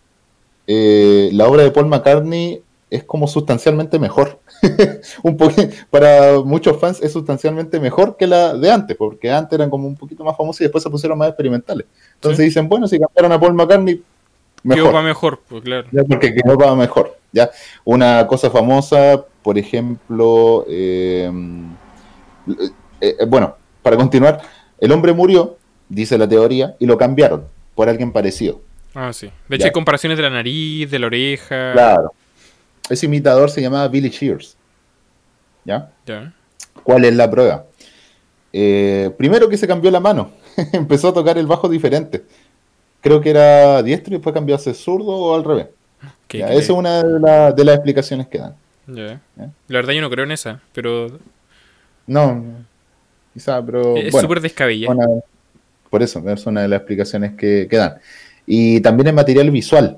eh, 0.68 1.30
la 1.34 1.48
obra 1.48 1.64
de 1.64 1.72
Paul 1.72 1.88
McCartney 1.88 2.62
es 2.90 3.04
como 3.04 3.28
sustancialmente 3.28 4.00
mejor. 4.00 4.40
un 5.24 5.38
para 5.89 6.39
muchos 6.43 6.80
fans 6.80 7.01
es 7.01 7.12
sustancialmente 7.12 7.80
mejor 7.80 8.18
que 8.18 8.28
la 8.28 8.53
de 8.53 8.72
antes, 8.72 8.95
porque 8.97 9.32
antes 9.32 9.53
eran 9.58 9.70
como 9.70 9.88
un 9.88 9.95
poquito 9.95 10.24
más 10.24 10.36
famosos 10.38 10.62
y 10.62 10.64
después 10.66 10.84
se 10.84 10.89
pusieron 10.89 11.18
más 11.18 11.30
experimentales. 11.30 11.86
Entonces 12.16 12.38
Sí. 12.39 12.43
dicen, 12.45 12.68
bueno, 12.70 12.88
si 12.88 12.99
cambiaron 12.99 13.32
a 13.32 13.39
Paul 13.39 13.53
McCartney, 13.53 13.95
Quedó 14.64 14.76
mejor. 14.76 14.91
para 14.93 15.03
mejor, 15.03 15.39
pues 15.47 15.64
claro. 15.64 15.88
Ya, 15.91 16.03
porque 16.03 16.34
quedó 16.34 16.58
para 16.58 16.74
mejor. 16.76 17.16
¿ya? 17.32 17.51
Una 17.84 18.26
cosa 18.26 18.49
famosa, 18.49 19.24
por 19.43 19.58
ejemplo, 19.60 20.66
eh, 20.68 21.30
eh, 22.47 23.16
eh, 23.20 23.26
bueno, 23.28 23.56
para 23.84 23.95
continuar, 23.97 24.41
el 24.80 24.91
hombre 24.91 25.14
murió, 25.14 25.58
dice 25.89 26.18
la 26.18 26.28
teoría, 26.28 26.76
y 26.80 26.86
lo 26.88 26.97
cambiaron 26.97 27.43
por 27.76 27.89
alguien 27.89 28.12
parecido. 28.12 28.62
Ah, 28.95 29.12
sí. 29.14 29.30
De 29.49 29.56
hecho, 29.58 29.64
Ya. 29.64 29.68
hay 29.68 29.74
comparaciones 29.74 30.18
de 30.18 30.24
la 30.24 30.30
nariz, 30.30 30.89
de 30.89 30.97
la 30.99 31.08
oreja. 31.08 31.74
Claro. 31.74 32.14
Ese 32.90 33.06
imitador 33.06 33.50
se 33.50 33.62
llamaba 33.62 33.88
Billy 33.88 34.10
Shears. 34.10 34.56
¿Ya? 35.64 35.92
¿Cuál 36.84 37.06
es 37.06 37.16
la 37.16 37.30
prueba? 37.30 37.66
Eh, 38.54 39.12
primero 39.18 39.50
que 39.50 39.58
se 39.58 39.68
cambió 39.68 39.90
la 39.92 40.00
mano, 40.00 40.32
empezó 40.74 41.10
a 41.10 41.14
tocar 41.14 41.38
el 41.38 41.48
bajo 41.48 41.68
diferente. 41.68 42.24
Creo 43.02 43.20
que 43.22 43.32
era 43.32 43.82
diestro 43.84 44.14
y 44.14 44.18
después 44.18 44.34
cambió 44.34 44.56
a 44.56 44.60
ser 44.60 44.76
zurdo 44.76 45.08
o 45.10 45.36
al 45.36 45.44
revés. 45.44 45.68
¿Qué- 46.28 46.40
Ya, 46.40 46.48
qué- 46.48 46.54
Esa 46.54 46.62
es 46.74 46.78
una 46.78 47.04
de, 47.04 47.20
la- 47.20 47.52
de 47.52 47.66
las 47.66 47.76
explicaciones 47.76 48.28
que 48.28 48.38
dan. 48.38 48.56
Ya. 48.88 49.20
La 49.38 49.80
verdad 49.80 49.94
yo 49.94 50.02
no 50.02 50.10
creo 50.10 50.26
en 50.26 50.32
esa, 50.32 50.62
pero 50.74 51.08
No, 52.08 52.44
quizá, 53.34 53.66
pero 53.66 53.98
es 53.98 54.12
bueno, 54.12 54.28
súper 54.28 54.42
descabellada. 54.42 54.94
una- 54.94 55.22
por 55.90 56.04
eso, 56.04 56.22
es 56.30 56.46
una 56.46 56.62
de 56.62 56.68
las 56.68 56.78
explicaciones 56.82 57.34
que, 57.36 57.68
que 57.70 57.78
dan. 57.78 57.96
Y 58.46 58.80
también 58.82 59.08
el 59.08 59.14
material 59.16 59.50
visual 59.50 59.98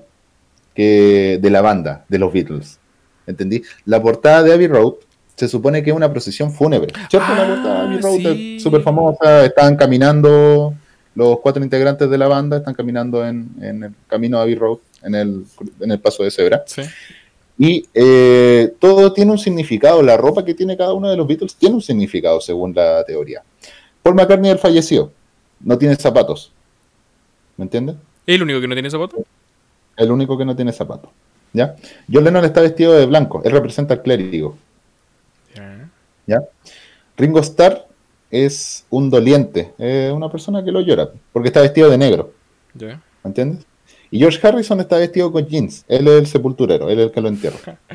que, 0.78 1.39
de 1.41 1.49
la 1.49 1.61
banda, 1.61 2.05
de 2.07 2.19
los 2.19 2.32
Beatles. 2.32 2.80
¿Entendí? 3.25 3.63
La 3.86 3.99
portada 3.99 4.43
de 4.43 4.53
Abbey 4.53 4.67
Road 4.67 4.93
se 5.36 5.47
supone 5.47 5.82
que 5.84 5.89
es 5.89 5.95
una 5.95 6.11
procesión 6.11 6.51
fúnebre. 6.51 6.93
¿Cierto? 7.09 7.34
la 7.36 7.43
Ah, 7.43 7.47
portada 7.47 7.75
de 7.75 7.82
Abbey 7.88 7.97
Road 8.01 8.15
sí. 8.36 8.55
es 8.57 8.63
súper 8.63 8.82
famosa. 8.84 9.43
Estaban 9.45 9.75
caminando, 9.75 10.75
los 11.15 11.39
cuatro 11.39 11.63
integrantes 11.63 12.07
de 12.09 12.17
la 12.19 12.28
banda 12.28 12.57
están 12.57 12.75
caminando 12.75 13.25
en, 13.25 13.49
en 13.59 13.84
el 13.86 13.91
camino 14.07 14.38
de 14.38 14.43
Abbey 14.43 14.55
Road, 14.55 14.78
en 15.01 15.15
el, 15.15 15.43
en 15.80 15.91
el 15.91 15.99
paso 15.99 16.23
de 16.23 16.30
cebra. 16.32 16.63
Sí. 16.67 16.84
Y 17.59 17.88
eh, 17.95 18.73
todo 18.80 19.11
tiene 19.13 19.32
un 19.32 19.39
significado, 19.39 20.03
la 20.03 20.15
ropa 20.15 20.45
que 20.45 20.53
tiene 20.53 20.78
cada 20.78 20.93
uno 20.93 21.09
de 21.09 21.17
los 21.17 21.28
Beatles 21.28 21.55
tiene 21.55 21.73
un 21.73 21.82
significado 21.82 22.39
según 22.39 22.71
la 22.75 23.03
teoría. 23.03 23.41
Paul 24.03 24.13
McCartney 24.15 24.51
él 24.51 24.59
falleció, 24.59 25.11
no 25.59 25.75
tiene 25.75 25.95
zapatos. 25.95 26.51
¿Me 27.57 27.63
entiendes? 27.63 27.95
¿Es 28.28 28.36
el 28.36 28.43
único 28.43 28.61
que 28.61 28.67
no 28.67 28.75
tiene 28.75 28.91
zapatos? 28.91 29.21
El 29.98 30.12
único 30.12 30.38
que 30.38 30.45
no 30.45 30.56
tiene 30.56 30.72
zapatos. 30.72 31.10
¿Ya? 31.54 31.76
John 32.12 32.24
Lennon 32.24 32.45
está 32.45 32.62
vestido 32.62 32.93
de 32.93 33.06
blanco, 33.06 33.41
él 33.43 33.52
representa 33.52 33.95
al 33.95 34.02
clérigo. 34.04 34.58
Ya. 36.28 36.41
Ringo 37.18 37.39
Starr 37.39 37.86
es 38.30 38.86
un 38.89 39.10
doliente, 39.10 39.74
es 39.78 40.12
una 40.14 40.30
persona 40.30 40.64
que 40.64 40.72
lo 40.72 40.82
llora, 40.82 41.10
porque 41.34 41.48
está 41.48 41.62
vestido 41.62 41.89
de 41.89 41.98
negro. 41.98 42.32
¿Me 43.24 43.30
entiendes? 43.30 43.66
Y 44.12 44.20
George 44.20 44.45
Harrison 44.45 44.80
está 44.80 44.98
vestido 44.98 45.32
con 45.32 45.45
jeans. 45.48 45.84
Él 45.88 46.08
es 46.08 46.14
el 46.20 46.28
sepulturero, 46.28 46.89
él 46.89 47.00
es 47.00 47.06
el 47.08 47.12
que 47.12 47.22
lo 47.22 47.28
entierra. 47.30 47.78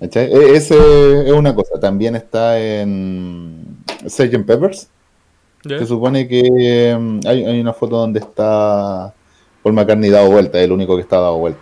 E- 0.00 0.54
Ese 0.54 0.76
es 1.26 1.32
una 1.32 1.52
cosa. 1.54 1.80
También 1.80 2.14
está 2.14 2.60
en 2.60 3.78
Sgt. 4.06 4.44
Peppers. 4.46 4.88
Se 5.80 5.86
supone 5.86 6.28
que 6.28 6.96
mm, 6.96 7.20
hay, 7.26 7.44
hay 7.44 7.60
una 7.60 7.72
foto 7.72 7.96
donde 7.96 8.20
está 8.20 9.12
Paul 9.62 9.74
McCartney 9.74 10.10
dado 10.10 10.30
vuelta, 10.30 10.58
es 10.58 10.64
el 10.64 10.72
único 10.72 10.96
que 10.96 11.02
está 11.02 11.16
dado 11.16 11.38
vuelta. 11.38 11.60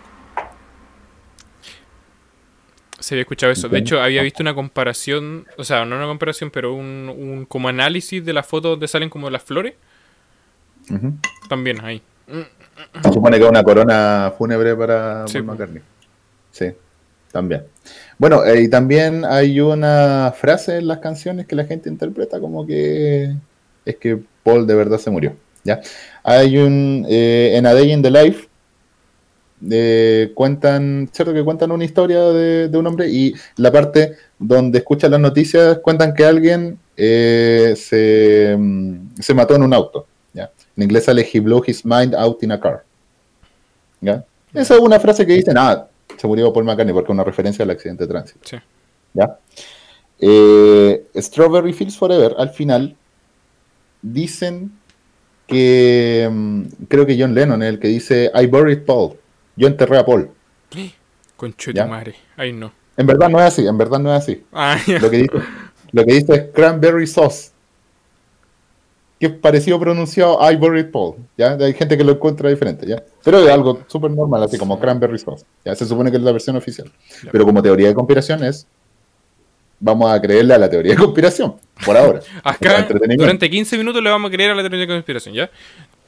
Se 2.99 3.15
había 3.15 3.21
escuchado 3.21 3.53
eso. 3.53 3.69
De 3.69 3.79
hecho, 3.79 4.01
había 4.01 4.21
visto 4.21 4.43
una 4.43 4.53
comparación, 4.53 5.45
o 5.57 5.63
sea, 5.63 5.85
no 5.85 5.95
una 5.95 6.07
comparación, 6.07 6.51
pero 6.51 6.73
un, 6.73 7.13
un 7.17 7.45
como 7.45 7.69
análisis 7.69 8.25
de 8.25 8.33
las 8.33 8.45
fotos 8.45 8.71
donde 8.71 8.87
salen 8.87 9.09
como 9.09 9.29
las 9.29 9.43
flores. 9.43 9.75
También 11.47 11.83
ahí. 11.83 12.01
Se 13.03 13.13
supone 13.13 13.37
que 13.37 13.43
es 13.43 13.49
una 13.49 13.63
corona 13.63 14.33
fúnebre 14.37 14.75
para 14.75 15.27
Sí, 15.27 15.35
Paul. 15.35 15.45
McCartney. 15.45 15.81
Sí, 16.51 16.71
también. 17.31 17.63
Bueno, 18.17 18.43
eh, 18.43 18.61
y 18.63 18.69
también 18.69 19.23
hay 19.25 19.59
una 19.61 20.33
frase 20.35 20.77
en 20.77 20.87
las 20.87 20.99
canciones 20.99 21.45
que 21.45 21.55
la 21.55 21.65
gente 21.65 21.89
interpreta 21.89 22.39
como 22.39 22.65
que 22.65 23.33
es 23.85 23.95
que 23.97 24.19
Paul 24.43 24.67
de 24.67 24.75
verdad 24.75 24.97
se 24.97 25.09
murió. 25.11 25.33
¿Ya? 25.67 25.81
Hay 26.23 26.57
un, 26.57 27.05
eh, 27.09 27.53
en 27.55 27.65
A 27.65 27.73
Day 27.73 27.91
in 27.91 28.01
the 28.01 28.09
Life, 28.09 28.47
eh, 29.69 30.31
cuentan, 30.33 31.09
¿cierto? 31.11 31.33
Que 31.33 31.43
cuentan 31.43 31.71
una 31.71 31.83
historia 31.83 32.21
de, 32.25 32.69
de 32.69 32.77
un 32.77 32.87
hombre 32.87 33.09
y 33.09 33.33
la 33.57 33.71
parte 33.71 34.13
donde 34.39 34.79
escuchan 34.79 35.11
las 35.11 35.19
noticias 35.19 35.79
cuentan 35.79 36.13
que 36.13 36.25
alguien 36.25 36.79
eh, 36.95 37.73
se, 37.75 38.55
mm, 38.57 39.19
se 39.19 39.33
mató 39.33 39.55
en 39.55 39.63
un 39.63 39.73
auto. 39.73 40.07
¿ya? 40.33 40.51
En 40.75 40.83
inglés 40.83 41.05
sale 41.05 41.27
He 41.31 41.39
blew 41.39 41.61
his 41.65 41.83
mind 41.83 42.15
out 42.15 42.41
in 42.43 42.51
a 42.51 42.59
car. 42.59 42.83
¿ya? 43.99 44.23
Esa 44.53 44.75
es 44.75 44.79
una 44.79 44.99
frase 44.99 45.25
que 45.25 45.33
dicen, 45.33 45.57
ah, 45.57 45.87
se 46.15 46.27
murió 46.27 46.53
Paul 46.53 46.65
McCartney 46.65 46.93
porque 46.93 47.11
es 47.11 47.13
una 47.13 47.23
referencia 47.23 47.63
al 47.63 47.71
accidente 47.71 48.05
de 48.05 48.07
tránsito. 48.07 48.39
Sí. 48.43 48.57
¿ya? 49.13 49.37
Eh, 50.19 51.07
Strawberry 51.15 51.73
Fields 51.73 51.97
Forever, 51.97 52.35
al 52.37 52.49
final, 52.49 52.95
dicen 54.01 54.71
que 55.47 56.29
mm, 56.29 56.61
creo 56.87 57.05
que 57.05 57.19
John 57.19 57.33
Lennon 57.33 57.63
es 57.63 57.69
el 57.69 57.79
que 57.79 57.87
dice 57.87 58.31
I 58.35 58.45
buried 58.45 58.83
Paul. 58.85 59.13
Yo 59.55 59.67
enterré 59.67 59.97
a 59.97 60.05
Paul. 60.05 60.29
Concho 61.35 61.71
de 61.71 61.85
madre. 61.85 62.15
Ahí 62.35 62.51
no. 62.51 62.71
En 62.97 63.05
verdad 63.05 63.29
no 63.29 63.39
es 63.39 63.45
así, 63.45 63.65
en 63.65 63.77
verdad 63.77 63.99
no 63.99 64.13
es 64.13 64.23
así. 64.23 64.43
Ah. 64.51 64.77
Lo 64.87 65.09
que 65.09 65.17
dice, 65.17 65.37
lo 65.91 66.05
que 66.05 66.13
dice 66.13 66.33
es 66.33 66.43
cranberry 66.53 67.07
sauce. 67.07 67.51
Que 69.19 69.27
es 69.27 69.31
parecido 69.33 69.79
pronunciado 69.79 70.39
I 70.51 70.55
buried 70.55 70.91
Paul. 70.91 71.15
¿ya? 71.37 71.53
Hay 71.53 71.73
gente 71.73 71.97
que 71.97 72.03
lo 72.03 72.13
encuentra 72.13 72.49
diferente, 72.49 72.85
¿ya? 72.85 73.03
Pero 73.23 73.39
es 73.39 73.49
algo 73.49 73.79
súper 73.87 74.11
normal, 74.11 74.43
así 74.43 74.57
como 74.57 74.79
cranberry 74.79 75.17
sauce. 75.17 75.45
¿ya? 75.63 75.75
Se 75.75 75.85
supone 75.85 76.11
que 76.11 76.17
es 76.17 76.23
la 76.23 76.31
versión 76.31 76.55
oficial. 76.55 76.91
Pero 77.31 77.45
como 77.45 77.61
teoría 77.61 77.87
de 77.87 77.95
conspiración 77.95 78.43
es. 78.43 78.67
Vamos 79.79 80.11
a 80.11 80.19
creerle 80.19 80.53
a 80.53 80.57
la 80.57 80.69
teoría 80.69 80.93
de 80.93 80.97
conspiración, 80.97 81.55
por 81.85 81.95
ahora. 81.95 82.19
Acá, 82.43 82.87
durante 83.15 83.49
15 83.49 83.77
minutos 83.77 84.01
le 84.01 84.09
vamos 84.09 84.29
a 84.29 84.31
creer 84.31 84.51
a 84.51 84.55
la 84.55 84.61
teoría 84.61 84.79
de 84.81 84.87
conspiración, 84.87 85.35
¿ya? 85.35 85.49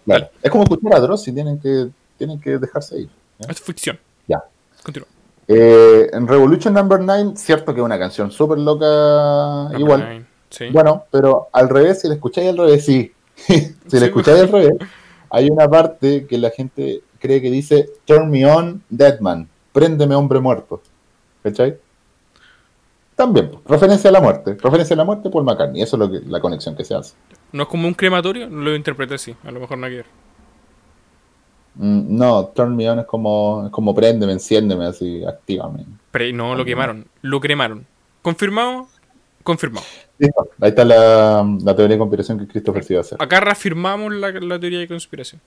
Claro. 0.05 0.30
Es 0.41 0.49
como 0.49 0.63
escuchar 0.63 0.95
a 0.95 0.99
Dross 0.99 1.28
y 1.28 1.34
tienen 1.34 1.59
que, 1.59 1.88
tienen 2.17 2.39
que 2.41 2.57
dejarse 2.57 3.01
ir. 3.01 3.09
es 3.47 3.61
ficción. 3.61 3.99
Ya. 4.28 4.41
Continúa. 4.82 5.07
Eh, 5.47 6.09
en 6.13 6.28
Revolution 6.28 6.74
Number 6.74 6.99
9, 6.99 7.32
cierto 7.36 7.74
que 7.74 7.80
es 7.82 7.86
una 7.86 7.99
canción 7.99 8.32
súper 8.32 8.57
loca 8.59 8.86
Number 8.86 9.80
igual. 9.80 10.09
nine. 10.09 10.26
Sí. 10.49 10.65
Bueno, 10.72 11.05
pero 11.11 11.47
al 11.51 11.70
revés, 11.70 12.01
si 12.01 12.07
la 12.07 12.15
escucháis 12.15 12.49
al 12.49 12.57
revés, 12.57 12.86
sí. 12.86 13.11
si 13.36 13.53
Sí, 13.88 13.99
la 13.99 14.05
escucháis 14.07 14.41
al 14.41 14.51
revés, 14.51 14.74
hay 15.30 15.49
una 15.49 15.70
parte 15.70 16.26
que 16.28 16.38
la 16.39 16.49
gente 16.49 17.01
cree 17.20 17.39
que 17.41 17.51
dice 17.51 17.88
Turn 18.05 18.32
me 18.32 18.45
on, 18.45 18.82
dead 18.89 19.20
man. 19.20 19.47
Préndeme, 19.72 20.15
hombre 20.15 20.39
muerto. 20.39 20.82
¿Cachai? 21.43 21.78
También, 23.20 23.51
referencia 23.65 24.09
a 24.09 24.13
la 24.13 24.22
muerte. 24.22 24.55
Referencia 24.61 24.93
a 24.93 24.97
la 24.97 25.03
muerte 25.03 25.30
por 25.30 25.43
McCartney. 25.43 25.82
Eso 25.82 25.97
es 25.97 25.99
lo 25.99 26.09
que, 26.09 26.26
la 26.26 26.39
conexión 26.39 26.74
que 26.74 26.86
se 26.86 26.95
hace. 26.95 27.15
No 27.51 27.63
es 27.63 27.70
como 27.70 27.86
un 27.86 27.93
crematorio, 27.93 28.47
lo 28.47 28.74
interpreté 28.74 29.15
así. 29.15 29.36
A 29.43 29.51
lo 29.51 29.59
mejor 29.59 29.78
no 29.78 29.89
ver. 29.89 30.05
Mm, 31.76 32.17
no, 32.17 32.45
Turn 32.55 32.74
me 32.78 32.89
on 32.89 32.99
es 32.99 33.05
como, 33.05 33.63
es 33.65 33.72
como 33.72 33.93
préndeme, 33.93 34.32
enciéndeme, 34.32 34.86
así, 34.86 35.22
actívame. 35.26 35.86
Pre- 36.11 36.32
no, 36.32 36.55
lo 36.55 36.63
quemaron. 36.63 37.07
Lo 37.22 37.41
cremaron. 37.41 37.86
¿Confirmado? 38.22 38.88
Confirmado. 39.43 39.86
Listo. 40.17 40.49
Ahí 40.61 40.70
está 40.70 40.86
la, 40.86 41.45
la 41.61 41.76
teoría 41.76 41.95
de 41.95 41.99
conspiración 41.99 42.39
que 42.39 42.47
Christopher 42.47 42.86
se 42.86 42.93
iba 42.93 42.99
a 42.99 43.03
hacer. 43.03 43.17
Acá 43.22 43.41
reafirmamos 43.41 44.13
la, 44.13 44.32
la 44.32 44.57
teoría 44.57 44.80
de 44.80 44.88
conspiración. 44.88 45.41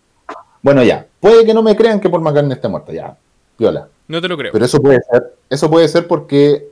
Bueno, 0.61 0.83
ya. 0.85 1.07
Puede 1.21 1.47
que 1.47 1.55
no 1.55 1.63
me 1.63 1.75
crean 1.75 2.01
que 2.01 2.11
Paul 2.11 2.21
McCartney 2.21 2.53
esté 2.53 2.69
muerto. 2.69 2.93
Ya. 2.93 3.17
Viola. 3.59 3.89
No 4.09 4.21
te 4.21 4.29
lo 4.29 4.37
creo. 4.37 4.53
Pero 4.53 4.63
eso 4.63 4.79
puede 4.79 5.01
ser, 5.11 5.37
eso 5.49 5.71
puede 5.71 5.89
ser 5.89 6.07
porque, 6.07 6.69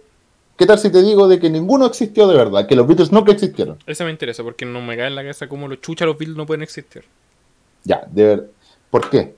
¿qué 0.60 0.66
tal 0.66 0.78
si 0.78 0.90
te 0.90 1.02
digo 1.02 1.26
de 1.26 1.40
que 1.40 1.48
ninguno 1.48 1.86
existió 1.86 2.28
de 2.28 2.36
verdad? 2.36 2.66
Que 2.66 2.76
los 2.76 2.86
Beatles 2.86 3.10
nunca 3.10 3.32
existieron. 3.32 3.78
Esa 3.86 4.04
me 4.04 4.10
interesa 4.10 4.42
porque 4.42 4.66
no 4.66 4.82
me 4.82 4.94
cae 4.94 5.06
en 5.06 5.14
la 5.14 5.22
cabeza 5.22 5.48
cómo 5.48 5.66
los 5.66 5.80
chuchas 5.80 6.06
los 6.06 6.18
Beatles 6.18 6.36
no 6.36 6.44
pueden 6.44 6.62
existir. 6.62 7.02
Ya, 7.82 8.06
de 8.10 8.24
ver. 8.24 8.50
¿Por 8.90 9.08
qué? 9.08 9.34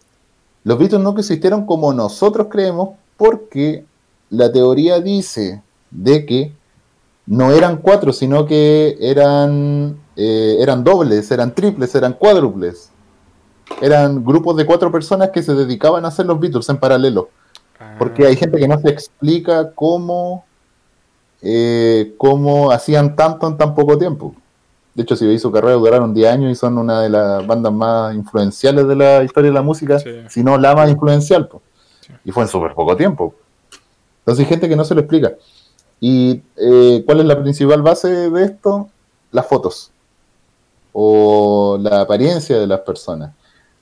Los 0.64 0.80
Beatles 0.80 1.00
nunca 1.00 1.20
existieron 1.20 1.64
como 1.64 1.92
nosotros 1.92 2.48
creemos 2.50 2.96
porque 3.16 3.84
la 4.30 4.50
teoría 4.50 4.98
dice 4.98 5.62
de 5.92 6.26
que 6.26 6.52
no 7.26 7.52
eran 7.52 7.76
cuatro, 7.76 8.12
sino 8.12 8.44
que 8.44 8.96
eran, 9.00 9.96
eh, 10.16 10.56
eran 10.58 10.82
dobles, 10.82 11.30
eran 11.30 11.54
triples, 11.54 11.94
eran 11.94 12.14
cuádruples. 12.14 12.90
Eran 13.80 14.24
grupos 14.24 14.56
de 14.56 14.66
cuatro 14.66 14.90
personas 14.90 15.30
que 15.30 15.40
se 15.44 15.54
dedicaban 15.54 16.04
a 16.04 16.08
hacer 16.08 16.26
los 16.26 16.40
Beatles 16.40 16.68
en 16.68 16.78
paralelo. 16.78 17.28
Ah, 17.78 17.94
Porque 17.96 18.26
hay 18.26 18.34
gente 18.34 18.58
que 18.58 18.66
no 18.66 18.80
se 18.80 18.88
explica 18.88 19.70
cómo, 19.72 20.44
eh, 21.42 22.14
cómo 22.18 22.70
hacían 22.70 23.16
tanto 23.16 23.46
en 23.48 23.56
tan 23.56 23.74
poco 23.74 23.98
tiempo. 23.98 24.34
De 24.94 25.02
hecho, 25.02 25.16
si 25.16 25.26
veis 25.26 25.40
su 25.42 25.50
carrera, 25.50 25.74
duraron 25.74 26.12
10 26.14 26.30
años 26.30 26.52
y 26.52 26.54
son 26.54 26.76
una 26.78 27.00
de 27.00 27.08
las 27.08 27.46
bandas 27.46 27.72
más 27.72 28.14
influenciales 28.14 28.86
de 28.86 28.94
la 28.94 29.24
historia 29.24 29.50
de 29.50 29.54
la 29.54 29.62
música, 29.62 29.98
Sí. 29.98 30.10
si 30.28 30.44
no 30.44 30.58
la 30.58 30.74
más 30.74 30.90
influencial. 30.90 31.48
po. 31.48 31.62
Sí. 32.00 32.12
Y 32.26 32.30
fue 32.30 32.42
en 32.42 32.48
súper 32.48 32.74
poco 32.74 32.94
tiempo. 32.96 33.34
Entonces 34.20 34.44
hay 34.44 34.48
gente 34.50 34.68
que 34.68 34.76
no 34.76 34.84
se 34.84 34.94
lo 34.94 35.00
explica. 35.00 35.32
¿Y 36.00 36.42
eh, 36.56 37.02
cuál 37.06 37.20
es 37.20 37.26
la 37.26 37.40
principal 37.40 37.80
base 37.82 38.30
de 38.30 38.44
esto? 38.44 38.88
Las 39.30 39.46
fotos. 39.46 39.90
O 40.92 41.78
la 41.80 42.02
apariencia 42.02 42.58
de 42.58 42.66
las 42.66 42.80
personas. 42.80 43.32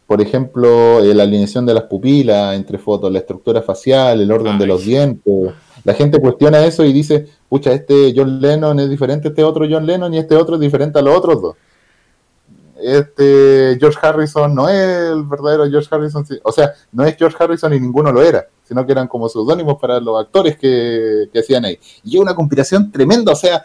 Por 0.06 0.20
ejemplo, 0.20 1.01
eh, 1.01 1.14
la 1.14 1.24
alineación 1.24 1.66
de 1.66 1.74
las 1.74 1.84
pupilas 1.84 2.55
entre 2.55 2.78
fotos, 2.78 3.10
la 3.12 3.18
estructura 3.18 3.62
facial, 3.62 4.20
el 4.20 4.30
orden 4.30 4.59
de 4.59 4.66
los 4.66 4.84
dientes. 4.84 5.52
La 5.85 5.94
gente 5.94 6.20
cuestiona 6.20 6.65
eso 6.65 6.85
y 6.85 6.93
dice, 6.93 7.27
pucha, 7.48 7.73
este 7.73 8.12
John 8.15 8.40
Lennon 8.40 8.78
es 8.81 8.90
diferente 8.90 9.28
a 9.28 9.31
este 9.31 9.44
otro 9.44 9.66
John 9.70 9.86
Lennon 9.86 10.12
y 10.15 10.19
este 10.19 10.36
otro 10.36 10.57
es 10.57 10.61
diferente 10.61 10.98
a 10.98 11.02
los 11.02 11.16
otros 11.16 11.40
dos. 11.40 11.57
Este 12.82 13.77
George 13.78 13.98
Harrison 14.01 14.55
no 14.55 14.69
es 14.69 15.11
el 15.12 15.24
verdadero 15.24 15.69
George 15.69 15.89
Harrison, 15.90 16.24
o 16.43 16.52
sea, 16.52 16.73
no 16.93 17.05
es 17.05 17.16
George 17.16 17.36
Harrison 17.39 17.74
y 17.74 17.81
ninguno 17.81 18.11
lo 18.11 18.23
era, 18.23 18.47
sino 18.66 18.86
que 18.86 18.93
eran 18.93 19.07
como 19.07 19.28
seudónimos 19.28 19.78
para 19.78 20.01
los 20.01 20.19
actores 20.19 20.57
que, 20.57 21.28
que 21.32 21.39
hacían 21.40 21.65
ahí. 21.65 21.78
Y 22.05 22.16
es 22.16 22.23
una 22.23 22.35
conspiración 22.35 22.90
tremenda, 22.90 23.32
o 23.32 23.36
sea, 23.36 23.62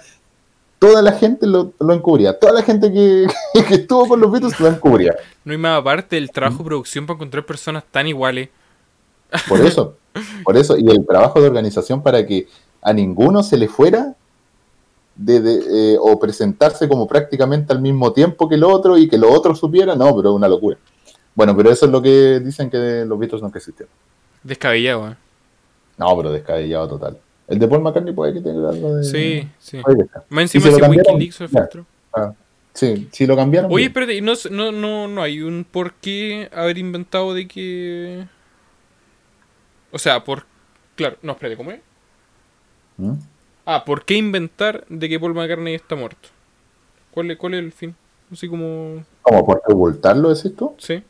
toda 0.79 1.01
la 1.01 1.13
gente 1.13 1.47
lo, 1.47 1.73
lo 1.79 1.93
encubría, 1.93 2.37
toda 2.37 2.53
la 2.53 2.61
gente 2.61 2.91
que, 2.91 3.27
que 3.67 3.75
estuvo 3.75 4.07
con 4.07 4.19
los 4.19 4.31
Beatles 4.31 4.59
lo 4.59 4.67
encubría. 4.67 5.15
No 5.43 5.51
hay 5.51 5.57
más 5.57 5.79
aparte 5.79 6.15
del 6.15 6.31
trabajo 6.31 6.63
producción 6.63 7.05
para 7.05 7.15
encontrar 7.15 7.45
personas 7.45 7.83
tan 7.89 8.07
iguales. 8.07 8.49
Por 9.47 9.61
eso, 9.61 9.95
por 10.43 10.57
eso, 10.57 10.77
y 10.77 10.89
el 10.89 11.05
trabajo 11.05 11.41
de 11.41 11.47
organización 11.47 12.01
para 12.01 12.25
que 12.25 12.47
a 12.81 12.93
ninguno 12.93 13.43
se 13.43 13.57
le 13.57 13.67
fuera 13.67 14.15
de, 15.15 15.41
de, 15.41 15.93
eh, 15.93 15.97
o 15.99 16.19
presentarse 16.19 16.87
como 16.87 17.07
prácticamente 17.07 17.73
al 17.73 17.81
mismo 17.81 18.13
tiempo 18.13 18.47
que 18.47 18.55
el 18.55 18.63
otro 18.63 18.97
y 18.97 19.07
que 19.07 19.17
los 19.17 19.31
otros 19.31 19.59
supieran, 19.59 19.97
no, 19.97 20.15
pero 20.15 20.29
es 20.29 20.35
una 20.35 20.47
locura. 20.47 20.77
Bueno, 21.33 21.55
pero 21.55 21.69
eso 21.71 21.85
es 21.85 21.91
lo 21.91 22.01
que 22.01 22.39
dicen 22.39 22.69
que 22.69 23.03
los 23.05 23.19
Beatles 23.19 23.41
nunca 23.41 23.59
existieron. 23.59 23.93
Descabellado, 24.43 25.09
¿eh? 25.09 25.15
No, 25.97 26.15
pero 26.15 26.31
descabellado 26.31 26.87
total. 26.87 27.17
El 27.47 27.59
de 27.59 27.67
Paul 27.67 27.81
McCartney 27.81 28.13
puede 28.13 28.33
que 28.33 28.41
tenga 28.41 28.69
algo 28.69 28.95
de... 28.95 29.03
Sí, 29.03 29.47
sí. 29.59 29.77
Más 30.29 30.53
¿Y 30.53 30.57
encima 30.57 30.75
si 30.75 30.81
lo? 30.81 30.89
Wikileaks 30.89 31.37
filtró. 31.37 31.85
Ah, 32.13 32.33
sí, 32.73 33.07
si 33.11 33.27
lo 33.27 33.35
cambiaron. 33.35 33.71
Oye, 33.71 33.83
bien. 33.83 33.89
espérate, 33.89 34.15
¿y 34.15 34.21
no, 34.21 34.33
no, 34.51 34.71
no, 34.71 35.07
no 35.07 35.21
hay 35.21 35.41
un 35.41 35.65
por 35.69 35.93
qué 35.95 36.49
haber 36.53 36.77
inventado 36.77 37.33
de 37.33 37.47
que. 37.47 38.25
O 39.95 39.97
sea, 39.97 40.21
por 40.25 40.43
Claro, 40.95 41.17
no, 41.21 41.33
espérate, 41.33 41.57
¿cómo 41.57 41.71
es? 41.71 41.79
¿Mm? 42.97 43.13
Ah, 43.65 43.83
¿por 43.85 44.05
qué 44.05 44.15
inventar 44.15 44.85
de 44.87 45.09
que 45.09 45.19
Paul 45.19 45.33
McCartney 45.33 45.75
está 45.75 45.95
muerto? 45.95 46.29
¿Cuál 47.11 47.31
es, 47.31 47.37
cuál 47.37 47.55
es 47.55 47.59
el 47.59 47.71
fin? 47.71 47.95
Así 48.31 48.47
como... 48.47 49.03
¿Cómo? 49.21 49.45
¿Por 49.45 49.61
qué 49.65 49.73
ocultarlo, 49.73 50.33
decís 50.33 50.55
tú? 50.55 50.73
Sí. 50.77 51.03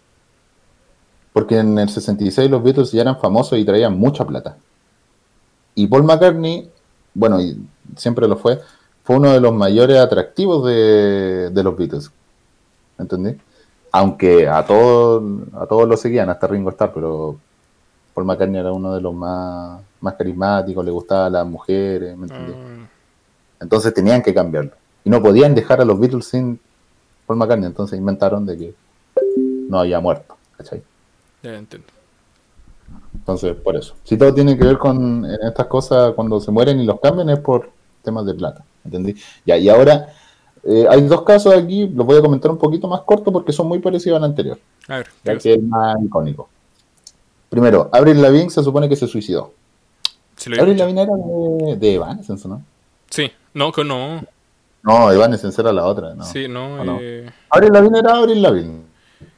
Porque 1.34 1.60
en 1.60 1.78
el 1.78 1.90
66 1.90 2.50
los 2.50 2.64
Beatles 2.64 2.92
ya 2.92 3.02
eran 3.02 3.20
famosos 3.20 3.60
y 3.60 3.66
traían 3.66 3.98
mucha 3.98 4.26
plata. 4.26 4.58
Y 5.76 5.88
Paul 5.88 6.04
McCartney, 6.04 6.70
bueno, 7.14 7.40
y 7.42 7.58
siempre 7.96 8.28
lo 8.28 8.38
fue, 8.38 8.60
fue 9.04 9.18
uno 9.18 9.32
de 9.34 9.42
los 9.42 9.54
mayores 9.54 9.98
atractivos 9.98 10.66
de, 10.66 11.52
de 11.52 11.64
los 11.64 11.78
Beatles. 11.78 12.12
¿Entendí? 12.98 13.38
Aunque 13.92 14.48
a 14.48 14.66
todos, 14.66 15.24
a 15.54 15.68
todos 15.68 15.88
lo 15.88 15.98
seguían, 15.98 16.30
hasta 16.30 16.48
Ringo 16.48 16.70
Starr, 16.72 16.94
pero 16.94 17.38
Paul 18.16 18.26
McCartney 18.26 18.62
era 18.62 18.72
uno 18.72 18.96
de 18.96 19.02
los 19.02 19.14
más, 19.14 19.82
más 20.00 20.14
carismáticos, 20.16 20.84
le 20.84 20.90
gustaban 20.90 21.34
las 21.34 21.46
mujeres, 21.46 22.18
¿me? 22.18 22.28
Ah, 22.32 22.88
Entonces 23.60 23.94
tenían 23.94 24.24
que 24.24 24.34
cambiarlo. 24.34 24.72
Y 25.04 25.10
no 25.10 25.22
podían 25.22 25.54
dejar 25.54 25.82
a 25.82 25.86
los 25.86 26.00
Beatles 26.00 26.26
sin 26.26 26.60
Paul 27.28 27.38
McCartney, 27.38 27.68
entonces 27.68 28.00
inventaron 28.00 28.46
de 28.46 28.58
que 28.58 28.76
no 29.70 29.80
había 29.80 30.00
muerto, 30.00 30.38
¿cachai? 30.58 30.82
ya 31.44 31.56
entiendo. 31.58 31.88
Entonces, 33.14 33.56
por 33.56 33.76
eso. 33.76 33.96
Si 34.04 34.18
todo 34.18 34.34
tiene 34.34 34.58
que 34.58 34.64
ver 34.64 34.78
con 34.78 35.26
estas 35.26 35.66
cosas, 35.68 36.14
cuando 36.14 36.40
se 36.40 36.52
mueren 36.52 36.80
y 36.80 36.86
los 36.86 37.00
cambian, 37.00 37.30
es 37.30 37.40
por 37.40 37.70
temas 38.02 38.26
de 38.26 38.34
plata. 38.34 38.64
¿Entendí? 38.84 39.16
Ya, 39.46 39.58
y 39.58 39.68
ahora 39.68 40.08
eh, 40.64 40.86
hay 40.90 41.02
dos 41.02 41.24
casos 41.24 41.54
aquí, 41.54 41.88
los 41.88 42.06
voy 42.06 42.18
a 42.18 42.22
comentar 42.22 42.50
un 42.50 42.58
poquito 42.58 42.88
más 42.88 43.02
corto 43.02 43.32
porque 43.32 43.52
son 43.52 43.68
muy 43.68 43.80
parecidos 43.80 44.18
al 44.18 44.24
anterior, 44.24 44.58
A 44.88 44.98
ver, 44.98 45.08
ya 45.24 45.38
que 45.38 45.52
es 45.52 45.58
el 45.58 45.64
más 45.64 45.98
icónico. 46.04 46.50
Primero, 47.56 47.90
Avril 47.94 48.22
Lavigne 48.22 48.50
se 48.50 48.62
supone 48.62 48.90
que 48.90 48.98
se 48.98 49.08
suicidó. 49.08 49.54
¿Se 50.36 50.50
lo 50.50 50.62
Avril? 50.62 50.78
Lavigne 50.78 51.04
era 51.04 51.14
de, 51.16 51.78
de 51.78 51.94
Evanescence, 51.94 52.50
¿no? 52.50 52.62
Sí, 53.10 53.32
no, 53.54 53.72
que 53.72 53.86
no. 53.86 54.26
No, 54.84 55.10
Evanescence 55.10 55.62
era 55.62 55.72
la 55.72 55.86
otra, 55.86 56.14
¿no? 56.14 56.26
Sí, 56.26 56.50
no. 56.50 56.82
¿O 56.82 56.84
no? 56.84 56.98
eh, 57.02 57.32
Avril 57.50 57.72
Lavigne 57.72 58.00
era 58.00 58.16
Avril 58.18 58.42
Lavigne. 58.42 58.82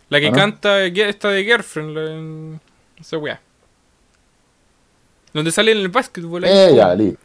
La 0.10 0.20
que 0.20 0.30
¿Ah, 0.30 0.32
no? 0.32 0.36
canta 0.36 0.84
esta 0.84 1.30
de 1.30 1.44
Girlfriend, 1.44 1.96
la, 1.96 2.12
en- 2.12 2.62
esa 3.00 3.20
weá. 3.20 3.40
Donde 5.32 5.52
sale 5.52 5.74
en 5.74 5.78
el 5.78 5.90
básquetbol. 5.90 6.44
Eh, 6.44 6.74
ya, 6.76 6.96
listo. 6.96 7.20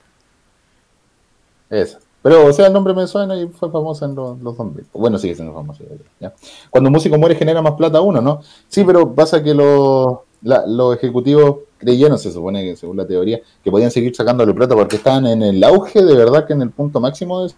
Esa. 1.70 2.00
Pero, 2.22 2.44
o 2.46 2.52
sea, 2.52 2.66
el 2.66 2.72
nombre 2.74 2.92
me 2.92 3.06
suena 3.06 3.34
y 3.34 3.48
fue 3.48 3.70
famosa 3.70 4.04
en 4.04 4.14
los, 4.14 4.38
los 4.40 4.56
2000. 4.58 4.84
Bueno, 4.92 5.18
sigue 5.18 5.34
siendo 5.34 5.54
famosa. 5.54 5.82
¿ya? 6.20 6.34
Cuando 6.68 6.88
un 6.88 6.92
músico 6.92 7.16
muere 7.16 7.34
genera 7.34 7.62
más 7.62 7.72
plata 7.76 8.02
uno, 8.02 8.20
¿no? 8.20 8.42
Sí, 8.68 8.84
pero 8.84 9.10
pasa 9.14 9.42
que 9.42 9.54
los, 9.54 10.18
la- 10.42 10.66
los 10.66 10.96
ejecutivos 10.96 11.58
creyeron, 11.78 12.18
se 12.18 12.30
supone 12.32 12.62
que 12.64 12.76
según 12.76 12.96
la 12.96 13.06
teoría, 13.06 13.40
que 13.62 13.70
podían 13.70 13.90
seguir 13.90 14.14
sacándole 14.14 14.54
plata 14.54 14.74
porque 14.74 14.96
estaban 14.96 15.26
en 15.26 15.42
el 15.42 15.62
auge, 15.64 16.02
de 16.04 16.14
verdad 16.16 16.46
que 16.46 16.52
en 16.52 16.62
el 16.62 16.70
punto 16.70 17.00
máximo 17.00 17.42
de 17.44 17.52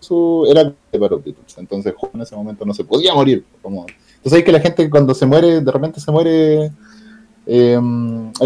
su... 0.00 0.46
Era 0.50 0.64
de 0.64 0.98
para. 0.98 1.16
Entonces, 1.56 1.94
en 2.14 2.20
ese 2.20 2.36
momento 2.36 2.64
no 2.64 2.74
se 2.74 2.84
podía 2.84 3.14
morir. 3.14 3.44
Como... 3.60 3.86
Entonces 4.16 4.32
hay 4.34 4.44
que 4.44 4.52
la 4.52 4.60
gente 4.60 4.88
cuando 4.90 5.14
se 5.14 5.26
muere, 5.26 5.60
de 5.60 5.72
repente 5.72 6.00
se 6.00 6.10
muere 6.12 6.66
eh, 7.46 7.72
en 7.74 7.80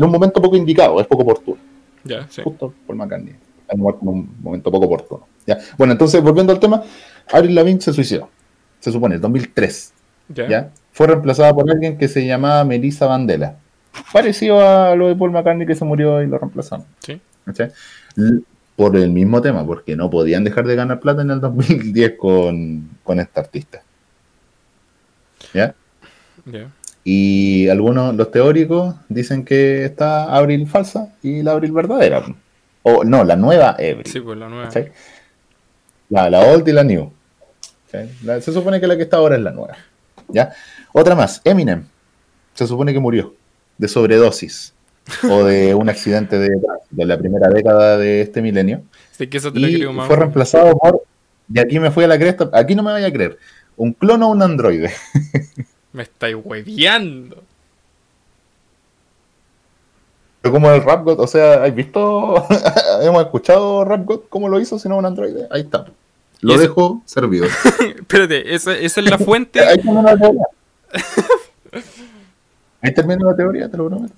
un 0.05 0.11
momento 0.11 0.41
poco 0.41 0.57
indicado, 0.57 0.99
es 1.01 1.07
poco 1.07 1.23
oportuno 1.23 1.59
Ya, 2.05 2.27
sí. 2.31 2.41
justo 2.43 2.73
Paul 2.87 2.99
McCartney. 2.99 3.35
En 3.69 3.81
un 3.81 4.37
momento 4.43 4.71
poco 4.71 4.87
oportuno. 4.87 5.27
¿ya? 5.47 5.59
Bueno, 5.77 5.93
entonces, 5.93 6.23
volviendo 6.23 6.53
al 6.53 6.61
tema, 6.61 6.83
Avril 7.33 7.55
Lavigne 7.55 7.81
se 7.81 7.93
suicidó. 7.93 8.29
Se 8.81 8.93
supone, 8.93 9.17
en 9.17 9.21
2003. 9.21 9.93
Ya. 10.29 10.49
¿ya? 10.49 10.71
Fue 10.97 11.09
reemplazada 11.09 11.55
por 11.55 11.71
alguien 11.71 11.99
que 11.99 12.09
se 12.09 12.25
llamaba 12.27 12.65
Melissa 12.65 13.05
Vandela. 13.05 13.57
Parecido 14.15 14.67
a 14.67 14.97
lo 14.97 15.09
de 15.09 15.15
Paul 15.15 15.31
McCartney 15.31 15.67
que 15.67 15.75
se 15.75 15.85
murió 15.85 16.23
y 16.23 16.27
lo 16.27 16.39
reemplazaron. 16.39 16.87
Sí. 17.01 17.21
Por 18.77 18.97
el 18.97 19.11
mismo 19.11 19.43
tema, 19.43 19.67
porque 19.67 19.95
no 19.95 20.09
podían 20.09 20.43
dejar 20.43 20.67
de 20.67 20.75
ganar 20.75 20.99
plata 21.01 21.21
en 21.21 21.33
el 21.33 21.43
2010 21.43 22.15
con, 22.17 22.89
con 23.05 23.21
esta 23.21 23.43
artista. 23.43 23.83
¿Ya? 25.53 25.75
Ya. 26.47 26.71
Y 27.05 27.69
algunos, 27.69 28.15
los 28.15 28.31
teóricos, 28.31 28.95
dicen 29.11 29.45
que 29.45 29.85
está 29.85 30.35
Abril 30.35 30.67
falsa 30.67 31.13
y 31.23 31.43
la 31.43 31.53
Abril 31.53 31.73
verdadera. 31.73 32.25
O 32.85 33.05
no, 33.05 33.23
la 33.23 33.37
nueva 33.37 33.73
Abril. 33.73 34.07
Sí, 34.07 34.21
pues 34.21 34.39
la 34.39 34.49
nueva. 34.49 34.71
La, 36.09 36.31
la 36.31 36.41
old 36.41 36.67
y 36.67 36.73
la 36.73 36.85
new. 36.85 37.13
se 37.91 38.41
supone 38.41 38.81
que 38.81 38.87
la 38.87 38.97
que 38.97 39.03
está 39.03 39.19
ahora 39.19 39.37
es 39.37 39.43
la 39.43 39.51
nueva. 39.51 39.77
¿ya? 40.29 40.53
Otra 40.99 41.15
más, 41.15 41.43
Eminem. 41.45 41.85
Se 42.55 42.67
supone 42.67 42.95
que 42.95 42.99
murió 42.99 43.35
de 43.77 43.87
sobredosis 43.87 44.73
o 45.31 45.45
de 45.45 45.75
un 45.75 45.91
accidente 45.91 46.39
de, 46.39 46.59
de 46.91 47.05
la 47.05 47.19
primera 47.19 47.49
década 47.49 47.99
de 47.99 48.23
este 48.23 48.41
milenio. 48.41 48.81
Sé 49.11 49.29
que 49.29 49.37
eso 49.37 49.53
te 49.53 49.61
lo 49.61 49.69
Y 49.69 49.75
creo 49.75 49.93
fue 50.07 50.17
reemplazado 50.17 50.75
por, 50.79 51.03
y 51.53 51.59
aquí 51.59 51.79
me 51.79 51.91
fui 51.91 52.05
a 52.05 52.09
la 52.09 52.19
cresta, 52.19 52.49
aquí 52.55 52.75
no 52.75 52.83
me 52.83 52.93
vaya 52.93 53.09
a 53.09 53.13
creer, 53.13 53.37
un 53.77 53.93
clono 53.93 54.29
o 54.29 54.33
un 54.33 54.41
androide. 54.41 54.91
Me 55.93 56.03
estáis 56.03 56.37
hueveando. 56.43 57.43
Pero 60.41 60.53
como 60.53 60.71
el 60.71 60.83
Rap 60.83 61.05
God, 61.05 61.21
o 61.21 61.27
sea, 61.27 61.63
¿has 61.63 61.75
visto? 61.75 62.47
Hemos 63.03 63.23
escuchado 63.23 63.85
Rap 63.85 64.07
God 64.07 64.21
cómo 64.31 64.49
lo 64.49 64.61
hizo, 64.61 64.79
si 64.79 64.89
no 64.89 64.97
un 64.97 65.05
androide. 65.05 65.47
Ahí 65.51 65.61
está. 65.61 65.87
Lo 66.41 66.57
dejo 66.57 67.03
servido. 67.05 67.47
Espérate, 67.99 68.55
esa, 68.55 68.77
esa 68.79 69.01
es 69.01 69.11
la 69.11 69.19
fuente. 69.19 69.61
Ahí 72.83 72.95
termina 72.95 73.25
la 73.31 73.37
teoría. 73.37 73.71
Te 73.71 73.77
lo 73.77 73.89
prometo. 73.89 74.15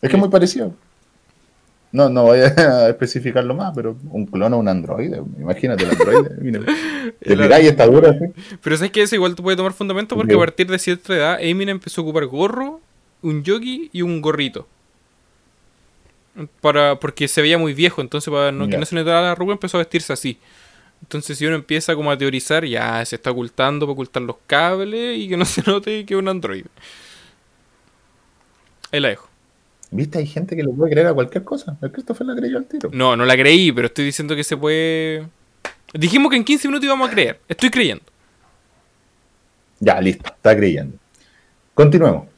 Es 0.00 0.10
que 0.10 0.16
es 0.16 0.20
muy 0.20 0.28
parecido. 0.28 0.74
No, 1.92 2.08
no 2.08 2.22
voy 2.24 2.38
a 2.40 2.88
especificarlo 2.88 3.54
más, 3.54 3.72
pero 3.74 3.96
un 4.10 4.26
clon 4.26 4.52
o 4.54 4.58
un 4.58 4.68
androide. 4.68 5.22
Imagínate 5.38 5.84
el 5.84 5.90
androide. 5.90 6.36
Mira, 6.40 6.60
te 7.20 7.62
y 7.64 7.66
está 7.66 7.86
dura. 7.86 8.10
así. 8.10 8.24
Pero 8.62 8.76
sabes 8.76 8.92
que 8.92 9.02
eso 9.02 9.14
igual 9.14 9.34
te 9.34 9.42
puede 9.42 9.56
tomar 9.56 9.72
fundamento 9.72 10.16
porque 10.16 10.32
Sí. 10.32 10.36
a 10.36 10.40
partir 10.40 10.66
de 10.68 10.78
cierta 10.78 11.14
edad 11.14 11.38
Eminem 11.40 11.76
empezó 11.76 12.00
a 12.00 12.04
ocupar 12.04 12.26
gorro, 12.26 12.80
un 13.22 13.44
jockey 13.44 13.90
y 13.92 14.02
un 14.02 14.20
gorrito. 14.22 14.66
Para, 16.62 16.98
porque 16.98 17.28
se 17.28 17.42
veía 17.42 17.58
muy 17.58 17.74
viejo, 17.74 18.00
entonces 18.00 18.32
para 18.32 18.50
no, 18.52 18.64
que 18.66 18.72
Ya. 18.72 18.78
no 18.78 18.86
se 18.86 18.94
notara 18.94 19.20
la 19.20 19.32
arruga 19.32 19.52
empezó 19.52 19.76
a 19.76 19.80
vestirse 19.80 20.14
así. 20.14 20.38
Entonces 21.02 21.36
si 21.36 21.46
uno 21.46 21.56
empieza 21.56 21.94
como 21.94 22.10
a 22.10 22.16
teorizar, 22.16 22.64
ya 22.64 23.04
se 23.04 23.16
está 23.16 23.30
ocultando 23.30 23.86
para 23.86 23.92
ocultar 23.92 24.22
los 24.22 24.36
cables 24.46 25.18
y 25.18 25.28
que 25.28 25.36
no 25.36 25.44
se 25.46 25.62
note 25.62 26.04
que 26.06 26.14
es 26.14 26.18
un 26.18 26.28
androide. 26.28 26.68
Ahí 28.90 29.00
la 29.00 29.08
dejo. 29.08 29.28
¿Viste? 29.90 30.18
Hay 30.18 30.26
gente 30.26 30.56
que 30.56 30.62
le 30.62 30.70
puede 30.70 30.92
creer 30.92 31.08
a 31.08 31.14
cualquier 31.14 31.44
cosa. 31.44 31.76
El 31.82 31.92
Christopher 31.92 32.26
la 32.26 32.34
creyó 32.34 32.56
al 32.56 32.64
tiro. 32.64 32.90
No, 32.92 33.14
no 33.14 33.26
la 33.26 33.36
creí, 33.36 33.72
pero 33.72 33.88
estoy 33.88 34.06
diciendo 34.06 34.34
que 34.34 34.44
se 34.44 34.56
puede... 34.56 35.28
Dijimos 35.92 36.30
que 36.30 36.36
en 36.36 36.44
15 36.44 36.68
minutos 36.68 36.86
íbamos 36.86 37.08
a 37.08 37.12
creer. 37.12 37.40
Estoy 37.46 37.68
creyendo. 37.68 38.04
Ya, 39.80 40.00
listo, 40.00 40.24
está 40.26 40.56
creyendo. 40.56 40.96
Continuemos. 41.74 42.31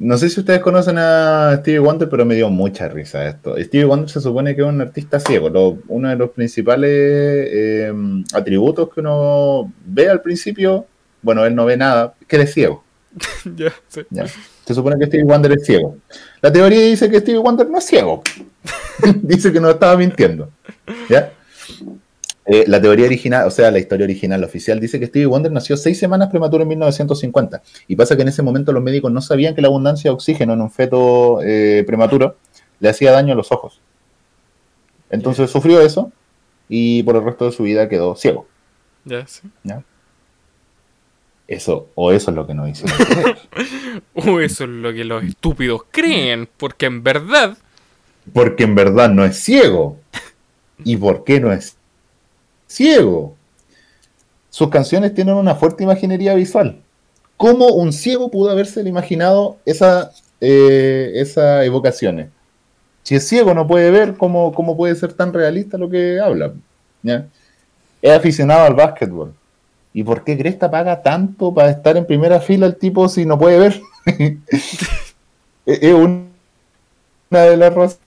No 0.00 0.16
sé 0.16 0.30
si 0.30 0.40
ustedes 0.40 0.60
conocen 0.60 0.96
a 0.98 1.56
Stevie 1.58 1.78
Wonder, 1.78 2.08
pero 2.08 2.24
me 2.24 2.34
dio 2.34 2.48
mucha 2.48 2.88
risa 2.88 3.28
esto. 3.28 3.54
Stevie 3.62 3.84
Wonder 3.84 4.08
se 4.08 4.20
supone 4.22 4.56
que 4.56 4.62
es 4.62 4.66
un 4.66 4.80
artista 4.80 5.20
ciego. 5.20 5.50
Lo- 5.50 5.78
uno 5.88 6.08
de 6.08 6.16
los 6.16 6.30
principales 6.30 6.90
eh, 6.90 7.92
atributos 8.32 8.88
que 8.94 9.00
uno 9.00 9.70
ve 9.84 10.08
al 10.08 10.22
principio, 10.22 10.86
bueno, 11.20 11.44
él 11.44 11.54
no 11.54 11.66
ve 11.66 11.76
nada, 11.76 12.14
que 12.26 12.36
él 12.36 12.42
es 12.42 12.54
ciego. 12.54 12.82
ya, 13.56 13.72
sí. 13.88 14.00
¿ya? 14.08 14.24
Se 14.64 14.72
supone 14.74 14.98
que 14.98 15.04
Stevie 15.06 15.24
Wonder 15.26 15.52
es 15.52 15.66
ciego. 15.66 15.98
La 16.40 16.50
teoría 16.50 16.80
dice 16.80 17.10
que 17.10 17.20
Stevie 17.20 17.40
Wonder 17.40 17.68
no 17.68 17.76
es 17.76 17.84
ciego. 17.84 18.22
dice 19.22 19.52
que 19.52 19.60
no 19.60 19.68
estaba 19.68 19.98
mintiendo. 19.98 20.48
¿ya? 21.10 21.30
Eh, 22.46 22.64
la 22.66 22.80
teoría 22.80 23.06
original, 23.06 23.46
o 23.46 23.50
sea, 23.50 23.70
la 23.70 23.78
historia 23.78 24.04
original 24.04 24.42
oficial 24.42 24.80
dice 24.80 24.98
que 24.98 25.06
Stevie 25.06 25.26
Wonder 25.26 25.52
nació 25.52 25.76
seis 25.76 25.98
semanas 25.98 26.30
prematuro 26.30 26.62
en 26.62 26.68
1950. 26.68 27.62
Y 27.86 27.96
pasa 27.96 28.16
que 28.16 28.22
en 28.22 28.28
ese 28.28 28.42
momento 28.42 28.72
los 28.72 28.82
médicos 28.82 29.12
no 29.12 29.20
sabían 29.20 29.54
que 29.54 29.62
la 29.62 29.68
abundancia 29.68 30.10
de 30.10 30.14
oxígeno 30.14 30.54
en 30.54 30.62
un 30.62 30.70
feto 30.70 31.40
eh, 31.42 31.84
prematuro 31.86 32.36
le 32.80 32.88
hacía 32.88 33.12
daño 33.12 33.34
a 33.34 33.36
los 33.36 33.52
ojos. 33.52 33.80
Entonces 35.10 35.50
sufrió 35.50 35.80
eso 35.80 36.12
y 36.68 37.02
por 37.02 37.16
el 37.16 37.24
resto 37.24 37.44
de 37.44 37.52
su 37.52 37.64
vida 37.64 37.88
quedó 37.88 38.16
ciego. 38.16 38.46
Ya, 39.04 39.26
sí. 39.26 39.42
Eso, 41.46 41.88
o 41.96 42.12
eso 42.12 42.30
es 42.30 42.36
lo 42.36 42.46
que 42.46 42.54
nos 42.54 42.68
hicieron. 42.68 42.96
O 44.14 44.40
eso 44.40 44.64
es 44.64 44.70
lo 44.70 44.92
que 44.92 45.04
los 45.04 45.24
estúpidos 45.24 45.82
creen, 45.90 46.48
porque 46.56 46.86
en 46.86 47.02
verdad, 47.02 47.56
Porque 48.32 48.64
en 48.64 48.74
verdad 48.74 49.08
no 49.10 49.24
es 49.24 49.36
ciego. 49.36 49.98
¿Y 50.84 50.96
por 50.96 51.24
qué 51.24 51.40
no 51.40 51.52
es 51.52 51.76
ciego? 52.70 53.34
Sus 54.48 54.68
canciones 54.68 55.14
tienen 55.14 55.34
una 55.34 55.54
fuerte 55.54 55.84
imaginería 55.84 56.34
visual. 56.34 56.80
¿Cómo 57.36 57.68
un 57.68 57.92
ciego 57.92 58.30
pudo 58.30 58.50
haberse 58.50 58.80
imaginado 58.82 59.58
esa, 59.64 60.10
eh, 60.40 61.12
esas 61.14 61.64
evocaciones? 61.64 62.28
Si 63.02 63.14
es 63.14 63.26
ciego 63.26 63.54
no 63.54 63.66
puede 63.66 63.90
ver, 63.90 64.16
¿cómo, 64.16 64.76
puede 64.76 64.94
ser 64.94 65.12
tan 65.12 65.32
realista 65.32 65.78
lo 65.78 65.88
que 65.88 66.20
habla? 66.20 66.52
Es 68.02 68.12
aficionado 68.12 68.66
al 68.66 68.74
básquetbol. 68.74 69.34
¿Y 69.92 70.04
por 70.04 70.22
qué 70.22 70.36
Cresta 70.38 70.70
paga 70.70 71.02
tanto 71.02 71.52
para 71.52 71.70
estar 71.70 71.96
en 71.96 72.06
primera 72.06 72.40
fila 72.40 72.66
el 72.66 72.76
tipo 72.76 73.08
si 73.08 73.24
no 73.24 73.38
puede 73.38 73.58
ver? 73.58 73.80
es 74.06 75.82
es 75.82 75.94
un 75.94 76.30
una 77.30 77.42
de 77.42 77.56
las 77.56 77.74
razones. 77.74 78.00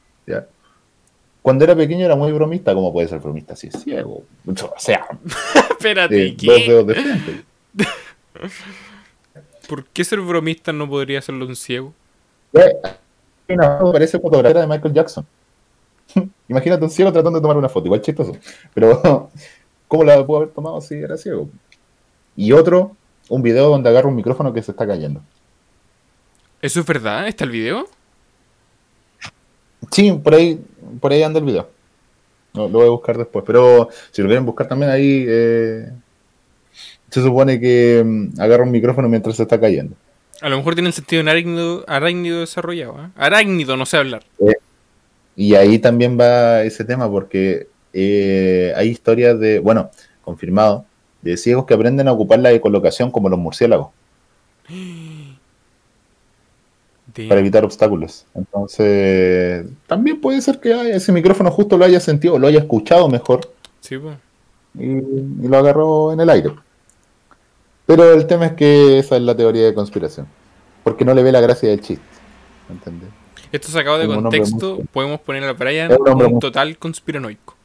Cuando 1.43 1.65
era 1.65 1.75
pequeño 1.75 2.05
era 2.05 2.15
muy 2.15 2.31
bromista, 2.31 2.73
¿cómo 2.73 2.91
puede 2.93 3.09
ser 3.09 3.19
bromista 3.19 3.53
si 3.55 3.67
es 3.67 3.83
ciego? 3.83 4.23
O 4.47 4.79
sea, 4.79 5.05
Espérate, 5.69 6.27
eh, 6.27 6.35
¿qué? 6.37 6.83
de. 6.83 7.43
¿Por 9.67 9.85
qué 9.87 10.05
ser 10.05 10.21
bromista 10.21 10.71
no 10.71 10.89
podría 10.89 11.19
hacerlo 11.19 11.45
un 11.45 11.57
ciego? 11.57 11.93
Eh, 12.53 12.73
que 13.47 13.57
parece 13.91 14.19
fotografía 14.19 14.61
de 14.61 14.67
Michael 14.67 14.93
Jackson. 14.93 15.25
Imagínate 16.47 16.85
un 16.85 16.89
ciego 16.89 17.11
tratando 17.11 17.39
de 17.39 17.43
tomar 17.43 17.57
una 17.57 17.67
foto, 17.67 17.87
igual 17.87 18.01
chistoso. 18.01 18.37
Pero, 18.73 19.29
¿cómo 19.89 20.03
la 20.05 20.25
pudo 20.25 20.37
haber 20.37 20.49
tomado 20.49 20.79
si 20.79 20.95
era 20.95 21.17
ciego? 21.17 21.49
Y 22.37 22.53
otro, 22.53 22.95
un 23.27 23.41
video 23.41 23.67
donde 23.67 23.89
agarra 23.89 24.07
un 24.07 24.15
micrófono 24.15 24.53
que 24.53 24.61
se 24.61 24.71
está 24.71 24.87
cayendo. 24.87 25.21
¿Eso 26.61 26.79
es 26.79 26.85
verdad? 26.85 27.27
¿Está 27.27 27.43
el 27.43 27.51
video? 27.51 27.85
Sí, 29.91 30.11
por 30.11 30.35
ahí, 30.35 30.59
por 30.99 31.11
ahí 31.11 31.23
anda 31.23 31.39
el 31.39 31.45
video. 31.45 31.69
No, 32.53 32.67
lo 32.67 32.79
voy 32.79 32.87
a 32.87 32.91
buscar 32.91 33.17
después. 33.17 33.43
Pero 33.45 33.89
si 34.11 34.21
lo 34.21 34.27
quieren 34.27 34.45
buscar 34.45 34.67
también 34.67 34.91
ahí, 34.91 35.25
eh, 35.27 35.89
se 37.09 37.21
supone 37.21 37.59
que 37.59 38.03
mm, 38.05 38.39
agarra 38.39 38.63
un 38.63 38.71
micrófono 38.71 39.09
mientras 39.09 39.35
se 39.35 39.43
está 39.43 39.59
cayendo. 39.59 39.95
A 40.41 40.49
lo 40.49 40.57
mejor 40.57 40.73
tiene 40.75 40.89
el 40.89 40.93
sentido 40.93 41.21
en 41.21 41.29
arácnido, 41.29 41.83
arácnido 41.87 42.39
desarrollado. 42.41 43.05
¿eh? 43.05 43.09
Arácnido, 43.15 43.77
no 43.77 43.85
sé 43.85 43.97
hablar. 43.97 44.23
Y 45.35 45.55
ahí 45.55 45.79
también 45.79 46.19
va 46.19 46.63
ese 46.63 46.83
tema 46.83 47.09
porque 47.09 47.67
eh, 47.93 48.73
hay 48.75 48.89
historias 48.89 49.39
de, 49.39 49.59
bueno, 49.59 49.89
confirmado, 50.23 50.85
de 51.21 51.37
ciegos 51.37 51.65
que 51.65 51.73
aprenden 51.73 52.07
a 52.07 52.11
ocupar 52.11 52.39
la 52.39 52.51
ecolocación 52.51 53.09
como 53.09 53.29
los 53.29 53.39
murciélagos 53.39 53.87
Para 57.27 57.39
evitar 57.39 57.63
obstáculos. 57.63 58.25
Entonces, 58.33 59.65
también 59.87 60.19
puede 60.19 60.41
ser 60.41 60.59
que 60.59 60.71
ese 60.95 61.11
micrófono 61.11 61.51
justo 61.51 61.77
lo 61.77 61.85
haya 61.85 61.99
sentido, 61.99 62.39
lo 62.39 62.47
haya 62.47 62.59
escuchado 62.59 63.07
mejor 63.07 63.51
Sí, 63.81 63.97
pues. 63.97 64.17
y, 64.79 64.83
y 65.45 65.47
lo 65.47 65.57
agarró 65.57 66.11
en 66.13 66.19
el 66.21 66.29
aire. 66.29 66.51
Pero 67.85 68.13
el 68.13 68.25
tema 68.25 68.47
es 68.47 68.53
que 68.53 68.97
esa 68.99 69.15
es 69.17 69.21
la 69.21 69.35
teoría 69.35 69.65
de 69.65 69.73
conspiración. 69.73 70.25
Porque 70.83 71.05
no 71.05 71.13
le 71.13 71.21
ve 71.23 71.31
la 71.31 71.41
gracia 71.41 71.69
del 71.69 71.81
chiste. 71.81 72.03
¿Entendés? 72.69 73.09
Esto 73.51 73.67
sacado 73.67 73.99
de 73.99 74.07
Como 74.07 74.21
contexto, 74.23 74.79
podemos 74.91 75.19
poner 75.21 75.43
a 75.43 75.53
Brian 75.53 75.91
un 75.91 76.09
un 76.09 76.31
muy- 76.31 76.39
total 76.39 76.77
conspiranoico. 76.77 77.55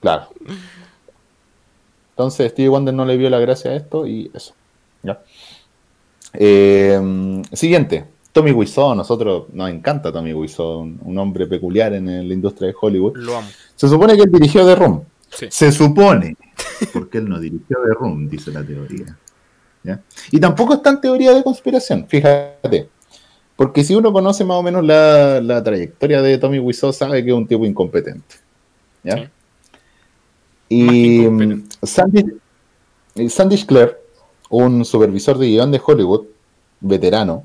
Claro. 0.00 0.28
Entonces 2.10 2.52
Stevie 2.52 2.68
Wonder 2.68 2.94
no 2.94 3.04
le 3.04 3.16
vio 3.16 3.28
la 3.30 3.40
gracia 3.40 3.72
a 3.72 3.74
esto 3.74 4.06
y 4.06 4.30
eso. 4.34 4.54
Eh, 6.34 7.42
siguiente. 7.52 8.04
Tommy 8.32 8.50
Wiseau. 8.50 8.94
Nosotros 8.94 9.46
nos 9.52 9.70
encanta 9.70 10.12
Tommy 10.12 10.32
Wiseau, 10.32 10.80
un, 10.80 11.00
un 11.02 11.18
hombre 11.18 11.46
peculiar 11.46 11.94
en 11.94 12.06
la 12.06 12.34
industria 12.34 12.68
de 12.68 12.74
Hollywood. 12.78 13.16
Lo 13.16 13.36
amo. 13.36 13.48
Se 13.76 13.88
supone 13.88 14.16
que 14.16 14.22
él 14.22 14.32
dirigió 14.32 14.66
The 14.66 14.74
Room. 14.74 15.04
Sí. 15.30 15.46
Se 15.50 15.72
supone. 15.72 16.36
Porque 16.92 17.18
él 17.18 17.28
no 17.28 17.38
dirigió 17.38 17.78
The 17.84 17.94
Room, 17.94 18.28
dice 18.28 18.50
la 18.50 18.64
teoría. 18.64 19.16
¿ya? 19.82 20.00
Y 20.30 20.40
tampoco 20.40 20.74
es 20.74 20.82
tan 20.82 21.00
teoría 21.00 21.32
de 21.32 21.42
conspiración, 21.42 22.06
fíjate. 22.08 22.88
Porque 23.56 23.84
si 23.84 23.94
uno 23.94 24.12
conoce 24.12 24.44
más 24.44 24.56
o 24.56 24.62
menos 24.62 24.84
la, 24.84 25.40
la 25.40 25.62
trayectoria 25.62 26.20
de 26.20 26.38
Tommy 26.38 26.58
Wiseau, 26.58 26.92
sabe 26.92 27.22
que 27.24 27.30
es 27.30 27.36
un 27.36 27.46
tipo 27.46 27.64
incompetente. 27.64 28.36
¿ya? 29.04 29.16
Sí. 29.16 29.20
Más 29.20 29.30
que 29.30 29.34
Y 30.68 31.28
mm, 31.28 31.68
Sandy, 31.82 32.24
Sandy 33.28 33.64
Clare, 33.64 33.96
un 34.56 34.84
supervisor 34.84 35.38
de 35.38 35.48
guion 35.48 35.70
de 35.70 35.80
Hollywood, 35.84 36.26
veterano, 36.80 37.44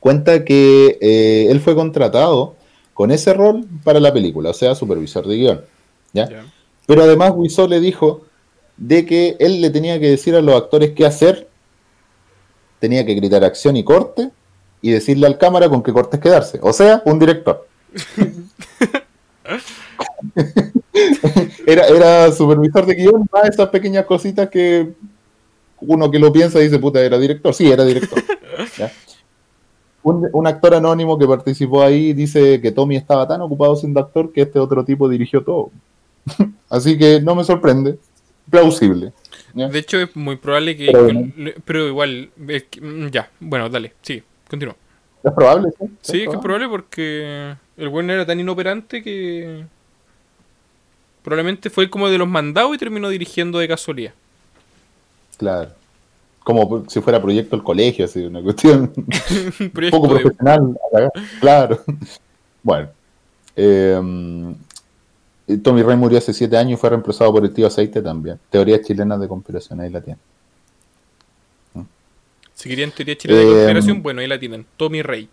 cuenta 0.00 0.44
que 0.44 0.98
eh, 1.00 1.46
él 1.50 1.60
fue 1.60 1.74
contratado 1.74 2.54
con 2.92 3.10
ese 3.10 3.32
rol 3.32 3.64
para 3.84 4.00
la 4.00 4.12
película, 4.12 4.50
o 4.50 4.54
sea, 4.54 4.74
supervisor 4.74 5.26
de 5.26 5.36
guion. 5.36 5.64
¿ya? 6.12 6.28
Pero 6.86 7.02
además 7.02 7.32
Wiseau 7.34 7.68
le 7.68 7.80
dijo 7.80 8.22
de 8.76 9.06
que 9.06 9.36
él 9.38 9.60
le 9.60 9.70
tenía 9.70 9.98
que 10.00 10.10
decir 10.10 10.34
a 10.34 10.42
los 10.42 10.54
actores 10.56 10.90
qué 10.90 11.06
hacer, 11.06 11.48
tenía 12.78 13.06
que 13.06 13.14
gritar 13.14 13.44
acción 13.44 13.76
y 13.76 13.84
corte, 13.84 14.30
y 14.80 14.90
decirle 14.90 15.26
al 15.26 15.38
cámara 15.38 15.68
con 15.68 15.82
qué 15.82 15.92
cortes 15.92 16.20
quedarse. 16.20 16.58
O 16.62 16.72
sea, 16.72 17.02
un 17.06 17.18
director. 17.18 17.66
era, 21.66 21.86
era 21.86 22.32
supervisor 22.32 22.86
de 22.86 22.94
guion, 22.94 23.28
más 23.32 23.48
esas 23.48 23.68
pequeñas 23.68 24.04
cositas 24.04 24.48
que 24.48 24.92
uno 25.86 26.10
que 26.10 26.18
lo 26.18 26.32
piensa 26.32 26.58
dice, 26.58 26.78
puta, 26.78 27.00
era 27.00 27.18
director. 27.18 27.54
Sí, 27.54 27.70
era 27.70 27.84
director. 27.84 28.22
¿ya? 28.78 28.90
Un, 30.02 30.28
un 30.32 30.46
actor 30.46 30.74
anónimo 30.74 31.18
que 31.18 31.26
participó 31.26 31.82
ahí 31.82 32.12
dice 32.12 32.60
que 32.60 32.72
Tommy 32.72 32.96
estaba 32.96 33.26
tan 33.28 33.40
ocupado 33.40 33.76
siendo 33.76 34.00
actor 34.00 34.32
que 34.32 34.42
este 34.42 34.58
otro 34.58 34.84
tipo 34.84 35.08
dirigió 35.08 35.42
todo. 35.42 35.70
Así 36.68 36.98
que 36.98 37.20
no 37.20 37.34
me 37.34 37.44
sorprende. 37.44 37.98
Plausible. 38.50 39.12
¿ya? 39.54 39.68
De 39.68 39.78
hecho, 39.78 39.98
es 39.98 40.14
muy 40.16 40.36
probable 40.36 40.76
que. 40.76 40.86
Pero 41.64 41.84
bueno. 41.84 41.88
igual. 41.88 42.30
es 42.48 42.64
que- 42.64 42.80
mm, 42.80 43.10
ya, 43.10 43.30
bueno, 43.38 43.68
dale, 43.68 43.92
sí, 44.02 44.22
continúa. 44.48 44.76
Es 45.22 45.32
probable, 45.32 45.70
sí. 45.78 45.86
Sí, 46.00 46.22
es 46.22 46.28
que 46.28 46.34
es 46.34 46.40
probable 46.40 46.68
porque 46.68 47.54
el 47.76 47.88
weón 47.88 48.10
era 48.10 48.26
tan 48.26 48.40
inoperante 48.40 49.02
que. 49.02 49.64
Probablemente 51.22 51.70
fue 51.70 51.88
como 51.88 52.08
de 52.08 52.18
los 52.18 52.26
mandados 52.26 52.74
y 52.74 52.78
terminó 52.78 53.08
dirigiendo 53.08 53.60
de 53.60 53.68
casualidad. 53.68 54.14
Claro. 55.42 55.70
Como 56.44 56.84
si 56.88 57.00
fuera 57.00 57.20
proyecto 57.20 57.56
el 57.56 57.64
colegio, 57.64 58.04
así, 58.04 58.24
una 58.24 58.40
cuestión 58.40 58.92
Un 58.96 59.90
poco 59.90 60.08
profesional. 60.08 60.78
Claro. 61.40 61.80
Bueno. 62.62 62.88
Eh, 63.56 64.00
Tommy 65.64 65.82
Rey 65.82 65.96
murió 65.96 66.18
hace 66.18 66.32
siete 66.32 66.56
años 66.56 66.74
y 66.74 66.76
fue 66.80 66.90
reemplazado 66.90 67.32
por 67.32 67.44
el 67.44 67.52
tío 67.52 67.66
Aceite 67.66 68.00
también. 68.00 68.38
Teorías 68.50 68.82
chilenas 68.82 69.20
de 69.20 69.26
conspiración, 69.26 69.80
ahí 69.80 69.90
la 69.90 70.00
tienen. 70.00 70.20
Si 72.54 72.68
querían 72.68 72.92
teoría 72.92 73.16
chilena 73.16 73.40
de 73.40 73.46
conspiración, 73.46 74.02
bueno, 74.02 74.20
ahí 74.20 74.28
la 74.28 74.38
tienen. 74.38 74.64
Tommy 74.76 75.02
Rey. 75.02 75.28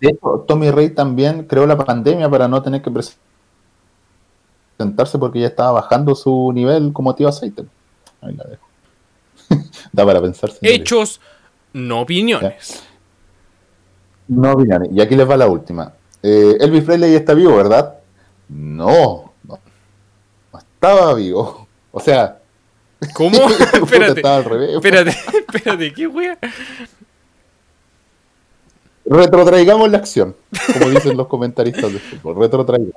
De 0.00 0.08
hecho, 0.08 0.44
Tommy 0.48 0.72
Rey 0.72 0.90
también 0.90 1.44
creó 1.44 1.64
la 1.64 1.78
pandemia 1.78 2.28
para 2.28 2.48
no 2.48 2.60
tener 2.60 2.82
que 2.82 2.90
presentarse 4.76 5.16
porque 5.16 5.38
ya 5.38 5.46
estaba 5.46 5.70
bajando 5.70 6.16
su 6.16 6.50
nivel 6.52 6.92
como 6.92 7.14
tío 7.14 7.28
aceite. 7.28 7.64
Ahí 8.20 8.34
la 8.34 8.44
dejo. 8.44 8.63
Da 9.92 10.04
para 10.04 10.20
pensar. 10.20 10.50
señores. 10.50 10.80
Hechos, 10.80 11.20
no 11.72 12.00
opiniones. 12.00 12.82
No 14.28 14.52
opiniones. 14.52 14.90
Y 14.92 15.00
aquí 15.00 15.14
les 15.14 15.28
va 15.28 15.36
la 15.36 15.46
última. 15.46 15.92
Eh, 16.22 16.56
Elvis 16.60 16.84
Presley 16.84 17.14
está 17.14 17.34
vivo, 17.34 17.56
¿verdad? 17.56 17.98
No, 18.48 19.32
no, 19.42 19.58
no 20.52 20.58
estaba 20.58 21.14
vivo. 21.14 21.66
O 21.92 22.00
sea, 22.00 22.38
¿Cómo? 23.12 23.36
espérate, 23.72 24.20
estaba 24.20 24.36
al 24.36 24.44
revés. 24.44 24.70
espérate, 24.74 25.10
espérate, 25.52 25.92
¿qué 25.92 26.06
wea? 26.06 26.38
Retrotraigamos 29.06 29.90
la 29.90 29.98
acción, 29.98 30.34
como 30.72 30.88
dicen 30.88 31.16
los 31.16 31.26
comentaristas 31.26 31.92
de 31.92 31.98
fútbol. 31.98 32.36
Retrotraigamos. 32.36 32.94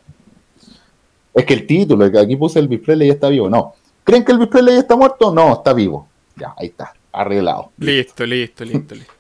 Es 1.34 1.46
que 1.46 1.54
el 1.54 1.68
título, 1.68 2.10
que 2.10 2.18
aquí 2.18 2.36
puse 2.38 2.60
Elvis 2.60 2.80
Presley 2.80 3.10
está 3.10 3.28
vivo. 3.28 3.50
No. 3.50 3.74
¿Creen 4.04 4.24
que 4.24 4.32
Elvis 4.32 4.48
Presley 4.48 4.78
está 4.78 4.96
muerto? 4.96 5.34
No, 5.34 5.54
está 5.54 5.74
vivo. 5.74 6.07
Ya, 6.40 6.54
ahí 6.58 6.68
está. 6.68 6.94
Arreglado. 7.12 7.72
Listo, 7.78 8.26
listo, 8.26 8.64
listo, 8.64 8.96
listo. 8.96 9.14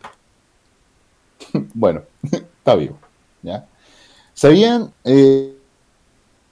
Bueno, 1.74 2.04
está 2.24 2.76
vivo. 2.76 2.98
¿ya? 3.42 3.66
¿Sabían 4.34 4.92
eh, 5.04 5.56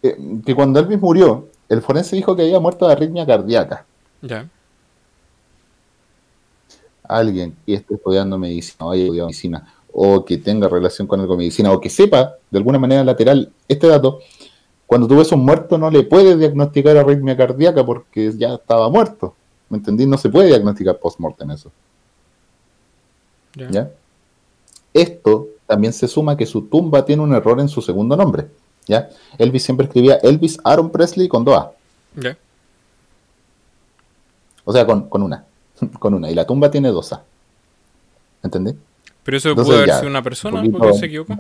eh, 0.02 0.18
que 0.46 0.56
cuando 0.56 0.80
Elvis 0.80 1.00
murió, 1.00 1.50
el 1.70 1.82
forense 1.82 2.16
dijo 2.16 2.36
que 2.36 2.44
había 2.44 2.60
muerto 2.60 2.88
de 2.88 2.94
arritmia 2.94 3.26
cardíaca? 3.26 3.86
Ya. 4.22 4.50
Alguien 7.04 7.56
que 7.66 7.76
esté 7.76 7.96
estudiando 7.96 8.38
medicina 8.38 8.88
o 8.88 8.92
haya 8.92 9.04
estudiado 9.04 9.28
medicina 9.28 9.74
o 9.94 10.26
que 10.26 10.38
tenga 10.38 10.68
relación 10.68 11.08
con 11.08 11.20
algo 11.22 11.34
de 11.34 11.40
medicina 11.40 11.72
o 11.72 11.80
que 11.80 11.90
sepa 11.90 12.36
de 12.50 12.58
alguna 12.58 12.80
manera 12.80 13.04
lateral 13.04 13.52
este 13.68 13.88
dato, 13.88 14.20
cuando 14.86 15.08
tú 15.08 15.18
ves 15.18 15.32
un 15.32 15.46
muerto 15.46 15.78
no 15.78 15.90
le 15.90 16.04
puedes 16.04 16.38
diagnosticar 16.38 16.98
arritmia 16.98 17.38
cardíaca 17.38 17.86
porque 17.86 18.32
ya 18.36 18.56
estaba 18.56 18.90
muerto. 18.90 19.36
¿Me 19.70 19.78
entendí? 19.78 20.06
No 20.06 20.18
se 20.18 20.30
puede 20.30 20.48
diagnosticar 20.48 20.98
post-mortem 21.00 21.52
eso. 21.52 21.72
Ya. 23.56 23.70
¿ya? 23.70 23.92
Esto 24.94 25.48
también 25.66 25.94
se 25.94 26.08
suma 26.08 26.38
que 26.38 26.46
su 26.46 26.64
tumba 26.64 27.04
tiene 27.06 27.24
un 27.24 27.34
error 27.34 27.60
en 27.60 27.70
su 27.70 27.82
segundo 27.82 28.16
nombre. 28.16 28.48
¿ya? 28.86 29.10
Elvis 29.38 29.64
siempre 29.64 29.88
escribía 29.88 30.16
Elvis 30.22 30.60
Aaron 30.64 30.90
Presley 30.90 31.28
con 31.28 31.44
dos 31.44 31.58
A. 31.58 31.72
Ya. 32.16 32.38
O 34.64 34.74
sea, 34.74 34.86
con, 34.86 35.10
con 35.10 35.24
una. 35.24 35.46
con 36.00 36.14
una. 36.14 36.30
Y 36.30 36.36
la 36.36 36.46
tumba 36.46 36.70
tiene 36.70 36.90
dos 36.90 37.14
A. 37.14 37.24
¿Entendí? 38.44 38.76
Pero 39.24 39.38
eso 39.38 39.50
Entonces, 39.50 39.74
pudo 39.74 39.84
haber 39.84 39.96
sido 39.96 40.10
una 40.10 40.22
persona 40.22 40.62
un 40.62 40.72
porque 40.72 40.94
se 40.94 41.06
equivocó. 41.08 41.36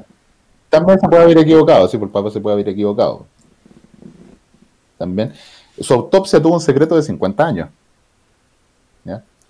También 0.69 0.99
se 0.99 1.07
puede 1.07 1.23
haber 1.23 1.37
equivocado, 1.37 1.87
sí, 1.87 1.97
por 1.97 2.11
papá 2.11 2.31
se 2.31 2.41
puede 2.41 2.55
haber 2.55 2.69
equivocado. 2.69 3.25
También. 4.97 5.33
Su 5.79 5.93
autopsia 5.93 6.41
tuvo 6.41 6.55
un 6.55 6.61
secreto 6.61 6.95
de 6.95 7.03
50 7.03 7.45
años. 7.45 7.69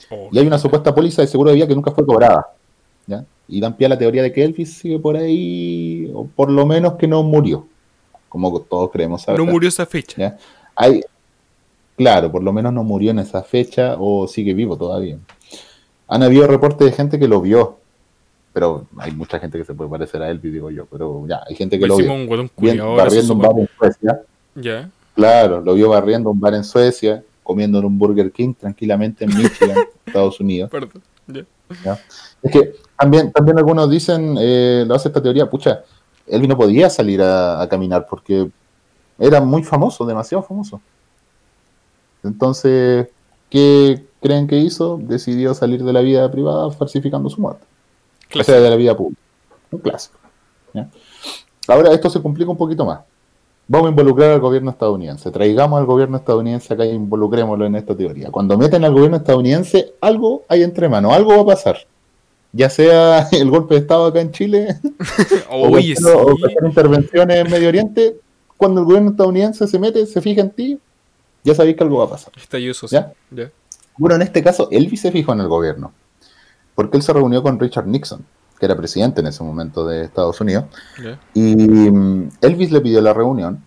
Oh, 0.09 0.29
Y 0.31 0.39
hay 0.39 0.47
una 0.47 0.57
supuesta 0.57 0.93
póliza 0.93 1.21
de 1.21 1.27
seguro 1.27 1.49
de 1.49 1.55
vida 1.55 1.67
que 1.67 1.75
nunca 1.75 1.91
fue 1.91 2.05
cobrada. 2.05 2.47
¿ya? 3.07 3.25
Y 3.47 3.59
dan 3.59 3.75
pie 3.75 3.87
a 3.87 3.89
la 3.89 3.97
teoría 3.97 4.23
de 4.23 4.31
que 4.31 4.43
Elvis 4.43 4.77
sigue 4.77 4.99
por 4.99 5.15
ahí, 5.15 6.11
o 6.13 6.25
por 6.25 6.51
lo 6.51 6.65
menos 6.65 6.93
que 6.95 7.07
no 7.07 7.23
murió, 7.23 7.67
como 8.29 8.61
todos 8.61 8.91
creemos 8.91 9.23
saber. 9.23 9.39
No 9.39 9.51
murió 9.51 9.69
esa 9.69 9.85
fecha. 9.85 10.15
¿ya? 10.17 10.37
Hay, 10.75 11.01
claro, 11.95 12.31
por 12.31 12.43
lo 12.43 12.51
menos 12.51 12.73
no 12.73 12.83
murió 12.83 13.11
en 13.11 13.19
esa 13.19 13.43
fecha 13.43 13.95
o 13.99 14.27
sigue 14.27 14.53
vivo 14.53 14.77
todavía. 14.77 15.17
Han 16.07 16.23
habido 16.23 16.47
reportes 16.47 16.85
de 16.85 16.91
gente 16.91 17.19
que 17.19 17.27
lo 17.27 17.41
vio, 17.41 17.79
pero 18.53 18.85
hay 18.97 19.11
mucha 19.11 19.39
gente 19.39 19.57
que 19.57 19.65
se 19.65 19.73
puede 19.73 19.89
parecer 19.89 20.21
a 20.21 20.29
Elvis, 20.29 20.53
digo 20.53 20.69
yo, 20.71 20.85
pero 20.85 21.25
ya, 21.27 21.41
hay 21.47 21.55
gente 21.55 21.79
que 21.79 21.87
lo 21.87 21.97
vio. 21.97 22.13
Un 22.13 22.49
Bien, 22.57 22.77
se 22.77 22.83
barriendo 22.83 23.33
un 23.33 23.39
bar 23.39 23.59
en 23.59 23.69
Suecia. 23.77 24.21
Ya. 24.55 24.89
Claro, 25.15 25.61
lo 25.61 25.73
vio 25.73 25.89
barriendo 25.89 26.29
un 26.29 26.39
bar 26.39 26.53
en 26.53 26.63
Suecia, 26.63 27.23
comiendo 27.45 27.79
en 27.79 27.85
un 27.85 27.97
Burger 27.97 28.31
King 28.31 28.53
tranquilamente 28.59 29.23
en 29.23 29.37
Michigan, 29.37 29.77
Estados 30.05 30.39
Unidos. 30.41 30.69
Perdón. 30.69 31.01
Ya. 31.27 31.45
¿ya? 31.83 31.99
Es 32.41 32.51
que 32.51 32.75
también, 32.97 33.31
también 33.31 33.57
algunos 33.57 33.89
dicen, 33.89 34.35
eh, 34.39 34.83
lo 34.85 34.95
hace 34.95 35.07
esta 35.07 35.21
teoría, 35.21 35.49
pucha, 35.49 35.83
Elvis 36.27 36.49
no 36.49 36.57
podía 36.57 36.89
salir 36.89 37.21
a, 37.21 37.61
a 37.61 37.69
caminar 37.69 38.07
porque 38.09 38.49
era 39.19 39.39
muy 39.39 39.63
famoso, 39.63 40.05
demasiado 40.05 40.43
famoso. 40.43 40.81
Entonces, 42.23 43.07
¿qué 43.49 44.03
creen 44.21 44.47
que 44.47 44.57
hizo? 44.57 44.99
Decidió 45.01 45.53
salir 45.53 45.83
de 45.83 45.93
la 45.93 46.01
vida 46.01 46.29
privada 46.31 46.71
falsificando 46.71 47.29
su 47.29 47.39
muerte. 47.39 47.63
O 48.25 48.29
Clásico. 48.29 48.53
sea, 48.53 48.61
de 48.61 48.69
la 48.69 48.75
vida 48.75 48.97
pública. 48.97 49.21
Un 49.71 49.79
clásico. 49.79 50.17
¿ya? 50.73 50.89
Ahora, 51.67 51.93
esto 51.93 52.09
se 52.09 52.21
complica 52.21 52.49
un 52.49 52.57
poquito 52.57 52.85
más. 52.85 53.01
Vamos 53.67 53.87
a 53.87 53.89
involucrar 53.89 54.31
al 54.31 54.39
gobierno 54.39 54.69
estadounidense. 54.71 55.31
Traigamos 55.31 55.79
al 55.79 55.85
gobierno 55.85 56.17
estadounidense 56.17 56.73
acá 56.73 56.83
e 56.83 56.93
involucrémoslo 56.93 57.65
en 57.65 57.75
esta 57.75 57.95
teoría. 57.97 58.29
Cuando 58.29 58.57
meten 58.57 58.83
al 58.85 58.93
gobierno 58.93 59.17
estadounidense, 59.17 59.93
algo 60.01 60.43
hay 60.47 60.61
entre 60.63 60.87
manos, 60.87 61.13
algo 61.13 61.35
va 61.35 61.41
a 61.41 61.55
pasar. 61.55 61.77
Ya 62.51 62.69
sea 62.69 63.27
el 63.31 63.49
golpe 63.49 63.73
de 63.75 63.81
Estado 63.81 64.05
acá 64.05 64.21
en 64.21 64.31
Chile 64.31 64.75
o, 65.49 65.69
cualquier- 65.69 65.97
o 66.05 66.35
sí. 66.35 66.39
cualquier 66.41 66.65
intervención 66.65 67.31
en 67.31 67.49
Medio 67.49 67.67
Oriente, 67.69 68.15
cuando 68.55 68.81
el 68.81 68.85
gobierno 68.85 69.09
estadounidense 69.11 69.67
se 69.67 69.79
mete, 69.79 70.05
se 70.05 70.21
fija 70.21 70.41
en 70.41 70.51
ti, 70.51 70.79
ya 71.43 71.53
sabéis 71.55 71.75
que 71.75 71.83
algo 71.83 71.97
va 71.97 72.05
a 72.05 72.09
pasar. 72.09 72.31
Social. 72.73 73.13
Ya. 73.31 73.51
Bueno, 73.97 74.15
en 74.15 74.21
este 74.21 74.43
caso, 74.43 74.67
Elvis 74.71 75.01
se 75.01 75.11
fijó 75.11 75.33
en 75.33 75.39
el 75.41 75.47
gobierno, 75.47 75.91
porque 76.75 76.97
él 76.97 77.03
se 77.03 77.13
reunió 77.13 77.41
con 77.43 77.59
Richard 77.59 77.87
Nixon, 77.87 78.25
que 78.59 78.65
era 78.65 78.75
presidente 78.75 79.21
en 79.21 79.27
ese 79.27 79.43
momento 79.43 79.85
de 79.85 80.03
Estados 80.05 80.39
Unidos, 80.41 80.65
y 81.33 81.55
mm, 81.55 82.29
Elvis 82.41 82.71
le 82.71 82.81
pidió 82.81 83.01
la 83.01 83.13
reunión 83.13 83.63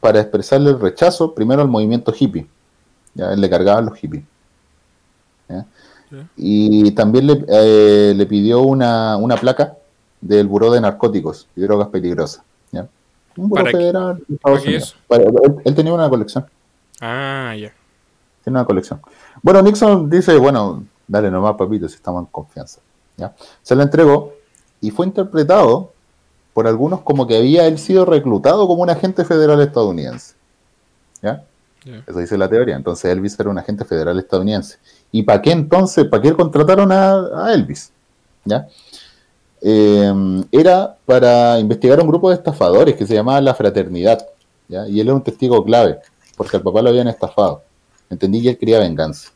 para 0.00 0.20
expresarle 0.20 0.70
el 0.70 0.80
rechazo 0.80 1.32
primero 1.34 1.62
al 1.62 1.68
movimiento 1.68 2.12
hippie. 2.18 2.46
Ya, 3.14 3.32
él 3.32 3.40
le 3.40 3.48
cargaban 3.48 3.86
los 3.86 3.96
hippies. 3.98 4.24
Y 6.36 6.90
también 6.92 7.26
le, 7.26 7.44
eh, 7.48 8.12
le 8.14 8.26
pidió 8.26 8.62
una, 8.62 9.16
una 9.16 9.36
placa 9.36 9.74
del 10.20 10.46
Buró 10.46 10.70
de 10.70 10.80
Narcóticos 10.80 11.48
y 11.56 11.60
Drogas 11.62 11.88
Peligrosas. 11.88 12.42
¿ya? 12.70 12.86
Un 13.36 13.48
buró 13.48 13.62
¿Para 13.64 13.70
qué- 13.72 13.76
federal 13.78 14.24
de 14.28 14.34
Estados 14.36 14.62
Unidos. 14.64 14.82
eso? 14.84 14.96
Para- 15.08 15.24
él, 15.24 15.56
él 15.64 15.74
tenía 15.74 15.92
una 15.92 16.08
colección. 16.08 16.46
Ah, 17.00 17.54
ya. 17.58 17.72
Tiene 18.42 18.58
una 18.58 18.64
colección. 18.64 19.00
Bueno, 19.42 19.62
Nixon 19.62 20.08
dice, 20.08 20.36
bueno, 20.36 20.84
dale 21.08 21.30
nomás, 21.30 21.56
papito, 21.56 21.88
si 21.88 21.96
estamos 21.96 22.22
en 22.22 22.26
confianza. 22.30 22.80
¿Ya? 23.16 23.34
Se 23.62 23.74
la 23.74 23.84
entregó 23.84 24.32
y 24.80 24.90
fue 24.90 25.06
interpretado 25.06 25.92
por 26.52 26.66
algunos 26.66 27.00
como 27.00 27.26
que 27.26 27.36
había 27.36 27.66
él 27.66 27.78
sido 27.78 28.04
reclutado 28.04 28.66
como 28.66 28.82
un 28.82 28.90
agente 28.90 29.24
federal 29.24 29.60
estadounidense. 29.60 30.34
Eso 32.06 32.18
dice 32.18 32.38
la 32.38 32.48
teoría. 32.48 32.76
Entonces 32.76 33.10
Elvis 33.10 33.38
era 33.38 33.50
un 33.50 33.58
agente 33.58 33.84
federal 33.84 34.18
estadounidense. 34.18 34.78
¿Y 35.12 35.22
para 35.22 35.42
qué 35.42 35.52
entonces, 35.52 36.06
para 36.06 36.22
qué 36.22 36.32
contrataron 36.32 36.90
a, 36.92 37.46
a 37.46 37.52
Elvis? 37.52 37.92
¿Ya? 38.44 38.68
Eh, 39.60 40.12
era 40.52 40.96
para 41.06 41.58
investigar 41.58 41.98
a 41.98 42.02
un 42.02 42.08
grupo 42.08 42.28
de 42.28 42.36
estafadores 42.36 42.94
que 42.96 43.06
se 43.06 43.14
llamaba 43.14 43.40
La 43.40 43.54
Fraternidad. 43.54 44.26
¿ya? 44.68 44.86
Y 44.88 45.00
él 45.00 45.08
era 45.08 45.16
un 45.16 45.24
testigo 45.24 45.64
clave, 45.64 45.98
porque 46.36 46.56
al 46.56 46.62
papá 46.62 46.82
lo 46.82 46.90
habían 46.90 47.08
estafado. 47.08 47.62
Entendí 48.10 48.42
que 48.42 48.50
él 48.50 48.58
quería 48.58 48.78
venganza. 48.78 49.30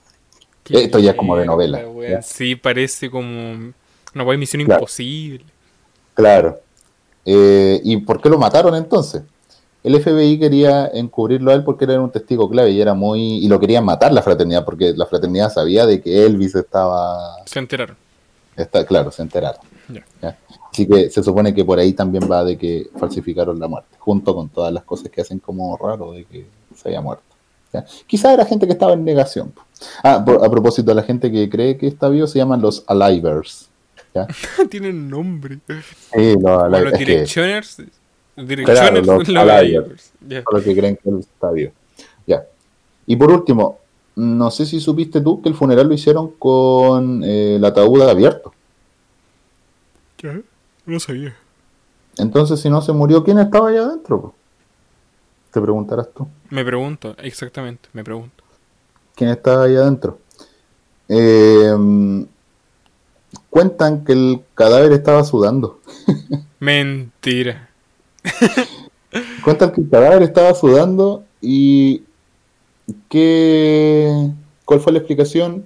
Qué 0.68 0.84
Esto 0.84 0.98
ya 0.98 1.10
es 1.12 1.16
como 1.16 1.36
de 1.36 1.46
novela. 1.46 1.82
Sí, 2.22 2.54
parece 2.56 3.10
como 3.10 3.72
una 4.14 4.24
guay 4.24 4.38
misión 4.38 4.64
Claro. 4.64 4.80
imposible. 4.80 5.44
Claro. 6.14 6.60
Eh, 7.24 7.80
¿Y 7.84 7.96
por 7.98 8.20
qué 8.20 8.28
lo 8.28 8.38
mataron 8.38 8.74
entonces? 8.74 9.22
El 9.84 9.94
FBI 10.02 10.38
quería 10.38 10.86
encubrirlo 10.92 11.50
a 11.50 11.54
él 11.54 11.62
porque 11.64 11.84
era 11.84 12.00
un 12.00 12.10
testigo 12.10 12.50
clave 12.50 12.70
y 12.70 12.80
era 12.80 12.94
muy. 12.94 13.20
y 13.44 13.48
lo 13.48 13.60
querían 13.60 13.84
matar 13.84 14.12
la 14.12 14.22
fraternidad, 14.22 14.64
porque 14.64 14.92
la 14.96 15.06
fraternidad 15.06 15.52
sabía 15.52 15.86
de 15.86 16.00
que 16.02 16.24
Elvis 16.26 16.54
estaba. 16.54 17.36
Se 17.46 17.58
enteraron. 17.58 17.96
está, 18.56 18.84
claro, 18.84 19.10
se 19.10 19.22
enteraron. 19.22 19.60
Así 20.72 20.86
que 20.86 21.10
se 21.10 21.22
supone 21.22 21.54
que 21.54 21.64
por 21.64 21.78
ahí 21.78 21.92
también 21.92 22.30
va 22.30 22.44
de 22.44 22.56
que 22.58 22.88
falsificaron 22.98 23.58
la 23.58 23.66
muerte, 23.68 23.96
junto 23.98 24.34
con 24.34 24.48
todas 24.48 24.72
las 24.72 24.84
cosas 24.84 25.10
que 25.10 25.20
hacen 25.22 25.38
como 25.38 25.76
raro 25.76 26.12
de 26.12 26.24
que 26.24 26.46
se 26.76 26.88
haya 26.90 27.00
muerto. 27.00 27.24
Quizá 28.06 28.32
era 28.32 28.44
gente 28.46 28.66
que 28.66 28.72
estaba 28.72 28.92
en 28.94 29.04
negación. 29.04 29.52
Ah, 30.02 30.22
por- 30.24 30.44
a 30.44 30.50
propósito, 30.50 30.92
la 30.94 31.02
gente 31.02 31.30
que 31.30 31.48
cree 31.48 31.76
que 31.76 31.86
está 31.86 32.08
vivo 32.08 32.26
se 32.26 32.38
llaman 32.38 32.60
los 32.62 32.82
Alivers. 32.86 33.68
Tienen 34.70 35.08
nombre. 35.08 35.58
Sí, 35.66 36.34
los 36.40 36.62
Alivers. 36.62 36.90
los 36.92 36.98
directioners. 36.98 37.78
Los 38.36 39.28
los 39.28 39.28
Alivers. 39.36 40.12
Los 40.52 40.62
que 40.64 40.74
creen 40.76 40.96
que 40.96 41.08
él 41.10 41.18
está 41.20 41.50
vivo. 41.50 41.72
Ya. 42.26 42.44
Y 43.06 43.16
por 43.16 43.30
último, 43.30 43.78
no 44.16 44.50
sé 44.50 44.66
si 44.66 44.80
supiste 44.80 45.20
tú 45.20 45.40
que 45.42 45.48
el 45.48 45.54
funeral 45.54 45.86
lo 45.88 45.94
hicieron 45.94 46.30
con 46.38 47.22
eh, 47.24 47.56
el 47.56 47.64
ataúd 47.64 48.02
abierto. 48.02 48.52
¿Qué? 50.16 50.42
No 50.86 50.98
sabía. 50.98 51.36
Entonces, 52.16 52.60
si 52.60 52.68
no 52.68 52.80
se 52.82 52.92
murió, 52.92 53.22
¿quién 53.22 53.38
estaba 53.38 53.68
allá 53.68 53.82
adentro? 53.84 54.34
Te 55.50 55.60
preguntarás 55.60 56.12
tú. 56.12 56.28
Me 56.50 56.64
pregunto, 56.64 57.16
exactamente, 57.18 57.88
me 57.92 58.04
pregunto. 58.04 58.44
¿Quién 59.14 59.30
estaba 59.30 59.64
allá 59.64 59.80
adentro? 59.80 60.18
Eh, 61.08 61.74
cuentan 63.50 64.04
que 64.04 64.12
el 64.12 64.40
cadáver 64.54 64.92
estaba 64.92 65.24
sudando. 65.24 65.80
Mentira. 66.60 67.70
Cuentan 69.42 69.72
que 69.72 69.80
el 69.80 69.88
cadáver 69.88 70.22
estaba 70.22 70.54
sudando 70.54 71.24
y 71.40 72.02
que 73.08 74.30
¿cuál 74.64 74.80
fue 74.80 74.92
la 74.92 74.98
explicación 74.98 75.64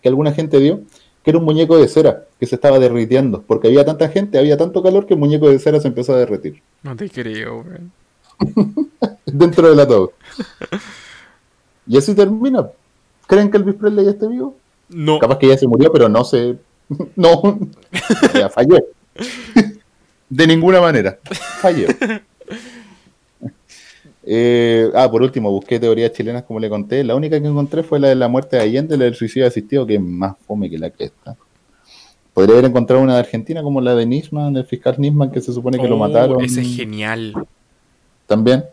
que 0.00 0.08
alguna 0.08 0.32
gente 0.32 0.60
dio? 0.60 0.82
Que 1.22 1.30
era 1.30 1.38
un 1.38 1.44
muñeco 1.44 1.76
de 1.76 1.88
cera 1.88 2.24
que 2.38 2.46
se 2.46 2.54
estaba 2.54 2.78
derritiendo, 2.78 3.42
porque 3.42 3.68
había 3.68 3.84
tanta 3.84 4.08
gente, 4.08 4.38
había 4.38 4.56
tanto 4.56 4.82
calor 4.82 5.06
que 5.06 5.14
el 5.14 5.20
muñeco 5.20 5.48
de 5.48 5.58
cera 5.58 5.80
se 5.80 5.88
empezó 5.88 6.14
a 6.14 6.18
derretir 6.18 6.62
No 6.82 6.94
te 6.94 7.08
creo, 7.08 7.60
weón. 7.62 7.92
dentro 9.26 9.68
del 9.68 9.80
ataúd. 9.80 10.10
Y 11.86 11.96
así 11.98 12.14
termina. 12.14 12.68
¿Creen 13.26 13.50
que 13.50 13.56
Elvis 13.56 13.74
Presley 13.74 14.04
ya 14.04 14.10
esté 14.12 14.28
vivo? 14.28 14.56
No. 14.88 15.18
Capaz 15.18 15.38
que 15.38 15.48
ya 15.48 15.56
se 15.56 15.66
murió, 15.66 15.90
pero 15.92 16.08
no 16.08 16.24
se. 16.24 16.56
No. 17.16 17.58
Ya 18.34 18.48
falló. 18.48 18.78
De 20.28 20.46
ninguna 20.46 20.80
manera. 20.80 21.18
Falló. 21.60 21.86
Eh, 24.26 24.90
ah, 24.94 25.10
por 25.10 25.22
último, 25.22 25.50
busqué 25.50 25.78
teorías 25.78 26.12
chilenas 26.12 26.44
como 26.44 26.58
le 26.58 26.68
conté. 26.68 27.04
La 27.04 27.14
única 27.14 27.40
que 27.40 27.46
encontré 27.46 27.82
fue 27.82 28.00
la 28.00 28.08
de 28.08 28.14
la 28.14 28.28
muerte 28.28 28.56
de 28.56 28.62
Allende, 28.62 28.96
la 28.96 29.04
del 29.04 29.14
suicidio 29.14 29.46
asistido, 29.46 29.86
que 29.86 29.94
es 29.96 30.00
más 30.00 30.36
fome 30.46 30.70
que 30.70 30.78
la 30.78 30.90
que 30.90 31.04
está. 31.04 31.36
Podría 32.32 32.54
haber 32.54 32.70
encontrado 32.70 33.02
una 33.02 33.14
de 33.14 33.20
Argentina 33.20 33.62
como 33.62 33.80
la 33.80 33.94
de 33.94 34.06
Nisman, 34.06 34.54
del 34.54 34.64
fiscal 34.64 34.96
Nisman, 34.98 35.30
que 35.30 35.40
se 35.40 35.52
supone 35.52 35.78
que 35.78 35.86
lo 35.86 35.96
Oh, 35.96 35.98
mataron 35.98 36.42
Ese 36.42 36.62
es 36.62 36.76
genial. 36.76 37.34
También. 38.26 38.64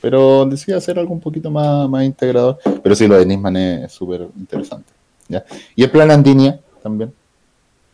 Pero 0.00 0.44
decía 0.46 0.76
hacer 0.76 0.98
algo 0.98 1.12
un 1.12 1.20
poquito 1.20 1.50
más, 1.50 1.88
más 1.88 2.04
integrador. 2.04 2.58
Pero 2.82 2.94
sí, 2.94 3.06
lo 3.08 3.18
de 3.18 3.26
Nisman 3.26 3.56
es 3.56 3.92
súper 3.92 4.28
interesante. 4.38 4.92
¿ya? 5.28 5.44
Y 5.74 5.82
el 5.82 5.90
plan 5.90 6.10
Andinia 6.10 6.60
también. 6.82 7.12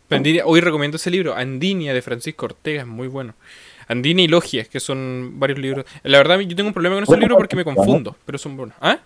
Andinia- 0.09 0.43
hoy 0.45 0.61
recomiendo 0.61 0.97
ese 0.97 1.09
libro, 1.09 1.33
Andinia 1.35 1.93
de 1.93 2.01
Francisco 2.01 2.45
Ortega, 2.45 2.81
es 2.81 2.87
muy 2.87 3.07
bueno. 3.07 3.33
Andinia 3.87 4.23
y 4.23 4.27
Logias, 4.27 4.67
que 4.67 4.79
son 4.79 5.33
varios 5.39 5.59
libros. 5.59 5.85
La 6.03 6.19
verdad, 6.19 6.39
yo 6.39 6.55
tengo 6.55 6.67
un 6.69 6.73
problema 6.73 6.95
con 6.95 7.03
esos 7.03 7.11
Bueno, 7.11 7.21
libros 7.21 7.37
porque 7.37 7.55
me 7.55 7.63
confundo, 7.63 8.15
pero 8.25 8.37
son 8.37 8.55
buenos. 8.55 8.75
¿Ah? 8.81 8.99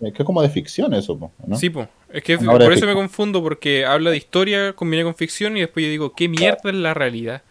Es 0.00 0.12
que 0.12 0.22
es 0.22 0.26
como 0.26 0.40
de 0.42 0.48
ficción 0.48 0.94
eso, 0.94 1.18
¿no? 1.44 1.56
Sí, 1.56 1.70
po. 1.70 1.88
Es 2.12 2.22
que 2.22 2.38
por 2.38 2.72
eso 2.72 2.86
me 2.86 2.94
confundo, 2.94 3.42
porque 3.42 3.84
habla 3.84 4.10
de 4.10 4.16
historia, 4.16 4.72
combina 4.74 5.02
con 5.02 5.14
ficción 5.16 5.56
y 5.56 5.60
después 5.60 5.84
yo 5.84 5.90
digo, 5.90 6.12
¿qué 6.14 6.28
mierda 6.28 6.60
es 6.70 6.74
la 6.74 6.94
realidad? 6.94 7.42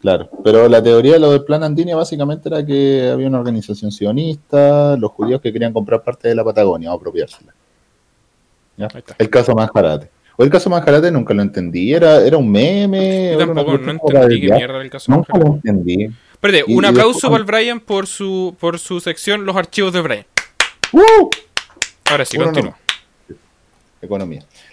Claro. 0.00 0.28
Pero 0.44 0.68
la 0.68 0.82
teoría 0.82 1.14
de 1.14 1.18
lo 1.18 1.30
del 1.32 1.44
plan 1.44 1.62
Andinia 1.62 1.96
básicamente 1.96 2.48
era 2.48 2.64
que 2.64 3.08
había 3.12 3.28
una 3.28 3.38
organización 3.40 3.90
sionista, 3.92 4.96
los 4.96 5.10
judíos 5.12 5.40
que 5.40 5.52
querían 5.52 5.72
comprar 5.72 6.02
parte 6.02 6.28
de 6.28 6.34
la 6.34 6.44
Patagonia 6.44 6.92
o 6.92 6.96
apropiársela. 6.96 7.54
¿Ya? 8.76 8.88
El 9.18 9.30
caso 9.30 9.54
Manjarate. 9.54 10.10
O 10.36 10.44
el 10.44 10.50
caso 10.50 10.70
Manjarate 10.70 11.10
nunca 11.10 11.34
lo 11.34 11.42
entendí. 11.42 11.92
Era, 11.92 12.24
era 12.24 12.36
un 12.36 12.50
meme. 12.50 13.32
Yo 13.32 13.38
tampoco 13.38 13.78
no 13.78 13.90
entendí 13.92 14.40
qué 14.40 14.52
mierda 14.52 14.74
era 14.74 14.82
el 14.82 14.90
caso. 14.90 15.12
Nunca 15.12 15.36
lo 15.38 15.46
entendí. 15.46 16.08
Espérate, 16.32 16.64
un 16.72 16.84
aplauso 16.84 17.12
después- 17.12 17.30
para 17.30 17.36
el 17.38 17.44
Brian 17.44 17.80
por 17.80 18.06
su, 18.06 18.56
por 18.58 18.78
su 18.78 19.00
sección 19.00 19.44
Los 19.44 19.56
archivos 19.56 19.92
de 19.92 20.00
Brian. 20.00 20.26
¡Uh! 20.92 21.28
Ahora 22.10 22.24
sí, 22.24 22.36
no. 22.36 22.44
continúa. 22.44 22.76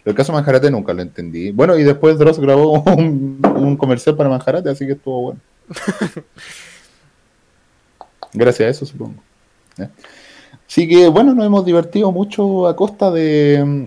El 0.10 0.16
caso 0.16 0.34
Manjarate 0.34 0.72
nunca 0.72 0.94
lo 0.94 1.02
entendí. 1.02 1.52
Bueno, 1.52 1.78
y 1.78 1.84
después 1.84 2.18
Dross 2.18 2.40
grabó 2.40 2.82
un, 2.98 3.40
un 3.56 3.78
comercial 3.78 4.16
para 4.16 4.30
Manjarate, 4.30 4.70
así 4.70 4.86
que 4.86 4.94
estuvo 4.94 5.22
bueno. 5.22 5.40
Gracias 8.34 8.68
a 8.68 8.70
eso, 8.70 8.86
supongo. 8.86 9.16
Así 10.68 10.88
que, 10.88 11.08
bueno, 11.08 11.34
nos 11.34 11.46
hemos 11.46 11.66
divertido 11.66 12.12
mucho 12.12 12.68
a 12.68 12.76
costa 12.76 13.10
de 13.12 13.64
mm, 13.66 13.84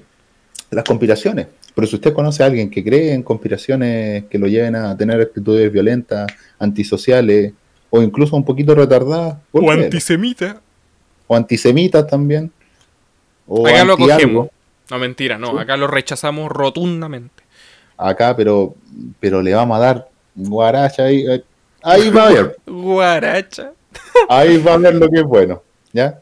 las 0.74 0.84
conspiraciones. 0.84 1.46
Pero 1.74 1.86
si 1.86 1.94
usted 1.96 2.12
conoce 2.12 2.42
a 2.42 2.46
alguien 2.46 2.68
que 2.70 2.84
cree 2.84 3.14
en 3.14 3.22
conspiraciones 3.22 4.24
que 4.24 4.38
lo 4.38 4.46
lleven 4.46 4.74
a 4.76 4.96
tener 4.96 5.20
actitudes 5.20 5.72
violentas, 5.72 6.26
antisociales 6.58 7.52
o 7.90 8.02
incluso 8.02 8.36
un 8.36 8.44
poquito 8.44 8.74
retardadas, 8.74 9.36
O 9.52 9.60
créelo. 9.60 9.84
antisemita. 9.84 10.60
o 11.26 11.36
antisemitas 11.36 12.06
también. 12.06 12.50
O 13.46 13.66
Acá 13.66 13.84
lo 13.84 13.94
anti 13.94 14.10
algo. 14.10 14.50
No, 14.92 14.98
mentira, 14.98 15.38
no. 15.38 15.50
Sí. 15.52 15.58
Acá 15.58 15.76
lo 15.76 15.86
rechazamos 15.88 16.50
rotundamente. 16.52 17.42
Acá, 17.96 18.36
pero, 18.36 18.74
pero 19.20 19.42
le 19.42 19.54
vamos 19.54 19.76
a 19.78 19.80
dar 19.80 20.08
guaracha 20.34 21.04
ahí. 21.04 21.24
eh, 21.28 21.42
Ahí 21.82 22.10
va 22.10 22.28
a 22.28 22.32
ver. 22.32 22.56
Guaracha. 22.66 23.72
Ahí 24.28 24.58
va 24.58 24.74
a 24.74 24.78
ver 24.78 24.94
lo 24.94 25.08
que 25.10 25.18
es 25.20 25.24
bueno. 25.24 25.62
¿Ya? 25.92 26.20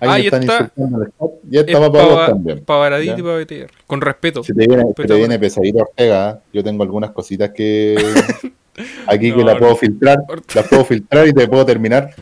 Ahí 0.00 0.22
me 0.22 0.26
están 0.26 0.42
está. 0.42 0.58
insultando 0.74 1.02
el 1.04 1.12
chat. 1.18 1.30
Y 1.50 1.58
esta 1.58 1.72
Es 1.72 1.80
va 1.80 1.92
para 1.92 2.04
vos 2.04 2.14
pa- 2.16 2.26
también. 2.28 2.64
pa' 2.64 2.76
Baradit 2.78 3.10
Ya. 3.10 3.18
y 3.18 3.22
pa' 3.22 3.36
BTR. 3.36 3.70
Con 3.86 4.00
respeto. 4.00 4.42
Se 4.42 4.54
te 4.54 4.66
viene, 4.66 4.84
se 4.96 5.04
te 5.04 5.14
viene 5.14 5.38
pesadito 5.38 5.78
Ortega. 5.80 6.30
¿eh? 6.30 6.36
Yo 6.54 6.64
tengo 6.64 6.82
algunas 6.82 7.10
cositas 7.10 7.50
que 7.50 7.96
aquí 9.06 9.32
que 9.32 9.44
las 9.44 9.56
puedo 9.58 9.72
no. 9.72 9.76
filtrar. 9.76 10.18
Las 10.54 10.68
puedo 10.68 10.84
filtrar 10.84 11.28
y 11.28 11.32
te 11.32 11.46
puedo 11.48 11.66
terminar. 11.66 12.14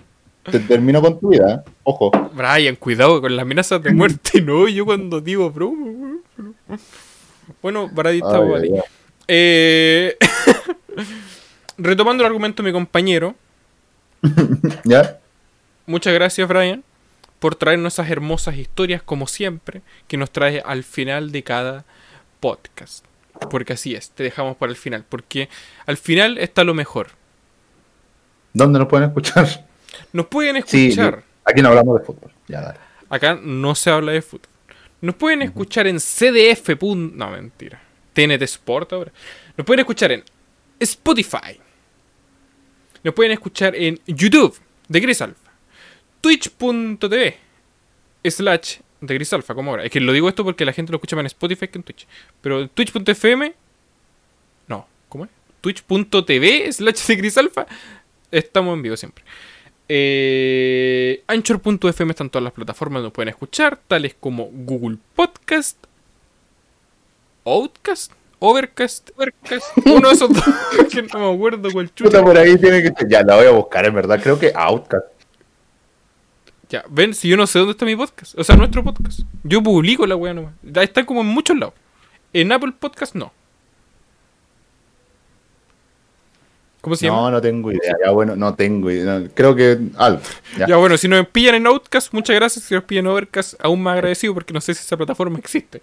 Te 0.45 0.59
termino 0.61 1.03
con 1.03 1.21
tu 1.21 1.29
vida. 1.29 1.65
Ojo. 1.85 2.11
Brian, 2.35 2.77
cuidado 2.77 3.21
con 3.21 3.37
las 3.37 3.43
amenazas 3.43 3.83
de 3.83 3.93
muerte. 3.93 4.41
No, 4.41 4.69
yo 4.69 4.85
cuando 4.85 5.21
digo 5.21 5.49
weón. 5.49 6.23
Bueno, 7.63 7.91
vale. 7.93 8.21
ay, 8.25 8.71
ay. 8.73 8.81
Eh, 9.29 10.17
Retomando 11.79 12.23
el 12.23 12.27
argumento 12.27 12.63
de 12.63 12.69
mi 12.69 12.73
compañero, 12.73 13.35
¿Ya? 14.85 15.19
muchas 15.87 16.13
gracias 16.13 16.47
Brian 16.47 16.85
por 17.39 17.55
traernos 17.55 17.95
esas 17.95 18.11
hermosas 18.11 18.57
historias 18.57 19.03
como 19.03 19.27
siempre 19.27 19.81
que 20.07 20.19
nos 20.19 20.31
trae 20.31 20.63
al 20.65 20.85
final 20.85 21.33
de 21.33 21.43
cada 21.43 21.85
podcast. 22.41 23.05
Porque 23.51 23.73
así 23.73 23.95
es, 23.95 24.11
te 24.11 24.23
dejamos 24.23 24.57
para 24.57 24.71
el 24.71 24.77
final, 24.77 25.05
porque 25.09 25.49
al 25.87 25.97
final 25.97 26.37
está 26.37 26.65
lo 26.65 26.75
mejor. 26.75 27.09
¿Dónde 28.53 28.79
nos 28.79 28.89
pueden 28.89 29.09
escuchar? 29.09 29.70
Nos 30.13 30.27
pueden 30.27 30.63
Sí, 30.67 30.89
escuchar, 30.89 31.23
aquí 31.45 31.63
no 31.63 31.69
hablamos 31.69 32.01
de 32.01 32.07
fútbol. 32.07 32.31
Ya, 32.49 32.61
dale. 32.61 32.79
acá 33.09 33.39
no 33.43 33.75
se 33.75 33.91
habla 33.91 34.13
de 34.13 34.23
fútbol. 34.23 34.49
Nos 35.01 35.15
pueden 35.15 35.43
escuchar 35.43 35.87
en 35.87 35.99
CDF. 35.99 36.83
No, 36.83 37.31
mentira. 37.31 37.81
TNT 38.13 38.43
Sport 38.43 38.93
ahora. 38.93 39.13
Nos 39.57 39.65
pueden 39.67 39.81
escuchar 39.81 40.13
en 40.13 40.23
Spotify. 40.79 41.59
Nos 43.03 43.15
pueden 43.15 43.33
escuchar 43.33 43.75
en 43.75 43.99
YouTube 44.07 44.59
de 44.89 45.01
Gris 45.01 45.23
Alpha. 45.23 45.51
Twitch.tv 46.21 47.37
slash 48.25 48.77
de 49.01 49.15
Gris 49.15 49.33
Alpha, 49.33 49.55
como 49.55 49.71
ahora. 49.71 49.85
Es 49.85 49.91
que 49.91 50.01
lo 50.01 50.13
digo 50.13 50.29
esto 50.29 50.45
porque 50.45 50.65
la 50.67 50.73
gente 50.75 50.93
lo 50.93 50.97
escucha 50.97 51.17
más 51.17 51.23
en 51.23 51.27
Spotify 51.27 51.69
que 51.69 51.79
en 51.79 51.83
Twitch. 51.85 52.07
Pero 52.43 52.69
Twitch.fm. 52.69 53.55
No, 54.69 54.87
¿cómo 55.09 55.25
es? 55.25 55.31
Twitch.tv 55.63 56.73
slash 56.73 57.07
de 57.07 57.17
Gris 57.17 57.39
Alpha. 57.39 57.67
Estamos 58.31 58.75
en 58.75 58.83
vivo 58.83 58.97
siempre. 58.97 59.25
Eh, 59.93 61.25
Anchor.fm 61.27 62.13
están 62.13 62.31
todas 62.31 62.45
las 62.45 62.53
plataformas 62.53 62.99
donde 62.99 63.07
nos 63.07 63.13
pueden 63.13 63.31
escuchar, 63.31 63.77
tales 63.89 64.15
como 64.21 64.45
Google 64.53 64.99
Podcast, 65.17 65.77
Outcast, 67.45 68.13
Overcast, 68.39 69.11
Overcast, 69.17 69.77
uno 69.87 70.09
de 70.11 70.15
esos 70.15 70.33
dos, 70.33 70.45
que 70.93 71.03
no 71.03 71.19
me 71.19 71.35
acuerdo 71.35 71.73
cuál 71.73 71.93
chucha. 71.93 72.09
Puta, 72.09 72.23
por 72.23 72.39
ahí 72.39 72.57
tiene 72.57 72.85
que. 72.85 72.93
Ya, 73.09 73.25
la 73.25 73.35
voy 73.35 73.47
a 73.47 73.51
buscar, 73.51 73.85
en 73.85 73.95
verdad. 73.97 74.21
Creo 74.23 74.39
que 74.39 74.53
Outcast. 74.55 75.07
Ya, 76.69 76.85
ven, 76.89 77.13
si 77.13 77.29
yo 77.29 77.37
no 77.37 77.49
sé 77.49 77.59
dónde 77.59 77.73
está 77.73 77.85
mi 77.85 77.97
podcast, 77.97 78.39
o 78.39 78.45
sea, 78.45 78.55
nuestro 78.55 78.85
podcast. 78.85 79.23
Yo 79.43 79.61
publico 79.61 80.07
la 80.07 80.15
weá 80.15 80.33
nomás. 80.33 80.55
Está 80.63 81.05
como 81.05 81.23
en 81.23 81.27
muchos 81.27 81.59
lados. 81.59 81.75
En 82.33 82.53
Apple 82.53 82.75
Podcast 82.79 83.17
no. 83.17 83.33
¿Cómo 86.81 86.97
se 86.97 87.07
llama? 87.07 87.19
No, 87.19 87.31
no 87.33 87.41
tengo 87.41 87.71
idea. 87.71 87.95
Ya, 88.05 88.11
bueno, 88.11 88.35
no 88.37 88.55
tengo 88.55 88.91
idea. 88.91 89.23
creo 89.35 89.55
que 89.55 89.79
algo. 89.97 90.21
Ya. 90.59 90.67
Ya 90.67 90.77
bueno, 90.77 90.97
si 90.97 91.09
nos 91.09 91.27
pillan 91.29 91.57
en 91.57 91.67
Outcast, 91.67 92.13
muchas 92.13 92.37
gracias. 92.37 92.65
Si 92.65 92.75
nos 92.75 92.85
pillan 92.85 93.07
en 93.07 93.13
Overcast, 93.13 93.55
aún 93.61 93.83
más 93.83 93.95
agradecido 93.95 94.33
porque 94.35 94.55
no 94.55 94.61
sé 94.61 94.75
si 94.75 94.81
esa 94.81 94.97
plataforma 94.97 95.39
existe. 95.39 95.83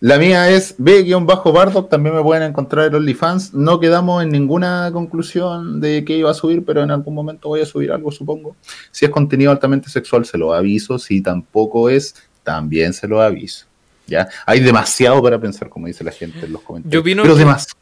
La 0.00 0.18
mía 0.18 0.50
es 0.50 0.74
B-Bardock, 0.78 1.88
también 1.88 2.14
me 2.14 2.22
pueden 2.22 2.42
encontrar 2.42 2.86
en 2.88 2.94
OnlyFans. 2.96 3.54
No 3.54 3.80
quedamos 3.80 4.22
en 4.22 4.30
ninguna 4.30 4.90
conclusión 4.92 5.80
de 5.80 6.04
qué 6.04 6.16
iba 6.18 6.30
a 6.30 6.34
subir, 6.34 6.64
pero 6.64 6.82
en 6.82 6.90
algún 6.90 7.14
momento 7.14 7.48
voy 7.48 7.60
a 7.60 7.66
subir 7.66 7.92
algo, 7.92 8.10
supongo. 8.12 8.56
Si 8.90 9.04
es 9.04 9.10
contenido 9.10 9.50
altamente 9.50 9.88
sexual, 9.88 10.24
se 10.26 10.36
lo 10.38 10.52
aviso. 10.52 10.98
Si 10.98 11.20
tampoco 11.20 11.88
es, 11.88 12.14
también 12.42 12.92
se 12.92 13.08
lo 13.08 13.20
aviso. 13.22 13.66
¿Ya? 14.06 14.28
Hay 14.44 14.60
demasiado 14.60 15.20
para 15.22 15.38
pensar, 15.40 15.68
como 15.68 15.86
dice 15.86 16.04
la 16.04 16.12
gente 16.12 16.46
en 16.46 16.52
los 16.52 16.62
comentarios. 16.62 16.92
Yo 16.92 17.00
opino 17.00 17.22
pero 17.22 17.34
que- 17.34 17.40
demasiado. 17.40 17.80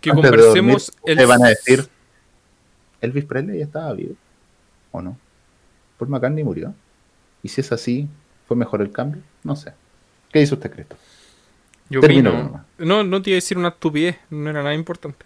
Que 0.00 0.10
Antes 0.10 0.22
de 0.24 0.30
conversemos 0.30 0.86
dormir, 0.86 1.12
ustedes 1.14 1.28
van 1.28 1.44
a 1.44 1.48
decir, 1.48 1.88
¿Elvis 3.00 3.24
Presley 3.24 3.60
estaba 3.60 3.92
vivo? 3.92 4.14
¿O 4.90 5.00
no? 5.00 5.16
¿Paul 5.98 6.10
McCartney 6.10 6.42
murió? 6.42 6.74
¿Y 7.42 7.48
si 7.48 7.60
es 7.60 7.70
así, 7.70 8.08
fue 8.48 8.56
mejor 8.56 8.82
el 8.82 8.90
cambio? 8.90 9.22
No 9.44 9.54
sé. 9.54 9.72
¿Qué 10.32 10.40
dice 10.40 10.54
usted, 10.54 10.70
Cristo? 10.72 10.96
Yo 11.90 12.00
Termino. 12.00 12.64
No, 12.78 13.02
no 13.02 13.22
te 13.22 13.30
iba 13.30 13.34
a 13.36 13.38
decir 13.42 13.58
una 13.58 13.68
estupidez, 13.68 14.16
no 14.30 14.50
era 14.50 14.62
nada 14.62 14.74
importante. 14.74 15.24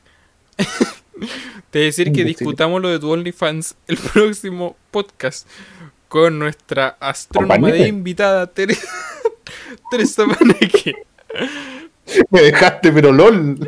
te 1.71 1.79
iba 1.79 1.85
a 1.85 1.87
decir 1.87 2.13
que 2.13 2.25
discutamos 2.25 2.81
lo 2.81 2.89
de 2.89 2.99
tu 2.99 3.11
OnlyFans 3.11 3.75
el 3.89 3.97
próximo 4.13 4.77
podcast 4.91 5.49
con 6.09 6.39
nuestra 6.39 6.97
astrónoma 7.01 7.69
de 7.69 7.89
invitada 7.89 8.47
Teresa, 8.47 8.87
Teresa 9.91 10.25
Paneque. 10.27 10.95
Me 12.31 12.43
dejaste, 12.43 12.93
pero 12.93 13.13
LOL. 13.13 13.59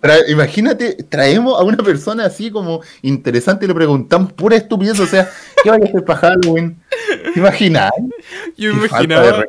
Tra- 0.00 0.28
imagínate, 0.28 0.94
traemos 1.04 1.58
a 1.58 1.64
una 1.64 1.78
persona 1.78 2.24
así 2.24 2.50
como 2.50 2.82
interesante 3.02 3.64
y 3.64 3.68
le 3.68 3.74
preguntamos 3.74 4.32
pura 4.32 4.56
estupidez. 4.56 4.98
O 5.00 5.06
sea, 5.06 5.30
¿qué 5.62 5.70
vaya 5.70 5.86
a 5.86 5.88
hacer 5.88 6.04
para 6.04 6.18
Halloween? 6.20 6.80
¿Te 7.34 7.38
imaginas? 7.38 7.90
Yo 8.56 8.74
me 8.74 8.86
imaginaba. 8.86 9.46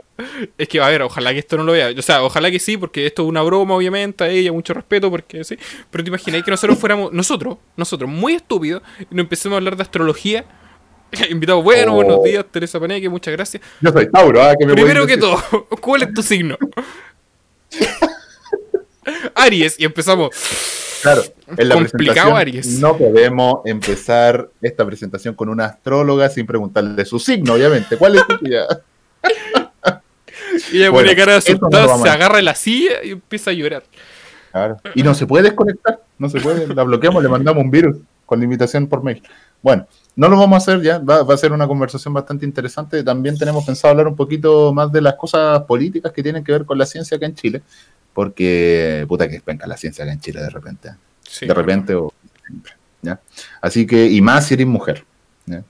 Es 0.57 0.67
que, 0.67 0.81
a 0.81 0.87
ver, 0.89 1.01
ojalá 1.01 1.31
que 1.33 1.39
esto 1.39 1.57
no 1.57 1.63
lo 1.63 1.71
vea. 1.73 1.89
O 1.97 2.01
sea, 2.01 2.23
ojalá 2.23 2.51
que 2.51 2.59
sí, 2.59 2.77
porque 2.77 3.05
esto 3.05 3.23
es 3.23 3.29
una 3.29 3.41
broma, 3.41 3.75
obviamente, 3.75 4.23
a 4.23 4.29
ella, 4.29 4.51
mucho 4.51 4.73
respeto, 4.73 5.09
porque 5.09 5.43
sí. 5.43 5.57
Pero 5.89 6.03
te 6.03 6.09
imagináis 6.09 6.43
que 6.43 6.51
nosotros 6.51 6.77
fuéramos, 6.77 7.11
nosotros, 7.13 7.57
nosotros, 7.77 8.09
muy 8.09 8.33
estúpidos, 8.33 8.81
y 8.99 9.15
nos 9.15 9.23
empecemos 9.23 9.55
a 9.55 9.57
hablar 9.57 9.75
de 9.75 9.83
astrología. 9.83 10.45
Invitado, 11.29 11.61
bueno, 11.63 11.91
Oh. 11.93 11.95
buenos 11.95 12.23
días, 12.23 12.45
Teresa 12.51 12.79
Paneque, 12.79 13.09
muchas 13.09 13.31
gracias. 13.33 13.63
Yo 13.81 13.91
soy 13.91 14.09
Tauro, 14.11 14.41
¿ah? 14.43 14.53
¿Qué 14.59 14.65
me 14.65 14.73
Primero 14.73 15.07
que 15.07 15.17
todo, 15.17 15.41
¿cuál 15.81 16.03
es 16.03 16.13
tu 16.13 16.21
signo? 16.21 16.57
Aries, 19.35 19.79
y 19.79 19.85
empezamos. 19.85 20.29
Claro, 21.01 21.21
en 21.57 21.69
la 21.69 21.75
Complicado, 21.75 22.35
Aries. 22.35 22.79
no 22.79 22.97
podemos 22.97 23.61
empezar 23.65 24.49
esta 24.61 24.85
presentación 24.85 25.33
con 25.33 25.49
una 25.49 25.65
astróloga 25.65 26.29
sin 26.29 26.45
preguntarle 26.45 27.05
su 27.05 27.19
signo, 27.19 27.53
obviamente. 27.53 27.97
¿Cuál 27.97 28.15
es 28.15 28.27
tu 28.27 28.37
tuya? 28.37 28.65
Y 30.71 30.77
ella 30.77 30.89
Bueno, 30.89 31.07
pone 31.07 31.15
cara 31.15 31.31
no 31.33 31.37
asustada, 31.37 31.85
vamos 31.85 32.01
se 32.01 32.09
agarra 32.09 32.41
la 32.41 32.55
silla 32.55 33.03
y 33.03 33.11
empieza 33.11 33.51
a 33.51 33.53
llorar. 33.53 33.83
Claro. 34.51 34.77
Y 34.95 35.03
no 35.03 35.13
se 35.13 35.25
puede 35.27 35.43
desconectar, 35.43 36.01
no 36.17 36.27
se 36.27 36.39
puede, 36.41 36.67
la 36.73 36.83
bloqueamos, 36.83 37.21
le 37.21 37.29
mandamos 37.29 37.63
un 37.63 37.71
virus 37.71 37.97
con 38.25 38.39
limitación 38.39 38.87
por 38.87 39.03
mail. 39.03 39.21
Bueno, 39.61 39.87
no 40.15 40.27
lo 40.27 40.37
vamos 40.37 40.55
a 40.55 40.57
hacer 40.57 40.83
ya, 40.83 40.99
va, 40.99 41.23
va 41.23 41.33
a 41.33 41.37
ser 41.37 41.51
una 41.51 41.67
conversación 41.67 42.13
bastante 42.13 42.45
interesante. 42.45 43.03
También 43.03 43.37
tenemos 43.37 43.65
pensado 43.65 43.91
hablar 43.91 44.07
un 44.07 44.15
poquito 44.15 44.73
más 44.73 44.91
de 44.91 45.01
las 45.01 45.15
cosas 45.15 45.61
políticas 45.63 46.11
que 46.11 46.23
tienen 46.23 46.43
que 46.43 46.51
ver 46.51 46.65
con 46.65 46.77
la 46.77 46.85
ciencia 46.85 47.17
acá 47.17 47.25
en 47.25 47.35
Chile, 47.35 47.61
porque 48.13 49.05
puta 49.07 49.27
que 49.29 49.41
venga 49.45 49.65
la 49.67 49.77
ciencia 49.77 50.03
acá 50.03 50.13
en 50.13 50.19
Chile 50.21 50.41
de 50.41 50.49
repente, 50.49 50.89
Sí, 51.21 51.45
de 51.45 51.53
repente 51.53 51.93
o 51.95 52.11
siempre, 52.45 52.73
¿ya? 53.01 53.19
Así 53.61 53.85
que, 53.85 54.07
y 54.07 54.21
más 54.21 54.47
si 54.47 54.55
eres 54.55 54.65
mujer. 54.67 55.03
¿ya? 55.45 55.63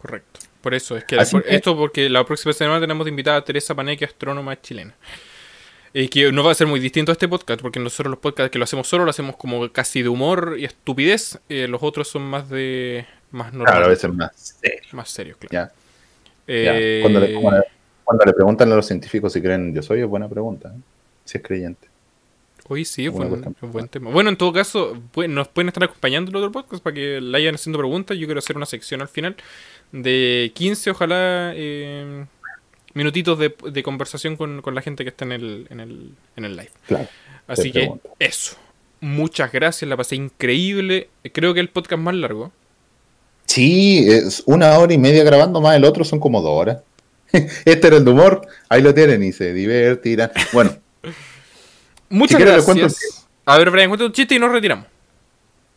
Correcto. 0.00 0.40
Por 0.60 0.74
eso, 0.74 0.96
es 0.96 1.04
que, 1.04 1.16
por- 1.30 1.42
que- 1.44 1.54
esto 1.56 1.76
porque 1.76 2.08
la 2.08 2.24
próxima 2.24 2.52
semana 2.52 2.80
tenemos 2.80 3.04
de 3.04 3.10
invitada 3.10 3.38
a 3.38 3.44
Teresa 3.44 3.74
Paneque, 3.74 4.04
astrónoma 4.04 4.60
chilena. 4.60 4.94
Eh, 5.94 6.08
que 6.08 6.32
no 6.32 6.42
va 6.42 6.52
a 6.52 6.54
ser 6.54 6.66
muy 6.66 6.80
distinto 6.80 7.12
a 7.12 7.14
este 7.14 7.28
podcast, 7.28 7.60
porque 7.60 7.78
nosotros 7.78 8.10
los 8.10 8.18
podcasts 8.18 8.50
que 8.50 8.58
lo 8.58 8.64
hacemos 8.64 8.88
solo 8.88 9.04
lo 9.04 9.10
hacemos 9.10 9.36
como 9.36 9.70
casi 9.72 10.02
de 10.02 10.08
humor 10.08 10.56
y 10.58 10.64
estupidez. 10.64 11.38
eh, 11.48 11.68
los 11.68 11.82
otros 11.82 12.08
son 12.08 12.22
más 12.22 12.48
de. 12.48 13.04
más 13.30 13.52
normales. 13.52 13.72
Claro, 13.72 13.86
a 13.86 13.88
veces 13.88 14.12
más 14.14 14.30
serio. 14.62 14.80
Más 14.92 15.10
serios, 15.10 15.36
claro. 15.36 15.52
Ya, 15.52 15.72
ya. 16.46 16.72
Eh, 16.78 17.00
Cuando, 17.02 17.20
le, 17.20 17.34
cuando- 17.34 17.64
cuando 18.04 18.24
le 18.24 18.32
preguntan 18.32 18.72
a 18.72 18.76
los 18.76 18.86
científicos 18.86 19.32
si 19.34 19.42
creen 19.42 19.74
yo 19.74 19.82
soy, 19.82 20.00
es 20.00 20.06
buena 20.06 20.28
pregunta. 20.28 20.72
Si 21.24 21.38
es 21.38 21.44
creyente. 21.44 21.88
Hoy 22.68 22.84
sí, 22.84 23.08
cuestión. 23.08 23.56
un 23.60 23.72
buen 23.72 23.88
tema. 23.88 24.10
Bueno, 24.10 24.30
en 24.30 24.36
todo 24.36 24.52
caso, 24.52 24.96
pu- 25.12 25.28
nos 25.28 25.48
pueden 25.48 25.68
estar 25.68 25.82
acompañando 25.84 26.30
en 26.30 26.36
el 26.36 26.42
otro 26.44 26.52
podcast 26.52 26.82
para 26.82 26.94
que 26.94 27.20
le 27.20 27.32
vayan 27.32 27.56
haciendo 27.56 27.78
preguntas. 27.78 28.16
Yo 28.16 28.26
quiero 28.26 28.38
hacer 28.38 28.56
una 28.56 28.66
sección 28.66 29.02
al 29.02 29.08
final 29.08 29.36
de 29.90 30.52
15, 30.54 30.90
ojalá, 30.90 31.52
eh, 31.54 32.24
minutitos 32.94 33.38
de, 33.38 33.54
de 33.70 33.82
conversación 33.82 34.36
con, 34.36 34.62
con 34.62 34.74
la 34.74 34.80
gente 34.80 35.02
que 35.04 35.10
está 35.10 35.24
en 35.24 35.32
el, 35.32 35.66
en 35.70 35.80
el, 35.80 36.10
en 36.36 36.44
el 36.44 36.52
live. 36.56 36.70
Claro. 36.86 37.08
Así 37.48 37.72
que 37.72 37.80
pregunto. 37.80 38.10
eso. 38.20 38.56
Muchas 39.00 39.50
gracias, 39.50 39.88
la 39.88 39.96
pasé 39.96 40.14
increíble. 40.14 41.08
Creo 41.32 41.52
que 41.54 41.60
el 41.60 41.68
podcast 41.68 42.00
más 42.00 42.14
largo. 42.14 42.52
Sí, 43.46 44.06
es 44.08 44.44
una 44.46 44.78
hora 44.78 44.92
y 44.94 44.98
media 44.98 45.24
grabando, 45.24 45.60
más 45.60 45.76
el 45.76 45.84
otro 45.84 46.04
son 46.04 46.20
como 46.20 46.40
dos 46.40 46.52
horas. 46.52 46.78
Este 47.64 47.88
era 47.88 47.96
el 47.96 48.04
de 48.04 48.10
humor, 48.12 48.46
ahí 48.68 48.80
lo 48.82 48.94
tienen 48.94 49.22
y 49.24 49.32
se 49.32 49.52
divertirán. 49.52 50.30
Bueno, 50.52 50.76
Muchas 52.08 52.36
quieres 52.36 52.56
les 52.56 52.64
cuento 52.64 52.82
gracias. 52.82 53.26
A 53.44 53.58
ver, 53.58 53.70
Brian, 53.70 53.88
cuenta 53.88 54.06
un 54.06 54.12
chiste 54.12 54.34
y 54.34 54.38
nos 54.38 54.52
retiramos. 54.52 54.86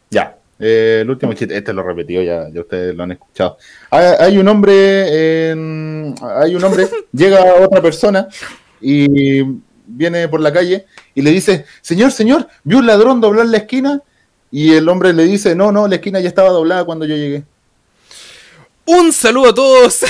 ya. 0.09 0.37
eh, 0.59 0.99
el 1.01 1.09
último 1.09 1.33
chiste, 1.33 1.57
este 1.57 1.73
lo 1.73 1.83
repetió, 1.83 2.21
ya, 2.21 2.47
ya 2.53 2.61
ustedes 2.61 2.95
lo 2.95 3.03
han 3.03 3.11
escuchado. 3.13 3.57
Hay, 3.89 4.05
hay 4.19 4.37
un 4.37 4.47
hombre, 4.47 5.49
en- 5.51 6.15
hay 6.21 6.55
un 6.55 6.63
hombre, 6.63 6.87
llega 7.11 7.43
otra 7.55 7.81
persona 7.81 8.27
y 8.79 9.41
viene 9.87 10.27
por 10.27 10.41
la 10.41 10.51
calle 10.53 10.85
y 11.13 11.21
le 11.21 11.31
dice, 11.31 11.65
señor, 11.81 12.11
señor, 12.11 12.47
¿vio 12.63 12.77
un 12.79 12.85
ladrón 12.87 13.19
doblar 13.21 13.47
la 13.47 13.57
esquina? 13.57 14.01
Y 14.51 14.73
el 14.73 14.87
hombre 14.87 15.11
le 15.13 15.23
dice, 15.23 15.55
no, 15.55 15.71
no, 15.71 15.87
la 15.87 15.95
esquina 15.95 16.19
ya 16.19 16.29
estaba 16.29 16.49
doblada 16.49 16.85
cuando 16.85 17.05
yo 17.05 17.15
llegué. 17.15 17.43
Un 18.85 19.11
saludo 19.11 19.49
a 19.49 19.53
todos. 19.55 20.05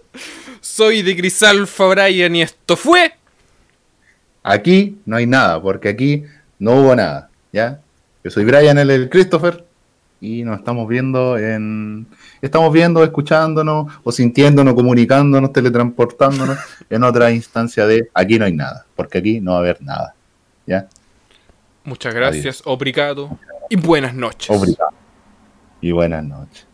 Soy 0.60 1.02
de 1.02 1.16
Crisalfa 1.16 1.86
Brian 1.86 2.34
y 2.34 2.42
esto 2.42 2.76
fue. 2.76 3.12
Aquí 4.48 4.96
no 5.06 5.16
hay 5.16 5.26
nada, 5.26 5.60
porque 5.60 5.88
aquí 5.88 6.22
no 6.60 6.76
hubo 6.76 6.94
nada, 6.94 7.30
¿ya? 7.52 7.80
Yo 8.22 8.30
soy 8.30 8.44
Brian, 8.44 8.78
él 8.78 8.90
el 8.92 9.10
Christopher, 9.10 9.64
y 10.20 10.44
nos 10.44 10.58
estamos 10.58 10.86
viendo 10.86 11.36
en... 11.36 12.06
Estamos 12.40 12.72
viendo, 12.72 13.02
escuchándonos, 13.02 13.92
o 14.04 14.12
sintiéndonos, 14.12 14.74
comunicándonos, 14.74 15.52
teletransportándonos 15.52 16.58
en 16.90 17.02
otra 17.02 17.32
instancia 17.32 17.88
de 17.88 18.08
aquí 18.14 18.38
no 18.38 18.44
hay 18.44 18.52
nada, 18.52 18.86
porque 18.94 19.18
aquí 19.18 19.40
no 19.40 19.50
va 19.50 19.56
a 19.56 19.60
haber 19.60 19.82
nada, 19.82 20.14
¿ya? 20.64 20.86
Muchas 21.82 22.14
gracias, 22.14 22.62
obrigado 22.66 23.36
y 23.68 23.74
buenas 23.74 24.14
noches. 24.14 24.48
Obrigado. 24.48 24.92
Y 25.80 25.90
buenas 25.90 26.22
noches. 26.22 26.66